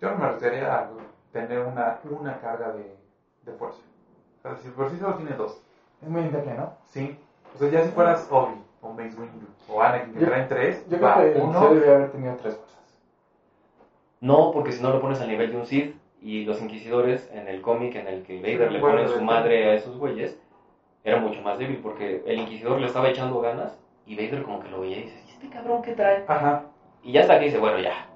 Yo 0.00 0.10
no 0.10 0.16
me 0.16 0.30
gustaría 0.30 0.74
a 0.74 0.88
tener 1.32 1.60
una, 1.60 1.98
una 2.08 2.40
carga 2.40 2.72
de, 2.72 2.96
de 3.42 3.52
fuerza. 3.52 3.80
O 4.38 4.42
sea, 4.42 4.56
si 4.56 4.68
por 4.70 4.90
sí 4.90 4.96
solo 4.98 5.16
tiene 5.16 5.32
dos. 5.32 5.60
es 6.00 6.08
muy 6.08 6.22
internet, 6.22 6.56
¿no? 6.56 6.72
Sí. 6.86 7.18
O 7.54 7.58
sea, 7.58 7.68
ya 7.68 7.84
si 7.84 7.90
fueras 7.90 8.26
Obi, 8.30 8.54
o 8.80 8.88
Mace 8.90 9.14
Windu, 9.18 9.46
o 9.68 9.82
Anakin, 9.82 10.14
que 10.14 10.24
traen 10.24 10.48
tres, 10.48 10.86
Yo 10.88 10.98
va, 11.00 11.16
creo 11.16 11.34
que 11.34 11.40
uno. 11.40 11.74
Debía 11.74 11.94
haber 11.96 12.12
tenido 12.12 12.36
tres 12.36 12.54
cosas. 12.54 12.78
No, 14.20 14.50
porque 14.52 14.72
si 14.72 14.82
no 14.82 14.90
lo 14.90 15.00
pones 15.00 15.20
al 15.20 15.28
nivel 15.28 15.50
de 15.50 15.56
un 15.58 15.66
Sith 15.66 15.94
y 16.22 16.44
los 16.44 16.60
Inquisidores 16.60 17.30
en 17.32 17.48
el 17.48 17.60
cómic 17.60 17.94
en 17.96 18.06
el 18.06 18.22
que 18.22 18.40
Vader 18.40 18.72
le 18.72 18.78
pone 18.80 19.08
su 19.08 19.20
madre 19.22 19.70
a 19.70 19.74
esos 19.74 19.96
güeyes, 19.96 20.40
era 21.04 21.18
mucho 21.18 21.40
más 21.42 21.58
débil 21.58 21.78
porque 21.82 22.22
el 22.26 22.38
Inquisidor 22.40 22.80
le 22.80 22.86
estaba 22.86 23.08
echando 23.08 23.40
ganas 23.40 23.78
y 24.06 24.16
Vader 24.16 24.42
como 24.42 24.60
que 24.60 24.68
lo 24.68 24.80
veía 24.80 24.98
y 24.98 25.02
dice, 25.04 25.22
¿y 25.26 25.30
este 25.30 25.48
cabrón 25.48 25.82
qué 25.82 25.92
trae? 25.92 26.24
Ajá. 26.28 26.64
Y 27.02 27.12
ya 27.12 27.22
hasta 27.22 27.38
que 27.38 27.46
dice, 27.46 27.58
bueno, 27.58 27.78
ya, 27.78 28.06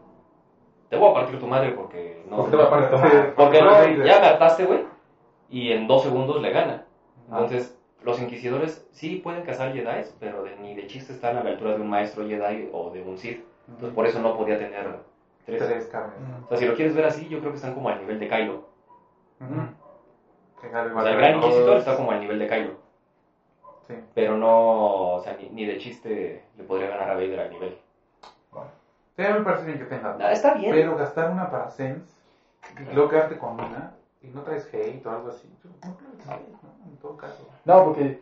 te 0.91 0.97
voy 0.97 1.11
a 1.11 1.15
partir 1.15 1.39
tu 1.41 1.47
madre 1.47 1.71
porque 1.71 2.23
no... 2.29 2.37
¿Por 2.37 2.51
qué 2.51 2.51
te 2.51 2.57
va 2.57 2.79
a? 2.79 3.35
Porque 3.37 3.63
no, 3.63 4.05
ya 4.05 4.39
me 4.59 4.65
güey, 4.65 4.81
y 5.51 5.73
en 5.73 5.87
dos 5.87 6.03
segundos 6.03 6.41
le 6.43 6.51
gana. 6.51 6.85
Ah. 7.31 7.41
Entonces, 7.41 7.79
los 8.03 8.21
Inquisidores 8.21 8.87
sí 8.93 9.17
pueden 9.17 9.45
cazar 9.45 9.73
Jedi, 9.73 10.05
pero 10.21 10.43
de- 10.43 10.57
ni 10.57 10.75
de 10.75 10.87
chiste 10.87 11.13
están 11.13 11.37
a 11.39 11.45
la 11.45 11.51
altura 11.51 11.75
de 11.75 11.81
un 11.81 11.89
maestro 11.89 12.27
Jedi 12.27 12.69
o 12.73 12.91
de 12.91 13.03
un 13.03 13.17
Sith. 13.17 13.43
Entonces, 13.69 13.95
por 13.95 14.07
eso 14.07 14.21
no 14.21 14.37
podía 14.37 14.59
tener 14.59 14.99
tres. 15.45 15.59
Tres 15.67 15.87
cargas. 15.87 16.15
O 16.45 16.49
sea, 16.49 16.59
si 16.59 16.67
lo 16.67 16.75
quieres 16.75 16.95
ver 16.95 17.07
así, 17.07 17.29
yo 17.29 17.41
creo 17.41 17.53
que 17.53 17.57
están 17.57 17.75
como 17.75 17.89
al 17.89 18.01
nivel 18.01 18.19
de 18.19 18.29
Kylo. 18.29 18.67
O 19.41 20.61
sea, 20.61 20.83
el 20.83 21.17
Gran. 21.17 21.37
Inquisidor 21.37 21.79
está 21.79 21.97
como 21.97 22.11
al 22.11 22.21
nivel 22.21 22.39
de 22.39 22.47
Kylo. 22.47 22.75
Sí. 23.87 23.95
Pero 24.15 24.37
no, 24.37 25.15
o 25.15 25.21
sea, 25.21 25.35
ni, 25.35 25.49
ni 25.51 25.67
de 25.67 25.79
chiste 25.79 26.43
le 26.57 26.65
podría 26.65 26.89
ganar 26.89 27.11
a 27.11 27.15
Vader 27.15 27.41
al 27.41 27.51
nivel. 27.51 27.77
Sí, 29.17 29.23
me 29.23 29.41
parece 29.43 29.67
bien 29.67 29.79
que 29.79 29.85
tenga. 29.85 30.15
No, 30.15 30.29
está 30.29 30.55
bien. 30.55 30.73
Pero 30.73 30.97
gastar 30.97 31.31
una 31.31 31.49
para 31.49 31.69
Sense 31.71 32.13
y 32.81 32.95
luego 32.95 33.09
quedarte 33.11 33.39
con 33.39 33.55
una 33.55 33.93
y 34.23 34.29
no 34.29 34.43
traes 34.43 34.67
hate 34.73 35.05
o 35.07 35.11
algo 35.11 35.29
así. 35.29 35.49
Yo 35.63 35.71
no 35.87 35.97
creo 35.97 36.17
que 36.17 36.23
sea, 36.25 36.37
¿no? 36.63 36.91
En 36.91 36.97
todo 36.97 37.17
caso. 37.17 37.47
No, 37.65 37.85
porque 37.85 38.19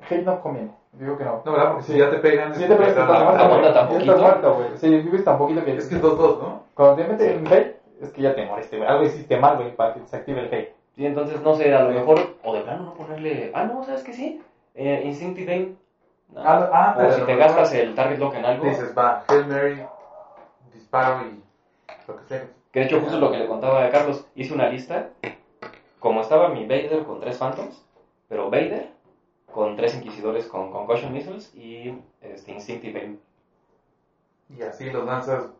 Hate 0.00 0.24
no 0.24 0.40
conviene. 0.40 0.70
Digo 0.98 1.16
que 1.16 1.24
no. 1.24 1.42
No, 1.44 1.52
¿verdad? 1.52 1.68
Porque 1.70 1.84
si 1.84 1.92
Sí. 1.92 1.98
ya 1.98 2.10
te 2.10 2.18
pegan. 2.18 2.54
Si 2.54 2.60
te 2.62 2.74
pegas, 2.74 2.94
te 2.94 3.00
estás 3.00 3.06
güey. 3.24 3.36
tan 3.38 3.72
Ya 3.74 3.86
poquito. 3.88 4.00
estás 4.12 4.20
muerto, 4.20 4.54
güey. 4.54 4.68
Si 4.78 4.88
vives 4.88 5.24
tan 5.24 5.38
poquito 5.38 5.64
que... 5.64 5.76
Es 5.76 5.86
que 5.86 5.94
es 5.94 6.02
2-2, 6.02 6.38
¿no? 6.40 6.62
Cuando 6.74 6.96
te 6.96 7.04
metes 7.08 7.28
en 7.36 7.46
Hate, 7.46 7.76
es 8.00 8.10
que 8.10 8.22
ya 8.22 8.34
te 8.34 8.44
moriste, 8.46 8.76
güey. 8.76 8.88
Algo 8.88 9.04
hiciste 9.04 9.36
mal, 9.38 9.56
güey, 9.56 9.74
para 9.76 9.94
que 9.94 10.00
se 10.06 10.16
active 10.16 10.40
el 10.40 10.46
Hate. 10.46 10.74
Sí, 10.96 11.06
entonces, 11.06 11.40
no 11.42 11.54
sé, 11.54 11.72
a 11.72 11.84
lo 11.84 11.90
mejor, 11.90 12.18
o 12.42 12.54
de 12.54 12.60
plano 12.62 12.84
no 12.84 12.94
ponerle... 12.94 13.52
Ah, 13.54 13.64
no, 13.64 13.84
¿sabes 13.84 14.02
qué 14.02 14.12
sí? 14.12 14.42
Eh, 14.74 15.02
Instinctive 15.04 15.52
Aim. 15.52 15.76
No. 16.32 16.40
Ah, 16.44 16.68
ah, 16.72 16.94
o 16.96 16.98
pero 16.98 17.12
si 17.12 17.20
te 17.22 17.36
gastas 17.36 17.72
el 17.74 17.94
target 17.94 18.18
lock 18.18 18.34
en 18.34 18.44
algo. 18.44 18.64
Dices, 18.64 18.92
va, 18.96 19.22
Hail 19.28 19.46
Mary, 19.46 19.82
disparo 20.74 21.22
y 21.26 21.40
lo 22.06 22.16
que 22.16 22.24
sea. 22.24 22.42
Que 22.72 22.80
de 22.80 22.86
hecho, 22.86 23.00
justo 23.00 23.18
lo 23.18 23.30
que 23.30 23.38
le 23.38 23.46
contaba 23.46 23.84
a 23.84 23.90
Carlos, 23.90 24.26
hice 24.34 24.52
una 24.52 24.68
lista. 24.68 25.06
Como 26.00 26.20
estaba 26.20 26.48
mi 26.50 26.64
Vader 26.66 27.02
con 27.04 27.18
tres 27.20 27.38
Phantoms, 27.38 27.82
pero 28.28 28.50
Vader 28.50 28.88
con 29.52 29.76
tres 29.76 29.94
Inquisidores 29.94 30.46
con 30.46 30.70
Concussion 30.70 31.12
Missiles 31.12 31.50
y 31.54 31.92
este, 32.20 32.52
Instinctive 32.52 33.00
Aim. 33.00 33.16
Y 34.50 34.62
así 34.62 34.90
los 34.90 35.06
lanzas. 35.06 35.50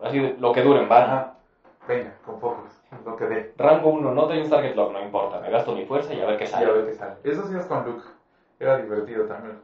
Así, 0.00 0.20
lo 0.38 0.52
que 0.52 0.62
duren, 0.62 0.88
van. 0.88 1.04
Ajá. 1.04 1.34
Venga, 1.86 2.14
con 2.24 2.38
pocos. 2.38 2.64
Lo 3.04 3.16
que 3.16 3.26
dé. 3.26 3.52
Rango 3.56 3.90
1, 3.90 4.12
no 4.12 4.26
trae 4.26 4.42
un 4.42 4.48
target 4.48 4.74
lock, 4.74 4.92
no 4.92 5.00
importa. 5.00 5.38
Me 5.40 5.50
gasto 5.50 5.74
mi 5.74 5.84
fuerza 5.84 6.14
y 6.14 6.20
a 6.20 6.26
ver 6.26 6.38
qué 6.38 6.44
Y 6.44 6.46
sale. 6.46 6.66
a 6.66 6.72
ver 6.72 6.86
qué 6.86 6.94
sale. 6.94 7.14
Eso 7.24 7.46
sí 7.46 7.54
es 7.56 7.64
con 7.66 7.84
Luke. 7.84 8.02
Era 8.58 8.76
divertido 8.76 9.24
también. 9.26 9.54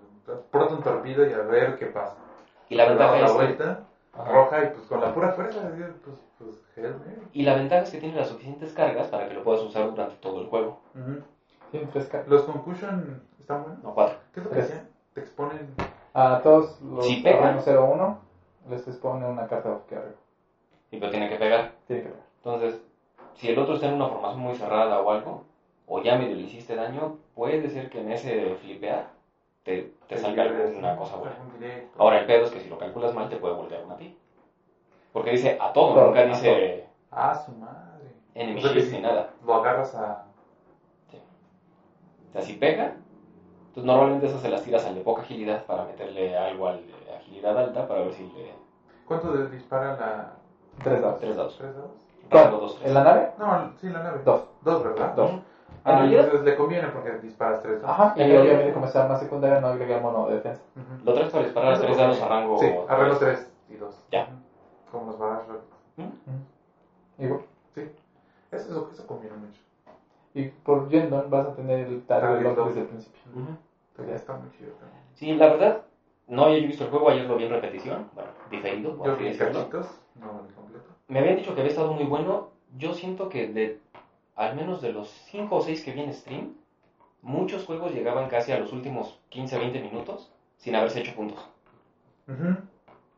Pronto 0.50 0.74
un 0.76 0.82
torpedo 0.82 1.24
y 1.24 1.32
a 1.32 1.38
ver 1.38 1.76
qué 1.76 1.86
pasa. 1.86 2.16
Y 2.68 2.74
la 2.74 2.86
ventaja 2.86 3.16
es 3.16 3.22
la 3.22 3.32
vuelta 3.32 3.84
Ajá. 4.12 4.32
roja 4.32 4.64
y 4.64 4.68
pues 4.68 4.86
con 4.86 5.00
la 5.00 5.12
pura 5.12 5.30
fuerza, 5.32 5.60
pues, 6.04 6.16
pues 6.38 6.60
y 7.32 7.42
la 7.42 7.54
ventaja 7.54 7.82
es 7.82 7.90
que 7.90 7.98
tiene 7.98 8.16
las 8.16 8.28
suficientes 8.28 8.72
cargas 8.72 9.08
para 9.08 9.26
que 9.26 9.34
lo 9.34 9.42
puedas 9.42 9.62
usar 9.62 9.88
durante 9.88 10.16
todo 10.16 10.40
el 10.40 10.46
juego. 10.46 10.78
Ujú. 10.94 11.18
Tiene 11.70 11.86
tres 11.86 12.06
cartas. 12.06 12.28
Los 12.28 12.42
concussion 12.42 13.22
están 13.38 13.62
buenos. 13.62 13.82
No 13.82 13.94
cuatro. 13.94 14.16
¿Qué 14.32 14.40
es 14.40 14.46
lo 14.46 14.52
que 14.52 14.60
hacían? 14.60 14.88
Te 15.14 15.20
exponen. 15.20 15.74
A 16.14 16.40
todos 16.42 16.80
los 16.82 17.06
Si 17.06 17.16
pega. 17.22 17.38
terrenos 17.40 17.66
0-1 17.66 18.16
les 18.68 18.88
expone 18.88 19.26
una 19.26 19.46
carta 19.46 19.78
que 19.88 19.94
arriba. 19.96 20.12
Y 20.90 20.98
pero 20.98 21.10
tiene 21.10 21.28
que 21.28 21.36
pegar. 21.36 21.72
Tiene 21.86 22.02
que 22.02 22.08
pegar. 22.08 22.24
Entonces, 22.38 22.80
si 23.34 23.48
el 23.50 23.58
otro 23.58 23.74
está 23.74 23.86
en 23.86 23.94
una 23.94 24.08
formación 24.08 24.40
muy 24.40 24.54
cerrada 24.54 25.00
o 25.00 25.10
algo, 25.10 25.44
o 25.86 26.00
ya 26.02 26.16
medio 26.16 26.34
le 26.36 26.42
hiciste 26.42 26.74
daño, 26.74 27.16
puede 27.34 27.68
ser 27.70 27.88
que 27.90 28.00
en 28.00 28.10
ese 28.12 28.54
flipear 28.56 29.08
te, 29.62 29.92
te 30.08 30.16
salga 30.18 30.44
¿no? 30.80 30.96
cosa 30.96 31.16
buena. 31.16 31.36
Ahora, 31.98 32.18
el 32.20 32.26
pedo 32.26 32.44
es 32.44 32.50
que 32.50 32.60
si 32.60 32.68
lo 32.68 32.78
calculas 32.78 33.14
mal, 33.14 33.28
te 33.28 33.36
puede 33.36 33.54
voltear 33.54 33.84
una 33.84 33.96
ti. 33.96 34.16
Porque 35.12 35.30
dice 35.32 35.58
a 35.60 35.72
todo, 35.72 35.94
Todo, 35.94 36.06
nunca 36.06 36.20
a 36.20 36.24
dice 36.24 36.86
Ah, 37.10 37.34
su 37.34 37.52
madre. 37.52 38.12
enemy 38.34 38.58
O 38.58 38.62
sea 38.62 38.72
que 38.72 38.80
shield 38.80 38.90
si 38.90 38.96
ni 38.96 39.02
nada. 39.02 39.30
Lo 39.44 39.54
agarras 39.54 39.94
a. 39.96 40.24
O 42.30 42.32
sea, 42.32 42.42
si 42.42 42.54
pega, 42.54 42.94
entonces 43.68 43.84
normalmente 43.84 44.26
esas 44.26 44.40
se 44.40 44.48
las 44.48 44.62
tiras 44.62 44.84
al 44.86 44.94
de 44.94 45.00
poca 45.00 45.22
agilidad 45.22 45.64
para 45.66 45.84
meterle 45.84 46.36
algo 46.36 46.68
al 46.68 46.86
de 46.86 47.14
agilidad 47.14 47.58
alta 47.58 47.86
para 47.86 48.02
ver 48.02 48.12
si 48.12 48.24
le... 48.28 48.54
¿Cuánto 49.04 49.36
dispara 49.48 49.96
la. 49.96 50.30
Tres 50.82 51.00
dados. 51.02 51.18
Tres 51.18 51.36
dados. 51.36 51.56
¿Tres 51.58 51.74
dados? 51.74 52.60
Dos, 52.60 52.74
tres. 52.76 52.88
¿En 52.88 52.94
la 52.94 53.02
nave? 53.02 53.30
No, 53.38 53.72
sí, 53.80 53.88
la 53.88 54.02
nave. 54.04 54.20
Dos. 54.24 54.44
Dos, 54.62 54.82
¿verdad? 54.84 55.14
Dos. 55.14 55.30
Ah, 55.82 55.92
En 55.92 55.98
realidad- 55.98 56.24
entonces 56.24 56.44
le 56.44 56.54
conviene 56.54 56.88
porque 56.88 57.12
disparas 57.12 57.60
tres. 57.62 57.82
¿no? 57.82 57.88
Ajá. 57.88 58.12
Y 58.14 58.22
En 58.22 58.38
obviamente 58.38 58.72
como 58.72 58.86
es 58.86 58.94
arma 58.94 59.16
secundaria 59.16 59.58
no 59.60 59.66
agrega 59.68 59.98
mono 59.98 60.26
de 60.28 60.34
defensa. 60.34 60.60
Ujú. 60.76 61.04
Lo 61.04 61.14
traes 61.14 61.30
para 61.30 61.44
disparar 61.44 61.78
tres 61.78 61.96
dados 61.96 62.20
a 62.20 62.28
rango... 62.28 62.58
Sí, 62.58 62.66
a 62.88 62.94
rango 62.94 63.16
tres 63.16 63.48
y 63.68 63.74
dos. 63.76 63.98
Ya. 64.12 64.26
Como 64.92 65.06
los 65.06 65.18
barras 65.18 65.46
rápidos. 65.48 66.14
Igual. 67.18 67.40
Sí. 67.74 67.80
Eso, 68.52 68.68
eso, 68.70 68.88
eso 68.92 69.06
conviene 69.06 69.36
mucho. 69.36 69.60
Y 70.34 70.44
por 70.44 70.88
Yendon 70.88 71.30
vas 71.30 71.46
a 71.46 71.54
tener 71.54 71.80
el 71.80 72.00
target 72.02 72.28
Target 72.28 72.42
lock 72.44 72.56
lock. 72.56 72.66
desde 72.68 72.80
el 72.80 72.86
principio. 72.86 73.20
Ujú. 73.34 73.56
Entonces, 73.92 74.20
está 74.20 74.34
muy 74.34 74.50
chido 74.56 74.70
también. 74.72 75.02
Sí, 75.14 75.32
la 75.34 75.48
verdad, 75.48 75.82
no 76.28 76.44
había 76.44 76.66
visto 76.66 76.84
el 76.84 76.90
juego, 76.90 77.08
ayer 77.10 77.26
lo 77.26 77.36
vi 77.36 77.44
en 77.44 77.50
repetición, 77.50 78.06
bueno, 78.14 78.30
diferido, 78.50 78.96
Yo 79.04 79.16
vi 79.16 79.36
cachitos, 79.36 79.86
no 80.14 80.40
el 80.46 80.54
completo. 80.54 80.90
Me 81.08 81.18
habían 81.18 81.36
dicho 81.36 81.54
que 81.54 81.60
había 81.60 81.70
estado 81.70 81.92
muy 81.92 82.04
bueno, 82.04 82.46
yo 82.78 82.92
siento 82.92 83.28
que 83.28 83.46
de, 83.46 83.76
al 84.36 84.54
menos 84.54 84.80
de 84.80 84.92
los 84.92 85.08
5 85.08 85.56
o 85.56 85.60
6 85.60 85.82
que 85.82 85.92
vi 85.92 86.00
en 86.02 86.14
stream, 86.14 86.54
muchos 87.22 87.64
juegos 87.64 87.92
llegaban 87.92 88.28
casi 88.28 88.52
a 88.52 88.58
los 88.58 88.72
últimos 88.72 89.18
15-20 89.32 89.80
minutos 89.82 90.30
sin 90.56 90.76
haberse 90.76 91.00
hecho 91.00 91.14
puntos. 91.14 91.48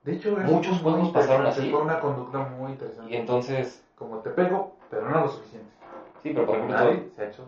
De 0.05 0.13
hecho, 0.13 0.37
Muchos 0.37 0.81
juegos 0.81 1.11
pasaron 1.11 1.47
así. 1.47 1.71
Fue 1.71 1.81
una 1.81 2.01
conducta 2.01 2.39
muy 2.39 2.73
interesante. 2.73 3.13
Y 3.13 3.17
entonces, 3.17 3.83
Como 3.95 4.19
te 4.19 4.31
pego, 4.31 4.73
pero 4.91 5.09
no 5.09 5.21
lo 5.21 5.29
suficiente. 5.29 5.71
Sí, 6.23 6.31
pero 6.31 6.45
por 6.47 6.57
ejemplo, 6.57 6.75
Nadie 6.77 7.03
se 7.15 7.23
ha 7.23 7.25
hecho. 7.25 7.47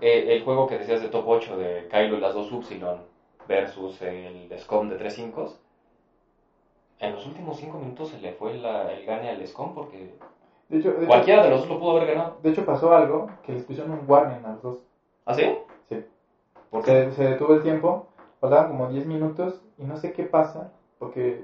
eh, 0.00 0.22
el 0.26 0.40
juego 0.40 0.66
que 0.66 0.76
decías 0.76 1.00
de 1.00 1.08
top 1.08 1.26
8 1.26 1.56
de 1.56 1.86
Kylo 1.88 2.14
y 2.14 2.18
las 2.18 2.32
dos 2.32 2.50
Upsilon 2.50 3.02
versus 3.46 4.00
el 4.00 4.48
SCOM 4.52 4.88
de 4.88 4.96
3.5, 4.96 5.46
en 6.98 7.12
los 7.12 7.24
últimos 7.26 7.56
5 7.56 7.76
minutos 7.78 8.08
se 8.08 8.16
le 8.18 8.30
fue 8.30 8.52
la- 8.52 8.90
el 8.90 9.04
gane 9.04 9.28
al 9.28 9.40
SCOM 9.40 9.70
porque 9.72 10.14
De 10.68 10.76
hecho, 10.76 10.90
de 10.90 10.96
hecho, 10.98 11.06
cualquiera 11.08 11.40
de 11.40 11.48
los 11.48 11.60
dos 11.60 11.68
lo 11.68 11.78
pudo 11.78 11.90
haber 11.90 12.04
ganado. 12.06 12.34
de 12.42 12.48
hecho 12.48 12.64
pasó 12.64 12.92
algo 12.92 13.26
que 13.42 13.52
les 13.52 13.62
pusieron 13.62 13.92
un 13.92 14.04
warning 14.08 14.44
a 14.44 14.50
los 14.52 14.62
dos. 14.62 14.76
¿Ah, 15.26 15.34
sí? 15.34 15.46
Sí. 15.88 15.98
¿Por 16.70 16.82
qué? 16.82 16.90
Se, 17.04 17.10
se 17.12 17.22
detuvo 17.24 17.52
el 17.52 17.60
tiempo, 17.60 18.00
faltaban 18.40 18.66
como 18.66 18.86
10 18.86 19.04
minutos 19.04 19.60
y 19.76 19.84
no 19.84 19.96
sé 19.96 20.10
qué 20.10 20.24
pasa 20.24 20.66
porque 20.98 21.42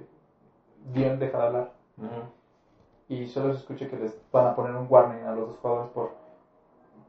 Dion 0.93 1.19
deja 1.19 1.37
de 1.39 1.45
hablar. 1.45 1.67
Ujú. 1.99 2.25
Y 3.09 3.27
solo 3.27 3.51
se 3.51 3.59
escucha 3.59 3.87
que 3.87 3.97
les 3.97 4.17
van 4.33 4.45
a 4.47 4.55
poner 4.55 4.73
un 4.73 4.87
warning 4.89 5.25
a 5.25 5.33
los 5.33 5.47
dos 5.47 5.57
jugadores 5.57 5.89
por, 5.89 6.09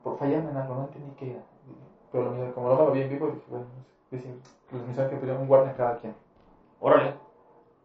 por 0.03 0.13
fallarme 0.13 0.49
en 0.49 0.57
algo, 0.57 0.73
no 0.73 0.81
entendí 0.81 1.11
qué 1.15 1.29
era. 1.29 1.41
Pero 2.11 2.51
como 2.53 2.67
lo 2.69 2.91
vi 2.91 2.99
en 2.99 3.07
vivo, 3.07 3.27
dije, 3.27 3.43
bueno, 3.47 3.65
dicen, 4.09 4.37
les 4.71 4.83
mencionan 4.83 5.07
que 5.09 5.15
pusieron 5.15 5.41
un 5.41 5.49
warning 5.49 5.71
cada 5.71 5.93
quien. 5.93 6.13
Órale. 6.79 7.11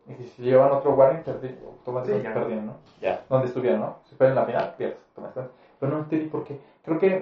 Y 0.06 0.12
si, 0.14 0.24
si 0.24 0.42
llevan 0.42 0.70
otro 0.70 0.90
warning, 0.92 1.18
perdí, 1.18 1.52
automáticamente 1.64 2.28
Sí, 2.28 2.34
perdían, 2.34 2.66
¿no? 2.66 2.74
Ya. 3.00 3.16
Donde 3.28 3.46
estuvieron, 3.46 3.80
¿no? 3.80 3.92
Si 4.04 4.14
fueran 4.14 4.30
en 4.32 4.34
la 4.36 4.42
final, 4.42 4.68
pierdes. 4.76 4.96
Pero 5.78 5.90
no 5.90 5.98
entendí 5.98 6.24
por 6.24 6.42
qué. 6.42 6.56
Creo 6.82 6.96
que 6.96 7.20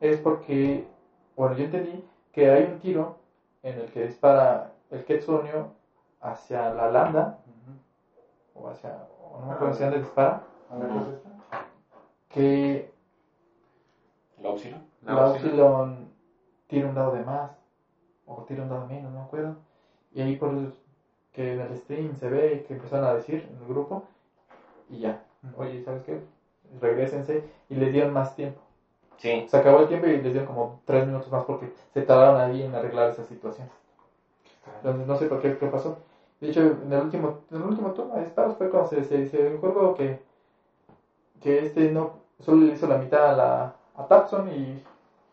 es 0.00 0.16
porque, 0.16 0.82
bueno, 1.36 1.54
yo 1.54 1.62
entendí 1.62 1.98
que 2.32 2.48
hay 2.48 2.64
un 2.64 2.74
tiro 2.76 3.10
en 3.62 3.78
el 3.78 3.90
que 3.90 4.02
dispara 4.02 4.68
el 4.90 5.02
Ketsunio 5.02 5.66
hacia 6.20 6.68
la 6.68 6.86
landa, 6.86 7.30
Ujú. 7.46 8.64
o 8.64 8.68
hacia, 8.68 8.90
o 9.32 9.38
no 9.38 9.46
me 9.46 9.52
acuerdo 9.52 9.70
hacia 9.72 9.86
dónde 9.86 9.98
dispara, 9.98 10.38
A 10.70 10.76
ver, 10.76 10.88
¿qué 10.88 10.98
es 10.98 11.06
esto? 11.06 11.28
que 12.28 12.84
¿La 14.42 14.48
Upsilon? 14.50 14.80
La 15.02 15.14
la 15.14 15.26
Upsilon. 15.26 15.52
Upsilon 15.52 16.08
tira 16.66 16.86
un 16.86 16.94
dado 16.94 17.10
de 17.10 17.20
más, 17.20 17.50
o 18.26 18.42
tira 18.42 18.62
un 18.62 18.68
dado 18.68 18.82
de 18.82 18.86
menos, 18.86 19.10
no 19.10 19.18
me 19.18 19.22
acuerdo. 19.22 19.54
Y 20.12 20.20
ahí 20.20 20.32
por 20.32 20.52
el- 20.52 20.70
que 21.32 21.50
en 21.52 21.60
el 21.60 21.76
stream 21.76 22.14
se 22.16 22.28
ve 22.28 22.62
que 22.66 22.74
empezaron 22.74 23.04
a 23.04 23.12
decir 23.12 23.44
en 23.50 23.60
el 23.60 23.66
grupo, 23.68 24.00
y 24.88 24.98
ya. 25.00 25.16
Oye, 25.56 25.80
¿sabes 25.80 26.02
qué? 26.02 26.18
Regrésense 26.80 27.42
y 27.68 27.76
les 27.76 27.90
dieron 27.90 28.12
más 28.12 28.32
tiempo. 28.32 28.60
Sí. 29.16 29.44
Se 29.46 29.56
acabó 29.56 29.78
el 29.78 29.86
tiempo 29.86 30.06
y 30.06 30.18
les 30.18 30.32
dieron 30.32 30.44
como 30.44 30.68
tres 30.84 31.04
minutos 31.04 31.30
más 31.30 31.42
porque 31.44 31.68
se 31.92 32.02
tardaron 32.02 32.36
ahí 32.36 32.62
en 32.62 32.74
arreglar 32.74 33.08
esa 33.08 33.22
situación. 33.24 33.68
Entonces 34.76 35.06
no 35.06 35.14
sé 35.14 35.26
por 35.26 35.38
qué, 35.38 35.52
qué 35.52 35.66
pasó. 35.68 35.94
De 36.40 36.46
hecho, 36.46 36.60
en 36.62 36.92
el 36.92 37.00
último, 37.00 37.30
en 37.50 37.56
el 37.58 37.62
último 37.64 37.90
turno 37.90 38.14
de 38.14 38.20
disparos 38.20 38.54
fue 38.54 38.68
cuando 38.68 38.86
se, 38.88 39.02
se, 39.02 39.26
se 39.26 39.54
juego 39.56 39.92
que, 39.92 40.16
que 41.40 41.60
este 41.60 41.88
no 41.88 42.08
solo 42.38 42.60
le 42.64 42.72
hizo 42.72 42.86
la 42.86 42.96
mitad 42.96 43.28
a, 43.28 43.32
la, 43.32 43.70
a 44.00 44.08
Tapson 44.08 44.48
y, 44.50 44.82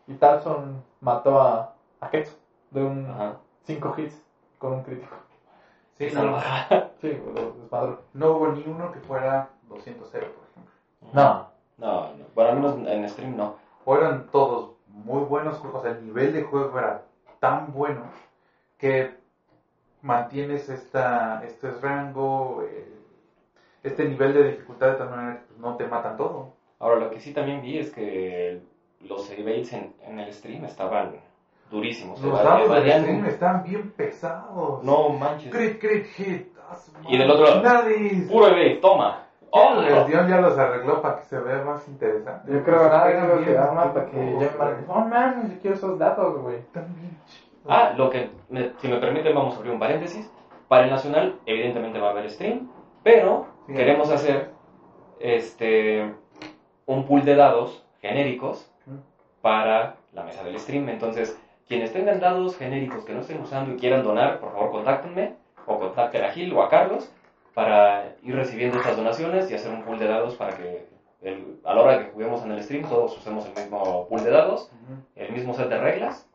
y 0.06 0.14
Tapson 0.14 0.82
mató 1.00 1.40
a, 1.40 1.74
a 2.00 2.10
Ketsu 2.10 2.34
de 2.70 2.84
un 2.84 3.06
Ajá. 3.10 3.36
5 3.64 3.94
hits 3.98 4.24
con 4.58 4.72
un 4.72 4.82
crítico. 4.82 5.16
Sí, 5.98 6.08
no, 6.14 6.24
mamada. 6.24 6.90
Sí, 7.00 7.16
no 8.14 8.30
hubo 8.32 8.48
ni 8.48 8.64
uno 8.66 8.90
que 8.90 8.98
fuera 9.00 9.50
200-0, 9.68 9.98
por 10.00 10.20
ejemplo. 10.20 10.72
No. 11.12 11.48
No, 11.76 12.12
no. 12.14 12.24
Bueno, 12.34 12.50
al 12.50 12.56
menos 12.56 12.88
en 12.88 13.08
stream 13.08 13.36
no. 13.36 13.54
O 13.84 13.96
eran 13.96 14.26
todos 14.30 14.72
muy 14.88 15.22
buenos 15.22 15.58
juegos. 15.58 15.80
O 15.80 15.82
sea, 15.82 15.92
el 15.92 16.04
nivel 16.04 16.32
de 16.32 16.42
juego 16.42 16.78
era 16.78 17.04
tan 17.38 17.72
bueno 17.72 18.02
que 18.78 19.16
mantienes 20.02 20.68
esta, 20.68 21.44
este 21.44 21.70
rango, 21.70 22.62
eh, 22.62 22.98
este 23.82 24.04
nivel 24.08 24.34
de 24.34 24.50
dificultad 24.50 24.88
de 24.88 24.94
tal 24.94 25.10
manera 25.10 25.40
que 25.40 25.46
pues, 25.46 25.60
no 25.60 25.76
te 25.76 25.86
matan 25.86 26.16
todo. 26.16 26.52
Ahora, 26.80 26.96
lo 27.00 27.10
que 27.10 27.20
sí 27.20 27.32
también 27.32 27.60
vi 27.62 27.78
es 27.78 27.90
que 27.92 28.60
los 29.00 29.28
debates 29.30 29.72
en, 29.72 29.94
en 30.02 30.18
el 30.20 30.32
stream 30.32 30.64
estaban 30.64 31.16
durísimos. 31.70 32.20
Los 32.22 32.42
dados 32.42 32.70
del 32.70 32.90
stream 33.00 33.24
están 33.26 33.62
bien 33.64 33.90
pesados. 33.92 34.82
No 34.84 35.08
manches. 35.10 35.52
Crit, 35.52 35.78
crit, 35.80 36.04
hit. 36.16 36.46
Y 37.08 37.16
del 37.18 37.30
otro 37.30 37.46
lado. 37.62 37.84
Puro 38.30 38.46
debate, 38.46 38.78
toma. 38.80 39.24
Oh, 39.50 39.80
el 39.80 40.06
Dion 40.06 40.28
ya 40.28 40.40
los 40.42 40.58
arregló 40.58 41.00
para 41.00 41.16
que 41.16 41.24
se 41.24 41.38
vea 41.40 41.62
más 41.64 41.88
interesante. 41.88 42.52
Yo 42.52 42.62
creo 42.62 42.82
que 42.82 42.88
nada, 42.88 43.06
que 43.10 43.44
bien, 43.44 43.56
arma 43.56 43.94
para 43.94 44.06
que 44.06 44.16
ya 44.38 44.50
me. 44.64 44.86
No 44.86 44.94
mames, 45.08 45.54
yo 45.54 45.60
quiero 45.62 45.76
esos 45.76 45.98
datos, 45.98 46.38
güey. 46.42 46.58
Chidos. 47.26 47.66
Ah, 47.66 47.94
lo 47.96 48.10
que, 48.10 48.30
me- 48.50 48.72
si 48.78 48.88
me 48.88 48.98
permiten, 48.98 49.34
vamos 49.34 49.54
a 49.54 49.58
abrir 49.58 49.72
un 49.72 49.78
paréntesis. 49.78 50.30
Para 50.68 50.84
el 50.84 50.90
Nacional, 50.90 51.38
evidentemente 51.46 51.98
va 51.98 52.08
a 52.08 52.10
haber 52.10 52.30
stream, 52.30 52.68
pero 53.02 53.46
Sí. 53.66 53.72
queremos 53.72 54.10
hacer 54.10 54.50
este 55.18 56.14
un 56.88 57.06
pool 57.06 57.24
de 57.24 57.36
dados 57.36 57.84
genéricos 58.00 58.68
para 59.42 59.94
la 60.12 60.24
mesa 60.24 60.42
del 60.42 60.58
stream. 60.58 60.88
Entonces, 60.88 61.38
quienes 61.66 61.92
tengan 61.92 62.18
dados 62.18 62.56
genéricos 62.56 63.04
que 63.04 63.12
no 63.12 63.20
estén 63.20 63.40
usando 63.40 63.72
y 63.72 63.76
quieran 63.76 64.02
donar, 64.02 64.38
por 64.40 64.52
favor, 64.52 64.70
contáctenme 64.70 65.34
o 65.66 65.78
contacten 65.78 66.24
a 66.24 66.30
Gil 66.30 66.52
o 66.54 66.62
a 66.62 66.68
Carlos 66.68 67.10
para 67.54 68.12
ir 68.22 68.34
recibiendo 68.34 68.78
estas 68.78 68.96
donaciones 68.96 69.50
y 69.50 69.54
hacer 69.54 69.70
un 69.70 69.82
pool 69.82 69.98
de 69.98 70.06
dados 70.06 70.34
para 70.36 70.56
que 70.56 70.86
el- 71.20 71.60
a 71.64 71.74
la 71.74 71.82
hora 71.82 71.98
que 71.98 72.10
juguemos 72.10 72.42
en 72.42 72.52
el 72.52 72.62
stream 72.62 72.84
todos 72.88 73.16
usemos 73.18 73.44
el 73.46 73.52
mismo 73.54 74.06
pool 74.08 74.22
de 74.22 74.30
dados, 74.30 74.70
Ujú. 74.72 75.00
el 75.16 75.32
mismo 75.32 75.52
set 75.54 75.68
de 75.68 75.78
reglas 75.78 76.26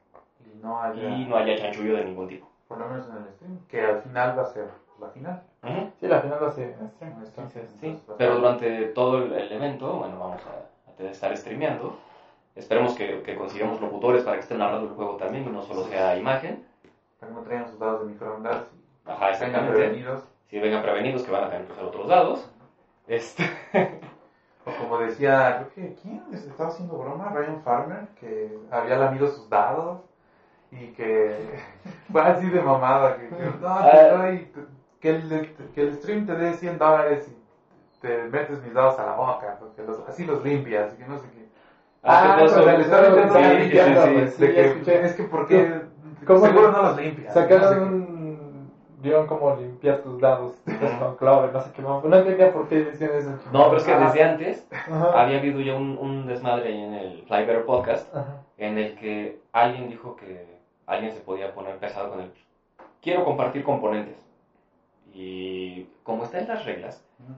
Y 0.46 0.56
no 0.62 0.82
haya, 0.82 1.10
y 1.10 1.26
no 1.26 1.36
haya 1.38 1.56
chanchullo 1.58 1.96
de 1.96 2.06
ningún 2.06 2.28
tipo. 2.28 2.48
por 2.68 2.78
lo 2.80 2.88
menos 2.88 3.08
en 3.08 3.16
el 3.18 3.32
stream, 3.34 3.60
que 3.68 3.82
al 3.82 4.02
final 4.02 4.38
va 4.38 4.42
a 4.44 4.46
ser 4.46 4.68
la 5.00 5.08
final. 5.10 5.42
Sí, 6.00 6.08
la 6.08 6.20
final 6.22 6.52
stream. 6.52 6.72
Stream, 6.96 7.14
Entonces, 7.24 7.70
Sí, 7.80 7.98
a 8.10 8.18
pero 8.18 8.36
durante 8.36 8.86
todo 8.88 9.20
el, 9.24 9.32
el 9.34 9.52
evento, 9.52 9.94
bueno, 9.94 10.20
vamos 10.20 10.42
a, 10.46 11.02
a 11.04 11.10
estar 11.10 11.36
streameando. 11.38 11.96
Esperemos 12.56 12.94
que, 12.96 13.22
que 13.22 13.36
consigamos 13.36 13.80
locutores 13.80 14.24
para 14.24 14.36
que 14.38 14.42
estén 14.42 14.58
narrando 14.60 14.88
el 14.88 14.94
juego 14.94 15.16
también 15.16 15.46
y 15.46 15.50
no 15.50 15.62
solo 15.64 15.84
sea 15.86 16.16
imagen. 16.18 16.64
Para 17.20 17.32
que 17.32 17.36
no 17.40 17.44
traigan 17.44 17.68
sus 17.70 17.80
dados 17.80 18.02
de 18.02 18.06
microondas 18.08 18.58
Ajá, 19.06 19.20
vengan 19.20 19.30
exactamente. 19.32 19.72
prevenidos. 19.74 20.24
Si 20.50 20.60
vengan 20.60 20.82
prevenidos 20.82 21.24
que 21.24 21.32
van 21.32 21.46
a 21.46 21.50
tener 21.50 21.66
que 21.66 21.72
usar 21.72 21.86
otros 21.86 22.08
dados. 22.08 22.50
Este, 23.08 23.44
O 24.66 24.72
como 24.78 24.98
decía, 24.98 25.68
creo 25.74 25.90
que, 25.90 25.96
¿quién 26.02 26.22
les 26.32 26.46
estaba 26.46 26.70
haciendo 26.70 26.98
broma? 26.98 27.30
Ryan 27.34 27.62
Farmer, 27.64 28.08
que 28.20 28.58
había 28.72 28.96
lamido 28.98 29.28
sus 29.28 29.50
dados 29.50 30.00
y 30.72 30.88
que 30.88 31.60
fue 32.12 32.22
así 32.22 32.48
de 32.50 32.62
mamada. 32.62 33.18
Que, 33.18 33.30
no, 33.30 33.58
te 33.60 33.66
Ah. 33.68 34.08
doy- 34.18 34.48
que, 35.04 35.10
el, 35.10 35.56
que 35.76 35.82
el 35.82 35.94
stream 35.96 36.26
te 36.26 36.34
dé 36.36 36.54
100 36.54 36.78
dólares 36.78 37.30
y 37.30 38.02
te 38.02 38.24
metes 38.24 38.64
mis 38.64 38.74
dados 38.74 38.98
a 39.00 39.06
la 39.06 39.16
boca, 39.16 39.58
porque 39.60 39.84
los- 39.84 40.00
así 40.08 40.26
los 40.26 40.44
limpias 40.44 40.94
y 40.94 40.98
que 41.04 41.08
no 41.10 41.20
sé 41.20 41.28
qué. 41.32 41.44
Ah, 42.02 42.36
hace 42.36 42.46
O 42.46 42.48
sea, 42.50 42.58
todo- 42.64 42.72
le 42.78 42.82
estaba 42.84 43.08
intentando 43.10 43.50
sí, 43.50 43.58
limpiar, 43.58 43.88
sí, 44.30 44.38
que, 44.48 44.66
escuché. 44.66 45.06
es 45.06 45.14
que 45.14 45.24
porque 45.24 45.82
¿Cómo 46.26 46.40
seguro 46.46 46.72
no 46.72 46.82
los 46.84 46.98
limpias. 46.98 47.34
Sacaron 47.34 47.62
no 47.62 47.70
sé 47.70 47.80
un 47.82 48.72
guion 49.02 49.28
como 49.28 49.56
limpiar 49.56 49.98
tus 50.00 50.20
dados 50.22 50.54
con 51.00 51.16
cloro, 51.18 51.52
no 51.52 51.60
sé 51.62 51.72
qué. 51.74 51.82
No 51.82 52.02
entendía 52.16 52.54
por 52.54 52.68
qué 52.70 52.84
decían 52.86 53.12
eso. 53.14 53.32
No, 53.52 53.66
pero 53.66 53.78
es 53.78 53.84
que 53.84 53.96
desde 53.96 54.24
antes 54.24 54.68
Ajá. 54.72 55.22
había 55.22 55.40
habido 55.40 55.60
ya 55.60 55.76
un, 55.76 55.98
un 56.00 56.26
desmadre 56.26 56.70
ahí 56.70 56.82
en 56.82 56.94
el 56.94 57.24
Fly 57.28 57.46
Better 57.46 57.66
Podcast 57.66 58.14
Ajá. 58.16 58.38
en 58.58 58.78
el 58.78 58.96
que 58.96 59.42
alguien 59.52 59.90
dijo 59.90 60.16
que 60.16 60.58
alguien 60.88 61.12
se 61.12 61.20
podía 61.20 61.54
poner 61.54 61.78
pesado 61.78 62.10
con 62.12 62.22
el 62.22 62.32
quiero 63.02 63.26
compartir 63.26 63.64
componentes. 63.64 64.16
Y 65.14 65.86
como 66.04 66.24
está 66.24 66.40
en 66.40 66.48
las 66.48 66.66
reglas, 66.66 67.06
Ujú. 67.20 67.34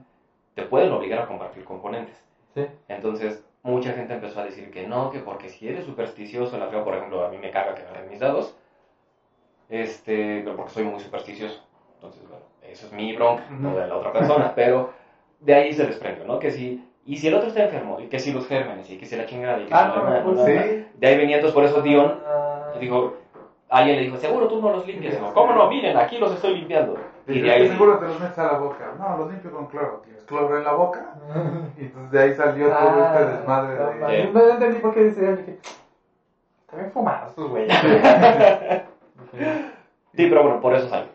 te 0.54 0.62
pueden 0.64 0.92
obligar 0.92 1.20
a 1.20 1.28
compartir 1.28 1.64
componentes. 1.64 2.14
Sí. 2.54 2.62
Entonces, 2.88 3.44
mucha 3.62 3.92
gente 3.92 4.14
empezó 4.14 4.40
a 4.40 4.44
decir 4.44 4.70
que 4.70 4.86
no, 4.86 5.10
que 5.10 5.20
porque 5.20 5.48
si 5.50 5.68
eres 5.68 5.84
supersticioso, 5.84 6.56
la 6.58 6.68
feo, 6.68 6.84
por 6.84 6.94
ejemplo, 6.94 7.22
a 7.22 7.28
mí 7.28 7.36
me 7.38 7.50
caga 7.50 7.74
que 7.74 7.82
agarren 7.82 8.08
mis 8.08 8.20
dados, 8.20 8.54
este, 9.68 10.40
pero 10.44 10.56
porque 10.56 10.72
soy 10.72 10.84
muy 10.84 11.00
supersticioso. 11.00 11.60
Entonces, 11.94 12.22
bueno, 12.28 12.44
eso 12.62 12.86
es 12.86 12.92
mi 12.92 13.12
bronca, 13.14 13.44
no 13.50 13.74
de 13.74 13.86
la 13.86 13.96
otra 13.96 14.12
persona, 14.12 14.52
pero 14.54 14.90
de 15.40 15.54
ahí 15.54 15.72
se 15.72 15.84
desprende, 15.84 16.24
¿no? 16.24 16.38
Que 16.38 16.50
si, 16.50 16.80
y 17.04 17.16
si 17.16 17.28
el 17.28 17.34
otro 17.34 17.48
está 17.48 17.62
enfermo, 17.62 17.98
y 18.00 18.06
que 18.06 18.18
si 18.18 18.32
los 18.32 18.46
gérmenes, 18.46 18.88
y 18.90 18.96
que 18.96 19.06
si 19.06 19.16
la 19.16 19.26
chingada, 19.26 19.60
y 19.60 19.66
que 19.66 19.74
Ah, 19.74 19.90
si 19.92 19.98
no, 19.98 20.04
la- 20.10 20.22
pues 20.22 20.36
la- 20.36 20.48
la- 20.48 20.62
sí. 20.62 20.84
De 20.94 21.06
ahí 21.08 21.16
venía 21.16 21.36
entonces 21.36 21.54
por 21.54 21.64
eso 21.64 21.82
Dion 21.82 22.20
Ah, 22.24 22.72
dijo, 22.78 23.14
alguien 23.68 23.96
le 23.96 24.02
dijo, 24.02 24.16
seguro 24.16 24.46
tú 24.48 24.60
no 24.60 24.70
los 24.70 24.86
limpias. 24.86 25.14
Dijo, 25.14 25.32
¿cómo 25.32 25.52
no? 25.52 25.68
Miren, 25.68 25.96
aquí 25.96 26.18
los 26.18 26.32
estoy 26.32 26.54
limpiando. 26.54 26.96
Y 27.28 27.40
de 27.40 27.50
ahí, 27.52 27.68
seguro 27.68 27.98
te 27.98 28.06
los 28.06 28.20
metes 28.20 28.38
a 28.38 28.44
la 28.52 28.58
boca. 28.58 28.92
No, 28.98 29.16
los 29.18 29.30
limpio 29.30 29.50
con 29.50 29.66
cloro. 29.66 30.00
¿Tienes 30.04 30.22
cloro 30.24 30.56
en 30.58 30.64
la 30.64 30.72
boca? 30.72 31.14
Y 31.78 31.82
entonces 31.86 32.10
de 32.12 32.20
ahí 32.22 32.34
salió 32.34 32.66
todo 32.68 32.76
Ah, 32.78 33.14
este 33.20 33.32
desmadre 33.36 33.78
no, 33.78 34.08
de... 34.08 34.30
No 34.32 34.48
entendí 34.48 34.78
por 34.80 34.94
qué 34.94 35.04
decían. 35.04 35.36
Dije, 35.36 35.58
bien 36.72 36.90
fumados 36.92 37.30
estos 37.30 37.50
güeyes. 37.50 37.72
sí, 40.14 40.26
pero 40.28 40.42
bueno, 40.42 40.60
por 40.60 40.74
eso 40.74 40.88
salió. 40.88 41.08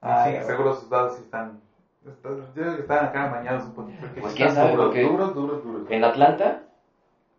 Ah, 0.00 0.24
sí, 0.26 0.36
seguro 0.46 0.74
sus 0.74 0.88
dados 0.90 1.14
sí 1.14 1.22
están... 1.22 1.60
están- 2.06 2.36
Yo 2.38 2.62
creo 2.62 2.74
que 2.76 2.80
están 2.82 3.04
acá 3.06 3.28
mañados 3.28 3.64
un 3.64 3.74
poquito. 3.74 3.98
porque 4.00 4.20
Pues 4.20 4.34
quién 4.34 4.48
están 4.48 4.64
sabe, 4.64 4.76
duros, 4.76 4.86
porque- 4.88 5.02
duros, 5.04 5.34
duros, 5.34 5.64
duros. 5.64 5.90
En 5.90 6.04
Atlanta, 6.04 6.62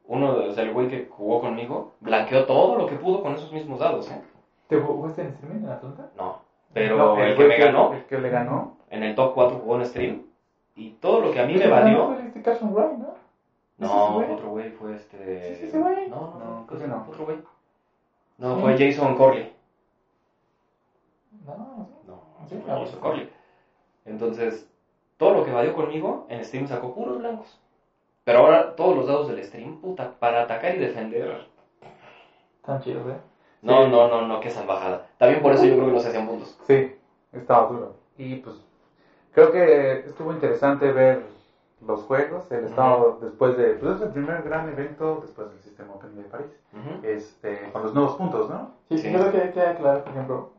uno 0.06 0.34
de, 0.36 0.50
o 0.50 0.54
sea, 0.54 0.64
el 0.64 0.72
güey 0.72 0.88
que 0.88 1.08
jugó 1.10 1.42
conmigo, 1.42 1.92
blanqueó 2.00 2.46
todo 2.46 2.78
lo 2.78 2.88
que 2.88 2.96
pudo 2.96 3.22
con 3.22 3.34
esos 3.34 3.52
mismos 3.52 3.80
dados, 3.80 4.10
¿eh? 4.12 4.22
¿Te 4.68 4.80
jugaste 4.80 5.22
en 5.24 5.28
streaming 5.30 5.66
en 5.66 5.70
Atlanta? 5.72 6.10
No, 6.16 6.38
Pero 6.74 6.98
No, 6.98 7.18
el 7.24 7.36
que 7.38 7.46
güey 7.46 7.48
me 7.48 7.58
ganó, 7.66 7.94
El 7.94 8.04
que 8.06 8.18
le 8.20 8.30
ganó. 8.30 8.78
en 8.90 9.04
el 9.04 9.16
top 9.16 9.34
4 9.36 9.58
jugó 9.60 9.76
en 9.78 9.86
stream. 9.86 10.24
Y 10.76 10.92
todo 10.94 11.22
lo 11.22 11.32
que 11.32 11.40
a 11.40 11.46
mí 11.46 11.54
me 11.54 11.60
El 11.60 11.64
que 11.66 11.70
valió. 11.70 12.08
fue 12.08 12.26
este 12.28 12.42
Carson 12.42 12.74
Wright, 12.74 12.98
¿no? 12.98 13.14
¿Es 13.80 13.90
No, 13.90 14.14
güey? 14.14 14.32
otro 14.32 14.50
güey 14.50 14.72
fue 14.72 14.96
este. 14.96 15.56
¿Sí 15.58 15.66
es 15.66 15.80
güey? 15.80 16.08
No, 16.10 16.16
no, 16.16 16.40
No, 16.40 16.60
no, 16.62 16.66
creo 16.68 16.80
que 16.82 16.88
no. 16.88 17.06
Otro 17.08 17.26
güey. 17.26 17.38
No, 18.38 18.56
Sí. 18.56 18.62
fue 18.62 18.78
Jason 18.78 19.16
Corley. 19.16 19.54
No, 21.46 21.56
no. 21.56 21.88
No, 22.08 22.48
Sí, 22.50 22.56
Jason. 22.66 23.00
Corley. 23.00 23.30
Entonces, 24.06 24.70
todo 25.18 25.34
lo 25.34 25.46
que 25.46 25.52
valió 25.52 25.74
conmigo 25.74 26.26
en 26.30 26.44
stream 26.44 26.68
sacó 26.68 26.94
puros 26.94 27.18
blancos. 27.20 27.60
Pero 28.24 28.40
ahora 28.40 28.76
todos 28.76 28.96
los 28.96 29.08
dados 29.08 29.28
del 29.28 29.44
stream, 29.44 29.80
puta, 29.82 30.14
para 30.20 30.44
atacar 30.44 30.74
y 30.76 30.80
defender. 30.80 31.46
Tan 32.66 32.82
chidos, 32.82 33.06
¿eh? 33.12 33.18
No, 33.64 33.84
Sí. 33.84 33.90
no, 33.90 34.08
no, 34.10 34.22
no, 34.28 34.40
que 34.40 34.50
salvajada. 34.50 35.08
También 35.18 35.42
por 35.42 35.54
eso 35.54 35.64
yo 35.66 35.76
creo 35.76 35.88
que 35.88 35.94
no 35.94 36.00
se 36.00 36.10
hacían 36.10 36.26
puntos. 36.28 36.56
Sí, 36.68 36.94
estaba 37.32 37.66
duro. 37.66 37.94
Y 38.18 38.36
pues 38.36 38.62
creo 39.32 39.52
que 39.52 39.94
estuvo 40.06 40.32
interesante 40.34 40.92
ver 40.92 41.22
los 41.82 42.04
juegos. 42.04 42.44
El 42.52 42.66
estado 42.66 43.18
después 43.22 43.56
de. 43.56 43.74
Pues 43.76 43.96
es 43.96 44.02
el 44.02 44.10
primer 44.10 44.42
gran 44.44 44.68
evento 44.68 45.18
después 45.22 45.50
del 45.50 45.60
Sistema 45.62 45.94
Open 45.94 46.16
de 46.16 46.24
París. 46.24 46.48
Ujú. 46.74 47.00
Este, 47.04 47.72
con 47.72 47.84
los 47.84 47.94
nuevos 47.94 48.16
puntos, 48.16 48.50
¿no? 48.50 48.72
Sí, 48.90 48.98
Sí. 48.98 49.12
creo 49.12 49.32
que 49.32 49.38
hay 49.40 49.50
que 49.52 49.62
aclarar, 49.62 50.04
por 50.04 50.12
ejemplo, 50.12 50.50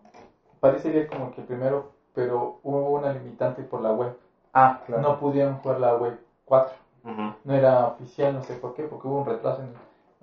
París 0.61 0.81
sería 0.81 1.07
como 1.07 1.31
que 1.31 1.43
el 1.43 1.47
primero, 1.47 1.85
pero 2.15 2.57
hubo 2.63 2.91
una 2.93 3.11
limitante 3.11 3.63
por 3.63 3.81
la 3.81 3.93
web. 3.93 4.15
Ah, 4.55 4.81
claro. 4.87 5.03
No 5.03 5.19
pudieron 5.19 5.57
jugar 5.57 5.79
la 5.79 5.95
web 5.95 6.19
4. 6.47 6.75
Ujú. 7.05 7.33
No 7.45 7.55
era 7.55 7.85
oficial, 7.85 8.33
no 8.33 8.41
sé 8.43 8.55
por 8.55 8.73
qué, 8.73 8.85
porque 8.85 9.07
hubo 9.07 9.19
un 9.19 9.27
retraso 9.27 9.61
en, 9.61 9.75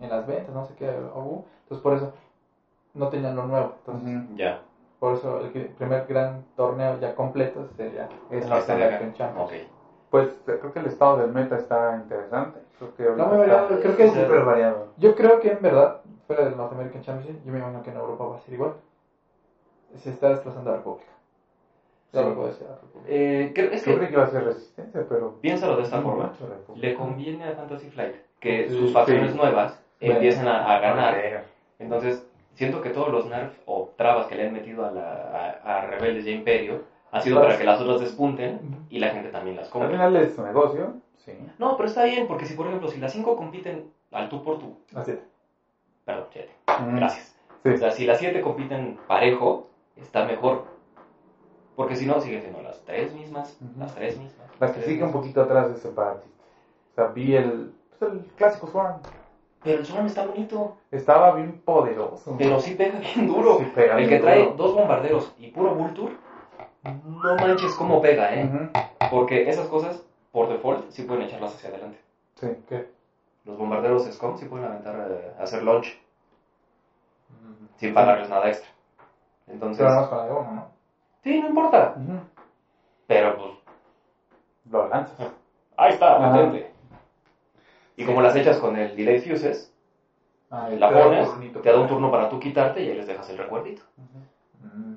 en 0.03 0.09
las 0.09 0.25
ventas, 0.25 0.53
no 0.53 0.63
sé 0.65 0.73
qué 0.73 0.89
hubo. 1.13 1.43
Entonces, 1.63 1.83
por 1.83 1.93
eso 1.93 2.11
no 2.93 3.07
tenían 3.09 3.35
lo 3.35 3.45
nuevo. 3.45 3.73
Entonces. 3.85 4.21
Ya. 4.35 4.59
por 4.99 5.15
eso 5.15 5.39
el 5.41 5.49
primer 5.69 6.05
gran 6.07 6.43
torneo 6.55 6.99
ya 6.99 7.15
completo 7.15 7.67
sería 7.75 8.07
Es 8.29 8.43
el 8.43 8.49
la 8.49 8.59
Este. 8.59 8.71
American 8.73 9.13
Championship. 9.13 9.63
Ok. 9.63 9.67
Pues 10.11 10.27
eh, 10.47 10.57
creo 10.59 10.73
que 10.73 10.79
el 10.79 10.85
estado 10.87 11.17
del 11.17 11.31
meta 11.31 11.55
está 11.57 11.95
interesante. 11.95 12.59
Creo 12.77 12.93
que 12.95 13.03
muy 13.23 13.37
variado, 13.37 13.69
está 13.69 13.81
creo 13.81 13.97
que 13.97 14.05
es- 14.05 14.13
súper 14.13 14.43
variado. 14.45 14.87
Yo 14.97 15.15
creo 15.15 15.39
que 15.39 15.51
en 15.51 15.61
verdad, 15.61 16.01
fuera 16.27 16.43
del 16.45 16.57
North 16.57 16.73
American 16.73 17.01
Championship, 17.01 17.43
yo 17.45 17.51
me 17.51 17.59
imagino 17.59 17.81
que 17.81 17.89
en 17.91 17.97
Europa 17.97 18.25
va 18.25 18.35
a 18.35 18.39
ser 18.41 18.53
igual. 18.53 18.73
Se 19.95 20.09
está 20.11 20.29
desplazando 20.29 20.71
a 20.71 20.75
República. 20.77 21.11
Ya 22.13 22.21
Sí. 22.23 22.27
lo 22.29 22.35
puedo 22.35 22.47
decir 22.49 22.67
a 22.67 22.75
República. 22.75 23.05
Eh, 23.07 23.51
creo- 23.55 23.71
es 23.71 23.83
que 23.83 24.09
iba 24.11 24.23
a 24.23 24.27
ser 24.27 24.43
resistencia, 24.43 25.05
pero. 25.07 25.39
piénsalo 25.41 25.77
de 25.77 25.83
esta 25.83 26.01
forma. 26.01 26.31
República. 26.39 26.87
Le 26.87 26.95
conviene 26.95 27.45
a 27.47 27.51
Fantasy 27.53 27.89
Flight 27.89 28.15
que 28.39 28.67
Sí, 28.69 28.77
sus 28.77 28.93
facciones 28.93 29.31
sí. 29.31 29.37
nuevas 29.37 29.81
Bueno. 29.99 30.15
empiecen 30.15 30.47
a, 30.47 30.75
a 30.75 30.79
ganar. 30.79 31.45
Entonces, 31.79 32.27
siento 32.53 32.79
que 32.81 32.89
todos 32.89 33.09
los 33.09 33.25
nerfs 33.25 33.59
o 33.65 33.85
trabas 33.95 34.25
que 34.25 34.35
le 34.35 34.43
han 34.43 34.51
metido 34.51 34.83
a, 34.83 34.89
la, 34.89 35.13
a, 35.61 35.77
a 35.77 35.81
Rebeldes 35.81 36.25
y 36.25 36.29
a 36.29 36.31
Imperio 36.31 36.79
ha 37.11 37.19
sido 37.19 37.39
para 37.39 37.55
que 37.55 37.63
las 37.63 37.79
otras 37.79 37.97
despunten 37.99 38.85
y 38.89 38.99
la 38.99 39.07
gente 39.09 39.29
también 39.29 39.55
las 39.55 39.67
Al 39.67 39.71
compre. 39.71 39.89
final 39.91 40.15
es 40.15 40.31
su 40.31 40.41
negocio, 40.41 40.93
sí. 41.17 41.33
No, 41.57 41.75
pero 41.75 41.85
está 41.87 42.03
bien, 42.03 42.25
porque 42.25 42.45
si 42.45 42.53
por 42.53 42.67
ejemplo, 42.67 42.87
si 42.87 42.97
las 42.99 43.11
5 43.11 43.35
compiten 43.35 43.83
al 44.11 44.27
tú 44.27 44.41
por 44.41 44.57
tú, 44.57 44.73
Así. 44.93 45.13
perdón, 46.05 46.25
7, 46.31 46.53
Mm, 46.77 46.95
gracias. 46.95 47.35
Sí. 47.63 47.69
O 47.69 47.77
sea, 47.77 47.91
si 47.91 48.05
las 48.05 48.17
7 48.17 48.39
compiten 48.41 48.95
parejo, 49.07 49.61
está 49.95 50.23
mejor. 50.23 50.61
Porque 51.75 51.95
si 51.95 52.05
no, 52.05 52.19
siguen 52.19 52.41
siendo 52.41 52.61
las 52.61 52.79
3 52.81 53.11
mismas, 53.13 53.55
Ujú. 53.61 53.79
las 53.79 53.93
3 53.93 54.15
mismas. 54.17 54.47
La 54.51 54.55
las 54.59 54.71
que 54.71 54.79
tres 54.79 54.85
sigue 54.89 55.03
un 55.03 55.11
poquito 55.11 55.41
atrás 55.41 55.67
de 55.67 55.75
Separatist. 55.75 56.33
O 56.91 56.95
sea, 56.95 57.05
vi 57.05 57.35
el, 57.35 57.69
pues, 57.97 58.09
el 58.11 58.23
clásico 58.35 58.67
Swarm. 58.67 58.99
Pero 59.63 59.79
el 59.79 59.85
Swarm 59.85 60.07
está 60.07 60.25
bonito, 60.25 60.75
Estaba 60.89 61.35
bien 61.35 61.61
poderoso. 61.63 62.35
pero 62.37 62.59
sí 62.59 62.73
pega 62.75 62.99
bien 62.99 63.27
duro. 63.27 63.57
Sí 63.57 63.65
pega 63.73 63.93
el 63.93 63.97
bien 64.07 64.09
que 64.09 64.19
trae 64.19 64.51
dos 64.55 64.73
bombarderos 64.75 65.33
y 65.37 65.47
puro 65.49 65.75
Vulture, 65.75 66.15
no 66.83 67.35
manches 67.35 67.75
cómo 67.75 68.01
pega, 68.01 68.33
¿eh? 68.33 68.69
Porque 69.09 69.49
esas 69.49 69.67
cosas, 69.67 70.03
por 70.31 70.47
default, 70.49 70.89
sí 70.89 71.03
pueden 71.03 71.23
echarlas 71.23 71.53
hacia 71.55 71.69
adelante. 71.69 71.99
Sí. 72.35 72.47
¿Qué? 72.67 72.87
Los 73.43 73.57
bombarderos 73.57 74.03
SCOM 74.05 74.37
sí 74.37 74.45
pueden 74.45 74.65
aventar, 74.65 74.95
eh, 75.09 75.31
hacer 75.39 75.63
launch 75.63 75.97
sin 77.77 77.93
pagarles 77.93 78.29
nada 78.29 78.47
extra. 78.47 78.69
Entonces, 79.47 79.77
Pero 79.77 79.89
nada 79.89 80.01
más 80.01 80.09
con 80.09 80.17
la 80.19 80.25
de 80.25 80.31
uno, 80.31 80.51
¿no? 80.53 80.65
sí, 81.23 81.39
no 81.39 81.47
importa. 81.47 81.95
Pero 83.07 83.35
pues, 83.35 83.51
Lo 84.69 84.87
lanzas. 84.87 85.17
ahí 85.77 85.91
está, 85.93 86.15
Ajá. 86.17 86.51
Y 88.01 88.05
como 88.05 88.21
las 88.21 88.35
echas 88.35 88.57
con 88.57 88.75
el 88.77 88.95
delay 88.95 89.19
fuses, 89.19 89.71
Ah, 90.53 90.67
la 90.69 90.89
te 90.89 90.95
da 90.95 91.07
un 91.07 91.15
pones, 91.27 91.61
te 91.61 91.71
da 91.71 91.79
un 91.79 91.87
turno 91.87 92.11
para 92.11 92.27
tú 92.27 92.37
quitarte 92.39 92.83
y 92.83 92.89
ahí 92.89 92.95
les 92.97 93.07
dejas 93.07 93.29
el 93.29 93.37
recuerdito. 93.37 93.83
Mm. 94.59 94.95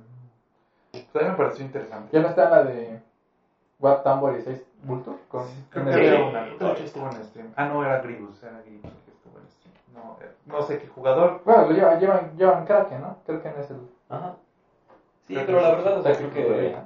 Pues 1.13 1.25
mí 1.25 1.31
me 1.31 1.37
pareció 1.37 1.65
interesante. 1.65 2.09
Ya 2.13 2.23
no 2.23 2.29
está 2.29 2.51
la 2.51 2.65
de 2.65 2.99
Watt 3.79 4.03
Tambor 4.03 4.37
y 4.37 4.43
6 4.43 4.61
Vulture 4.83 5.17
con 5.29 5.45
Creo 5.71 5.85
que 5.85 5.93
Sí. 5.93 5.99
había 6.01 6.25
una. 6.25 6.47
Estuvo 6.75 7.07
en 7.09 7.25
stream. 7.25 7.53
Ah, 7.55 7.67
no, 7.67 7.85
era 7.85 7.99
Gribus. 8.01 8.43
Era 8.43 8.61
Gribus 8.65 8.91
que 9.05 9.11
estuvo 9.13 9.39
en 9.39 9.49
stream. 9.49 9.75
No, 9.95 10.17
eh, 10.21 10.31
no 10.47 10.63
sé 10.63 10.79
qué 10.79 10.89
jugador. 10.89 11.41
Bueno, 11.45 11.67
lo 11.67 11.71
llevan, 11.73 12.01
llevan, 12.01 12.37
llevan 12.37 12.65
Kraken, 12.65 13.01
¿no? 13.01 13.17
Kraken 13.25 13.53
es 13.61 13.71
el. 13.71 13.77
Ajá. 14.09 14.35
Sí, 15.29 15.35
Creo 15.35 15.47
pero 15.47 15.61
la 15.61 15.71
verdad, 15.71 15.99
o 15.99 16.03
sea, 16.03 16.17
creo 16.17 16.31
que... 16.33 16.43
todavía. 16.43 16.85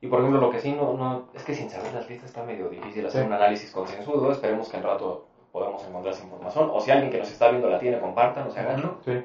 Y 0.00 0.08
por 0.08 0.18
ejemplo, 0.18 0.40
lo 0.40 0.50
que 0.50 0.58
sí 0.60 0.72
no, 0.72 0.94
no... 0.94 1.26
Es 1.32 1.44
que 1.44 1.54
sin 1.54 1.70
saber 1.70 1.92
las 1.92 2.08
listas 2.08 2.30
está 2.30 2.42
medio 2.42 2.68
difícil 2.68 3.06
hacer 3.06 3.20
Sí. 3.20 3.26
un 3.26 3.34
análisis 3.34 3.70
concienzudo. 3.70 4.32
Esperemos 4.32 4.68
que 4.68 4.78
en 4.78 4.82
rato 4.82 5.26
podamos 5.52 5.82
encontrar 5.86 6.14
esa 6.14 6.22
información. 6.24 6.68
O 6.72 6.80
si 6.80 6.90
alguien 6.90 7.10
que 7.10 7.18
nos 7.18 7.30
está 7.30 7.48
viendo 7.48 7.68
la 7.68 7.78
tiene, 7.78 8.00
compartan, 8.00 8.46
o 8.46 8.50
se 8.50 8.60
hagan. 8.60 8.96
Sí. 9.04 9.22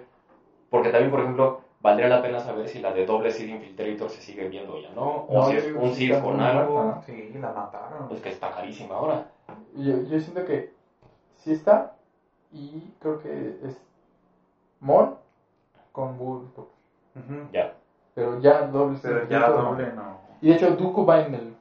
Porque 0.70 0.90
también, 0.90 1.10
por 1.10 1.22
ejemplo, 1.22 1.58
valdría 1.80 2.10
la 2.10 2.22
pena 2.22 2.40
saber 2.40 2.68
si 2.68 2.80
la 2.80 2.92
de 2.92 3.06
doble 3.06 3.32
Seed 3.32 3.48
Infiltrator 3.48 4.10
se 4.10 4.22
sigue 4.22 4.48
viendo 4.48 4.78
ya, 4.78 4.90
¿no? 4.90 5.24
O 5.28 5.34
No, 5.34 5.44
si 5.44 5.56
es 5.56 5.74
un 5.74 5.94
Seed 5.94 6.20
con 6.22 6.40
algo. 6.42 7.00
Sí, 7.06 7.32
la 7.40 7.50
mataron. 7.52 8.08
pues 8.10 8.22
que 8.22 8.30
está 8.30 8.52
carísima 8.52 8.96
ahora. 8.96 9.26
Yo, 9.74 9.98
yo 10.02 10.20
siento 10.20 10.44
que 10.44 10.70
sí 11.38 11.52
está 11.52 11.90
y 12.52 12.92
creo 13.00 13.18
que 13.20 13.56
es 13.64 13.80
Mon 14.82 15.16
con 15.94 16.18
Vulture. 16.18 16.68
Ujú. 17.16 17.48
Ya. 17.52 17.72
Pero 18.14 18.40
ya 18.40 18.64
doble 18.64 18.98
Pero 19.02 19.22
Seed 19.22 19.30
ya 19.30 19.48
Vulture, 19.48 19.64
¿no? 19.64 19.70
doble 19.72 19.92
no. 19.94 20.18
Y 20.42 20.50
de 20.50 20.54
hecho 20.56 20.72
Dooku 20.72 21.06
va 21.06 21.20
en 21.22 21.34
el. 21.34 21.54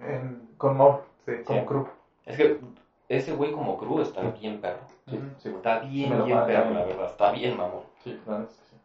En- 0.00 0.48
con 0.56 0.76
Mor, 0.76 1.02
sí, 1.26 1.32
como 1.44 1.60
Sí. 1.60 1.66
crew. 1.66 1.84
Es 2.26 2.36
que 2.36 2.56
ese 3.16 3.32
güey 3.32 3.50
como 3.50 3.76
crew 3.76 3.98
está 4.00 4.22
bien 4.28 4.56
perro. 4.56 4.86
Sí, 5.08 5.16
Ujú. 5.16 5.24
sí, 5.38 5.48
güey. 5.48 5.56
Está 5.56 5.74
bien, 5.74 6.24
bien 6.24 6.38
perro, 6.46 6.70
la 6.70 6.82
verdad. 6.82 7.06
Está 7.06 7.28
bien, 7.28 7.56
mamón. 7.56 7.80
Sí, 8.04 8.10
es 8.10 8.46
sí. 8.70 8.76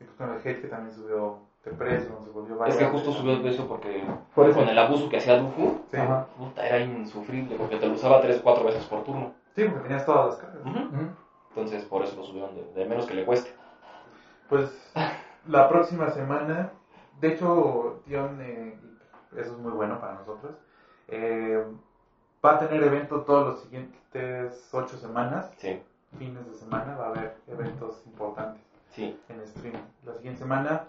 Y 0.00 0.04
pues 0.04 0.16
con 0.16 0.30
el 0.30 0.36
hate 0.36 0.60
que 0.60 0.66
también 0.66 0.92
subió 0.92 1.38
de 1.64 1.70
precio, 1.70 2.20
se 2.22 2.28
volvió 2.30 2.54
Es 2.54 2.58
variable. 2.58 2.84
que 2.84 2.90
justo 2.90 3.12
subió 3.12 3.32
de 3.32 3.38
peso 3.38 3.66
porque 3.66 4.02
Por 4.34 4.52
con 4.52 4.68
el 4.68 4.78
abuso 4.78 5.08
que 5.08 5.16
hacía 5.16 5.36
Sí. 5.36 5.96
Ajá. 5.96 6.24
puta, 6.36 6.66
era 6.66 6.78
insufrible 6.78 7.54
porque 7.56 7.76
te 7.76 7.86
lo 7.86 7.92
usaba 7.94 8.20
3 8.20 8.38
o 8.38 8.42
4 8.42 8.64
veces 8.64 8.84
por 8.84 9.00
turno. 9.02 9.30
Sí, 9.54 9.64
porque 9.64 9.80
tenías 9.80 10.04
todas 10.04 10.24
las 10.26 10.36
cargas. 10.36 10.62
Entonces, 11.50 11.84
por 11.84 12.02
eso 12.02 12.16
lo 12.16 12.22
subieron 12.24 12.54
de, 12.54 12.62
de 12.74 12.84
menos 12.84 13.06
que 13.06 13.14
le 13.14 13.24
cueste. 13.24 13.52
Pues 14.48 14.92
la 15.46 15.68
próxima 15.68 16.08
semana, 16.08 16.70
de 17.20 17.28
hecho, 17.28 18.00
Dion, 18.06 18.40
eh, 18.40 18.74
eso 19.32 19.52
es 19.52 19.58
muy 19.58 19.72
bueno 19.72 19.98
para 20.00 20.14
nosotros, 20.14 20.54
eh, 21.08 21.60
va 22.48 22.54
a 22.54 22.58
tener 22.58 22.82
evento 22.82 23.20
todos 23.22 23.46
los 23.46 23.60
siguientes 23.60 24.70
ocho 24.72 24.96
semanas, 24.96 25.50
Sí, 25.58 25.78
fines 26.18 26.46
de 26.46 26.54
semana, 26.54 26.96
va 26.96 27.06
a 27.06 27.08
haber 27.10 27.34
eventos 27.46 28.02
importantes 28.06 28.62
sí. 28.88 29.18
en 29.28 29.46
stream. 29.46 29.74
La 30.06 30.14
siguiente 30.14 30.40
semana, 30.40 30.84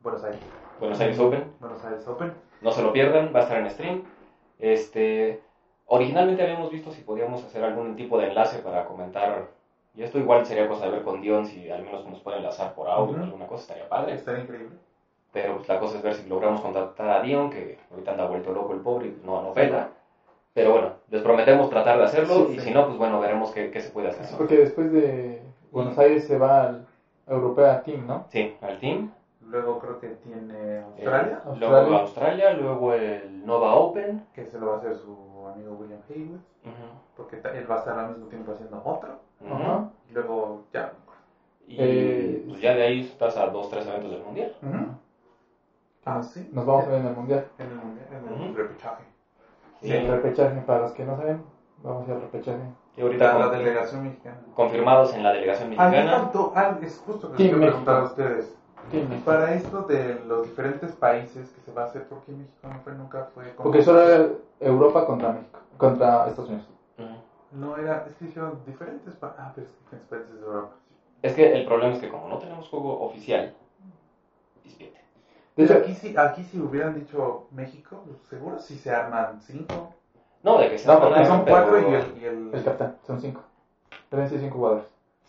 Buenos 0.00 0.24
Aires, 0.24 0.40
Buenos 0.80 1.00
Aires 1.00 1.18
Open. 1.20 1.44
Buenos 1.60 1.84
Aires 1.84 2.08
Open. 2.08 2.32
No 2.60 2.72
se 2.72 2.82
lo 2.82 2.92
pierdan, 2.92 3.30
va 3.32 3.40
a 3.40 3.42
estar 3.44 3.58
en 3.58 3.70
stream. 3.70 4.02
Este, 4.58 5.40
originalmente 5.86 6.42
habíamos 6.42 6.70
visto 6.72 6.90
si 6.90 7.02
podíamos 7.02 7.44
hacer 7.44 7.62
algún 7.62 7.94
tipo 7.94 8.18
de 8.18 8.28
enlace 8.28 8.58
para 8.58 8.84
comentar. 8.84 9.46
Y 9.94 10.02
esto 10.02 10.18
igual 10.18 10.44
sería 10.44 10.68
cosa 10.68 10.86
de 10.86 10.92
ver 10.92 11.02
con 11.02 11.20
Dion 11.20 11.46
si 11.46 11.70
al 11.70 11.84
menos 11.84 12.04
nos 12.06 12.20
puede 12.20 12.38
enlazar 12.38 12.74
por 12.74 12.88
audio 12.88 13.22
alguna 13.22 13.46
cosa, 13.46 13.62
estaría 13.62 13.88
padre. 13.88 14.14
Estaría 14.14 14.42
increíble. 14.42 14.76
Pero 15.32 15.56
pues, 15.56 15.68
la 15.68 15.78
cosa 15.78 15.98
es 15.98 16.02
ver 16.02 16.14
si 16.14 16.28
logramos 16.28 16.60
contactar 16.60 17.08
a 17.08 17.22
Dion, 17.22 17.50
que 17.50 17.78
ahorita 17.90 18.10
anda 18.10 18.26
vuelto 18.26 18.52
loco 18.52 18.72
el 18.72 18.80
pobre 18.80 19.06
y 19.06 19.10
pues, 19.10 19.24
no, 19.24 19.40
no 19.42 19.54
pela. 19.54 19.90
Pero 20.52 20.70
bueno, 20.72 20.92
les 21.08 21.22
prometemos 21.22 21.68
tratar 21.68 21.96
de 21.98 22.04
hacerlo 22.04 22.46
Sí, 22.46 22.54
y 22.54 22.58
sí. 22.58 22.64
si 22.66 22.70
no, 22.72 22.84
pues 22.84 22.98
bueno, 22.98 23.18
veremos 23.20 23.50
qué, 23.50 23.70
qué 23.70 23.80
se 23.80 23.90
puede 23.90 24.08
hacer. 24.08 24.36
Porque 24.36 24.56
después 24.58 24.90
de 24.90 25.42
Buenos 25.70 25.96
Aires 25.98 26.24
se 26.24 26.36
va 26.36 26.64
al 26.64 26.84
Europea 27.26 27.82
Team, 27.82 28.06
¿no? 28.06 28.24
Sí, 28.28 28.48
al 28.60 28.78
team. 28.78 29.08
Luego 29.40 29.78
creo 29.78 29.98
que 29.98 30.08
tiene 30.08 30.54
eh, 30.54 30.78
Australia, 30.84 31.40
luego 31.54 31.94
Australia. 31.94 32.50
Luego 32.50 32.92
el 32.92 33.44
Nova 33.46 33.74
Open. 33.74 34.20
que 34.34 34.44
se 34.44 34.58
lo 34.58 34.66
va 34.66 34.74
a 34.74 34.76
hacer 34.76 34.94
su 34.94 35.46
amigo 35.48 35.72
William 35.72 36.00
Haywood, 36.08 36.40
Ujú, 36.64 36.94
porque 37.16 37.40
él 37.52 37.70
va 37.70 37.76
a 37.76 37.78
estar 37.78 37.96
al 37.98 38.06
mismo 38.08 38.26
tiempo 38.26 38.52
haciendo 38.52 38.80
otro. 38.84 39.16
Y 40.08 40.12
luego 40.12 40.60
ya. 40.72 40.90
Y 41.66 41.76
Eh, 41.78 42.44
pues 42.48 42.60
ya 42.60 42.74
de 42.74 42.82
ahí 42.82 43.00
estás 43.00 43.36
a 43.36 43.46
dos, 43.46 43.68
tres 43.68 43.86
eventos 43.86 44.10
del 44.10 44.20
mundial. 44.20 44.50
Ah, 46.04 46.22
sí. 46.22 46.48
Nos 46.50 46.64
vamos 46.64 46.86
a 46.86 46.90
ver 46.90 46.98
en 47.00 47.06
el 47.06 47.12
Mundial. 47.14 47.44
En 47.58 47.70
el, 47.70 47.76
mundial, 47.76 48.06
en 48.10 48.26
el 48.26 48.32
Ujú. 48.32 48.64
Repechaje. 49.80 50.00
Sí. 50.00 50.06
El 50.06 50.08
repechaje, 50.08 50.60
para 50.62 50.80
los 50.80 50.92
que 50.92 51.04
no 51.04 51.16
saben, 51.16 51.42
vamos 51.82 52.02
a 52.04 52.10
ir 52.10 52.16
al 52.16 52.22
repechaje. 52.22 52.58
Y 52.96 53.00
ahorita 53.02 53.24
La, 53.32 53.38
la 53.38 53.48
con- 53.50 53.58
delegación 53.58 54.04
mexicana. 54.04 54.36
confirmados 54.54 55.14
en 55.14 55.22
la 55.22 55.32
delegación 55.32 55.72
Ah, 55.78 55.88
me 55.88 55.96
mexicana. 55.96 56.18
faltó. 56.22 56.52
Ah, 56.54 56.78
es 56.82 57.02
justo 57.06 57.32
que 57.32 57.42
les 57.42 57.52
quiero 57.52 57.60
preguntar 57.66 58.00
a 58.00 58.04
ustedes. 58.04 58.54
Para 59.24 59.54
esto 59.54 59.82
de 59.82 60.20
los 60.26 60.46
diferentes 60.46 60.92
países 60.92 61.50
que 61.50 61.60
se 61.60 61.72
va 61.72 61.82
a 61.82 61.84
hacer, 61.86 62.08
¿por 62.08 62.20
qué 62.22 62.32
México 62.32 62.66
no 62.66 62.80
fue, 62.80 62.92
nunca 62.94 63.28
fue? 63.34 63.44
como- 63.54 63.64
Porque 63.64 63.82
solo 63.82 64.02
era 64.02 64.26
Europa 64.58 65.06
contra 65.06 65.32
México, 65.32 65.60
contra 65.76 66.26
Estados 66.28 66.48
Unidos. 66.50 66.66
No 67.52 67.76
era, 67.76 68.06
es 68.08 68.14
que 68.16 68.24
hicieron 68.26 68.58
diferentes 68.64 69.14
pa- 69.16 69.34
Ah, 69.38 69.52
pero 69.54 69.66
es 69.66 69.72
que 69.72 69.80
diferentes 69.84 70.08
países 70.08 70.34
de 70.40 70.46
Europa. 70.46 70.70
sí. 70.88 70.94
Es 71.22 71.34
que 71.34 71.52
el 71.52 71.66
problema 71.66 71.92
es 71.94 72.00
que 72.00 72.08
como 72.08 72.28
no 72.28 72.38
tenemos 72.38 72.68
juego 72.68 73.00
oficial, 73.00 73.52
dispite. 74.64 74.99
Pero 75.66 75.80
aquí 75.80 75.94
si, 75.94 76.16
aquí 76.16 76.44
si 76.44 76.58
hubieran 76.60 76.94
dicho 76.94 77.46
México, 77.50 78.02
pues 78.06 78.18
seguro 78.28 78.58
si 78.58 78.76
se 78.76 78.90
arman 78.92 79.40
cinco. 79.40 79.90
No, 80.42 80.58
de 80.58 80.68
que 80.70 80.78
se 80.78 80.86
No, 80.86 80.94
arman 80.94 81.08
porque 81.08 81.26
son 81.26 81.44
cuatro 81.44 81.78
y 81.78 81.94
el, 81.94 82.18
y 82.18 82.24
el- 82.24 82.50
el 82.54 82.64
capitán, 82.64 82.94
son 83.06 83.20
cinco. 83.20 83.42
Deben 84.10 84.28
ser 84.28 84.40
cinco 84.40 84.58
jugadores. 84.58 84.84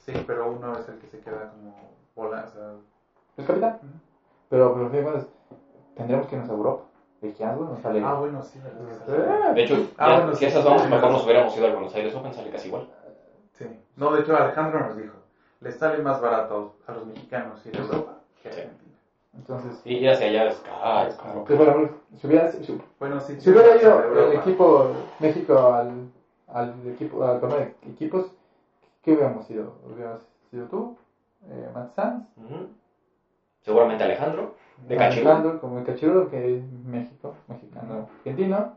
Sí, 0.06 0.14
pero 0.26 0.50
uno 0.50 0.76
es 0.78 0.88
el 0.88 0.98
que 0.98 1.08
se 1.08 1.20
queda 1.20 1.48
como 1.50 1.74
bola, 2.16 2.46
o 2.48 2.52
sea... 2.52 2.72
El 3.38 3.46
capitán. 3.46 3.78
Pero, 4.50 4.74
pero, 4.74 4.90
fin, 4.90 5.04
bueno, 5.04 5.24
tendremos 5.96 6.28
que 6.28 6.36
irnos 6.36 6.50
a 6.50 6.54
Europa. 6.54 6.84
¿De 7.22 7.32
qué 7.32 7.46
algo 7.46 7.66
nos 7.66 7.80
sale? 7.82 8.02
Ah, 8.04 8.14
bueno, 8.16 8.42
sí, 8.42 8.60
verdad. 8.60 9.50
Eh, 9.52 9.54
De 9.54 9.62
hecho, 9.64 9.76
Ah, 9.98 10.08
ya, 10.10 10.16
bueno, 10.16 10.34
si 10.34 10.40
sí, 10.40 10.46
esas 10.46 10.64
vamos, 10.64 10.82
sí, 10.82 10.88
mejor 10.90 11.10
sí. 11.10 11.14
nos 11.14 11.24
hubiéramos 11.24 11.56
ido 11.56 11.66
al 11.68 11.74
Buenos 11.74 11.94
Aires 11.94 12.16
Open, 12.16 12.34
sale 12.34 12.50
casi 12.50 12.68
igual. 12.68 12.88
Sí. 13.54 13.66
No, 13.96 14.12
de 14.12 14.22
hecho 14.22 14.36
Alejandro 14.36 14.80
nos 14.80 14.98
dijo, 14.98 15.14
les 15.60 15.78
sale 15.78 16.02
más 16.02 16.20
barato 16.20 16.74
a 16.88 16.94
los 16.94 17.06
mexicanos 17.06 17.64
ir 17.68 17.76
a 17.78 17.82
Europa 17.82 18.18
que 18.42 18.50
a 18.50 18.54
Sí. 18.54 18.60
Argentina. 18.62 18.91
Entonces, 19.34 19.82
Y 19.86 19.96
ir 19.98 20.10
hacia 20.10 20.28
allá 20.28 20.48
es 20.50 20.58
caro, 20.60 21.10
es 21.10 21.16
caro. 21.16 21.46
que, 21.46 21.56
por 21.56 21.68
ejemplo, 21.68 21.98
si 22.20 22.28
hubiera, 22.28 22.52
si, 22.52 22.82
Bueno, 23.00 23.20
sí. 23.22 23.40
si 23.40 23.50
hubiera 23.50 23.74
sí, 23.78 23.86
ido 23.86 24.28
el 24.30 24.34
equipo 24.38 24.92
México 25.20 25.58
al, 25.74 26.12
al 26.48 26.88
equipo 26.88 27.24
al 27.24 27.40
torneo 27.40 27.60
de 27.60 27.74
equipos, 27.92 28.32
¿qué 29.02 29.14
hubiéramos 29.14 29.46
sido? 29.46 29.74
¿Hubiéramos 29.86 30.22
sido 30.50 30.68
tú? 30.68 30.98
Eh, 31.50 31.70
Matt 31.74 31.94
Sanz. 31.96 32.26
Seguramente 33.62 34.04
Alejandro, 34.04 34.56
de. 34.88 34.98
Alejandro, 35.00 35.62
como 35.62 35.80
el 35.80 35.86
Cachirul, 35.86 36.30
que 36.30 36.58
es 36.58 36.64
México, 36.86 37.34
mexicano, 37.48 38.08
argentino. 38.20 38.74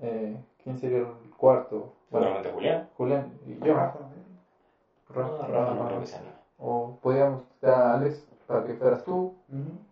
Eh, 0.00 0.36
¿Quién 0.62 0.78
sería 0.78 0.98
el 0.98 1.06
cuarto? 1.36 1.94
Bueno, 2.10 2.26
seguramente 2.26 2.52
Julián. 2.52 2.88
Julián 2.96 3.32
y 3.46 3.64
yo. 3.64 3.74
Rafa, 3.74 3.98
¿eh? 3.98 5.14
No, 5.14 5.38
Rafa 5.48 5.74
no 5.94 6.06
se 6.06 6.16
anime. 6.16 6.32
O 6.58 6.98
podíamos 7.00 7.42
a 7.62 7.94
Alex 7.94 8.27
para 8.48 8.64
que 8.64 8.74
fueras 8.74 9.04
tú 9.04 9.34
Ujú. 9.48 9.84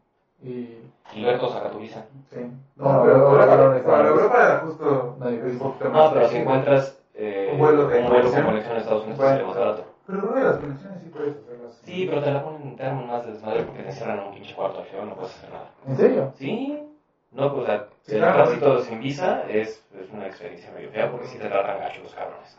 y 0.43 0.81
Gilberto 1.11 1.49
Zacatuliza. 1.53 2.07
Sí. 2.31 2.41
No, 2.77 2.93
No, 2.93 3.03
pero 3.05 3.15
pero 3.15 3.31
Europa 3.31 3.57
no 3.57 3.83
para 3.85 4.49
era 4.49 4.59
justo 4.61 5.17
No, 5.19 5.27
un 5.29 5.59
poquito 5.59 5.91
No, 5.91 6.13
pero 6.13 6.29
si 6.29 6.37
encuentras 6.37 6.99
eh, 7.15 7.51
Un 7.53 7.59
vuelo 7.61 7.87
de 7.89 8.01
un 8.01 8.09
vuelo 8.09 8.09
conexión. 8.31 8.43
con 8.43 8.51
conexión 8.51 8.77
a 8.77 8.81
Estados 8.81 9.03
Unidos, 9.03 9.19
Bueno. 9.19 9.33
sería 9.37 9.47
más 9.47 9.57
barato. 9.57 9.85
Pero 10.07 10.21
creo 10.21 10.35
que 10.35 10.41
las 10.41 10.57
conexiones 10.57 11.01
sí 11.03 11.09
puedes 11.09 11.37
hacerlas. 11.37 11.73
Sí, 11.83 12.07
pero 12.09 12.23
te 12.23 12.31
la 12.33 12.45
ponen, 12.45 12.77
te 12.77 12.83
arman 12.85 13.07
más 13.09 13.27
de 13.27 13.33
desmadre 13.33 13.63
porque 13.63 13.83
te 13.83 13.89
encierran 13.89 14.19
en 14.19 14.25
un 14.27 14.35
pinche 14.35 14.55
cuarto 14.55 14.83
feo, 14.85 15.05
no 15.05 15.15
puedes 15.15 15.37
hacer 15.37 15.51
nada. 15.53 15.71
¿En 15.87 15.97
serio? 15.97 16.33
Sí, 16.37 16.89
no, 17.33 17.51
pues 17.53 17.63
o 17.63 17.67
sea, 17.67 17.87
Sí, 18.03 18.15
el 18.15 18.19
claro. 18.21 18.35
tránsito 18.35 18.81
sin 18.81 19.01
visa 19.01 19.43
es, 19.49 19.85
es 19.99 20.11
una 20.13 20.27
experiencia 20.27 20.71
medio 20.73 20.91
fea 20.91 21.11
porque 21.11 21.27
sí 21.27 21.39
te 21.39 21.49
tratan 21.49 21.79
gacho 21.79 22.03
los 22.03 22.15
cabrones. 22.15 22.57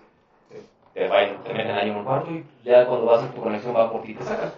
Sí. 0.50 0.58
Te, 0.94 1.08
vayan, 1.08 1.44
te 1.44 1.54
meten 1.54 1.76
ahí 1.76 1.90
en 1.90 1.96
un 1.98 2.04
cuarto 2.04 2.32
y 2.32 2.46
ya 2.64 2.86
cuando 2.88 3.06
vas 3.06 3.24
a 3.24 3.32
tu 3.32 3.42
conexión 3.42 3.76
va 3.76 3.92
por 3.92 4.02
ti 4.02 4.12
y 4.12 4.16
te 4.16 4.24
sacan. 4.24 4.52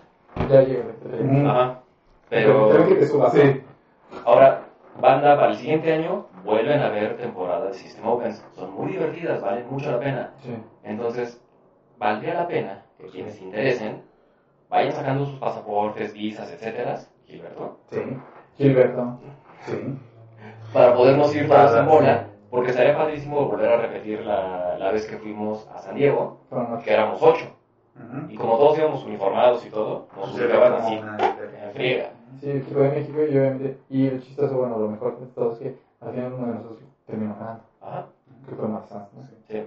Ya 0.49 0.61
llegué. 0.61 0.83
Mm. 1.23 1.47
Ajá. 1.47 1.79
Pero 2.29 2.69
Pero 2.71 2.87
que 2.87 2.95
te 2.95 3.05
subas. 3.07 3.33
Sí. 3.33 3.61
ahora, 4.25 4.61
banda, 4.99 5.35
para 5.35 5.51
el 5.51 5.57
siguiente 5.57 5.91
año 5.93 6.25
vuelven 6.43 6.79
a 6.81 6.87
haber 6.87 7.17
temporadas 7.17 7.69
de 7.69 7.73
System 7.79 8.07
Opens. 8.07 8.43
Son 8.55 8.71
muy 8.73 8.91
divertidas, 8.91 9.41
valen 9.41 9.69
mucho 9.69 9.91
la 9.91 9.99
pena. 9.99 10.31
Sí. 10.41 10.55
Entonces, 10.83 11.41
valdría 11.97 12.33
la 12.35 12.47
pena 12.47 12.83
que 12.97 13.07
quienes 13.07 13.35
se 13.35 13.43
interesen 13.43 14.03
vayan 14.69 14.91
sacando 14.91 15.25
sus 15.25 15.39
pasaportes, 15.39 16.13
visas, 16.13 16.51
etcétera, 16.51 16.99
Gilberto, 17.25 17.79
Sí. 17.89 18.01
Gilberto. 18.57 19.19
Sí. 19.65 19.97
para 20.73 20.93
podernos 20.93 21.35
ir 21.35 21.43
Sí. 21.43 21.49
bola, 21.87 22.27
porque 22.51 22.69
estaría 22.69 22.95
padrísimo 22.95 23.45
volver 23.47 23.69
a 23.71 23.77
repetir 23.77 24.21
la, 24.25 24.75
la 24.77 24.91
vez 24.91 25.07
que 25.07 25.17
fuimos 25.17 25.67
a 25.73 25.79
San 25.79 25.95
Diego, 25.95 26.41
que 26.83 26.93
éramos 26.93 27.21
ocho. 27.21 27.55
Y 28.29 28.35
como 28.35 28.57
todos 28.57 28.77
íbamos 28.77 29.03
uniformados 29.05 29.65
y 29.65 29.69
todo, 29.69 30.07
nos 30.15 30.31
como 30.31 30.75
así, 30.75 30.93
en 30.95 31.73
friega. 31.73 32.11
Sí, 32.39 32.49
el 32.49 32.57
equipo 32.57 32.79
de 32.79 32.89
México 32.89 33.19
y 33.19 33.37
obviamente. 33.37 33.77
Y 33.89 34.07
el 34.07 34.21
chistoso, 34.21 34.57
bueno, 34.57 34.77
lo 34.79 34.87
mejor 34.87 35.19
de 35.19 35.25
todo 35.27 35.51
es 35.51 35.57
que 35.57 35.75
al 35.99 36.11
final 36.13 36.33
uno 36.33 36.47
de 36.47 36.53
nosotros 36.53 36.79
terminó 37.05 37.35
ganando. 37.35 37.63
Ajá, 37.81 38.05
Que 38.47 38.55
fue 38.55 38.67
Matt 38.67 38.87
Sanz, 38.87 39.13
¿no? 39.13 39.23
Sí. 39.23 39.35
sí. 39.47 39.63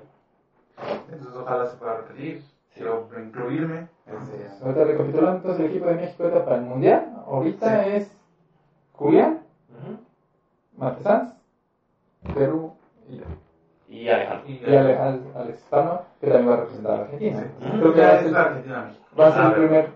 Entonces 1.11 1.37
ojalá 1.37 1.67
se 1.67 1.77
pueda 1.77 1.97
repetir. 1.97 2.43
Quiero 2.75 3.07
incluirme. 3.23 3.87
Este, 4.07 4.65
Ahorita 4.65 4.85
recapitulando, 4.85 5.37
entonces 5.37 5.61
el 5.61 5.67
equipo 5.71 5.87
de 5.87 5.95
México 5.97 6.23
ahorita 6.23 6.45
para 6.45 6.57
el 6.57 6.63
Mundial, 6.63 7.23
ahorita 7.27 7.87
es 7.87 8.11
Julián, 8.95 9.43
Ujú. 9.69 9.99
Matt 10.77 11.03
Sanz, 11.03 11.33
Perú. 12.35 12.72
Y 13.93 14.09
Alejandro. 14.09 14.49
y, 14.49 14.53
Y 14.55 14.75
Ale- 14.75 14.97
Al- 14.97 15.23
Alex 15.37 15.67
Pano, 15.71 16.03
que 16.21 16.27
también 16.29 16.49
va 16.49 16.55
a 16.55 16.57
representar 16.59 16.93
a 16.99 17.03
Argentina. 17.03 17.41
Sí. 17.61 17.67
Creo 17.79 17.93
que 17.93 18.01
Ya 18.01 18.07
va 18.07 18.13
a 18.13 18.17
es 18.17 18.23
ser, 18.23 18.33
la 18.33 18.41
Argentina 18.41 18.83
México. 18.83 19.05
va 19.21 19.27
a 19.27 19.33
ser 19.33 19.41
A 19.43 19.45
el 19.47 19.51
ver. 19.53 19.61
primer 19.61 19.91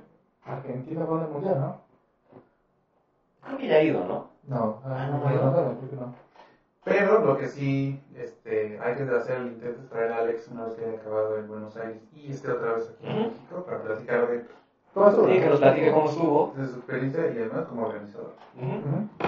Argentina 0.44 1.04
jugando 1.04 1.26
el 1.26 1.32
Mundial, 1.32 1.60
¿no? 1.60 1.76
Creo 3.42 3.58
que 3.58 3.68
ya 3.68 3.76
ha 3.76 3.80
ido, 3.80 4.04
¿no? 4.04 4.26
No, 4.44 4.80
Ah, 4.84 5.06
no, 5.10 5.18
no, 5.18 5.30
no, 5.30 5.50
no. 5.50 5.62
no, 5.62 5.76
creo 5.76 5.90
que 5.90 5.96
no. 5.96 6.12
Pero 6.84 7.18
lo 7.20 7.36
que 7.36 7.48
sí 7.48 7.98
este, 8.14 8.78
hay 8.80 8.94
que 8.94 9.02
hacer 9.02 9.38
el 9.38 9.48
intento 9.48 9.82
es 9.82 9.88
traer 9.88 10.12
a 10.12 10.18
Alex 10.18 10.48
una 10.48 10.64
vez 10.64 10.74
que 10.76 10.84
haya 10.84 10.94
acabado 10.94 11.36
en 11.36 11.48
Buenos 11.48 11.76
Aires 11.76 12.00
y 12.12 12.30
esté 12.30 12.50
otra 12.50 12.72
vez 12.72 12.88
aquí 12.88 13.08
en. 13.08 13.24
México 13.24 13.64
para 13.64 13.80
platicar 13.80 14.26
de, 14.28 14.42
¿Cómo 14.96 15.08
estuvo? 15.10 15.28
Sí, 15.28 15.34
que 15.40 15.48
nos 15.50 15.60
platique 15.60 15.92
cómo 15.92 16.08
estuvo. 16.08 16.52
de 16.56 16.68
su 16.68 16.76
experiencia 16.76 17.20
y 17.26 17.38
además 17.38 17.66
como 17.68 17.86
organizador. 17.86 18.32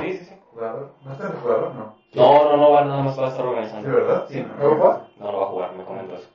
Sí, 0.01 0.13
sí, 0.17 0.25
sí. 0.25 0.35
Jugador. 0.55 0.91
¿No 1.05 1.13
está 1.13 1.25
de 1.29 1.33
jugador? 1.41 1.75
No. 1.75 1.95
No, 2.15 2.45
no, 2.45 2.57
no, 2.57 2.71
va, 2.71 2.85
nada 2.87 3.03
más 3.03 3.21
va 3.21 3.27
a 3.27 3.29
estar 3.29 3.43
¿Sí, 3.45 3.49
organizando. 3.51 3.89
verdad? 3.91 4.25
Sí. 4.31 4.41
¿no? 4.49 4.55
¿Luego 4.59 4.77
juega? 4.81 5.03
No, 5.21 5.33
no 5.33 5.39
va 5.39 5.45
a 5.45 5.49
jugar, 5.49 5.73
me 5.77 5.85
comento 5.85 6.15
eso. 6.15 6.29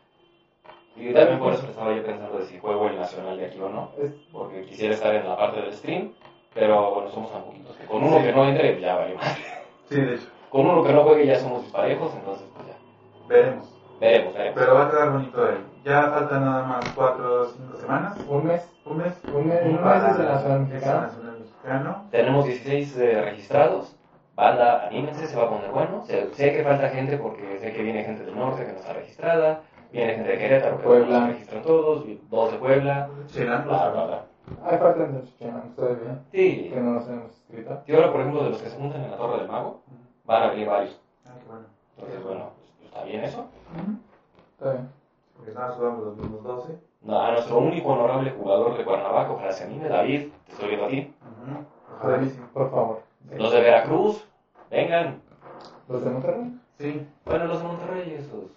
Y 0.97 1.13
también 1.15 1.39
por 1.39 1.51
eso 1.53 1.65
estaba 1.65 1.95
yo 1.95 2.05
pensando 2.05 2.37
de 2.37 2.45
si 2.45 2.59
juego 2.59 2.85
el 2.89 2.99
nacional 2.99 3.35
de 3.37 3.45
aquí 3.47 3.59
o 3.59 3.69
no. 3.69 3.89
Porque 4.31 4.61
quisiera 4.65 4.93
estar 4.93 5.15
en 5.15 5.27
la 5.27 5.35
parte 5.35 5.61
del 5.61 5.73
stream, 5.73 6.11
pero 6.53 6.91
bueno, 6.93 7.09
somos 7.09 7.31
tan 7.31 7.41
poquitos 7.43 7.75
que 7.75 7.85
con 7.87 8.03
uno 8.03 8.21
que 8.21 8.31
no 8.33 8.45
entre, 8.45 8.69
pues 8.73 8.81
ya 8.83 8.95
vale 8.97 9.15
más. 9.15 9.35
Sí, 9.89 9.99
de 9.99 10.13
hecho. 10.13 10.27
Con 10.51 10.67
uno 10.67 10.83
que 10.83 10.93
no 10.93 11.01
juegue 11.05 11.25
ya 11.25 11.39
somos 11.39 11.63
disparejos, 11.63 12.13
entonces 12.13 12.45
pues 12.53 12.67
ya. 12.67 12.75
Veremos. 13.27 13.67
Veremos, 13.99 14.33
veremos. 14.35 14.59
Pero 14.59 14.75
va 14.75 14.85
a 14.85 14.91
quedar 14.91 15.11
bonito 15.11 15.49
él. 15.49 15.57
Ya 15.83 16.09
faltan 16.09 16.45
nada 16.45 16.63
más 16.63 16.85
4 16.95 17.41
o 17.41 17.45
5 17.45 17.77
semanas. 17.77 18.17
Un 18.27 18.45
mes, 18.45 18.67
Un 18.85 18.97
mes. 18.97 19.13
un 19.33 19.47
mes, 19.47 19.61
un 19.65 19.83
mes 19.83 20.03
el 20.05 20.59
Mexicano. 20.61 21.01
Nacional 21.01 21.39
Mexicano. 21.39 22.05
Tenemos 22.11 22.45
16 22.45 22.97
eh, 22.97 23.21
registrados. 23.21 23.95
Banda, 24.35 24.87
anímense, 24.87 25.27
se 25.27 25.35
va 25.35 25.43
a 25.43 25.49
poner 25.49 25.69
bueno. 25.71 26.03
Sé, 26.05 26.33
sé 26.33 26.53
que 26.53 26.63
falta 26.63 26.89
gente 26.89 27.17
porque 27.17 27.59
sé 27.59 27.71
que 27.73 27.83
viene 27.83 28.03
gente 28.03 28.23
del 28.23 28.35
norte 28.35 28.65
que 28.65 28.71
no 28.71 28.79
está 28.79 28.93
registrada. 28.93 29.61
Viene 29.91 30.15
gente 30.15 30.29
de 30.31 30.37
Querétaro 30.39 30.77
que 30.77 30.83
Puebla. 30.83 31.19
no 31.19 31.25
se 31.27 31.31
registran 31.33 31.61
todos. 31.61 32.05
Dos 32.29 32.51
de 32.51 32.57
Puebla. 32.57 33.09
Chelan, 33.27 33.63
Bla, 33.65 33.89
bla, 33.89 34.05
bla. 34.05 34.25
Hay 34.65 34.77
falta 34.77 35.03
de 35.05 35.23
chilenos 35.23 35.75
todavía, 35.75 36.19
Sí. 36.31 36.69
que 36.73 36.79
no 36.81 36.93
nos 36.95 37.07
hemos 37.07 37.31
escrito. 37.31 37.81
Y 37.87 37.93
ahora, 37.95 38.11
por 38.11 38.21
ejemplo, 38.21 38.43
de 38.43 38.49
los 38.49 38.61
que 38.61 38.69
se 38.69 38.77
juntan 38.77 39.03
en 39.03 39.11
la 39.11 39.17
Torre 39.17 39.37
del 39.39 39.47
Mago, 39.49 39.81
van 40.25 40.43
a 40.43 40.47
venir 40.49 40.67
varios. 40.67 40.99
Ah, 41.25 41.31
qué 41.39 41.45
bueno. 41.47 41.65
Entonces, 41.97 42.23
bueno, 42.23 42.49
pues, 42.57 42.85
está 42.89 43.03
bien 43.03 43.23
eso. 43.23 43.45
Está 44.57 44.71
bien. 44.73 44.89
Porque 45.43 45.59
nada, 45.59 45.73
jugamos 45.73 46.03
los 46.05 46.15
mismos 46.15 46.43
12. 46.43 46.77
No, 47.01 47.19
a 47.21 47.31
nuestro 47.31 47.57
único 47.57 47.89
honorable 47.89 48.31
jugador 48.31 48.77
de 48.77 48.85
Cuernavaca, 48.85 49.31
ojalá 49.33 49.51
se 49.51 49.65
anime, 49.65 49.89
David, 49.89 50.29
te 50.45 50.51
estoy 50.53 50.67
viendo 50.69 50.85
a 50.85 50.89
ti. 50.89 51.13
Ojalá 51.99 52.19
que 52.19 52.25
sí. 52.27 52.39
Por 52.53 52.71
favor. 52.71 53.01
Los 53.29 53.51
de 53.51 53.59
Veracruz, 53.61 54.25
vengan. 54.71 55.21
¿Los 55.89 56.03
de 56.05 56.11
Monterrey? 56.11 56.59
Sí. 56.77 57.07
Bueno, 57.25 57.45
los 57.45 57.57
de 57.61 57.67
Monterrey, 57.67 58.13
esos. 58.13 58.51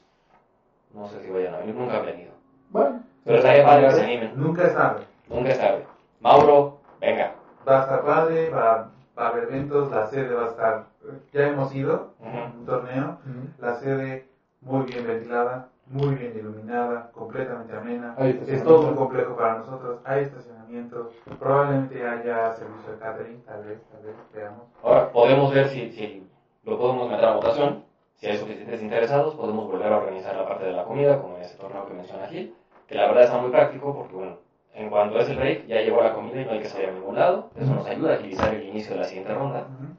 No 0.95 1.09
sé 1.09 1.21
si 1.25 1.31
vayan 1.31 1.55
a 1.55 1.59
venir, 1.59 1.75
nunca 1.75 1.97
han 1.97 2.07
venido. 2.07 2.31
Bueno. 2.71 3.03
Pero 3.25 3.39
estaría 3.39 3.65
padre 3.65 3.89
que 3.89 3.95
se 3.95 4.03
animen, 4.05 4.33
Nunca 4.37 4.63
es 4.69 4.75
tarde. 4.75 5.07
nunca 5.27 5.49
es 5.51 5.59
tarde. 5.59 5.85
Mauro, 6.21 6.77
venga. 7.01 7.35
Va 7.67 7.79
a 7.79 7.81
estar 7.81 8.05
padre, 8.05 8.51
va, 8.51 8.89
va 9.19 9.25
a 9.25 9.29
haber 9.31 9.45
eventos, 9.45 9.91
la 9.91 10.07
sede 10.07 10.33
va 10.33 10.45
a 10.45 10.49
estar. 10.51 10.85
Ya 11.33 11.49
hemos 11.49 11.75
ido 11.75 12.13
a 12.21 12.29
Ujú. 12.29 12.59
un 12.61 12.65
torneo. 12.65 13.19
Ujú. 13.27 13.49
La 13.59 13.75
sede 13.75 14.29
muy 14.61 14.85
bien 14.87 15.05
ventilada, 15.05 15.69
muy 15.87 16.15
bien 16.17 16.37
iluminada, 16.37 17.11
completamente 17.13 17.77
amena. 17.77 18.15
Es 18.19 18.63
todo 18.65 18.89
un 18.89 18.97
complejo 18.97 19.37
para 19.37 19.59
nosotros. 19.59 20.01
Hay 20.05 20.25
estacionamiento. 20.25 21.11
Probablemente 21.39 22.07
haya 22.07 22.53
servicio 22.53 22.93
de 22.93 22.99
catering, 22.99 23.43
tal 23.43 23.65
vez, 23.65 23.81
tal 23.91 24.03
vez, 24.03 24.15
veamos. 24.33 24.67
Ahora, 24.83 25.11
podemos 25.11 25.53
ver 25.53 25.69
si, 25.69 25.91
si 25.93 26.27
lo 26.65 26.79
podemos 26.79 27.09
meter 27.09 27.25
a 27.25 27.33
votación. 27.33 27.85
Si 28.17 28.27
hay 28.27 28.39
suficientes 28.39 28.81
interesados, 28.81 29.35
podemos 29.35 29.67
volver 29.67 29.93
a 29.93 29.99
organizar 29.99 30.35
la 30.37 30.47
parte 30.49 30.65
de 30.65 30.73
la 30.73 30.85
comida, 30.85 31.21
como 31.21 31.37
en 31.37 31.43
ese 31.43 31.57
torneo 31.57 31.87
que 31.87 31.95
menciona 31.95 32.27
Gil. 32.27 32.55
Que 32.87 32.95
la 32.95 33.07
verdad 33.07 33.25
está 33.25 33.39
muy 33.39 33.51
práctico 33.51 33.95
porque, 33.95 34.15
bueno, 34.15 34.39
en 34.75 34.89
cuanto 34.89 35.19
es 35.19 35.29
el 35.29 35.37
break, 35.37 35.67
ya 35.67 35.81
llegó 35.81 36.01
la 36.01 36.13
comida 36.13 36.41
y 36.41 36.45
no 36.45 36.53
hay 36.53 36.61
que 36.61 36.69
salir 36.69 36.89
a 36.89 36.93
ningún 36.93 37.17
lado. 37.17 37.51
Eso 37.57 37.75
nos 37.75 37.87
ayuda 37.87 38.13
a 38.13 38.15
agilizar 38.15 38.55
el 38.55 38.65
inicio 38.65 38.95
de 38.95 39.01
la 39.01 39.05
siguiente 39.05 39.35
ronda. 39.35 39.67
Ujú. 39.69 39.97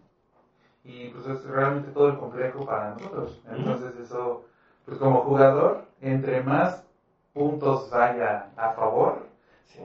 Y 0.83 1.09
pues 1.09 1.27
es 1.27 1.43
realmente 1.43 1.91
todo 1.91 2.07
el 2.07 2.17
complejo 2.17 2.65
para 2.65 2.91
nosotros. 2.91 3.41
Entonces 3.49 3.95
eso, 3.97 4.43
pues 4.87 4.99
como 4.99 5.19
jugador, 5.21 5.83
entre 5.99 6.41
más 6.41 6.85
puntos 7.33 7.91
haya 7.93 8.47
a 8.55 8.69
favor, 8.69 9.27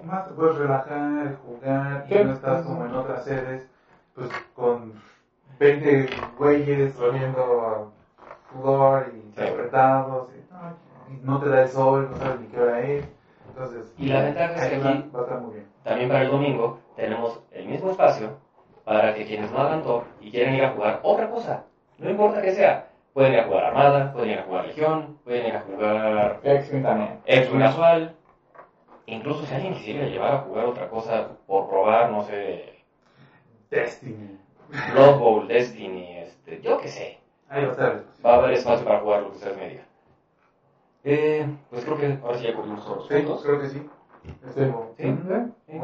más 0.04 0.24
te 0.24 0.30
puedes 0.32 0.56
relajar, 0.56 1.34
jugar, 1.44 2.04
y 2.08 2.14
no 2.14 2.32
estás 2.32 2.62
como 2.62 2.86
en 2.86 2.94
otras 2.94 3.24
sedes, 3.24 3.68
pues 4.14 4.30
con 4.54 4.94
20 5.58 6.08
güeyes 6.38 6.96
oliendo 7.00 7.66
a 7.66 7.86
sudor 8.50 9.12
y 9.12 9.40
apretados, 9.40 10.28
y, 11.08 11.16
no 11.24 11.40
te 11.40 11.48
da 11.48 11.62
el 11.62 11.68
sol, 11.68 12.08
no 12.08 12.16
sabes 12.16 12.40
ni 12.40 12.46
qué 12.46 12.60
hora 12.60 12.80
es. 12.80 13.04
Entonces, 13.48 13.92
Y 13.98 14.06
la 14.06 14.22
ventaja 14.22 14.54
es 14.54 14.68
que 14.68 14.76
aquí- 14.76 15.10
va 15.14 15.18
a 15.20 15.22
estar 15.24 15.40
muy 15.40 15.54
bien. 15.54 15.66
También 15.82 16.08
para 16.08 16.22
el 16.22 16.30
domingo 16.30 16.78
tenemos 16.94 17.40
el 17.50 17.66
mismo 17.66 17.90
espacio 17.90 18.36
para 18.84 19.14
que 19.14 19.26
quienes 19.26 19.50
no 19.50 19.58
hagan 19.58 19.82
Thor 19.82 20.04
y 20.20 20.30
quieren 20.30 20.54
ir 20.54 20.62
a 20.64 20.70
jugar 20.70 21.00
otra 21.02 21.28
cosa, 21.28 21.64
no 21.98 22.08
importa 22.08 22.40
que 22.40 22.52
sea, 22.52 22.91
pueden 23.14 23.32
ir 23.34 23.40
a 23.40 23.44
jugar 23.44 23.64
Armada, 23.64 24.12
pueden 24.12 24.30
ir 24.30 24.38
a 24.38 24.42
jugar 24.44 24.66
Legión, 24.66 25.18
pueden 25.24 25.46
ir 25.46 25.56
a 25.56 25.60
jugar 25.60 26.40
X-Wing 26.42 26.82
también. 26.82 27.18
X 27.26 27.48
casual, 27.58 28.14
incluso 29.06 29.44
si 29.46 29.54
alguien 29.54 29.74
quisiera 29.74 30.06
llevar 30.06 30.32
a 30.34 30.38
jugar 30.38 30.64
otra 30.66 30.88
cosa 30.88 31.28
por 31.46 31.68
probar, 31.68 32.10
no 32.10 32.24
sé, 32.24 32.82
Destiny. 33.70 34.38
Blood 34.94 35.18
Bowl, 35.18 35.48
Destiny, 35.48 36.16
este, 36.18 36.60
yo 36.62 36.78
qué 36.78 36.88
sé, 36.88 37.18
Ahí 37.48 37.62
va 37.64 37.68
a 37.68 37.72
estar. 37.72 38.04
va 38.24 38.32
a 38.32 38.36
haber 38.36 38.52
espacio 38.54 38.86
para 38.86 39.00
jugar 39.00 39.20
lo 39.22 39.30
que 39.30 39.36
ustedes 39.36 39.56
me 39.58 39.68
digan. 39.68 39.86
Eh, 41.04 41.46
pues 41.68 41.84
creo 41.84 41.98
que 41.98 42.18
ahora 42.22 42.38
sí 42.38 42.44
ya 42.46 42.54
cubrimos 42.54 42.84
todos 42.84 42.96
los 42.98 43.08
Sí, 43.08 43.14
puntos. 43.14 43.42
creo 43.44 43.60
que 43.60 43.68
sí. 43.68 43.88
Estuvo 44.46 44.94
Sí. 44.96 45.04
Sí. 45.66 45.78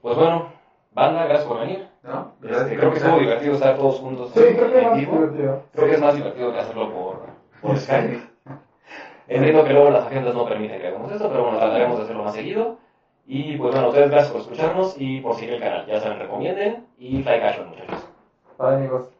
Pues 0.00 0.16
bueno, 0.16 0.48
banda, 0.90 1.24
gracias 1.24 1.44
por 1.48 1.60
venir. 1.60 1.86
¿No? 2.02 2.32
Este, 2.42 2.76
creo 2.76 2.90
que 2.90 2.98
estuvo 2.98 3.18
divertido 3.18 3.54
estar 3.54 3.76
todos 3.76 3.96
juntos 4.00 4.30
Sí, 4.32 4.40
creo 4.40 4.72
que 4.72 4.78
en 4.78 4.84
más 4.88 4.96
vivo. 4.98 5.12
divertido. 5.12 5.62
Creo 5.72 5.86
que 5.88 5.94
es 5.94 6.00
más 6.00 6.14
divertido 6.14 6.52
que 6.52 6.58
hacerlo 6.58 6.90
por, 6.92 7.20
por 7.60 7.76
Skype. 7.78 8.20
Entiendo 9.26 9.64
que 9.64 9.72
luego 9.74 9.90
las 9.90 10.06
agendas 10.06 10.34
no 10.34 10.46
permiten 10.46 10.80
que 10.80 10.86
hagamos 10.86 11.12
esto, 11.12 11.28
pero 11.28 11.42
bueno, 11.42 11.58
trataremos 11.58 11.98
de 11.98 12.04
hacerlo 12.04 12.24
más 12.24 12.34
seguido. 12.34 12.76
Y 13.26 13.58
pues 13.58 13.72
bueno, 13.74 13.88
ustedes 13.88 14.10
gracias 14.10 14.32
por 14.32 14.40
escucharnos 14.40 14.94
y 14.96 15.20
por 15.20 15.34
seguir 15.34 15.54
el 15.54 15.60
canal. 15.60 15.84
Ya 15.86 16.00
saben, 16.00 16.18
recomienden 16.18 16.86
y 16.96 17.22
fly 17.22 17.40
casual, 17.40 17.66
muchachos. 17.68 18.08
Bye, 18.58 18.74
amigos. 18.74 19.17